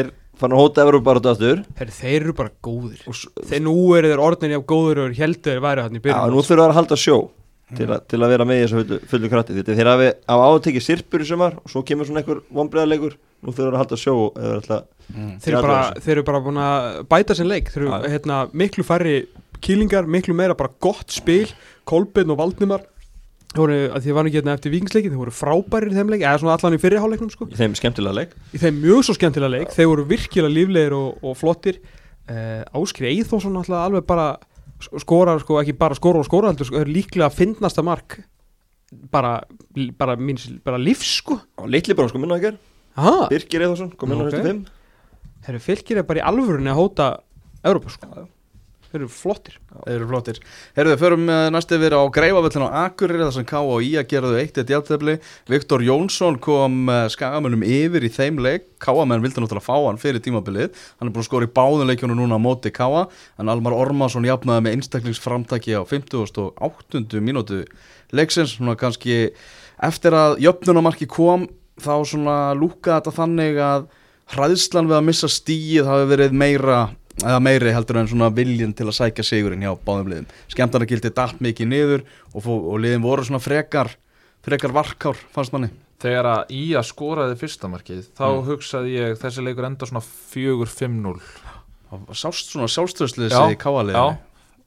er 0.02 0.10
fann 0.40 0.56
að 0.56 0.62
hóta 0.64 0.86
Evróp 0.86 1.06
bara 1.06 1.22
aftur. 1.34 1.64
Þeir, 1.80 1.92
þeir 2.00 2.16
eru 2.22 2.36
bara 2.38 2.54
góðir. 2.66 3.04
Þeir 3.50 3.64
nú 3.66 3.76
eru 3.98 4.14
þeir 4.14 4.24
orðinni 4.24 4.60
af 4.60 4.66
góður 4.70 5.04
og 5.06 5.20
heldur 5.20 5.54
þeir 5.54 5.66
væri 5.66 5.86
hann 5.86 5.98
í 5.98 6.00
Já, 6.00 6.06
byrjun 6.08 6.36
nú 6.36 6.44
þurfa 6.44 6.56
þeir 6.56 6.66
að 6.66 6.78
halda 6.80 7.00
sjó 7.00 7.18
til, 7.78 7.90
a, 7.94 7.98
til 8.02 8.20
að 8.24 8.32
vera 8.34 8.48
með 8.50 8.60
í 8.60 8.62
þessu 8.64 8.80
fullu, 8.80 9.00
fullu 9.12 9.32
krati 9.32 9.58
Þetta 9.58 9.74
er 9.74 9.80
þeir 9.80 9.92
hafi 9.92 10.08
á 10.26 10.36
átekið 10.42 10.86
sirpur 10.86 11.24
í 11.24 11.28
sumar 11.30 11.60
og 11.60 11.74
svo 11.74 11.84
kemur 11.86 12.10
svona 12.10 12.24
einhver 12.24 12.40
vonbreiðarleikur 12.56 13.18
nú 13.20 13.54
þurfa 13.54 13.66
þeir 13.66 13.76
að 13.76 13.82
halda 13.84 14.00
sjó 14.00 14.16
eða 14.32 14.56
alltaf 14.60 14.88
þeir, 15.10 15.52
eru 15.54 15.62
bara, 15.66 15.82
þeir 16.00 16.16
eru 16.16 16.24
bara 16.28 16.42
búin 16.46 16.62
að 16.64 16.88
bæta 17.10 17.38
sinn 17.38 17.50
leik. 17.50 17.70
Þeir 17.74 17.84
eru 17.84 17.92
Já. 17.94 18.10
hérna, 18.16 18.40
miklu 18.58 18.86
færri 18.88 19.18
kýlingar 19.64 20.08
miklu 20.10 20.36
meira 20.38 20.58
bara 20.58 20.72
gott 20.82 21.12
spil. 21.14 21.48
Kolbeinn 21.90 22.32
og 22.34 22.40
Valdimar. 22.42 22.86
Þeir 22.86 22.99
voru, 23.58 23.78
að 23.96 24.04
því 24.06 24.16
var 24.16 24.30
ekki 24.30 24.40
hérna 24.40 24.56
eftir 24.58 24.74
vikingsleikin 24.76 25.14
þeir 25.14 25.22
voru 25.24 25.34
frábærir 25.34 25.94
í 25.94 25.98
þeim 25.98 26.12
leik, 26.14 26.26
eða 26.26 26.42
svona 26.42 26.58
allan 26.58 26.76
í 26.78 26.82
fyrriháleiknum 26.84 27.32
sko. 27.34 27.48
í 27.50 27.58
þeim 27.58 27.78
skemmtilega 27.80 28.18
leik. 28.20 28.36
Í 28.54 28.62
þeim 28.62 28.82
mjög 28.84 29.08
svo 29.08 29.16
skemmtilega 29.18 29.54
leik 29.56 29.74
þeir 29.74 29.90
voru 29.90 30.06
virkilega 30.10 30.54
líflegir 30.54 30.98
og, 30.98 31.24
og 31.26 31.38
flottir. 31.40 31.80
Uh, 32.30 32.62
Áskri 32.78 33.10
Eithósson 33.10 33.58
alltaf 33.58 33.88
alveg 33.88 34.06
bara 34.06 34.28
skorar 35.02 35.42
sko, 35.42 35.58
ekki 35.64 35.74
bara 35.78 35.98
skora 35.98 36.22
og 36.22 36.50
heldur 36.52 36.70
sko, 36.70 36.78
er 36.84 36.92
líklega 36.92 37.28
að 37.32 37.40
finnasta 37.42 37.84
mark 37.84 38.20
bara, 39.12 39.40
bara, 39.98 40.16
mín, 40.18 40.38
bara 40.66 40.78
lífs 40.82 41.18
sko. 41.24 41.40
Litli 41.66 41.98
bara 41.98 42.12
sko 42.12 42.22
minna 42.22 42.38
að 42.38 42.60
Aha, 43.00 43.30
Birgir 43.32 43.64
Eðarsson 43.64 43.94
kom 43.96 44.12
inn 44.12 44.20
á 44.20 44.26
Ok. 44.26 44.34
næstu 44.34 44.46
fimm. 44.46 44.66
Þeir 45.46 45.54
eru 45.56 45.64
fylgir 45.64 46.04
bara 46.04 46.20
í 46.20 46.26
alvörunni 46.26 46.72
að 46.72 46.80
hóta 46.82 47.08
Európa 47.64 47.94
sko 47.94 48.28
þeir 48.90 49.00
eru 49.02 49.10
flottir. 49.14 49.58
Þeir 49.86 49.96
eru 49.96 50.08
flottir. 50.10 50.40
Herðu, 50.78 50.96
förum 51.02 51.28
uh, 51.30 51.48
næst 51.54 51.74
yfir 51.76 51.96
á 51.96 52.02
Greifavöllin 52.14 52.66
á 52.66 52.78
Akureyri 52.86 53.26
þar 53.26 53.36
sem 53.38 53.48
K 53.50 53.62
og 53.62 53.86
I 53.86 53.92
að 54.02 54.08
geraðu 54.14 54.40
eitt 54.42 54.60
eitt 54.60 54.74
játtöfli 54.74 55.16
Viktor 55.50 55.86
Jónsson 55.86 56.40
kom 56.42 56.90
uh, 56.90 57.06
skagamönnum 57.12 57.66
yfir 57.68 58.08
í 58.08 58.12
þeim 58.14 58.42
leik. 58.44 58.68
Káamenn 58.82 59.24
vildi 59.24 59.44
náttúrulega 59.44 59.66
fá 59.66 59.76
hann 59.86 60.02
fyrir 60.02 60.24
tímabilið. 60.24 60.74
Hann 61.00 61.10
er 61.10 61.16
búin 61.16 61.26
að 61.26 61.30
skora 61.30 61.50
í 61.50 61.54
báðum 61.54 61.90
leikjunum 61.92 62.22
núna 62.22 62.40
á 62.40 62.42
móti 62.42 62.72
Káa 62.74 63.06
En 63.40 63.50
Almar 63.52 63.76
Ormarsson 63.76 64.28
jafnaði 64.28 64.66
með 64.66 64.78
einstaklingsframtaki 64.78 65.78
á 65.78 65.84
50 65.88 66.42
og 66.44 66.60
8. 66.70 67.22
mínútu 67.24 67.64
leiksins. 68.16 68.58
Svona 68.58 68.76
kannski 68.80 69.30
eftir 69.80 70.16
að 70.18 70.40
jöfnunamarki 70.44 71.08
kom 71.10 71.48
þá 71.80 71.94
svona 72.08 72.38
lúkaði 72.58 72.98
þetta 72.98 73.16
þannig 73.16 73.62
að 73.64 73.88
hræðslan 74.34 74.90
við 74.90 74.98
að 75.00 75.06
missa 75.08 75.30
stíið 75.32 75.88
hafi 75.90 76.10
verið 76.12 76.36
meira 76.38 76.80
eða 77.24 77.40
meiri 77.44 77.72
heldur 77.76 77.98
en 78.02 78.08
svona 78.08 78.30
viljin 78.34 78.74
til 78.74 78.88
að 78.88 78.98
sækja 79.00 79.24
sigurinn 79.28 79.62
hjá 79.66 79.74
báðum 79.86 80.08
liðum. 80.12 80.26
Skemmtarnagildi 80.54 81.12
datt 81.16 81.40
mikið 81.44 81.68
niður 81.68 82.04
og, 82.34 82.42
fó, 82.44 82.52
og 82.56 82.80
liðin 82.80 83.02
voru 83.04 83.24
svona 83.28 83.40
frekar 83.44 83.92
frekar 84.46 84.72
varkár 84.72 85.18
fannst 85.36 85.52
manni. 85.54 85.70
Þegar 86.00 86.26
að 86.32 86.52
í 86.56 86.64
að 86.80 86.86
skoraði 86.88 87.36
fyrsta 87.36 87.68
markið 87.68 88.06
þá 88.16 88.24
Mm. 88.30 88.46
hugsaði 88.48 88.94
ég 88.96 89.18
þessi 89.20 89.44
leikur 89.44 89.66
enda 89.68 89.86
svona 89.86 90.00
4-5-0 90.32 91.20
og 91.92 92.16
sást 92.16 92.54
svona 92.54 92.70
sjálfstöðslið 92.72 93.30
Já, 93.34 93.40
þessi 93.42 93.58
káaliðinni 93.60 94.00
Já, 94.00 94.18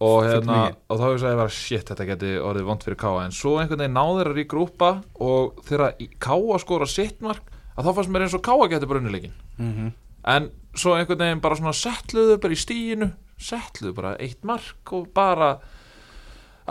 og, 0.02 0.24
hérna, 0.26 0.58
og 0.90 0.98
þá 0.98 1.04
hugsaði 1.06 1.32
ég 1.32 1.40
bara 1.40 1.54
shit, 1.56 1.86
þetta 1.88 2.06
geti 2.10 2.32
orðið 2.42 2.66
vond 2.68 2.82
fyrir 2.84 2.98
Káa 3.00 3.24
en 3.24 3.32
svo 3.36 3.54
einhvern 3.62 3.78
veginn 3.84 3.96
náður 3.96 4.30
að 4.32 4.36
ríkrúpa 4.40 4.90
og 5.22 5.62
þegar 5.68 5.94
í- 6.02 6.10
Káa 6.18 6.58
skora 6.60 6.86
sitt 6.90 7.20
mark 7.24 7.48
að 7.78 7.86
þá 7.88 7.94
fannst 7.96 8.10
mér 8.12 8.26
eins 8.26 8.34
og 8.36 8.42
Káa 8.44 8.68
geti 8.68 8.86
bara 8.90 9.00
unnileikin 9.00 9.32
mm 9.58 9.72
-hmm. 9.72 9.92
en 10.34 10.50
svo 10.74 10.96
einhvern 10.96 11.20
veginn 11.24 11.44
bara 11.44 11.58
svona 11.58 11.76
settluðu 11.76 12.38
bara 12.42 12.56
í 12.56 12.60
stíinu 12.60 13.12
settluðu 13.42 13.94
bara 13.96 14.16
eitt 14.22 14.44
mark 14.46 14.92
og 14.96 15.08
bara 15.14 15.56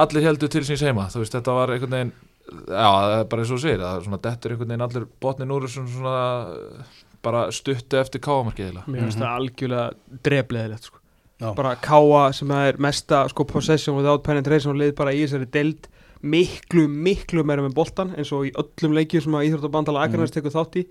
allir 0.01 0.23
heldur 0.23 0.49
til 0.49 0.63
síns 0.65 0.83
heima. 0.85 1.09
Þú 1.11 1.21
veist, 1.23 1.35
þetta 1.35 1.55
var 1.57 1.73
einhvern 1.75 1.97
veginn 1.97 2.13
já, 2.51 2.87
það 2.87 3.15
er 3.15 3.29
bara 3.31 3.43
eins 3.43 3.53
og 3.53 3.61
segir, 3.61 3.81
það 3.81 3.97
er 3.97 4.05
svona 4.07 4.21
dettur 4.25 4.53
einhvern 4.53 4.73
veginn 4.73 4.85
allir 4.87 5.07
botnin 5.23 5.53
úr 5.55 5.67
þessum 5.67 5.87
svona 5.91 6.25
uh, 6.51 6.99
bara 7.25 7.45
stuttu 7.53 7.99
eftir 8.01 8.23
káamarkiðila 8.25 8.85
mér 8.87 9.05
finnst 9.05 9.21
það 9.21 9.37
algjörlega 9.37 10.19
drefleðilegt 10.27 10.89
sko. 10.89 11.01
Já. 11.41 11.49
bara 11.57 11.73
káa 11.81 12.27
sem 12.37 12.51
er 12.53 12.77
mesta 12.81 13.23
sko, 13.31 13.45
possession 13.49 13.97
without 13.97 14.23
penetration 14.25 14.75
og 14.75 14.81
leið 14.81 14.95
bara 14.97 15.13
í 15.15 15.23
þessari 15.23 15.49
deild 15.53 15.89
miklu, 16.21 16.85
miklu 16.85 17.45
meira 17.47 17.65
með 17.65 17.77
boltan 17.77 18.13
eins 18.17 18.33
og 18.35 18.49
í 18.49 18.53
öllum 18.53 18.97
leikjum 18.97 19.25
sem 19.25 19.37
að 19.37 19.47
Íþróttabandala 19.49 20.05
Akarnars 20.05 20.33
tekur 20.33 20.53
þátt 20.53 20.81
í 20.83 20.85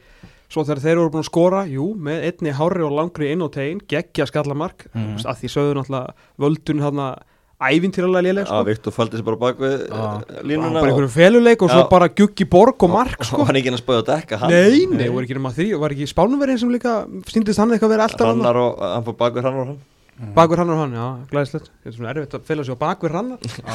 svo 0.51 0.65
þegar 0.67 0.85
þeir 0.85 0.97
eru 0.97 1.11
búin 1.15 1.25
að 1.25 1.31
skora, 1.31 1.65
jú, 1.71 1.91
með 1.95 2.29
einni 2.29 2.55
hári 2.59 2.87
og 2.87 2.95
langri 2.97 3.33
inn 3.33 3.45
á 3.47 3.49
tegin, 3.55 3.83
geggja 3.91 4.29
skallamark. 4.31 4.89
Mm. 4.93 5.01
Mhm. 5.01 5.27
að 5.31 5.43
því 5.43 5.53
sögðu 5.55 5.77
náttúrulega 5.79 6.15
völdun 6.43 6.83
hann 6.85 7.05
ævintýralega 7.61 8.25
léleg 8.25 8.49
sko. 8.49 8.63
Viktor 8.65 8.95
faldi 8.95 9.19
sér 9.21 9.27
bara 9.27 9.39
bak 9.41 9.59
við 9.61 9.83
uh, 9.93 10.23
línuna 10.49 10.81
bara 10.81 10.93
einhverju 10.95 11.13
feluleik 11.13 11.65
og 11.65 11.73
svo 11.73 11.83
bara 11.91 12.09
guggi 12.09 12.47
borg 12.49 12.87
og 12.87 12.93
mark 12.93 13.21
og 13.21 13.29
sko. 13.29 13.45
hann 13.45 13.59
ekki 13.61 13.75
að 13.75 13.83
spöða 13.83 14.01
að 14.01 14.09
dekka 14.15 14.39
hann 14.41 14.55
nei, 14.55 14.87
nei, 14.89 15.09
voru 15.13 15.29
ekki 15.29 15.37
nema 15.37 15.53
því 15.53 15.67
var 15.83 15.95
ekki 15.95 16.09
spánverðin 16.09 16.61
sem 16.63 16.73
líka 16.73 16.95
síndist 17.29 17.61
hann 17.61 17.75
eitthvað 17.75 17.91
að 17.91 17.95
vera 17.99 18.09
alltaf 18.09 18.33
hann 18.33 18.63
og 18.65 18.81
hann 18.81 19.07
fór 19.11 19.19
bak 19.21 19.37
við 19.37 19.45
Hrannar 19.45 19.65
og 19.67 19.73
hann. 19.75 19.81
Bakur 20.37 20.61
hann 20.61 20.69
og 20.69 20.77
hann, 20.83 20.91
já, 20.93 21.05
glæðislegt 21.31 21.69
þetta 21.71 21.89
er 21.89 21.95
svona 21.97 22.11
erfitt 22.13 22.35
að 22.37 22.43
fela 22.45 22.65
sig 22.67 22.77
á 22.77 22.83
bakur 22.83 23.15
hann. 23.17 23.31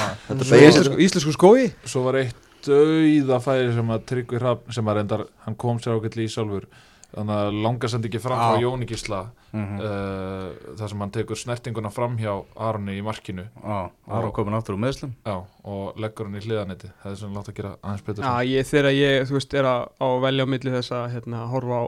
Íslensku 1.06 1.34
skói 1.34 1.72
svo 1.90 2.04
var 2.06 2.20
eitt 2.22 2.45
dauða 2.68 3.40
færi 3.44 3.72
sem 3.76 3.94
að 3.96 4.04
Tryggvi 4.12 4.40
Hrafn 4.42 4.74
sem 4.76 4.86
að 4.92 5.00
reyndar, 5.00 5.24
hann 5.46 5.56
kom 5.62 5.80
sér 5.80 5.98
ágætli 6.00 6.26
í 6.28 6.32
sjálfur 6.34 6.68
þannig 7.16 7.36
að 7.40 7.58
langa 7.64 7.88
sendi 7.88 8.10
ekki 8.10 8.20
fram 8.20 8.40
frá 8.42 8.56
Já. 8.58 8.64
Jóni 8.66 8.88
Gísla 8.90 9.22
Mhm. 9.56 9.78
uh, 9.80 10.74
þar 10.76 10.90
sem 10.92 11.00
hann 11.00 11.12
tekur 11.16 11.38
snertinguna 11.40 11.90
fram 11.94 12.18
hjá 12.20 12.44
Arni 12.60 12.98
í 13.00 13.04
markinu. 13.06 13.46
Já, 13.64 13.90
Aron 14.12 14.34
komin 14.36 14.54
aftur 14.58 14.76
úr 14.76 14.82
meðslum 14.84 15.14
já, 15.24 15.38
og 15.64 15.96
leggur 15.96 16.26
hann 16.28 16.36
í 16.36 16.42
hliðanetti 16.44 16.90
það 17.04 17.12
er 17.12 17.16
svona 17.22 17.38
látt 17.40 17.52
að 17.54 17.56
gera 17.62 17.72
aðeins 17.82 18.04
betur 18.04 18.26
Já, 18.26 18.34
ég, 18.52 18.68
þegar 18.68 18.92
ég, 18.98 19.28
þú 19.30 19.38
veist, 19.38 19.54
er 19.56 19.64
að, 19.70 19.86
á 19.96 20.06
að 20.10 20.22
velja 20.26 20.44
á 20.44 20.52
milli 20.52 20.74
þess 20.76 20.92
að 20.92 21.06
hérna, 21.16 21.46
horfa 21.54 21.78
á 21.80 21.84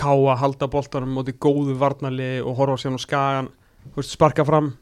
káa, 0.00 0.36
halda 0.40 0.66
boltanum 0.72 1.12
móti 1.18 1.36
góðu 1.36 1.76
varnarli 1.76 2.30
og 2.40 2.56
horfa 2.56 2.78
á 2.78 2.80
síðan 2.80 2.96
á 2.96 3.04
skagan 3.04 3.48
þú 3.92 4.00
veist, 4.00 4.16
sparka 4.16 4.44
fram 4.48 4.72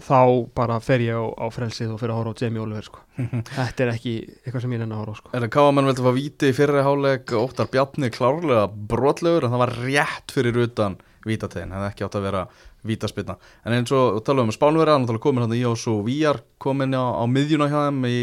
þá 0.00 0.48
bara 0.56 0.78
fer 0.82 1.04
ég 1.04 1.18
á, 1.18 1.24
á 1.36 1.46
frelsið 1.52 1.92
og 1.94 2.00
fer 2.00 2.12
að 2.12 2.20
horfa 2.20 2.32
á 2.32 2.40
Jamie 2.40 2.62
Oliver 2.62 2.86
sko. 2.86 3.02
þetta 3.58 3.84
er 3.84 3.92
ekki 3.92 4.14
eitthvað 4.42 4.64
sem 4.64 4.74
ég 4.74 4.82
nenni 4.82 4.96
að 4.96 5.02
horfa 5.02 5.18
sko. 5.20 5.32
Er 5.36 5.44
það 5.44 5.54
káamenn 5.58 5.88
veldi 5.90 6.02
að 6.02 6.08
fá 6.08 6.18
víti 6.18 6.50
í 6.50 6.56
fyrri 6.56 6.84
háleik 6.86 7.34
Óttar 7.36 7.70
Bjarni 7.72 8.12
klárlega 8.14 8.66
brotlegur 8.72 9.46
en 9.46 9.54
það 9.54 9.64
var 9.64 9.74
rétt 9.82 10.36
fyrir 10.36 10.60
utan 10.64 10.98
vítategin, 11.26 11.70
það 11.70 11.84
hefði 11.84 11.92
ekki 11.92 12.06
átt 12.06 12.18
að 12.18 12.26
vera 12.26 12.42
vítaspilna 12.88 13.36
en 13.62 13.76
eins 13.76 13.92
og 13.94 14.18
talum 14.26 14.50
um 14.50 14.54
Spánverja 14.54 14.96
hann 14.96 15.22
komin 15.22 15.44
hann 15.44 15.54
í 15.54 15.62
ás 15.66 15.86
og 15.90 16.02
Víjar 16.08 16.42
komin 16.62 16.96
á, 16.98 17.14
á 17.14 17.24
miðjuna 17.30 17.70
hjá 17.70 17.78
þeim 17.86 18.02
í, 18.08 18.18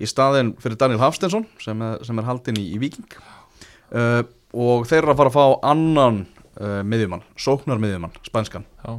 í 0.00 0.08
staðin 0.08 0.54
fyrir 0.60 0.80
Daniel 0.80 1.02
Hafstensson 1.02 1.46
sem 1.60 1.84
er, 1.84 2.00
sem 2.06 2.20
er 2.20 2.28
haldinn 2.28 2.60
í, 2.60 2.66
í 2.76 2.80
Víking 2.80 3.08
uh, 3.92 4.22
og 4.56 4.88
þeir 4.88 5.02
eru 5.02 5.14
að 5.14 5.20
fara 5.20 5.32
að 5.32 5.36
fá 5.36 5.70
annan 5.74 6.22
uh, 6.56 6.80
miðjumann, 6.86 7.26
sóknar 7.36 7.82
miðjumann, 7.82 8.16
spænskan 8.26 8.64
já. 8.80 8.96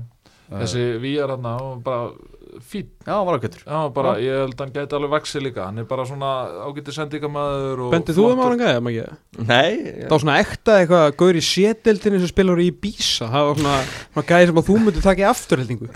Þessi 0.52 0.86
Víjar 1.02 1.36
hann 1.36 1.82
bara 1.86 2.12
fín 2.60 2.88
Já, 3.06 3.16
hann 3.16 3.26
var 3.26 3.92
bara, 3.96 4.12
ég 4.22 4.36
held 4.44 4.54
að 4.56 4.62
hann 4.66 4.74
gæti 4.76 4.96
alveg 4.98 5.12
vaxið 5.16 5.44
líka. 5.46 5.66
Hann 5.70 5.82
er 5.82 5.86
bara 5.90 6.04
svona 6.08 6.32
ágæti 6.68 6.94
sendingamæður 6.96 7.84
Bendið 7.94 8.18
þú 8.20 8.26
um 8.28 8.42
á 8.42 8.46
hann 8.46 8.60
gæði, 8.60 8.82
maður 8.86 9.06
ekki? 9.06 9.46
Nei, 9.48 9.72
Það 10.02 10.12
var 10.12 10.24
svona 10.24 10.36
ekta 10.44 10.76
eitthvað 10.82 11.06
að 11.06 11.16
gaur 11.22 11.40
í 11.40 11.44
sétildinni 11.48 12.22
sem 12.22 12.32
spilar 12.34 12.62
í 12.62 12.68
Bísa 12.84 13.30
það 13.32 13.48
var 13.48 13.62
svona, 13.62 13.78
svona 14.12 14.28
gæði 14.34 14.52
sem 14.52 14.62
að 14.62 14.70
þú 14.70 14.78
myndir 14.86 15.08
taka 15.08 15.24
í 15.24 15.28
afturheldingu. 15.32 15.90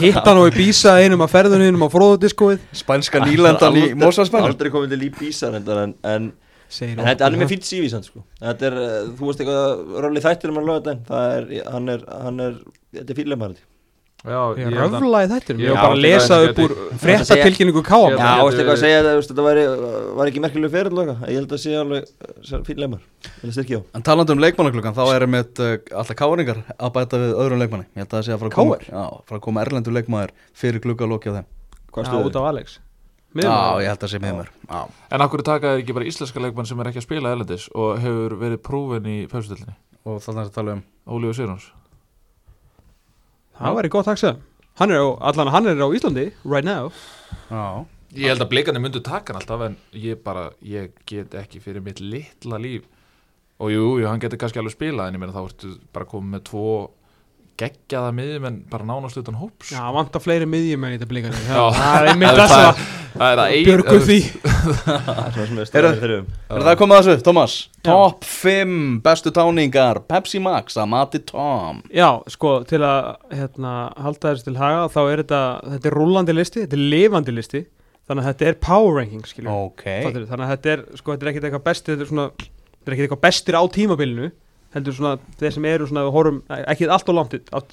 Hitt 0.00 0.20
hann 0.20 0.42
á 0.42 0.44
í 0.44 0.54
Bísa 0.58 0.96
einum 1.00 1.24
að 1.26 1.34
ferðunum 1.36 1.86
á 1.86 1.88
fróðudiskóið 1.94 2.68
Spænska 2.82 3.24
nýlendan 3.24 3.80
í 3.80 3.86
Mosasspænum 4.00 4.50
Aldrei 4.50 4.72
komið 4.74 4.94
til 4.96 5.02
Líbísa 5.04 5.52
reyndar 5.54 5.84
en, 5.86 5.94
en, 6.02 6.28
segir 6.70 6.98
en 6.98 7.06
þetta, 7.06 7.30
er 7.30 7.38
með 7.40 7.54
fýtt 7.54 7.70
sífi 7.70 7.90
sann 7.92 8.04
sko. 8.06 8.24
Þetta 8.42 8.68
er, 8.70 8.78
uh, 8.80 9.00
þú 9.18 9.30
veist 9.30 9.42
eitthvað 9.44 9.96
röfli 10.04 10.24
þættir 10.26 10.52
um 10.52 10.60
að 10.60 10.68
löga 10.70 10.84
þetta 10.90 11.14
Það 11.14 11.34
er, 11.38 11.50
hann 11.70 11.94
er, 11.94 12.04
hann 12.26 12.44
er, 12.48 12.60
þetta 12.94 13.12
er 13.14 13.18
Ég 14.20 14.34
ég 14.60 14.66
að 14.68 14.92
röflaði 14.92 15.28
þættir, 15.30 15.60
ég 15.64 15.70
var 15.72 15.78
bara 15.80 15.94
að 15.94 16.02
þetta 16.02 16.04
lesa 16.04 16.36
upp 16.44 16.58
úr 16.60 16.72
Þetta 16.76 16.98
frétta 17.00 17.24
segja- 17.30 17.44
tilkynningu 17.46 17.82
káa 17.86 18.00
Ég- 18.10 18.18
Já, 18.20 18.26
gæti 18.36 18.42
veist 18.44 18.58
eitthvað 18.60 18.74
að 18.74 18.82
segja 18.82 18.98
þetta, 19.00 19.14
þetta 19.30 19.44
væri, 19.46 19.62
var 20.18 20.26
ekki 20.28 20.42
fyrir 20.74 20.92
löga 20.98 21.14
Ég 21.24 21.38
held 21.40 21.54
að 21.56 21.62
sé 21.62 21.72
alveg 21.80 22.10
styrkja 23.56 23.80
á. 23.80 23.82
En 23.96 24.04
talandi 24.04 24.34
um 24.36 24.42
leikmannaklukkan, 24.44 24.98
þá 24.98 25.04
erum 25.14 25.38
við 25.38 25.62
uh, 25.64 25.72
alltaf 26.02 26.18
káringar 26.20 26.60
að 26.76 26.92
bæta 26.98 27.22
við 27.22 27.32
öðrum 27.32 27.64
leikmanni. 27.64 27.88
Ég 27.96 28.04
held 28.04 28.12
að 28.12 28.18
það 28.18 28.26
sé 28.28 28.36
að 28.36 28.44
fara 28.44 28.52
að 28.52 28.58
koma, 28.60 29.64
erlendur 29.64 29.96
leikmaður 29.96 30.36
fyrir 30.52 30.84
klukkalokki 30.84 31.32
á 31.32 31.36
þeim. 31.40 31.48
Hvað 31.88 32.12
af 32.36 32.50
Alex. 32.52 32.78
Já, 33.30 33.78
ég 33.78 33.86
held 33.86 34.00
að 34.00 34.04
það 34.04 34.10
sé 34.10 34.18
miðmör 34.18 34.48
Já, 34.66 34.80
En 35.14 35.22
akkur 35.22 35.42
taka 35.46 35.74
er 35.76 35.82
ekki 35.84 35.94
bara 35.94 36.04
íslenska 36.10 36.42
leikmann 36.42 36.66
sem 36.66 36.80
er 36.82 36.88
ekki 36.90 36.98
að 36.98 37.04
spila 37.06 37.30
erlendis 37.30 37.68
og 37.78 38.00
hefur 38.02 38.34
verið 38.40 38.58
prófin 38.66 39.06
í 39.06 39.18
pæsutildinni 39.30 39.76
og 40.04 40.18
þannig 40.24 40.48
að 40.48 40.56
tala 40.56 40.74
um 40.74 40.82
Ólíu 41.06 41.30
Sýrjóns 41.38 41.68
Það 43.60 43.76
væri 43.76 43.92
gott 43.92 44.08
taksað 44.08 44.38
Hann 44.80 44.92
er 44.94 45.02
á, 45.04 45.08
allan 45.28 45.50
hann 45.52 45.66
er 45.68 45.80
á 45.84 45.88
Íslandi 45.92 46.30
right 46.48 46.64
now. 46.64 46.88
Já, 47.50 47.84
Ég 48.16 48.26
held 48.32 48.42
að 48.42 48.48
blikarnir 48.50 48.82
myndu 48.82 49.02
taka 49.04 49.34
hann 49.34 49.38
alltaf 49.42 49.60
en 49.66 49.74
ég 49.94 50.18
bara, 50.24 50.48
ég 50.66 50.94
get 51.06 51.34
ekki 51.38 51.60
fyrir 51.62 51.84
mitt 51.84 52.00
litla 52.00 52.58
líf. 52.58 52.86
Og 53.60 53.70
jú, 53.70 53.84
jú, 54.00 54.06
hann 54.08 54.22
getur 54.22 54.40
kannski 54.40 54.58
alveg 54.62 54.72
spilað 54.74 55.10
en 55.10 55.18
ég 55.18 55.22
meina 55.22 55.34
þá 55.36 55.42
ertu 55.44 55.74
bara 55.92 56.08
komið 56.08 56.32
með 56.32 56.42
tvo 56.48 56.64
geggjaða 57.60 58.10
miðjum 58.16 58.46
en 58.48 58.56
bara 58.72 58.86
nánast 58.88 59.18
utan 59.20 59.36
hóps 59.40 59.70
Já, 59.74 59.80
hann 59.84 59.94
vantar 59.98 60.22
fleiri 60.24 60.46
miðjum 60.48 60.86
en 60.88 60.94
í 60.96 60.98
þetta 61.00 61.08
Já. 61.44 61.60
Það 61.76 61.96
er 62.00 62.08
einmitt 62.14 62.40
er 63.34 63.40
að 63.42 63.54
ein- 63.54 63.66
Björgu 63.66 63.96
því. 64.06 64.18
Það 64.86 65.78
er 65.80 65.90
er 66.14 66.64
það 66.66 66.76
komið 66.80 66.96
að 66.96 67.08
þessu, 67.08 67.24
Thomas? 67.26 67.54
Top 67.86 68.24
5 68.28 68.76
bestu 69.04 69.32
táningar 69.34 70.00
Pepsi 70.08 70.40
Max 70.44 70.76
að 70.80 70.88
mati 70.92 71.20
Tom. 71.26 71.80
Já, 71.94 72.08
sko, 72.30 72.52
til 72.70 72.80
að 72.86 73.10
hérna, 73.34 73.74
halda 73.98 74.34
þessu 74.34 74.46
til 74.50 74.56
haga 74.60 74.86
þá 74.94 75.00
er 75.10 75.22
þetta, 75.24 75.42
þetta 75.74 75.90
er 75.92 75.98
rúllandi 76.00 76.36
listi, 76.36 76.64
þetta 76.66 76.78
er 76.78 76.84
lifandi 76.94 77.34
listi 77.36 77.64
þannig 78.10 78.24
að 78.24 78.30
þetta 78.32 78.48
er 78.50 78.60
power 78.66 78.96
ranking, 79.00 79.24
skiljum 79.26 79.52
Ok. 79.68 79.84
Fattir, 80.06 80.28
þannig 80.30 80.46
að 80.46 80.54
þetta 80.56 80.72
er, 80.76 80.84
sko, 80.98 81.14
þetta 81.16 81.26
er 81.26 81.32
ekkert 81.32 81.48
eitthvað 81.50 81.66
bestir 81.70 81.94
þetta 81.96 82.06
er 82.06 82.12
svona, 82.14 82.28
þetta 82.38 82.86
er 82.90 82.96
ekkert 82.96 83.06
eitthvað 83.08 83.24
bestir 83.26 83.58
á 83.58 83.62
tímabilinu 83.76 84.30
heldur 84.74 84.94
svona, 84.94 85.16
þeir 85.40 85.54
sem 85.56 85.64
eru 85.66 85.86
svona 85.88 86.04
við 86.06 86.12
horfum, 86.14 86.36
ekki 86.70 86.86
allt 86.94 87.08
og 87.10 87.16
langt 87.16 87.32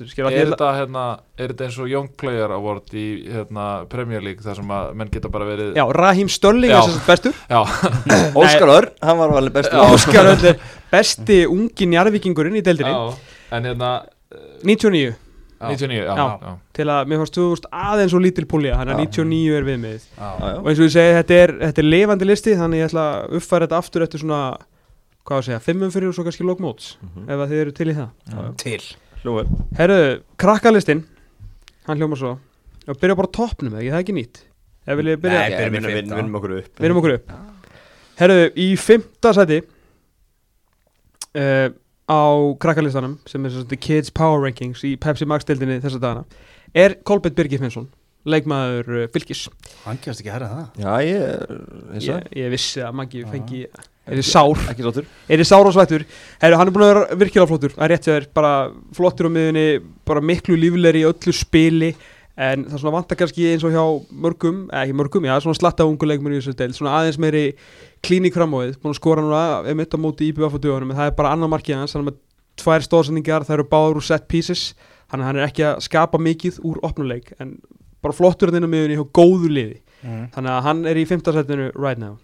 skilja, 0.10 0.32
Er 0.32 0.50
þetta, 0.50 0.70
hérna, 0.80 1.04
er 1.38 1.52
þetta 1.52 1.68
eins 1.68 1.78
og 1.84 1.92
Young 1.92 2.08
Player 2.18 2.54
Award 2.56 2.96
í 2.98 3.06
hérna, 3.30 3.66
Premier 3.92 4.24
League 4.26 4.42
þar 4.46 4.58
sem 4.58 4.72
að 4.74 4.90
menn 4.98 5.12
geta 5.14 5.30
bara 5.34 5.46
verið 5.50 5.78
Já, 5.78 5.84
Raheem 5.94 6.32
Störling 6.34 6.74
Já. 6.74 6.80
er 6.80 6.88
sem 6.88 6.96
sagt 6.98 7.12
bestur 7.12 7.38
Já, 7.46 7.62
Óskar 8.42 8.74
Örn, 8.74 8.96
hann 9.06 9.22
var 9.22 9.36
alveg 9.38 9.60
bestur 9.60 9.84
Óskar 9.94 10.32
Öll 10.34 10.50
er 10.54 10.58
besti 10.90 11.38
ungi 11.52 11.90
njarvíkingurinn 11.94 12.58
í 12.58 12.64
deildinni 12.66 12.96
já, 12.96 13.36
en 13.58 13.70
hérna 13.70 13.92
99, 14.66 15.14
Já. 15.58 15.68
99, 15.70 16.00
já, 16.02 16.16
Já. 16.18 16.26
já. 16.42 16.56
til 16.78 16.88
að 16.94 17.12
mér 17.12 17.22
fannst 17.22 17.38
2000 17.38 17.70
aðeins 17.74 18.16
og 18.18 18.26
lítil 18.26 18.48
púlja, 18.50 18.80
hann 18.82 18.90
er 18.90 18.98
Já. 18.98 19.06
99 19.06 19.54
er 19.54 19.70
já. 19.70 20.32
og 20.58 20.66
eins 20.72 20.82
og 20.82 20.88
ég 20.88 20.96
segi, 20.98 21.14
þetta 21.20 21.40
er, 21.44 21.54
þetta 21.68 21.84
er 21.86 21.90
lifandi 21.92 22.30
listi 22.30 22.58
þannig 22.58 22.82
ég 22.82 22.90
ætla 22.90 23.06
að 23.12 23.38
uppfæra 23.38 23.70
þetta 23.70 23.82
aftur 23.84 24.08
eftir 24.08 24.26
svona 24.26 24.42
hvað 25.28 25.42
að 25.42 25.46
segja, 25.50 25.60
fimmum 25.68 25.92
fyrir 25.94 26.10
og 26.12 26.16
svo 26.18 26.24
kannski 26.28 26.46
lókmóts 26.48 26.90
Mhm. 27.04 27.28
ef 27.28 27.38
að 27.44 27.50
þið 27.52 27.62
eru 27.66 27.72
til 27.78 27.88
í 27.92 27.96
það. 27.98 28.10
Já. 28.32 28.56
Til. 28.64 28.82
Hljóður 29.24 29.48
Herru, 29.78 30.00
krakkalistin 30.40 31.04
hann 31.88 31.98
hljómar 32.00 32.18
svo. 32.22 32.36
Og 32.88 32.96
byrja 33.02 33.16
bara 33.20 33.28
á 33.28 33.36
toppnum, 33.36 33.74
eða 33.74 33.82
ekki, 33.82 33.92
það 33.92 33.98
er 33.98 34.04
ekki 34.06 34.16
nýtt? 34.16 34.38
Ef 34.88 34.96
Nei, 35.04 35.16
byrjum 35.20 36.36
okkur 36.40 36.54
upp. 36.62 36.80
Erum 36.88 36.98
okkur 37.02 37.14
upp. 37.18 37.32
Herru, 38.18 38.38
í 38.56 38.68
fymta 38.80 39.34
sæti 39.36 39.58
uh, 41.36 41.70
á 42.08 42.22
krakkalistanum 42.62 43.18
sem 43.28 43.46
er 43.46 43.52
svona 43.54 43.68
The 43.72 43.78
Kids 43.84 44.10
Power 44.16 44.40
Rankings 44.46 44.84
í 44.88 44.96
Pepsi 44.98 45.28
Max 45.28 45.44
deildinni 45.50 45.82
þessa 45.84 46.00
dagana 46.00 46.24
er 46.74 46.96
Kolbett 47.08 47.36
Birgir 47.38 47.60
Finnsson 47.62 47.90
leikmaður 48.28 48.90
uh, 49.04 49.08
fylgis 49.14 49.46
Hann 49.86 50.00
kemst 50.04 50.24
ekki 50.24 50.32
herrið 50.34 50.56
það. 50.56 50.66
Já, 50.80 50.92
ég 51.04 51.20
eins 51.94 52.08
og 52.08 52.24
ég, 52.24 52.32
ég 52.42 52.52
vissi 52.56 52.82
að 52.84 52.98
Maggi 53.02 53.24
fengi 53.28 53.66
er 54.08 54.20
þið 54.20 54.28
sár, 54.28 54.62
er 55.28 55.42
þið 55.42 55.48
sár 55.50 55.68
og 55.70 55.74
svættur 55.76 56.06
Herru, 56.42 56.60
hann 56.60 56.70
er 56.70 56.76
búin 56.76 56.86
að 56.86 56.92
vera 56.92 57.18
virkilega 57.22 57.50
flottur. 57.50 57.74
Það 57.76 57.86
er 57.86 57.92
rétt 57.94 58.08
hjá 58.08 58.14
þér, 58.14 58.28
bara 58.38 58.52
flottur 58.96 59.28
á 59.28 59.32
miðunni 59.36 59.66
bara 60.08 60.24
miklu 60.24 60.58
líflegri 60.60 61.04
í 61.04 61.08
öllu 61.10 61.34
spili. 61.36 61.92
En 62.38 62.68
það 62.70 62.92
vantar 62.94 63.18
kannski 63.18 63.48
eins 63.50 63.64
og 63.66 63.74
hjá 63.74 63.84
mörgum, 64.14 64.68
eða 64.70 64.84
ekki 64.84 64.98
mörgum, 65.00 65.26
já, 65.26 65.34
svona 65.42 65.58
slatta 65.58 65.88
ungu 65.90 66.06
leikmur 66.06 66.36
í 66.36 66.38
þessu 66.38 66.54
deil, 66.60 66.76
svona 66.78 66.94
aðeins 67.00 67.18
meiri 67.18 67.48
klíník 68.06 68.38
framóið, 68.38 68.76
búin 68.78 68.94
að 68.94 69.00
skora 69.00 69.24
núna 69.26 69.40
einmitt 69.66 69.98
á 69.98 69.98
móti 69.98 70.28
IBF 70.30 70.54
á 70.54 70.62
dögunum, 70.62 70.92
en 70.94 71.00
það 71.00 71.10
er 71.10 71.16
bara 71.18 71.32
annar 71.34 71.50
markið 71.50 71.80
hans, 71.80 71.96
hann 71.98 72.04
er 72.06 72.12
með 72.12 72.20
tvær 72.62 72.86
stóðsendingar, 72.86 73.48
það 73.48 73.56
eru 73.58 73.66
báður 73.72 73.98
úr 74.04 74.06
set 74.06 74.30
pieces, 74.30 74.68
hann, 75.10 75.26
hann 75.26 75.42
er 75.42 75.48
ekki 75.48 75.66
að 75.66 75.82
skapa 75.88 76.22
mikið 76.22 76.62
úr 76.62 76.78
opnuleik, 76.86 77.34
en 77.42 77.58
bara 78.06 78.14
flottur 78.14 78.54
hann 78.54 78.62
inn 78.62 78.70
á 78.70 78.74
miðunni 78.76 79.00
hjá 79.02 79.08
góðu 79.18 79.50
liði. 79.50 79.82
Mm. 80.06 80.28
þannig 80.30 80.54
að 80.54 80.66
hann 80.68 80.82
er 80.92 80.98
í 81.02 81.04
fimmtarsætinu 81.10 81.72
right 81.74 81.98
now 81.98 82.20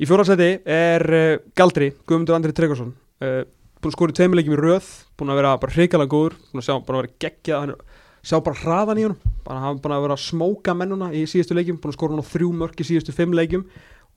í 0.00 0.08
fjórðarsæti 0.08 0.50
er 0.64 1.04
uh, 1.12 1.38
Galdri, 1.58 1.90
Guðmundur 2.08 2.36
Andri 2.38 2.54
Tryggvason. 2.56 2.94
Uh, 3.20 3.42
búin 3.80 3.92
að 3.92 3.96
skora 3.96 4.12
í 4.14 4.18
tveimilegjum 4.18 4.56
í 4.56 4.60
röð 4.60 4.88
búin 5.20 5.32
að 5.32 5.38
vera 5.40 5.54
bara 5.60 5.72
hrikalega 5.76 6.12
góður 6.12 6.34
búin 6.50 6.60
að 6.62 6.66
sjá, 6.68 6.74
búin 6.84 6.96
að 6.98 7.02
vera 7.04 7.14
geggjað 7.24 7.62
hann 7.64 7.72
er- 7.76 7.86
sjá 8.28 8.36
bara 8.44 8.60
hraðan 8.60 8.98
í 9.00 9.06
bara 9.46 9.62
hann 9.64 9.78
búin 9.80 9.94
að 9.96 10.02
vera 10.04 10.16
að 10.18 10.24
smóka 10.26 10.74
mennuna 10.76 11.08
í 11.16 11.22
síðustu 11.28 11.56
leikjum 11.56 11.78
búin 11.80 11.94
að 11.94 11.96
skora 11.96 12.12
hann 12.16 12.20
á 12.20 12.32
þrjú 12.32 12.50
mörk 12.60 12.82
í 12.82 12.86
síðustu 12.90 13.14
fimm 13.16 13.32
leikjum 13.32 13.64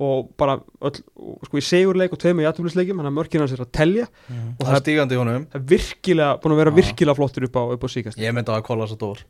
og 0.04 0.34
bara 0.42 0.58
öll, 0.84 0.98
sko 1.48 1.60
í 1.60 1.64
segurleik 1.64 2.12
og 2.12 2.20
tveimur 2.20 2.44
í 2.44 2.48
aðtöflisleikjum 2.50 3.00
hann 3.00 3.08
að 3.12 3.16
mörkina 3.20 3.46
hans 3.46 3.54
er 3.56 3.62
að 3.64 3.72
telja. 3.78 4.08
Og 4.58 4.64
það 4.66 4.74
er 4.74 4.82
stígandi 4.82 5.16
í 5.16 5.20
honum. 5.22 5.44
það 5.54 5.60
er 5.62 5.66
virkilega, 5.70 6.38
búin 6.44 6.56
að 6.56 6.62
vera 6.64 6.74
Já. 6.74 6.78
virkilega 6.82 7.16
flottur 7.20 7.46
upp 7.48 7.56
á, 7.62 7.64
upp 7.78 7.84
á 7.86 7.90
síkast 7.94 8.20
Ég 8.20 8.34
myndi 8.36 8.52
að 8.52 8.64
kolla 8.68 8.88
þess 8.90 8.98
að 8.98 9.04
dór 9.06 9.22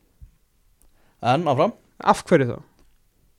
En 1.34 1.44
áfram? 1.52 1.74
Af 2.02 2.24
hverju 2.26 2.48
þá? 2.50 2.56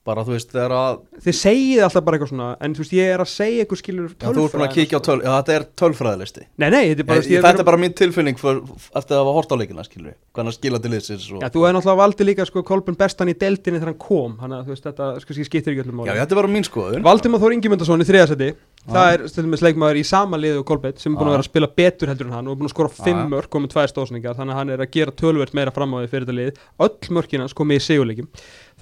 Bara 0.06 0.22
þú 0.22 0.36
veist 0.36 0.52
þegar 0.54 0.74
að 0.78 0.98
þið 1.26 1.38
segið 1.40 1.84
alltaf 1.86 2.04
bara 2.06 2.18
eitthvað 2.18 2.32
svona 2.32 2.50
en 2.62 2.76
þú 2.78 2.84
veist 2.84 2.94
ég 2.94 3.14
er 3.16 3.24
að 3.24 3.30
segja 3.32 3.64
eitthvað 3.64 3.80
skilur 3.82 4.12
Já, 4.14 4.28
þú 4.28 4.44
ert 4.44 4.54
búin 4.54 4.66
að 4.66 4.76
kíkja 4.76 5.00
á 5.02 5.06
töl 5.08 5.18
Já, 5.18 5.30
þetta 5.32 5.56
er 5.56 5.66
tölfræðilisti 5.82 6.44
Nei, 6.62 6.68
nei, 6.70 6.84
þetta 6.92 7.02
er 7.02 7.10
bara 7.10 7.24
Ég, 7.24 7.32
ég, 7.34 7.46
Þetta 7.46 7.64
er 7.64 7.70
bara 7.72 7.82
mín 7.82 7.96
tilfinning 7.98 8.38
for, 8.38 8.62
eftir 9.02 9.18
að 9.18 9.24
hafa 9.24 9.34
hort 9.40 9.56
á 9.56 9.58
leikina, 9.58 9.88
skilur 9.88 10.14
Hvernig 10.38 10.58
skila 10.60 10.82
til 10.84 10.94
og... 10.94 11.42
Já, 11.42 11.50
þú 11.50 11.66
hefði 11.66 11.74
náttúrulega 11.80 12.02
valdið 12.04 12.30
líka 12.30 12.46
sko 12.46 12.64
Kolbjörn 12.70 13.00
bestan 13.00 13.32
í 13.32 13.38
deildinni 13.40 13.82
þegar 13.82 13.94
hann 13.94 14.02
kom. 14.06 14.38
Þannig 14.42 14.58
að 14.60 14.70
þú 14.70 14.76
veist 14.76 14.88
þetta 14.90 15.10
sko, 15.24 15.38
skiptir 15.50 15.74
ekki 15.74 15.86
öllum 15.86 16.06
Já, 16.06 16.14
þetta 16.22 16.36
er 16.36 16.42
bara 16.42 16.54
mín 16.54 16.68
skoðun. 16.68 17.06
Valdimar 17.06 17.42
Þór 17.42 17.56
Ingimundarsson 17.58 18.06
í 18.06 18.10
þriðasetti 18.10 18.52
Það 18.86 19.08
er 19.16 19.24
stundum 19.32 19.54
með 19.56 19.62
sleikmaður 19.64 19.98
í 19.98 20.04
sama 20.06 20.38
liðu 20.38 20.60
og 20.62 20.66
Kolbjörn 20.70 21.00
sem 21.02 21.14
er 21.14 21.18
búin 21.18 21.30
að 21.32 21.36
vera 21.36 21.44
að 21.44 21.50
spila 21.50 21.70
betur 21.80 22.12
heldur 22.12 22.28
en 22.30 22.36
hann 22.38 22.50
og 22.50 22.54
er 22.54 22.60
búin 22.60 22.70
að 22.70 22.74
skora 22.76 22.92
Já, 22.92 23.00
fimm 23.08 23.22
já. 23.24 23.30
mörk 23.34 23.50
komið 23.56 23.74
tvær 23.74 23.92
stóðsningar 23.92 24.38
þannig 24.38 24.54
að 24.54 24.60
hann 24.62 24.74
er 24.76 24.84
að 24.86 24.92
gera 24.94 25.16
tölvert 25.24 25.56
meira 25.58 25.74
fram 25.74 25.96
á 25.96 25.98
því 26.04 26.12
fyrir 26.12 26.28
þetta 26.28 26.38
lið 26.38 26.62
öll 26.86 27.18
mörkin 27.18 27.46
hans 27.46 27.58
komið 27.58 27.82
í 27.82 27.86
sigurleikim 27.88 28.30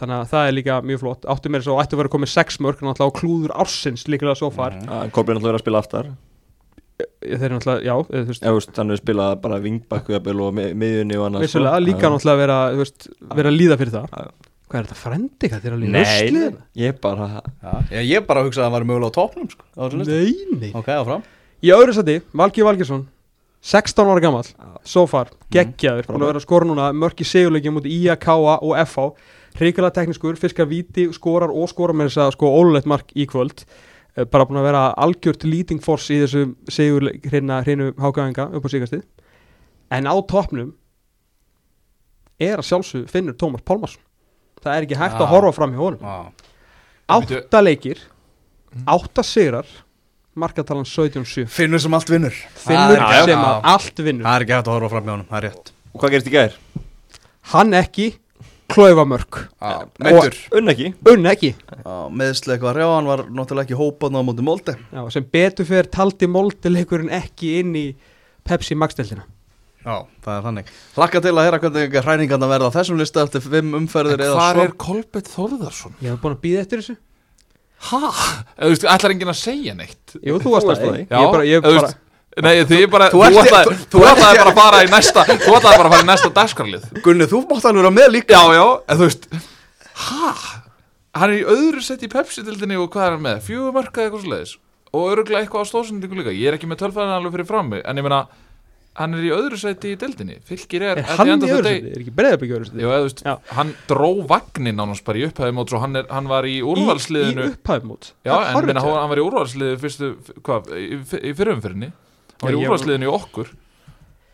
þannig 0.01 0.18
að 0.18 0.28
það 0.34 0.49
er 0.49 0.58
líka 0.60 0.82
mjög 0.84 1.04
flott 1.06 1.30
áttu 1.32 1.54
meira 1.56 1.68
svo 1.70 1.80
ættu 1.80 1.95
að 1.95 2.04
vera 2.04 2.14
komið 2.18 2.34
sex 2.36 2.60
mörk 2.60 2.84
náttúrulega 2.84 3.16
á 3.16 3.18
klúður 3.22 3.56
ársins 3.64 4.08
líklega 4.12 4.36
svo 4.36 4.51
far. 4.51 4.76
Kolbjörn 5.16 5.39
alltaf 5.39 5.49
verið 5.54 5.62
að 5.62 5.66
spila 5.66 5.84
aftar 5.84 6.12
þeir 7.24 7.47
eru 7.47 7.58
náttúrulega, 7.58 7.84
já, 7.88 7.93
eða, 8.04 8.26
veist 8.30 8.45
veist, 8.45 8.78
Hann 8.78 8.91
hefur 8.91 9.01
spilað 9.01 9.36
bara 9.43 9.60
vingbakku 9.64 10.16
og 10.18 10.54
mi- 10.54 10.74
miðjunni 10.78 11.18
og 11.20 11.39
vissulega 11.41 11.78
sko. 11.80 11.86
líka 11.88 12.04
Já. 12.04 12.12
náttúrulega 12.14 12.41
vera, 12.43 12.58
veist, 12.78 13.08
vera 13.34 13.49
að 13.49 13.58
líða 13.58 13.78
fyrir 13.80 13.93
það. 13.95 14.32
Hvað 14.74 14.80
er 14.82 14.88
þetta 14.89 14.97
frendi, 14.99 15.49
hvað 15.51 15.61
þeir 15.63 15.69
eru 15.69 15.78
að 15.78 15.84
líða 15.84 15.93
Nei, 15.93 16.21
Ruslið? 16.26 16.55
ég 16.82 16.95
bara 17.03 17.28
Já, 17.38 17.71
ég, 17.93 18.07
ég 18.09 18.26
bara 18.28 18.43
hugsaði 18.47 18.63
að 18.63 18.67
það 18.67 18.76
var 18.76 18.86
mögulega 18.89 19.13
á 19.13 19.17
topnum 19.19 19.49
sko, 19.53 19.65
á 19.69 19.82
þessum 19.86 20.01
lista. 20.01 20.17
Nei, 20.17 20.57
nei. 20.63 20.71
Ok, 20.80 20.89
áfram. 20.97 21.28
Í 21.63 21.71
öðru 21.78 21.95
seti, 21.99 22.15
Valgi 22.41 22.65
Valgesson 22.65 23.05
16 23.63 24.09
ára 24.11 24.19
gammal, 24.26 24.43
so 24.84 25.05
far 25.07 25.30
geggjaður, 25.53 26.09
búin 26.09 26.26
að 26.26 26.32
vera 26.34 26.41
að 26.41 26.45
skora 26.47 26.67
núna 26.67 26.89
mörki 26.97 27.24
segjuleikjum 27.30 27.78
út 27.80 27.88
í 27.88 27.99
KA 28.19 28.57
og 28.57 28.74
FH 28.82 29.05
hrikalega 29.61 29.93
teknískur, 30.01 30.36
fiskar 30.41 30.67
víti 30.67 31.05
skorar 31.15 31.53
og 31.53 31.69
skorar 31.71 31.95
með 31.95 32.09
þess 32.09 32.24
að 32.26 32.34
sko 32.36 32.49
ólulegt 32.57 32.89
mark 32.89 33.13
í 33.15 33.24
kvöld. 33.30 33.63
Eh, 34.17 34.26
bara 34.26 34.45
búin 34.49 34.59
að 34.59 34.67
vera 34.67 34.84
algjört 34.99 35.45
leading 35.47 35.80
force 35.82 36.11
í 36.13 36.19
þessu 36.26 36.43
segjuleik 36.69 37.24
hérna 37.32 37.61
hreinu 37.63 37.93
hákaðinga 37.97 38.49
upp 38.57 38.65
á 38.65 38.69
síkastið 38.74 39.05
en 39.93 40.09
á 40.09 40.15
toppnum 40.30 40.74
er 42.41 42.59
að 42.59 42.67
sjálfsög 42.67 43.07
finnur 43.09 43.38
Tómas 43.38 43.63
Pálmarsson 43.65 44.01
það 44.64 44.76
er 44.76 44.88
ekki 44.88 44.99
hægt 44.99 45.20
að 45.22 45.32
horfa 45.34 45.53
fram 45.59 45.76
í 45.76 45.80
honum. 45.82 46.30
Átta 47.14 47.61
leikir, 47.64 47.99
átta 48.88 49.26
sigrar 49.28 49.68
markatalan 50.34 50.88
17-7 50.89 51.45
Finnur 51.51 51.82
sem 51.84 51.93
allt 51.93 52.09
vinnur. 52.09 52.38
Finnur 52.57 53.03
sem 53.28 53.43
allt 53.43 53.99
vinnur. 54.01 54.26
Það 54.26 54.39
er 54.39 54.45
ekki 54.47 54.55
hægt 54.57 54.72
að 54.72 54.78
horfa 54.80 54.93
fram 54.95 55.05
hjá 55.05 55.14
honum, 55.14 55.28
það 55.30 55.39
er 55.41 55.47
rétt. 55.49 55.74
Og 55.93 56.01
hvað 56.01 56.16
gerist 56.16 56.32
í 56.32 56.34
gær? 56.34 56.55
hann 57.51 57.76
ekki 57.76 58.14
klaufamörk. 58.74 59.43
Já, 59.59 59.84
Meittur 60.01 60.38
Unn 60.57 60.72
ekki. 60.72 60.93
Unn 61.11 61.28
ekki. 61.30 61.51
Meðsli 62.16 62.55
eitthvað 62.55 62.78
hrjá, 62.78 62.88
hann 62.95 63.09
var 63.11 63.26
náttúrulega 63.28 63.68
ekki 63.68 63.78
hópað 63.78 64.18
á 64.18 64.22
móti 64.26 64.45
Molde. 64.45 64.78
Já, 64.93 65.03
sem 65.14 65.28
betur 65.36 65.68
fyrir 65.68 65.89
taldi 65.93 66.30
moldileikurinn 66.32 67.11
ekki 67.14 67.57
inn 67.59 67.76
í 67.78 67.86
Pepsi 68.47 68.78
Max-deltina 68.80 69.28
Já, 69.84 69.96
það 70.24 70.36
er 70.38 70.44
þannig. 70.48 70.70
Hlakka 70.96 71.22
til 71.24 71.34
að 71.34 71.48
heyra 71.48 71.60
hvernig 71.64 71.98
hræningarna 72.06 72.48
verða 72.54 72.70
á 72.72 72.76
þessum 72.78 73.02
lista 73.02 73.26
eftir 73.26 73.44
fimm 73.44 73.74
umferðir 73.82 74.22
eða 74.24 74.38
Hvar 74.38 74.56
svo 74.60 74.68
er 74.68 74.78
Kolbett 74.86 75.32
Þórðarsson? 75.34 75.98
ég 76.00 76.14
hef 76.14 76.22
búin 76.24 76.38
að 76.38 76.44
býða 76.46 76.62
eftir 76.64 76.80
þessu. 76.84 76.96
Hæ? 77.84 78.00
Þú 78.64 78.72
veist, 78.72 78.88
ætlar 78.88 79.12
enginn 79.14 79.34
að 79.34 79.40
segja 79.42 79.76
neitt? 79.76 80.16
Jú, 80.24 80.40
þú 80.40 80.54
varst 80.56 80.72
að 80.72 80.86
bara, 81.12 81.44
ég 81.44 81.60
þú 81.60 81.68
bara 81.68 81.82
veist, 81.82 82.00
Nei, 82.42 82.64
því 82.66 82.78
ég 82.80 82.90
bara, 82.90 83.10
Þú 83.14 83.20
ætlaði, 83.28 83.74
bara 83.94 84.50
að 84.50 84.56
fara 84.58 84.80
í 84.82 84.88
næsta 84.90 85.26
Þú 85.28 85.52
ætlaði 85.54 85.78
bara 85.78 85.90
að 85.90 85.94
fara 85.94 86.02
í 86.02 86.08
næsta 86.08 86.30
dagskarlið 86.34 86.88
Gunni, 87.06 87.28
þú 87.30 87.42
mátt 87.50 87.68
alveg 87.70 87.84
vera 87.84 87.92
með 87.94 88.08
líka. 88.16 88.34
Já, 88.34 88.56
já, 88.58 88.64
en 88.90 89.02
þú 89.02 89.10
veist 89.10 89.28
Hæ? 89.94 90.32
Hann 91.14 91.30
er 91.30 91.36
í 91.36 91.44
öðru 91.46 91.84
sett 91.86 92.02
í 92.02 92.10
Pepsi-dildinni 92.10 92.80
og 92.82 92.88
hvað 92.96 93.06
er 93.06 93.14
hann 93.18 93.26
með? 93.28 93.44
Fjögur 93.46 93.76
mörka 93.76 94.02
eða 94.02 94.08
eitthvað 94.08 94.24
svoleiðis? 94.24 94.56
Og 94.94 95.12
öruglega 95.12 95.44
eitthvað 95.44 95.62
á 95.62 95.70
stóðsendingu 95.70 96.18
líka. 96.18 96.34
Ég 96.34 96.50
er 96.50 96.58
ekki 96.58 96.70
með 96.72 96.80
tölfæðan 96.82 97.14
alveg 97.20 97.36
fyrir 97.36 97.50
fram 97.52 97.70
mig 97.70 97.84
En 97.86 98.02
ég 98.02 98.06
meina, 98.08 98.24
hann 99.00 99.18
er 99.18 99.26
í 99.26 99.32
öðru 99.34 99.58
sett 99.58 99.86
í 99.89 99.94
dildinni 100.00 100.36
Fylgir 100.46 100.86
er, 100.86 101.02
er 101.02 101.18
hann 101.18 101.32
í 101.32 101.50
öðru 101.50 101.66
seti, 101.66 101.91
er 101.94 102.04
ekki 102.04 102.14
breiðabík 102.18 102.52
í 102.52 102.56
öðru 102.58 102.68
seti 102.70 102.84
Jú, 102.84 102.89
eða, 102.89 103.00
þú 103.02 103.08
veist, 103.08 103.24
Já. 103.26 103.34
hann 103.58 103.74
dró 103.89 104.10
vagnin 104.30 104.78
nánast 104.78 105.06
bara 105.08 105.22
í 105.22 105.26
upphæði 105.28 105.56
mót 105.58 105.74
Svo 105.74 105.82
hann, 105.82 105.98
er, 106.02 106.10
hann 106.14 106.30
var 106.30 106.48
í 106.50 106.60
í, 106.60 106.62
úrvalsliðinu 106.74 107.48
í 107.48 107.54
upphæfmót 107.56 108.12
Já, 108.28 108.34
en 108.52 108.68
minna, 108.68 108.84
hann, 108.86 109.00
hann 109.02 109.12
var 109.14 109.22
í 109.22 109.26
úrvalsliðinu 109.26 109.82
fyrstu, 109.82 110.12
hvað, 110.46 110.70
í, 110.78 111.00
í 111.02 111.34
fyrirumfyrinni 111.34 111.89
Hann 111.89 112.46
var 112.46 112.54
Já, 112.54 112.60
í 112.60 112.68
úrvalsliðinu 112.68 113.08
í 113.08 113.12
okkur. 113.14 113.52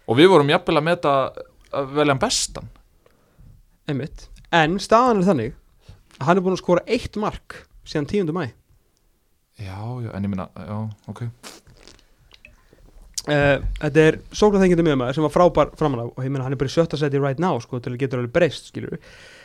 Og 0.10 0.18
við 0.18 0.32
vorum 0.32 0.50
jafnvel 0.50 0.80
að 0.80 0.86
meta 0.88 1.16
að 1.70 1.92
velja 1.94 2.16
hann 2.16 2.22
bestan. 2.24 2.70
Einmitt. 3.90 4.28
En 4.56 4.80
staðan 4.82 5.22
er 5.22 5.28
þannig 5.28 5.58
að 6.18 6.26
hann 6.28 6.40
er 6.40 6.46
búin 6.46 6.56
að 6.58 6.64
skora 6.64 6.86
eitt 6.90 7.20
mark 7.22 7.60
síðan 7.88 8.10
10. 8.10 8.34
mæ 8.36 8.48
Já, 9.60 9.76
já, 10.00 10.10
en 10.16 10.24
ég 10.24 10.32
minna, 10.32 10.46
já, 10.56 10.78
ok 11.12 11.26
Uh, 13.30 13.66
þetta 13.84 14.06
er 14.08 14.20
sóknarþengjandi 14.34 14.86
miðumæður 14.88 15.18
sem 15.18 15.26
var 15.28 15.34
frábær 15.34 15.74
framan 15.78 16.06
af 16.06 16.14
og 16.16 16.24
ég 16.26 16.32
meina 16.34 16.48
hann 16.48 16.56
er 16.56 16.62
bara 16.62 16.72
í 16.72 16.74
sjötta 16.74 16.98
seti 16.98 17.22
right 17.22 17.42
now 17.42 17.60
sko 17.62 17.78
til 17.78 17.94
að 17.94 18.00
getur 18.02 18.24
alveg 18.24 18.34
breyst 18.34 18.72
skilur 18.72 18.98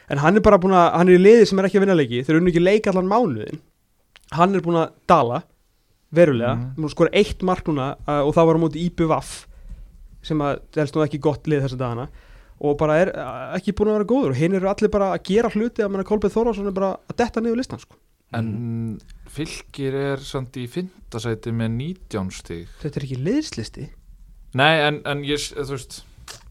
en 0.08 0.20
hann 0.22 0.38
er 0.38 0.44
bara 0.44 0.60
búin 0.62 0.72
að, 0.72 0.86
hann 0.94 1.10
er 1.10 1.18
í 1.18 1.20
liði 1.20 1.48
sem 1.50 1.60
er 1.60 1.68
ekki 1.68 1.80
að 1.80 1.84
vinna 1.84 1.98
leiki 1.98 2.22
þeir 2.24 2.38
eru 2.38 2.52
ekki 2.52 2.62
leik 2.62 2.88
allan 2.88 3.10
mánuðin 3.10 3.60
hann 4.32 4.56
er 4.56 4.64
búin 4.64 4.80
að 4.80 4.94
dala 5.10 5.42
verulega, 6.14 6.54
að 6.78 6.92
skora 6.92 7.12
eitt 7.16 7.42
mark 7.46 7.66
núna 7.68 7.94
uh, 8.06 8.22
og 8.26 8.34
það 8.36 8.48
var 8.48 8.60
á 8.60 8.62
móti 8.62 8.84
IPVAF 8.88 9.32
sem 10.24 10.40
að 10.44 10.62
helst 10.78 10.96
nú 10.96 11.04
ekki 11.04 11.20
gott 11.22 11.50
lið 11.50 11.66
þessa 11.66 11.80
dagana. 11.80 12.06
Og 12.64 12.76
bara 12.80 12.96
er 13.02 13.10
uh, 13.12 13.50
ekki 13.58 13.74
búin 13.76 13.90
að 13.92 13.98
vera 13.98 14.10
góður 14.12 14.34
og 14.34 14.40
hinn 14.40 14.56
eru 14.56 14.70
allir 14.70 14.92
bara 14.92 15.10
að 15.14 15.26
gera 15.28 15.50
hluti 15.52 15.84
að 15.84 15.92
manna 15.92 16.06
Kolbeð 16.08 16.36
Þórásson 16.36 16.70
er 16.70 16.76
bara 16.76 16.94
að 16.96 17.18
detta 17.20 17.42
niður 17.42 17.60
listan 17.60 17.82
sko. 17.82 17.98
En 18.34 18.48
fylgir 19.34 19.98
er 20.14 20.22
samt 20.24 20.56
í 20.60 20.66
fintasæti 20.70 21.52
með 21.54 21.76
19 21.82 22.32
stig 22.40 22.66
þetta 22.82 23.00
er 23.02 23.08
ekki 23.10 23.20
liðslisti 23.26 23.90
Nei, 24.54 24.74
en, 24.86 25.00
en 25.10 25.24
ég, 25.26 25.48
þú 25.58 25.72
veist 25.74 26.02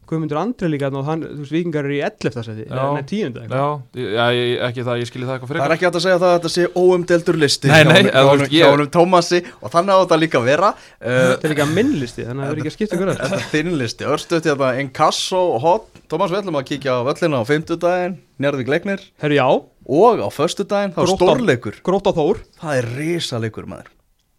Guðmundur 0.03 0.35
Andri 0.37 0.67
líka 0.67 0.89
og 0.91 1.05
hann, 1.07 1.21
þú 1.23 1.37
veist, 1.45 1.53
vikingar 1.55 1.85
eru 1.87 1.93
í 1.95 2.01
11. 2.03 2.41
seti, 2.43 2.65
Já. 2.67 2.81
nei 2.91 3.05
10. 3.07 3.37
eitthvað. 3.39 3.53
Já, 3.55 4.01
ég- 4.03 4.09
já 4.17 4.25
ég, 4.35 4.49
ekki 4.67 4.83
það, 4.83 4.97
ég 4.99 5.07
skilji 5.09 5.27
það 5.29 5.37
eitthvað 5.37 5.47
Það 5.47 5.53
frekar 5.53 5.71
er 5.71 5.75
ekki 5.77 5.85
hægt 5.87 5.97
að 5.99 6.03
segja 6.03 6.17
það 6.19 6.27
að 6.27 6.35
þetta 6.35 6.51
sé 6.53 6.65
óumdeldur 6.81 7.39
listi 7.39 7.71
Nei, 7.71 7.79
nei, 7.87 8.01
hjá 8.09 8.25
honum- 8.27 8.51
hjá 8.51 8.57
ég- 8.59 8.73
honum 8.73 8.89
Tómasi 8.97 9.39
og 9.63 9.71
þannig 9.73 9.95
á 9.95 9.99
þetta 10.03 10.19
líka 10.19 10.41
að 10.41 10.49
vera 10.51 10.73
uh, 10.75 11.07
Þetta 11.07 11.47
er 11.47 11.53
líka 11.55 11.69
minnlisti, 11.71 12.27
þannig 12.27 12.43
að 12.43 12.51
það 12.51 12.53
er 12.57 12.61
ekki 12.65 12.73
að 12.73 12.75
skipta 12.77 12.99
öll. 12.99 13.15
Þetta 13.23 13.39
er 13.39 13.47
þinn 13.55 13.73
listi, 13.79 14.09
örstuðt 14.17 14.51
hérna 14.51 14.73
Inkasso 14.83 15.41
og 15.55 15.63
Hot 15.63 15.87
Tómas, 16.11 16.35
við 16.35 16.41
ætlum 16.43 16.59
að 16.59 16.67
kíkja 16.73 16.99
á 16.99 17.01
völlina 17.07 17.39
á 17.39 17.43
fimmtudaginn 17.47 18.19
Njörðvík 18.43 18.73
leiknir 18.75 19.07
Herru, 19.23 19.39
já, 19.39 19.47
og 19.87 20.23
á 20.23 20.27
föstudaginn 20.31 20.93
þá 20.95 21.01
er 21.03 21.09
Grótta. 21.09 21.25
stórleikur 21.27 21.81
gróta 21.83 22.13
Þór. 22.15 22.39
Það 22.61 22.77
er 22.79 22.89
risaleikur 23.01 23.67
maður 23.69 23.91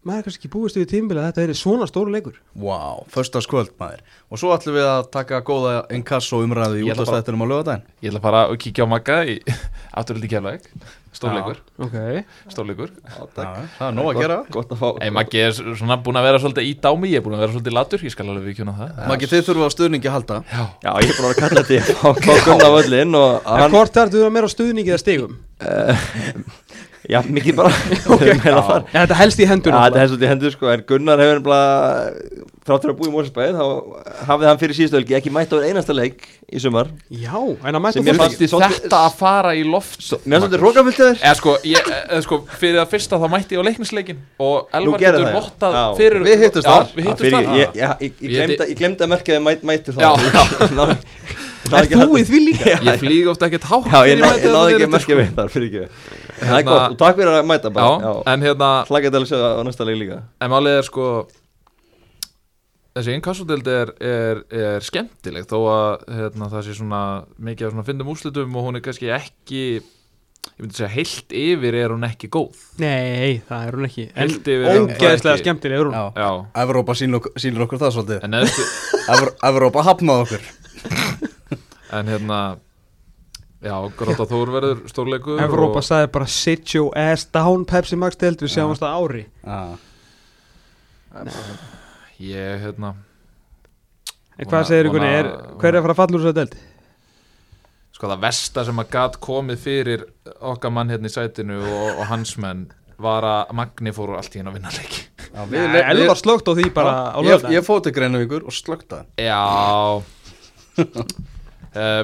Maður 0.05 0.19
er 0.19 0.25
kannski 0.27 0.41
ekki 0.43 0.49
búist 0.53 0.75
við 0.77 0.83
tímbil 0.91 1.15
að 1.17 1.23
þetta 1.31 1.43
er 1.47 1.57
svona 1.57 1.87
stóru 1.89 2.11
leikur. 2.13 2.35
Vá, 2.53 2.61
wow, 2.61 2.99
föstaskvöld 3.09 3.71
maður 3.81 4.03
Og 4.29 4.37
svo 4.37 4.51
ætlum 4.53 4.75
við 4.77 4.85
að 4.85 5.07
taka 5.15 5.39
góða 5.41 5.71
Inkasso 5.97 6.43
umræðu 6.45 6.83
í 6.83 6.91
útastættinum 6.93 7.41
á 7.41 7.47
lögadaginn 7.49 7.87
Ég 8.05 8.11
ætla 8.13 8.21
bara 8.21 8.43
að 8.45 8.59
kíkja 8.61 8.85
á 8.85 8.93
Magga 8.93 9.17
í 9.25 9.39
afturöldi 9.97 10.29
kjærleik 10.29 10.69
Stórleikur, 11.15 11.57
Ok. 11.79 11.95
stórleikur. 12.51 12.89
Já, 13.05 13.25
Það 13.35 13.85
er 13.87 13.93
nóg 13.95 14.09
að 14.11 14.19
gera. 14.19 14.37
Gott 14.51 14.73
að 14.75 14.81
fá 14.81 14.87
Ei, 15.01 15.09
Maggi 15.15 15.39
er 15.45 15.51
svona 15.55 15.95
búin 16.03 16.19
að 16.19 16.25
vera 16.27 16.41
svolítið 16.43 16.67
í 16.67 16.73
dámi 16.83 17.07
Ég 17.13 17.21
er 17.21 17.23
búin 17.25 17.37
að 17.37 17.43
vera 17.45 17.53
svolítið 17.55 17.75
latur, 17.77 18.03
ég 18.03 18.11
skal 18.11 18.27
alveg 18.33 18.49
vikjuna 18.51 18.73
það. 18.75 19.07
Maggi, 19.13 19.29
þið 19.31 19.45
þurfum 19.47 19.65
á 19.65 19.71
stuðningi 19.75 20.09
að 20.11 20.15
halda. 20.17 20.37
Já, 20.51 20.63
Já, 20.83 20.91
ég 20.99 21.09
er 21.09 21.15
búin 21.15 21.25
að 21.25 21.31
vera 21.31 21.35
að 21.35 21.41
kalla 21.45 21.63
þetta 21.63 21.73
í 21.73 21.79
að 21.79 21.87
fá 21.95 22.35
Gunnar 22.45 22.75
völlin 22.75 23.15
og 23.15 23.31
En 23.45 23.61
hann, 23.63 23.71
hvort 23.71 23.97
er 24.03 24.11
þetta 24.11 24.31
meira 24.35 24.49
á 24.49 24.55
stuðningi 24.55 24.91
eða 24.91 25.03
stigum? 25.05 25.39
Já, 27.09 27.19
mikið 27.37 27.55
bara 27.59 27.71
okay. 28.15 28.35
Já, 28.41 28.59
þetta 28.93 29.17
helst 29.21 29.39
í 29.41 29.45
Já, 29.45 29.49
hendur. 29.53 29.75
þetta 29.77 30.01
er 30.01 30.09
svolítið 30.11 30.31
hendur 30.33 30.53
sko, 30.55 30.69
en 30.73 30.83
Gunnar 30.89 31.21
hefur 31.23 31.41
þráttur 32.65 32.91
að 32.93 32.97
búa 32.99 33.09
í 33.09 33.13
Mósesbæð, 33.13 33.59
þá 33.59 34.25
hafði 34.29 34.47
hann 34.49 34.59
fyrir 34.61 34.77
síðustu 34.79 34.97
helgi 34.97 35.17
ekki 35.19 35.33
mætt 35.35 35.53
á 35.53 35.57
einasta 35.61 35.93
leik 35.93 36.23
í 36.49 36.61
sumar. 36.61 36.89
Já, 37.13 37.35
en 37.37 37.77
að 37.77 37.83
fólki. 38.17 38.49
fannst- 38.49 38.55
fannst 38.65 38.83
þetta 38.87 39.01
að 39.05 39.17
fara 39.21 39.53
í 39.53 39.63
loft 39.69 40.01
Mér 40.25 40.39
finnst 40.41 40.47
þetta 40.49 40.61
rókafyllt 40.63 40.99
þér. 41.03 41.15
Eða 41.21 41.35
sko, 41.41 41.55
ég, 41.69 41.91
eða 42.09 42.21
sko, 42.25 42.41
fyrir 42.57 42.79
það 42.81 42.91
fyrsta 42.95 43.21
þá 43.21 43.27
mætti 43.35 43.57
ég 43.57 43.61
á 43.61 43.67
leiknisleikin 43.69 44.21
og 44.41 44.75
Elvar 44.81 45.05
getur 45.05 45.29
vottað 45.37 45.79
fyrir 46.01 46.25
Við 46.25 46.45
hittumst 46.47 46.69
þar. 46.69 46.89
Við 46.95 47.09
hittumst 47.11 47.25
Fyrir, 47.25 47.37
þar 47.37 47.59
ég, 47.61 47.65
ég, 47.65 47.73
ég, 47.75 47.97
ég, 48.01 48.13
Ég- 48.25 48.35
glemdi, 48.35 48.71
ég 48.73 48.77
að 49.05 49.13
merkja 49.13 49.37
þið 49.37 49.45
mæt, 49.45 49.67
mættur 49.69 49.93
Já, 50.01 50.11
já. 50.81 51.44
Er 51.65 51.87
þú 51.89 52.17
í 52.19 52.23
því 52.27 52.39
líka? 52.45 52.75
Ég 52.85 52.99
flýg 53.01 53.29
ofta 53.31 53.47
ekkert 53.49 53.63
hátt 53.71 53.87
Já, 53.89 53.99
ég, 54.11 54.19
náði 54.21 54.75
ekki 54.75 54.85
að 54.85 54.91
merkja 54.93 55.05
sko. 55.07 55.17
við 55.21 55.31
þar, 55.39 55.49
fyrir 55.55 55.67
ekki. 55.69 55.87
Það 56.35 56.43
er 56.45 56.51
Hérna- 56.51 56.67
gott, 56.69 56.91
og 56.91 56.99
takk 57.01 57.17
fyrir 57.17 57.31
að 57.39 57.47
mæta 57.49 57.71
bara. 57.73 57.95
Já, 58.05 58.11
en 58.33 58.45
hérna 58.45 58.69
Hlakka 58.89 59.11
til 59.15 59.21
að 59.23 59.27
sjá 59.31 59.37
það 59.39 59.55
á 59.57 59.61
næsta 59.65 59.87
leik 59.89 59.99
líka. 60.03 60.19
En 60.45 60.53
málið 60.53 60.77
er 60.81 60.87
sko 60.89 61.07
Þessi 62.95 63.11
inkassodeld 63.17 63.67
er, 63.67 63.89
er, 63.99 64.37
er 64.55 64.85
skemmtileg 64.87 65.43
þó 65.51 65.57
að 65.67 66.05
hérna, 66.15 66.47
það 66.53 66.61
sé 66.69 66.75
svona 66.77 67.01
mikið 67.43 67.67
af 67.67 67.73
svona 67.73 67.83
fyndum 67.89 68.11
úrslitum 68.13 68.55
og 68.55 68.69
hún 68.69 68.79
er 68.79 68.83
kannski 68.85 69.09
ekki 69.11 69.63
ég 69.81 70.61
myndi 70.61 70.77
segja 70.77 70.91
heilt 70.93 71.35
yfir 71.35 71.75
er 71.81 71.91
hún 71.91 72.05
ekki 72.07 72.29
góð 72.31 72.55
Nei, 72.79 73.41
það 73.49 73.65
er 73.67 73.75
hún 73.81 73.87
ekki. 73.89 74.05
Heilt 74.15 74.47
yfir 74.47 74.63
er 74.69 74.79
hún 74.79 74.87
það 74.93 75.01
ógeðslega 75.01 75.33
ekki. 75.35 75.43
skemmtileg 75.43 75.81
er 75.83 75.89
hún. 75.91 76.47
Evrópa 76.63 76.95
sýnir 76.95 77.65
okkur, 77.65 77.81
það 77.83 77.95
svolítið 77.97 78.23
en 78.29 78.39
Evrópa 79.51 79.83
hafnaði 79.89 80.29
okkur 80.29 80.47
En 81.95 82.11
hérna 82.11 82.39
Já, 83.65 83.73
Gróta 83.97 84.27
Þór 84.29 84.51
verður 84.53 84.81
stórleikur 84.91 85.41
Evrópa 85.41 85.79
og, 85.81 85.85
sagði 85.87 86.11
bara 86.13 86.27
sit 86.29 86.73
your 86.75 86.91
ass 86.99 87.25
down 87.33 87.63
Pepsi 87.65 87.97
Max 87.97 88.19
deild, 88.21 88.43
við 88.43 88.51
sjáumst 88.53 88.83
það 88.83 88.97
ári. 88.99 89.23
Já. 89.41 89.77
Ég, 92.21 92.61
hérna 92.61 92.93
En 94.35 94.49
hvað 94.51 94.65
segir 94.67 94.89
ykkur, 94.89 95.03
er, 95.07 95.29
hver 95.61 95.71
er 95.71 95.79
að 95.79 95.85
fara 95.85 95.93
að 95.95 95.99
falla 96.01 96.17
úr 96.17 96.25
þessa 96.25 96.37
deild? 96.41 96.55
Sko 97.95 98.09
það 98.11 98.23
versta 98.25 98.65
sem 98.67 98.81
að 98.83 98.89
gat 98.91 99.13
komið 99.23 99.61
fyrir 99.63 100.03
okkar 100.43 100.73
mann 100.75 100.91
hérna 100.91 101.07
í 101.07 101.13
sætinu 101.13 101.61
og, 101.63 102.01
og 102.01 102.09
hans 102.11 102.35
menn 102.43 102.65
var 103.01 103.27
að 103.27 103.53
Magni 103.55 103.93
fór 103.95 104.17
allt 104.19 104.35
í 104.35 104.41
henn 104.41 104.51
að 104.51 104.57
vinna 104.59 104.73
leiki 104.75 105.05
Já, 105.35 105.41
Elvar 105.81 106.11
var 106.11 106.19
slögt 106.19 106.51
á 106.51 106.53
því 106.55 106.67
bara 106.75 106.95
á 107.15 107.19
Ég, 107.19 107.29
lögðan. 107.31 107.55
ég 107.55 107.65
fóti 107.67 107.95
Greinavíkur 107.95 108.43
og 108.47 108.55
slögta 108.55 109.01
Já 109.19 109.39
uh, 109.95 110.03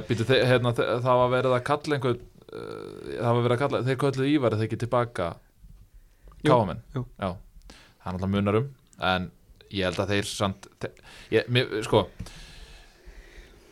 Býtu, 0.08 0.26
þe- 0.28 0.42
hérna, 0.50 0.74
það 0.76 1.20
var 1.22 1.30
verið 1.36 1.56
að 1.58 1.64
kalla 1.70 1.96
einhver 1.98 2.18
uh, 2.18 3.16
það 3.16 3.32
var 3.32 3.42
verið 3.46 3.56
að 3.56 3.62
kalla, 3.64 3.82
þeir 3.88 4.00
kölluðu 4.04 4.30
Ívar 4.36 4.56
þeir 4.60 4.68
ekki 4.68 4.80
tilbaka 4.86 5.30
káamenn. 6.44 6.82
það 6.92 7.32
er 7.32 8.16
náttúrulega 8.18 8.32
munarum 8.36 8.70
en 9.12 9.30
ég 9.72 9.86
held 9.88 10.00
að 10.04 10.12
þeir 10.16 10.28
samt 10.28 10.68
þe- 10.82 10.96
ég, 11.38 11.48
mér, 11.54 11.70
sko 11.86 12.06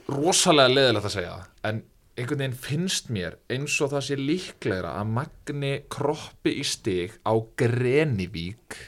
rosalega 0.10 0.72
leðilegt 0.74 1.08
að 1.10 1.14
segja 1.16 1.34
það 1.34 1.70
en 1.70 1.82
einhvern 2.20 2.42
veginn 2.44 2.56
finnst 2.64 3.10
mér 3.14 3.36
eins 3.54 3.76
og 3.86 3.92
það 3.94 4.06
sé 4.08 4.18
líklegra 4.20 4.94
að 5.00 5.12
Magni 5.18 5.74
kroppi 5.94 6.56
í 6.60 6.66
stig 6.68 7.14
á 7.24 7.34
Grenivík 7.60 8.80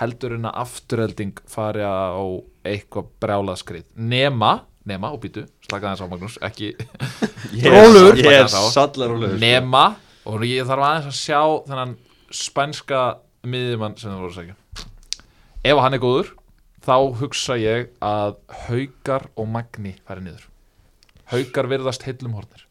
heldur 0.00 0.36
en 0.36 0.48
að 0.48 0.58
afturhelding 0.64 1.40
fari 1.50 1.82
á 1.84 2.20
eitthvað 2.66 3.08
brjálaðskrið 3.24 3.88
nema, 4.00 4.52
nema 4.88 5.10
og 5.14 5.22
býtu 5.24 5.46
slaka 5.70 5.94
þess 5.94 6.04
á 6.04 6.10
Magnús, 6.10 6.36
ekki 6.44 6.72
Rólegur. 7.64 8.18
Ég 8.24 8.30
er 8.34 8.50
sallar 8.50 9.14
rólegur. 9.14 9.38
nema 9.40 9.84
og 10.28 10.44
ég 10.44 10.68
þarf 10.68 10.86
aðeins 10.86 11.08
að 11.10 11.16
sjá 11.18 11.40
þennan 11.70 11.96
spænska 12.30 13.00
miðjumann 13.48 13.96
sem 13.98 14.12
það 14.12 14.20
voru 14.20 14.30
að 14.30 14.38
segja. 14.40 14.56
Ef 15.70 15.80
hann 15.84 15.96
er 15.96 16.02
góður 16.02 16.32
þá 16.84 16.96
hugsa 17.20 17.56
ég 17.60 17.90
að 18.04 18.36
Haukar 18.66 19.28
og 19.36 19.48
Magni 19.52 19.94
færi 20.08 20.24
niður. 20.24 20.46
Haukar 21.30 21.68
virðast 21.70 22.04
heillum 22.08 22.36
hornir. 22.38 22.66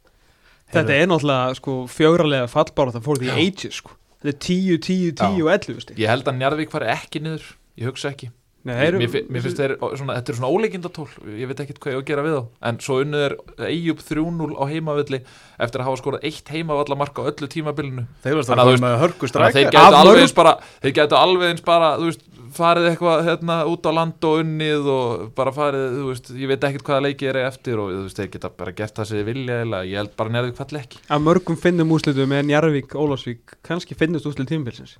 Þetta 0.69 0.95
er 0.95 1.07
náttúrulega 1.09 1.55
sko 1.57 1.75
fjögralega 1.89 2.49
fallbára 2.51 2.93
það 2.93 3.07
fór 3.07 3.21
því 3.23 3.31
ages 3.35 3.79
sko. 3.81 3.95
Þetta 4.19 4.31
er 4.33 4.39
10, 4.45 4.81
10, 4.85 5.13
10 5.21 5.45
og 5.45 5.53
11 5.55 5.85
stig 5.85 6.01
ég 6.01 6.11
held 6.11 6.27
að 6.27 6.37
Njarðvík 6.41 6.73
fari 6.73 6.91
ekki 6.93 7.23
niður. 7.23 7.45
Ég 7.79 7.89
hugsa 7.89 8.11
ekki 8.11 8.29
Nei, 8.67 8.73
mér, 8.75 8.87
eru- 8.89 8.99
mér, 8.99 9.27
mér 9.31 9.43
finnst 9.45 9.59
þeir, 9.61 9.73
svona, 9.95 10.15
þetta 10.19 10.33
er 10.33 10.37
svona 10.39 10.49
óleikindatól 10.51 11.05
ég 11.39 11.47
veit 11.47 11.61
ekkert 11.63 11.79
hvað 11.79 11.93
ég 11.93 11.99
á 11.99 12.01
að 12.01 12.07
gera 12.09 12.23
við 12.25 12.33
þá. 12.35 12.41
En 12.69 12.79
svo 12.83 12.97
unnið 13.05 13.21
er 13.29 13.35
Eyjup 13.69 14.01
3-0 14.03 14.49
á 14.59 14.63
heimavilli 14.67 15.19
eftir 15.63 15.79
að 15.79 15.87
hafa 15.87 16.01
skorað 16.01 16.25
eitt 16.27 16.51
heimavallamark 16.51 17.21
á 17.23 17.27
öllu 17.31 17.47
tímabilinu. 17.53 18.03
Þannig 18.51 18.65
að 18.65 18.73
að 18.99 18.99
að 19.47 19.55
þeir 19.55 19.69
gætu 19.71 19.99
alveg 20.01 20.19
eins 20.25 20.35
bara 20.41 20.53
þeir 20.83 20.95
gætu 20.99 21.17
alveg 21.21 21.53
eins 21.53 21.63
bara 21.69 21.89
veist, 22.03 22.25
farið 22.49 22.87
eitthvað 22.89 23.23
hérna, 23.29 23.57
út 23.69 23.85
á 23.87 23.91
land 23.93 24.25
og 24.25 24.39
unnið 24.41 24.87
og 24.89 25.23
bara 25.37 25.51
farið, 25.53 25.83
þú 25.99 26.07
veist, 26.09 26.31
ég 26.33 26.49
veit 26.49 26.63
ekkert 26.65 26.87
hvaða 26.89 27.03
leiki 27.05 27.29
er 27.29 27.37
eftir 27.45 27.77
og 27.79 27.91
veist, 27.93 28.17
þeir 28.17 28.31
geta 28.33 28.49
bara 28.49 28.73
gert 28.75 28.97
það 28.97 29.05
sem 29.11 29.19
þeir 29.21 29.29
vilja 29.29 29.59
eða 29.67 29.81
ég 29.85 30.01
held 30.01 30.15
bara 30.17 30.33
nærðið 30.33 30.57
falli 30.57 30.81
ekki 30.81 31.03
Af 31.13 31.21
mörgum 31.21 31.61
finnum 31.61 31.93
úslitum 31.93 32.33
en 32.39 32.49
Jarvík, 32.49 32.97
Ólafsvík 32.97 33.59
kannski 33.61 33.93
finnast 33.95 34.25
úslit 34.25 34.49
tímabilsins 34.49 34.97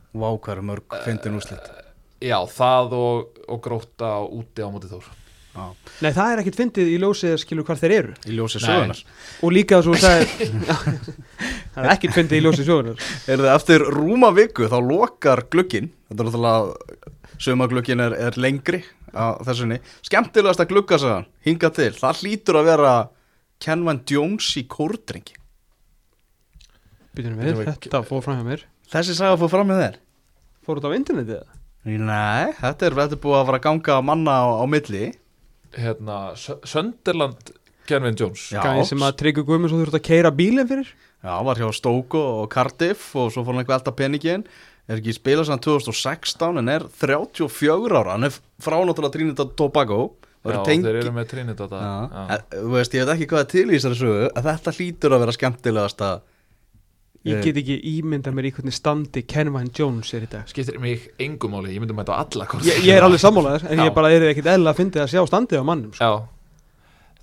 Hvað 2.20 2.30
Já, 2.30 2.38
það 2.52 2.94
og, 3.00 3.42
og 3.48 3.60
gróta 3.64 4.10
úti 4.28 4.64
á 4.64 4.68
móti 4.72 4.90
þór. 4.92 5.06
Já. 5.50 5.64
Nei, 6.04 6.12
það 6.14 6.32
er 6.34 6.40
ekkit 6.44 6.58
fyndið 6.60 6.90
í 6.92 6.98
ljósið 7.02 7.32
að 7.34 7.40
skilur 7.42 7.66
hvar 7.68 7.80
þeir 7.80 7.94
eru. 7.96 8.12
Í 8.30 8.36
ljósi 8.38 8.60
Nei. 8.62 8.66
sögunar 8.68 9.00
Og 9.44 9.54
líka 9.56 9.80
svo 9.84 9.96
sagði 9.98 10.48
Það 11.74 11.80
er 11.82 11.90
ekkit 11.96 12.14
fyndið 12.16 12.38
í 12.38 12.44
ljósið 12.46 12.68
sögunar 12.70 13.02
Er 13.34 13.42
það 13.42 13.56
eftir 13.56 13.86
rúma 13.98 14.30
viku 14.38 14.70
þá 14.70 14.78
lokar 14.86 15.42
glukkin 15.52 15.90
Þetta 16.12 16.22
er 16.22 16.30
náttúrulega 16.30 17.10
Sumaglukkin 17.40 18.04
er, 18.06 18.16
er 18.30 18.38
lengri 18.40 18.84
á 19.16 19.42
þessunni 19.48 19.80
Skemmtilegast 20.06 20.62
að 20.64 20.70
glukka 20.76 21.00
sig 21.02 21.12
hann 21.18 21.28
Hinga 21.50 21.74
til 21.76 21.92
Það 21.98 22.22
hlýtur 22.24 22.60
að 22.62 22.70
vera 22.70 22.94
Kenvan 23.60 24.04
Jones 24.08 24.54
í 24.62 24.64
kórdrengi. 24.72 25.34
Býtum 27.12 27.34
Bíddu 27.36 27.42
við, 27.42 27.58
við- 27.58 27.72
þetta 27.74 28.00
fór 28.08 28.22
fram 28.24 28.38
hjá 28.40 28.46
mér. 28.54 28.62
Þessi 28.94 29.16
saga 29.18 29.36
fór 29.42 29.52
fram 29.52 29.68
með 29.68 29.82
þér. 29.84 29.98
Fór 30.64 30.80
þetta 30.80 30.92
á 30.94 30.98
internetið 31.00 31.36
eða? 31.42 31.58
Nei, 31.86 32.52
þetta 32.60 32.90
er, 32.90 32.96
þetta 32.98 33.16
er 33.16 33.22
búið 33.24 33.38
að 33.40 33.46
fara 33.50 33.60
að 33.62 33.66
ganga 33.66 34.00
manna 34.04 34.34
á, 34.44 34.48
á 34.60 34.66
milli. 34.70 35.06
Hérna, 35.80 36.18
Sö- 36.36 36.60
Sönderland 36.68 37.54
Kenvin 37.90 38.18
Jones. 38.20 38.50
Gæði 38.54 38.84
sem 38.90 39.06
að 39.06 39.16
Tryggur 39.22 39.46
Guðmunds 39.48 39.74
þurft 39.74 39.98
að 40.00 40.04
keira 40.10 40.32
bílinn 40.36 40.68
fyrir. 40.70 40.90
Já, 41.24 41.34
var 41.44 41.60
hjá 41.60 41.70
Stoke 41.76 42.20
og 42.20 42.50
Cardiff 42.54 43.14
og 43.20 43.32
svo 43.34 43.44
fór 43.44 43.54
hann 43.56 43.64
eitthvað 43.64 43.80
alltaf 43.82 43.96
peningin 44.00 44.44
er 44.90 44.98
ekki 45.02 45.14
spilað 45.14 45.50
sann 45.50 45.60
2016 45.62 46.58
en 46.62 46.70
er 46.74 46.86
34 47.02 47.90
ára, 48.00 48.16
hann 48.16 48.24
er 48.30 48.34
frá 48.64 48.78
náttúrulega 48.82 49.14
Trinidad 49.18 49.52
Tobago. 49.60 50.16
Já, 50.48 50.62
tengi- 50.64 50.86
þeir 50.88 51.00
eru 51.02 51.12
með 51.12 51.28
Trinidad 51.34 51.74
að- 51.76 52.46
þú 52.56 52.70
veist, 52.74 52.94
ég 52.96 53.06
veit 53.06 53.14
ekki 53.18 53.28
hvað 53.28 53.40
er 53.44 53.50
til 53.52 53.66
í 53.68 53.76
þessari 53.76 54.00
sögu 54.00 54.30
að 54.32 54.48
þetta 54.50 54.76
hlýtur 54.78 55.16
að 55.16 55.20
vera 55.26 55.36
skemmtilegast 55.36 56.00
að 56.08 56.22
Ég 57.28 57.42
get 57.44 57.58
ekki 57.60 57.76
ímyndað 58.00 58.36
mér 58.38 58.48
í 58.48 58.52
hvernig 58.56 58.76
standi 58.76 59.26
Kenvine 59.28 59.74
Jones 59.76 60.14
er 60.16 60.24
í 60.24 60.30
dag. 60.32 60.48
Skiptir 60.48 60.78
mig 60.80 61.10
engum 61.20 61.52
máli, 61.52 61.74
ég 61.76 61.84
myndi 61.84 61.96
mæta 61.98 62.16
á 62.16 62.24
alla 62.24 62.48
Ég, 62.64 62.80
ég 62.88 62.96
er 62.96 63.04
alveg 63.04 63.20
sammálaður 63.20 63.66
en 63.68 63.82
Já. 63.82 63.86
ég 63.90 63.96
bara 63.98 64.12
er 64.16 64.28
ekkit 64.30 64.48
eðla 64.54 64.72
að 64.72 64.80
fyndi 64.80 65.02
að 65.04 65.12
sjá 65.12 65.24
standið 65.28 65.60
á 65.60 65.66
mannum 65.68 65.92
sko. 65.98 66.08
Já. 66.08 66.40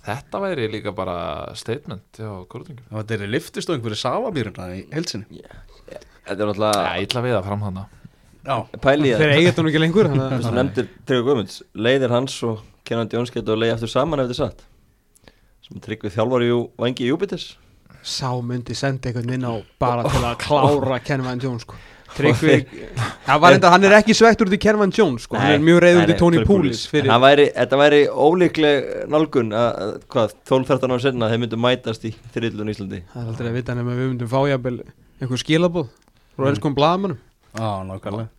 Þetta 0.07 0.41
væri 0.45 0.69
líka 0.71 0.93
bara 0.95 1.17
statement 1.57 2.21
Já, 2.21 2.29
kortingum 2.47 2.85
þetta 2.93 3.17
er 3.17 3.25
liftistöng 3.33 3.81
fyrir 3.83 3.99
Savabýruna 3.99 4.69
í 4.77 4.85
heilsinni. 4.93 5.41
Þetta 5.89 5.99
er 6.29 6.37
Já, 6.37 6.45
náttúrulega 6.45 6.95
illa 7.03 7.25
við 7.25 7.37
að 7.41 7.45
fram 7.49 7.65
hana 7.65 7.87
Já, 8.47 8.55
pæli 8.79 9.09
í 9.09 9.17
Þeir 9.17 9.25
það 9.25 9.37
eiga 9.41 9.49
þetta 9.49 9.65
nú 9.65 9.71
ekki 9.73 9.81
lengur 9.83 10.13
Þú 10.13 10.55
nefndir 10.55 10.91
Tryggvi 11.09 11.25
Guðmunds 11.25 11.61
Leiðir 11.73 12.13
hans 12.13 12.37
og 12.47 12.61
Kenan 12.87 13.09
Jones 13.11 13.33
getur 13.33 13.57
að 13.57 13.65
leiða 13.65 13.75
aftur 13.75 13.91
saman 13.91 14.21
ef 14.21 14.29
þetta 14.29 14.37
er 14.37 14.43
satt. 14.45 14.61
Sem 15.65 15.81
Tryggvi 15.83 16.13
þjálfar 16.13 16.45
í 16.45 16.51
vangi 16.79 17.03
í 17.03 17.09
Júpiters 17.09 17.49
Sá 18.03 18.29
myndi 18.41 18.75
senda 18.77 19.09
einhvern 19.09 19.33
inn 19.37 19.45
á 19.47 19.53
bara 19.81 20.03
til 20.07 20.23
að 20.23 20.35
klára 20.45 20.99
Kenvine 21.07 21.41
Jones 21.43 21.65
sko. 21.67 21.75
Tryggvi 22.17 22.53
Það 23.27 23.41
var 23.43 23.55
enda, 23.57 23.69
hann 23.73 23.83
er 23.85 23.95
ekki 23.97 24.15
svegt 24.15 24.41
úr 24.41 24.49
því 24.53 24.59
Kenvine 24.63 24.95
Jones 24.95 25.25
sko. 25.27 25.35
hann 25.37 25.57
er 25.57 25.59
mjög 25.63 25.81
reyður 25.83 26.05
því 26.07 26.15
Tony 26.21 26.43
Poulis 26.47 26.85
fyrir 26.89 27.11
Það 27.11 27.25
væri, 27.25 27.47
þetta 27.57 27.79
væri 27.81 27.99
ólíkleg 28.07 28.87
nálgun 29.11 29.51
að, 29.51 29.67
að- 29.83 29.99
hvað, 30.15 30.33
12-13 30.53 30.95
ára 30.95 31.03
senna 31.03 31.29
þeir 31.33 31.43
myndu 31.43 31.59
mætast 31.67 32.07
í 32.07 32.13
þrillun 32.33 32.71
Íslandi. 32.73 33.01
Það 33.11 33.21
er 33.25 33.29
aldrei 33.33 33.51
að 33.51 33.59
vita 33.59 33.75
nema 33.77 33.97
við 33.99 34.09
myndum 34.13 34.31
fá 34.31 34.39
jafnvel 34.53 34.77
einhver 35.21 35.43
skilabóð 35.43 35.91
frá 36.37 36.49
ennskum 36.53 36.77
blaðamannum 36.77 37.19
Já, 37.57 37.69
nákvæmlega 37.91 38.29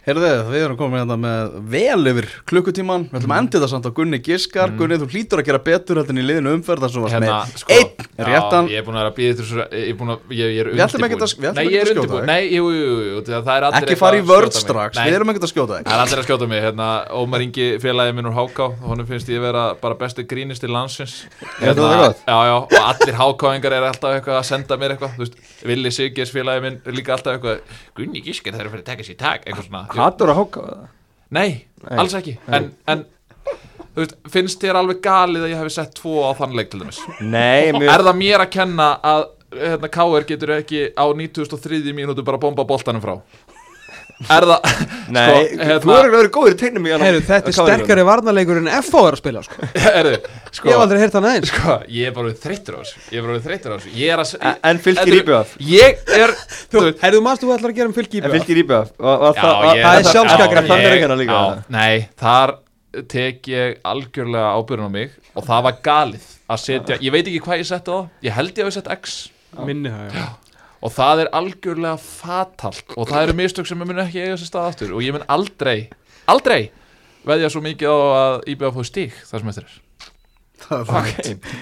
Heyrðu, 0.00 0.28
við 0.48 0.62
erum 0.64 0.78
komin 0.80 1.02
hérna 1.02 1.16
með 1.20 1.56
vel 1.74 2.08
yfir 2.08 2.26
klukkutíman 2.48 3.02
Við 3.10 3.18
ætlum 3.20 3.32
að 3.34 3.40
enda 3.42 3.58
þetta 3.58 3.68
samt 3.68 3.84
á 3.84 3.92
Gunni 3.98 4.18
Giskar 4.24 4.70
Gunni, 4.78 4.96
þú 4.96 5.08
hlýtur 5.12 5.42
að 5.42 5.48
gera 5.50 5.60
betur 5.66 6.00
en 6.00 6.20
í 6.20 6.24
liðinu 6.24 6.54
umferð 6.56 6.86
þar 6.86 6.92
sem 6.94 7.04
varst 7.04 7.16
Hérna, 7.18 7.40
sko, 7.60 7.76
einn 7.76 8.08
réttan. 8.30 8.70
Ég 8.72 8.80
er 8.80 8.86
búin 8.86 8.96
að 8.96 9.02
vera 9.04 9.10
að 9.12 9.18
býða 9.18 9.36
þessu 9.40 9.58
Ég 9.60 9.90
er 9.90 9.98
búin 10.00 10.12
að, 10.14 10.24
ég, 10.32 10.54
ég 10.56 10.60
er 10.60 10.70
að- 10.70 10.80
ætlum 10.80 11.04
Nei, 11.04 11.64
ég 11.68 11.70
að 11.70 11.80
er 11.80 11.90
skjóta 11.90 12.00
undirbúin. 12.00 12.26
Nei, 12.30 12.42
jú, 12.48 12.64
jú, 12.72 12.96
jú, 13.10 13.20
það 13.28 13.50
er 13.52 13.66
allir 13.68 13.76
Ekki 13.80 13.84
eitthvað 13.90 14.00
fara 14.00 14.16
í 14.16 14.20
að 14.20 14.30
vörd 14.30 14.48
skjóta 14.48 14.56
mig. 14.56 14.64
strax, 14.64 14.92
við 15.04 15.14
erum 15.18 15.30
ekkert 15.34 15.44
að 15.46 15.52
skjóta 15.52 15.72
þig. 15.76 15.84
Það 15.84 15.94
er 15.96 16.02
allir 16.04 16.20
að 16.20 16.26
skjóta 16.30 16.48
mig, 16.48 16.60
hérna, 16.64 16.88
Ómar 17.20 17.40
Ingi 17.44 17.66
félagi 17.84 18.12
minn 18.16 18.28
úr 18.30 18.36
Háká, 18.40 18.66
honum 18.88 19.06
finnst 19.08 19.28
ég 19.32 19.40
vera 19.44 19.64
bara 19.80 19.94
bestu 20.00 20.24
grínisti 20.24 20.68
landsins. 20.68 21.14
Er 21.60 21.72
þetta 21.74 22.00
gott? 22.00 22.20
Já, 22.24 22.38
já, 22.48 22.56
og 22.56 22.72
allir 22.80 23.16
hákáingar 23.20 23.72
er 23.76 23.88
alltaf 23.88 24.16
eitthvað 24.16 24.40
að 24.40 24.48
senda 24.48 24.76
mér 24.80 24.96
eitthvað, 24.96 25.32
Vili 25.64 25.90
Sigges 25.92 26.32
félagi 26.32 26.60
minn 26.64 26.80
líka 26.96 27.12
alltaf 27.16 27.36
eitthvað, 27.36 27.60
Gunni 27.96 28.20
Gískir 28.24 28.52
það 28.56 28.60
er 28.60 28.68
að 28.70 29.89
Hattur 29.98 30.32
að 30.32 30.40
háka 30.40 30.66
það 30.66 30.86
Nei, 31.30 31.50
Nei. 31.84 31.96
alls 32.02 32.14
ekki, 32.18 32.36
en, 32.50 32.70
en 32.90 33.04
þú 33.94 34.00
veist, 34.02 34.16
finnst 34.34 34.62
þér 34.62 34.78
alveg 34.80 35.02
galið 35.04 35.44
að 35.46 35.52
ég 35.52 35.60
hef 35.62 35.74
sett 35.74 35.92
tvo 35.98 36.24
á 36.26 36.30
þann 36.38 36.56
leik 36.58 36.70
til 36.72 36.80
dæmis 36.82 36.98
Nei, 37.20 37.70
mjög 37.76 37.92
Er 37.94 38.06
það 38.08 38.18
mér 38.18 38.44
að 38.46 38.50
kenna 38.56 38.88
að 39.12 39.26
hérna, 39.60 39.90
KR 39.90 40.26
getur 40.28 40.54
ekki 40.58 40.82
á 40.94 41.04
9003 41.10 41.94
mínútu 41.96 42.24
bara 42.26 42.38
bomba 42.42 42.66
boltanum 42.66 43.02
frá? 43.02 43.16
Er 44.28 44.44
það, 44.44 44.66
Nei, 45.10 45.22
sko, 45.24 45.64
hérna- 45.64 45.80
þú 45.80 45.92
er 45.96 46.08
verið 46.12 46.30
góður 46.34 46.52
í 46.52 46.56
tegnum 46.60 46.86
í 46.86 46.90
Heyrðu, 47.00 47.20
þetta 47.24 47.48
er 47.50 47.54
sterkari 47.56 48.02
varnarleikur 48.04 48.58
en 48.60 48.66
FH 48.68 49.00
er 49.00 49.14
að 49.16 49.20
spila 49.22 49.42
sko. 49.46 49.68
erðu, 50.00 50.18
sko 50.52 50.68
Ég 50.68 50.74
hef 50.74 50.82
aldrei 50.84 51.00
heyrt 51.00 51.16
hann 51.16 51.28
aðeins. 51.30 51.52
Sko, 51.54 51.76
ég 51.96 52.10
er 52.10 52.16
bara 52.18 52.28
við 52.28 52.42
þreyttur 52.42 52.76
á 52.76 52.80
þessu. 52.82 53.00
Ég 53.06 53.16
er 53.16 53.24
bara 53.24 53.36
við 53.38 53.46
þreyttur 53.48 53.72
á 53.72 53.76
þessu. 53.78 53.92
Ég 53.96 54.12
er 54.12 54.22
að 54.22 54.34
En- 54.40 54.58
er- 55.00 55.20
IBF? 55.22 55.54
Ég 55.70 56.04
er 56.18 56.34
Þú 56.70 56.82
ætlar 57.56 57.72
að 57.72 57.78
gera 57.80 57.88
um 57.88 57.96
fylgi 57.96 58.20
í 58.20 58.24
En 58.24 58.34
fylgir 58.34 58.60
ég- 58.60 59.80
það 59.80 59.96
er 59.96 60.10
Já, 61.30 61.64
Nei, 61.78 62.08
þar 62.20 62.54
tek 63.08 63.48
ég 63.48 63.80
algjörlega 63.86 64.52
ábyrðun 64.60 64.90
á 64.90 64.96
mig 64.98 65.16
Og 65.32 65.46
það 65.46 65.64
var 65.68 65.80
galið 65.86 66.28
að 66.50 66.62
setja 66.66 67.00
Ég 67.00 67.14
veit 67.14 67.24
ekki 67.24 67.40
hvað 67.46 67.62
ég 67.62 67.68
setti 67.72 67.94
á 67.94 67.98
Ég 68.28 68.36
held 68.36 68.52
ég 68.52 68.66
hafi 68.68 68.76
sett 68.76 68.92
X. 69.00 69.18
Minni 69.64 69.88
það, 69.90 70.14
já 70.18 70.28
Og 70.80 70.92
það 70.94 71.24
er 71.24 71.32
algjörlega 71.36 71.98
fatalt. 72.00 72.94
Og 72.96 73.08
það 73.10 73.26
eru 73.26 73.38
mistök 73.42 73.68
sem 73.68 73.80
mun 73.80 74.00
ekki 74.00 74.22
eiga 74.24 74.38
sér 74.40 74.48
stað 74.48 74.70
aftur. 74.70 74.94
Og 74.96 75.04
ég 75.04 75.12
mun 75.16 75.26
aldrei, 75.28 75.90
aldrei 76.30 76.70
Veðja 77.26 77.50
svo 77.52 77.60
mikið 77.64 77.90
á 77.92 77.96
að 78.16 78.34
IBF 78.54 78.76
fóði 78.76 78.88
stík 78.88 79.16
Það 79.28 79.42
sem 79.42 79.50
eftir 79.52 79.66
er. 79.66 79.78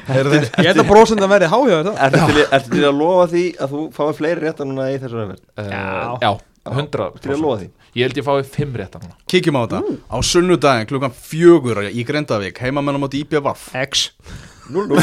Heyrðu, 0.09 0.39
Ég 0.43 0.69
held 0.69 0.83
að 0.83 0.89
brósend 0.91 1.23
að 1.23 1.33
verði 1.33 1.49
háhjáður 1.53 1.89
það? 1.89 1.99
Ertu 2.07 2.21
til, 2.29 2.45
ertu 2.59 2.73
til 2.75 2.85
að 2.89 2.99
lofa 2.99 3.25
því 3.33 3.43
að 3.65 3.75
þú 3.75 3.83
fái 3.95 4.09
fleiri 4.19 4.43
réttar 4.45 4.69
núna 4.69 4.87
í 4.91 4.99
þessu 5.03 5.19
ræðverð? 5.19 5.43
uh, 5.63 6.15
Já, 6.23 6.31
100 6.69 7.19
Til 7.25 7.33
að 7.35 7.43
lofa 7.45 7.61
því? 7.63 7.69
Ég 7.99 8.07
held 8.07 8.21
ég 8.21 8.27
fái 8.27 8.49
5 8.59 8.79
rétta 8.83 9.03
núna. 9.03 9.17
Kíkjum 9.31 9.59
á 9.59 9.63
þetta. 9.65 9.97
Á 10.15 10.17
sunnudaginn 10.31 10.91
klukkan 10.91 11.15
fjögur 11.15 11.83
í 11.89 12.05
Grindavík 12.07 12.61
Heimamenn 12.63 12.99
á 12.99 13.03
móti 13.03 13.23
IPVaf 13.25 13.71
X. 13.87 14.09
0-0 14.75 14.99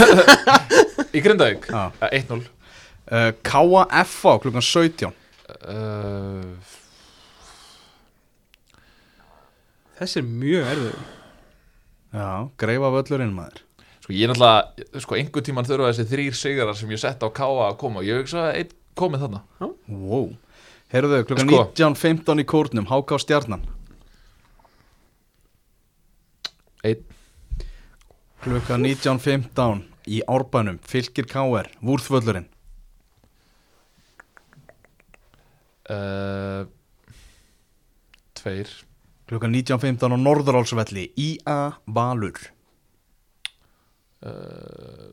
Í 1.16 1.22
uh, 1.24 1.90
1-0 2.12 2.44
uh, 3.12 3.32
KFA 3.46 4.38
klukkan 4.44 4.66
17 4.66 5.10
uh, 5.10 5.14
Þessi 9.96 10.20
er 10.20 10.28
mjög 10.28 10.74
erfið 10.74 10.98
Já, 12.16 12.48
greifa 12.56 12.92
völlurinn 12.94 13.34
maður. 13.36 13.62
Sko 14.00 14.14
ég 14.16 14.24
er 14.24 14.32
náttúrulega 14.32 15.02
Sko 15.04 15.18
einhver 15.18 15.44
tíman 15.44 15.68
þurfa 15.68 15.92
þessi 15.92 16.06
þrýr 16.12 16.38
sigarar 16.40 16.78
sem 16.80 16.92
ég 16.94 17.02
sett 17.02 17.24
á 17.26 17.28
K.A. 17.28 17.70
að 17.70 17.80
koma. 17.82 18.04
Ég 18.08 18.22
hugsa 18.22 18.46
að 18.46 18.60
einn 18.62 18.76
komið 18.96 19.26
þarna. 19.26 19.42
Wow. 19.90 20.30
Heyrðu, 20.94 21.24
klukkan 21.28 21.52
Sko. 21.52 21.66
19.15 21.76 22.44
í 22.44 22.46
kórnum 22.48 22.88
Háká 22.88 23.20
stjarnan. 23.20 23.66
Einn. 26.86 27.04
Klukkan 28.46 28.86
19.15 28.86 29.84
í 30.16 30.22
Árbænum 30.30 30.80
Fylgir 30.86 31.28
KR, 31.28 31.72
Vúrþvöllurinn 31.84 32.48
uh, 35.92 36.66
Tveir. 38.38 38.70
Klukkan 39.26 39.54
19.15 39.56 40.14
á 40.14 40.18
Norðurálsvelli. 40.22 41.10
IA 41.18 41.60
Valur. 41.90 42.38
Uh, 44.26 45.12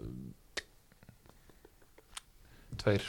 Tveir. 2.80 3.08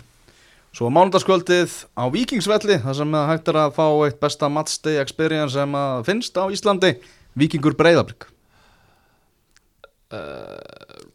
Svo 0.74 0.90
mánudagskvöldið 0.90 1.74
á 1.94 2.04
Víkingsvelli 2.10 2.80
þar 2.82 2.96
sem 2.98 3.18
að 3.18 3.28
hægt 3.30 3.50
er 3.52 3.60
að 3.62 3.76
fá 3.76 3.86
eitt 4.08 4.18
besta 4.22 4.50
matchday 4.50 4.98
experience 5.04 5.54
sem 5.54 5.76
að 5.78 6.08
finnst 6.08 6.40
á 6.40 6.50
Íslandi. 6.50 6.96
Víkingur 7.38 7.78
Breiðabrygg 7.78 8.26
uh, 10.14 11.10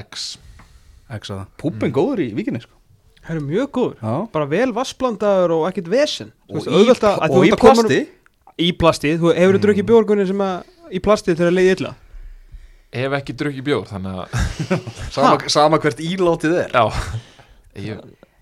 X. 0.00 0.34
Ekki 1.10 1.32
það. 1.32 1.46
Púpin 1.60 1.94
góður 1.94 2.24
í 2.24 2.28
Víkinni 2.36 2.62
sko 2.62 2.79
Það 3.30 3.36
er 3.38 3.42
mjög 3.46 3.68
góður 3.76 4.00
Já. 4.02 4.14
Bara 4.34 4.46
vel 4.50 4.72
vassblandaður 4.74 5.52
og 5.54 5.66
ekkert 5.68 5.88
vesen. 5.92 6.32
Þú 6.48 6.50
Og 6.50 6.56
veist, 6.56 6.66
í, 6.66 6.78
auðvelt 6.80 7.04
að- 7.06 7.18
að 7.20 7.30
og 7.30 7.36
þú 7.36 7.42
í 7.46 7.50
plasti? 7.60 7.98
Í 8.60 8.70
plasti, 8.76 9.12
þú 9.20 9.34
hefur 9.36 9.56
mm. 9.56 9.62
drukkið 9.64 9.86
bjórgunni 9.86 10.26
sem 10.26 10.40
að 10.42 10.56
Í 10.90 10.98
plasti 10.98 11.36
þegar 11.38 11.54
leiði 11.54 11.74
illa? 11.76 11.92
Hef 12.90 13.12
ekki 13.20 13.36
drukkið 13.38 13.66
bjór 13.68 13.84
Þannig 13.86 14.16
að 14.18 14.26
sama, 15.14 15.36
sama 15.54 15.78
hvert 15.78 16.02
ílátið 16.02 16.56
er. 16.64 16.74
Já. 16.74 16.84
Ég, 17.78 18.00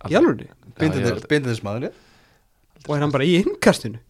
Í 0.09 0.17
alveg 0.17 0.47
þess 1.51 1.65
maður 1.67 1.91
Og 2.87 2.95
er 2.97 3.03
hann 3.05 3.13
bara 3.13 3.29
í 3.29 3.35
innkastinu? 3.43 4.01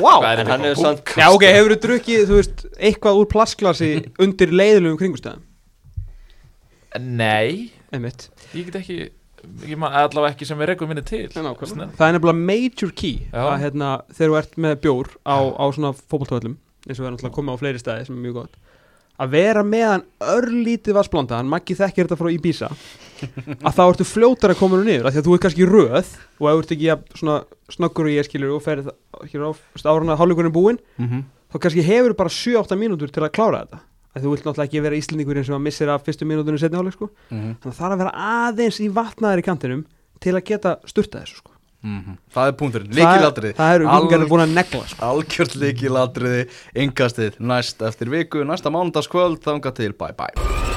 Wow 0.00 0.24
En 0.30 0.48
hann 0.48 0.64
hefur 0.64 0.80
samt 0.80 1.12
Já 1.12 1.28
ok, 1.28 1.44
hefur 1.44 1.76
þú 1.76 1.80
drukkið, 1.84 2.24
þú 2.30 2.40
veist, 2.40 2.64
eitthvað 2.80 3.20
úr 3.20 3.28
plastglasi 3.36 3.90
Undir 4.24 4.56
leiðilegum 4.56 4.96
kringustæðum 5.02 5.44
Nei. 6.96 7.74
Einmitt. 7.92 8.30
Ég 8.56 8.70
get 8.70 8.78
ekki 8.80 9.10
allavega 9.86 10.32
ekki 10.32 10.48
sem 10.48 10.58
við 10.58 10.72
rekum 10.72 10.88
minni 10.90 11.04
til 11.06 11.26
Snett. 11.30 11.96
Það 11.96 12.06
er 12.08 12.16
nefnilega 12.16 12.38
major 12.52 12.92
key 12.92 13.26
að 13.32 13.58
hérna, 13.64 13.90
þegar 14.12 14.30
þú 14.32 14.38
ert 14.40 14.56
með 14.66 14.78
bjór 14.84 15.10
á, 15.26 15.36
á 15.56 15.64
svona 15.74 15.92
fótboltöðlum 15.96 16.56
eins 16.86 16.98
og 16.98 17.02
við 17.02 17.08
erum 17.08 17.16
náttúrulega 17.16 17.36
komið 17.36 17.58
á 17.58 17.60
fleiri 17.62 17.82
staði 17.82 18.06
sem 18.06 18.16
er 18.16 18.24
mjög 18.26 18.38
gott 18.40 18.56
að 19.16 19.32
vera 19.32 19.62
með 19.64 19.86
hann 19.88 20.04
örlítið 20.34 20.96
vassblanda 20.98 21.38
hann 21.38 21.50
maggi 21.50 21.76
þekkir 21.76 22.06
þetta 22.06 22.18
frá 22.20 22.30
Ibiza 22.34 22.70
að 23.66 23.76
þá 23.78 23.82
ertu 23.86 24.06
fljótar 24.06 24.52
að 24.52 24.60
koma 24.60 24.78
nú 24.78 24.86
niður 24.86 25.08
af 25.08 25.14
því 25.14 25.22
að 25.22 25.28
þú 25.28 25.36
ert 25.36 25.44
kannski 25.46 25.68
röð 25.70 25.96
og 25.96 26.48
ef 26.50 26.56
þú 26.56 26.60
ert 26.60 26.74
ekki 26.76 26.88
jafn 26.90 27.20
svona 27.20 27.36
snöggur 27.72 28.10
og 28.10 28.12
ég 28.12 28.28
skilur 28.28 28.56
og 28.58 28.64
ferð 28.64 28.90
hér 29.32 29.46
á 29.48 29.50
árana 29.88 30.18
hálfleikurinn 30.20 30.52
er 30.52 30.56
búinn 30.56 30.80
mm 30.98 31.06
-hmm. 31.06 31.22
þá 31.52 31.56
kannski 31.64 31.86
hefur 31.88 32.14
bara 32.14 32.28
7-8 32.28 32.76
mínútur 32.76 33.10
til 33.10 33.22
að 33.22 33.32
klára 33.32 33.64
þetta 33.64 33.78
að 34.16 34.24
þú 34.24 34.32
vilt 34.32 34.46
náttúrulega 34.46 34.68
ekki 34.70 34.84
vera 34.86 35.00
íslendingurinn 35.00 35.46
sem 35.46 35.56
að 35.56 35.66
missir 35.66 35.92
af 35.92 36.06
fyrstu 36.06 36.28
mínútunum 36.28 36.60
setni 36.60 36.80
áleg 36.80 36.96
sko. 36.96 37.10
mm 37.30 37.38
-hmm. 37.38 37.58
þannig 37.60 37.74
að 37.74 37.78
það 37.80 37.86
er 37.86 37.94
að 37.94 38.00
vera 38.02 38.14
aðeins 38.46 38.80
í 38.80 38.88
vatnaðir 38.88 39.42
í 39.42 39.46
kantinum 39.48 39.84
til 40.20 40.34
að 40.34 40.46
geta 40.50 40.76
styrta 40.86 41.20
þessu 41.20 41.36
sko. 41.36 41.50
mm 41.82 42.00
-hmm. 42.00 42.16
það 42.34 42.46
er 42.46 42.52
punkturinn, 42.60 42.94
líkilatriði 42.98 43.52
það, 43.52 43.66
það 43.66 43.74
eru 43.74 43.84
vikingarnir 43.90 44.28
búin 44.28 44.46
að 44.46 44.54
negla 44.54 44.86
sko. 44.86 45.04
algjört 45.04 45.54
líkilatriði, 45.56 46.48
yngastið 46.74 47.32
næst 47.38 47.82
eftir 47.82 48.10
viku, 48.10 48.44
næsta 48.44 48.70
mánudagskvöld 48.70 49.42
þanga 49.44 49.72
til, 49.72 49.92
bye 49.92 50.12
bye 50.16 50.75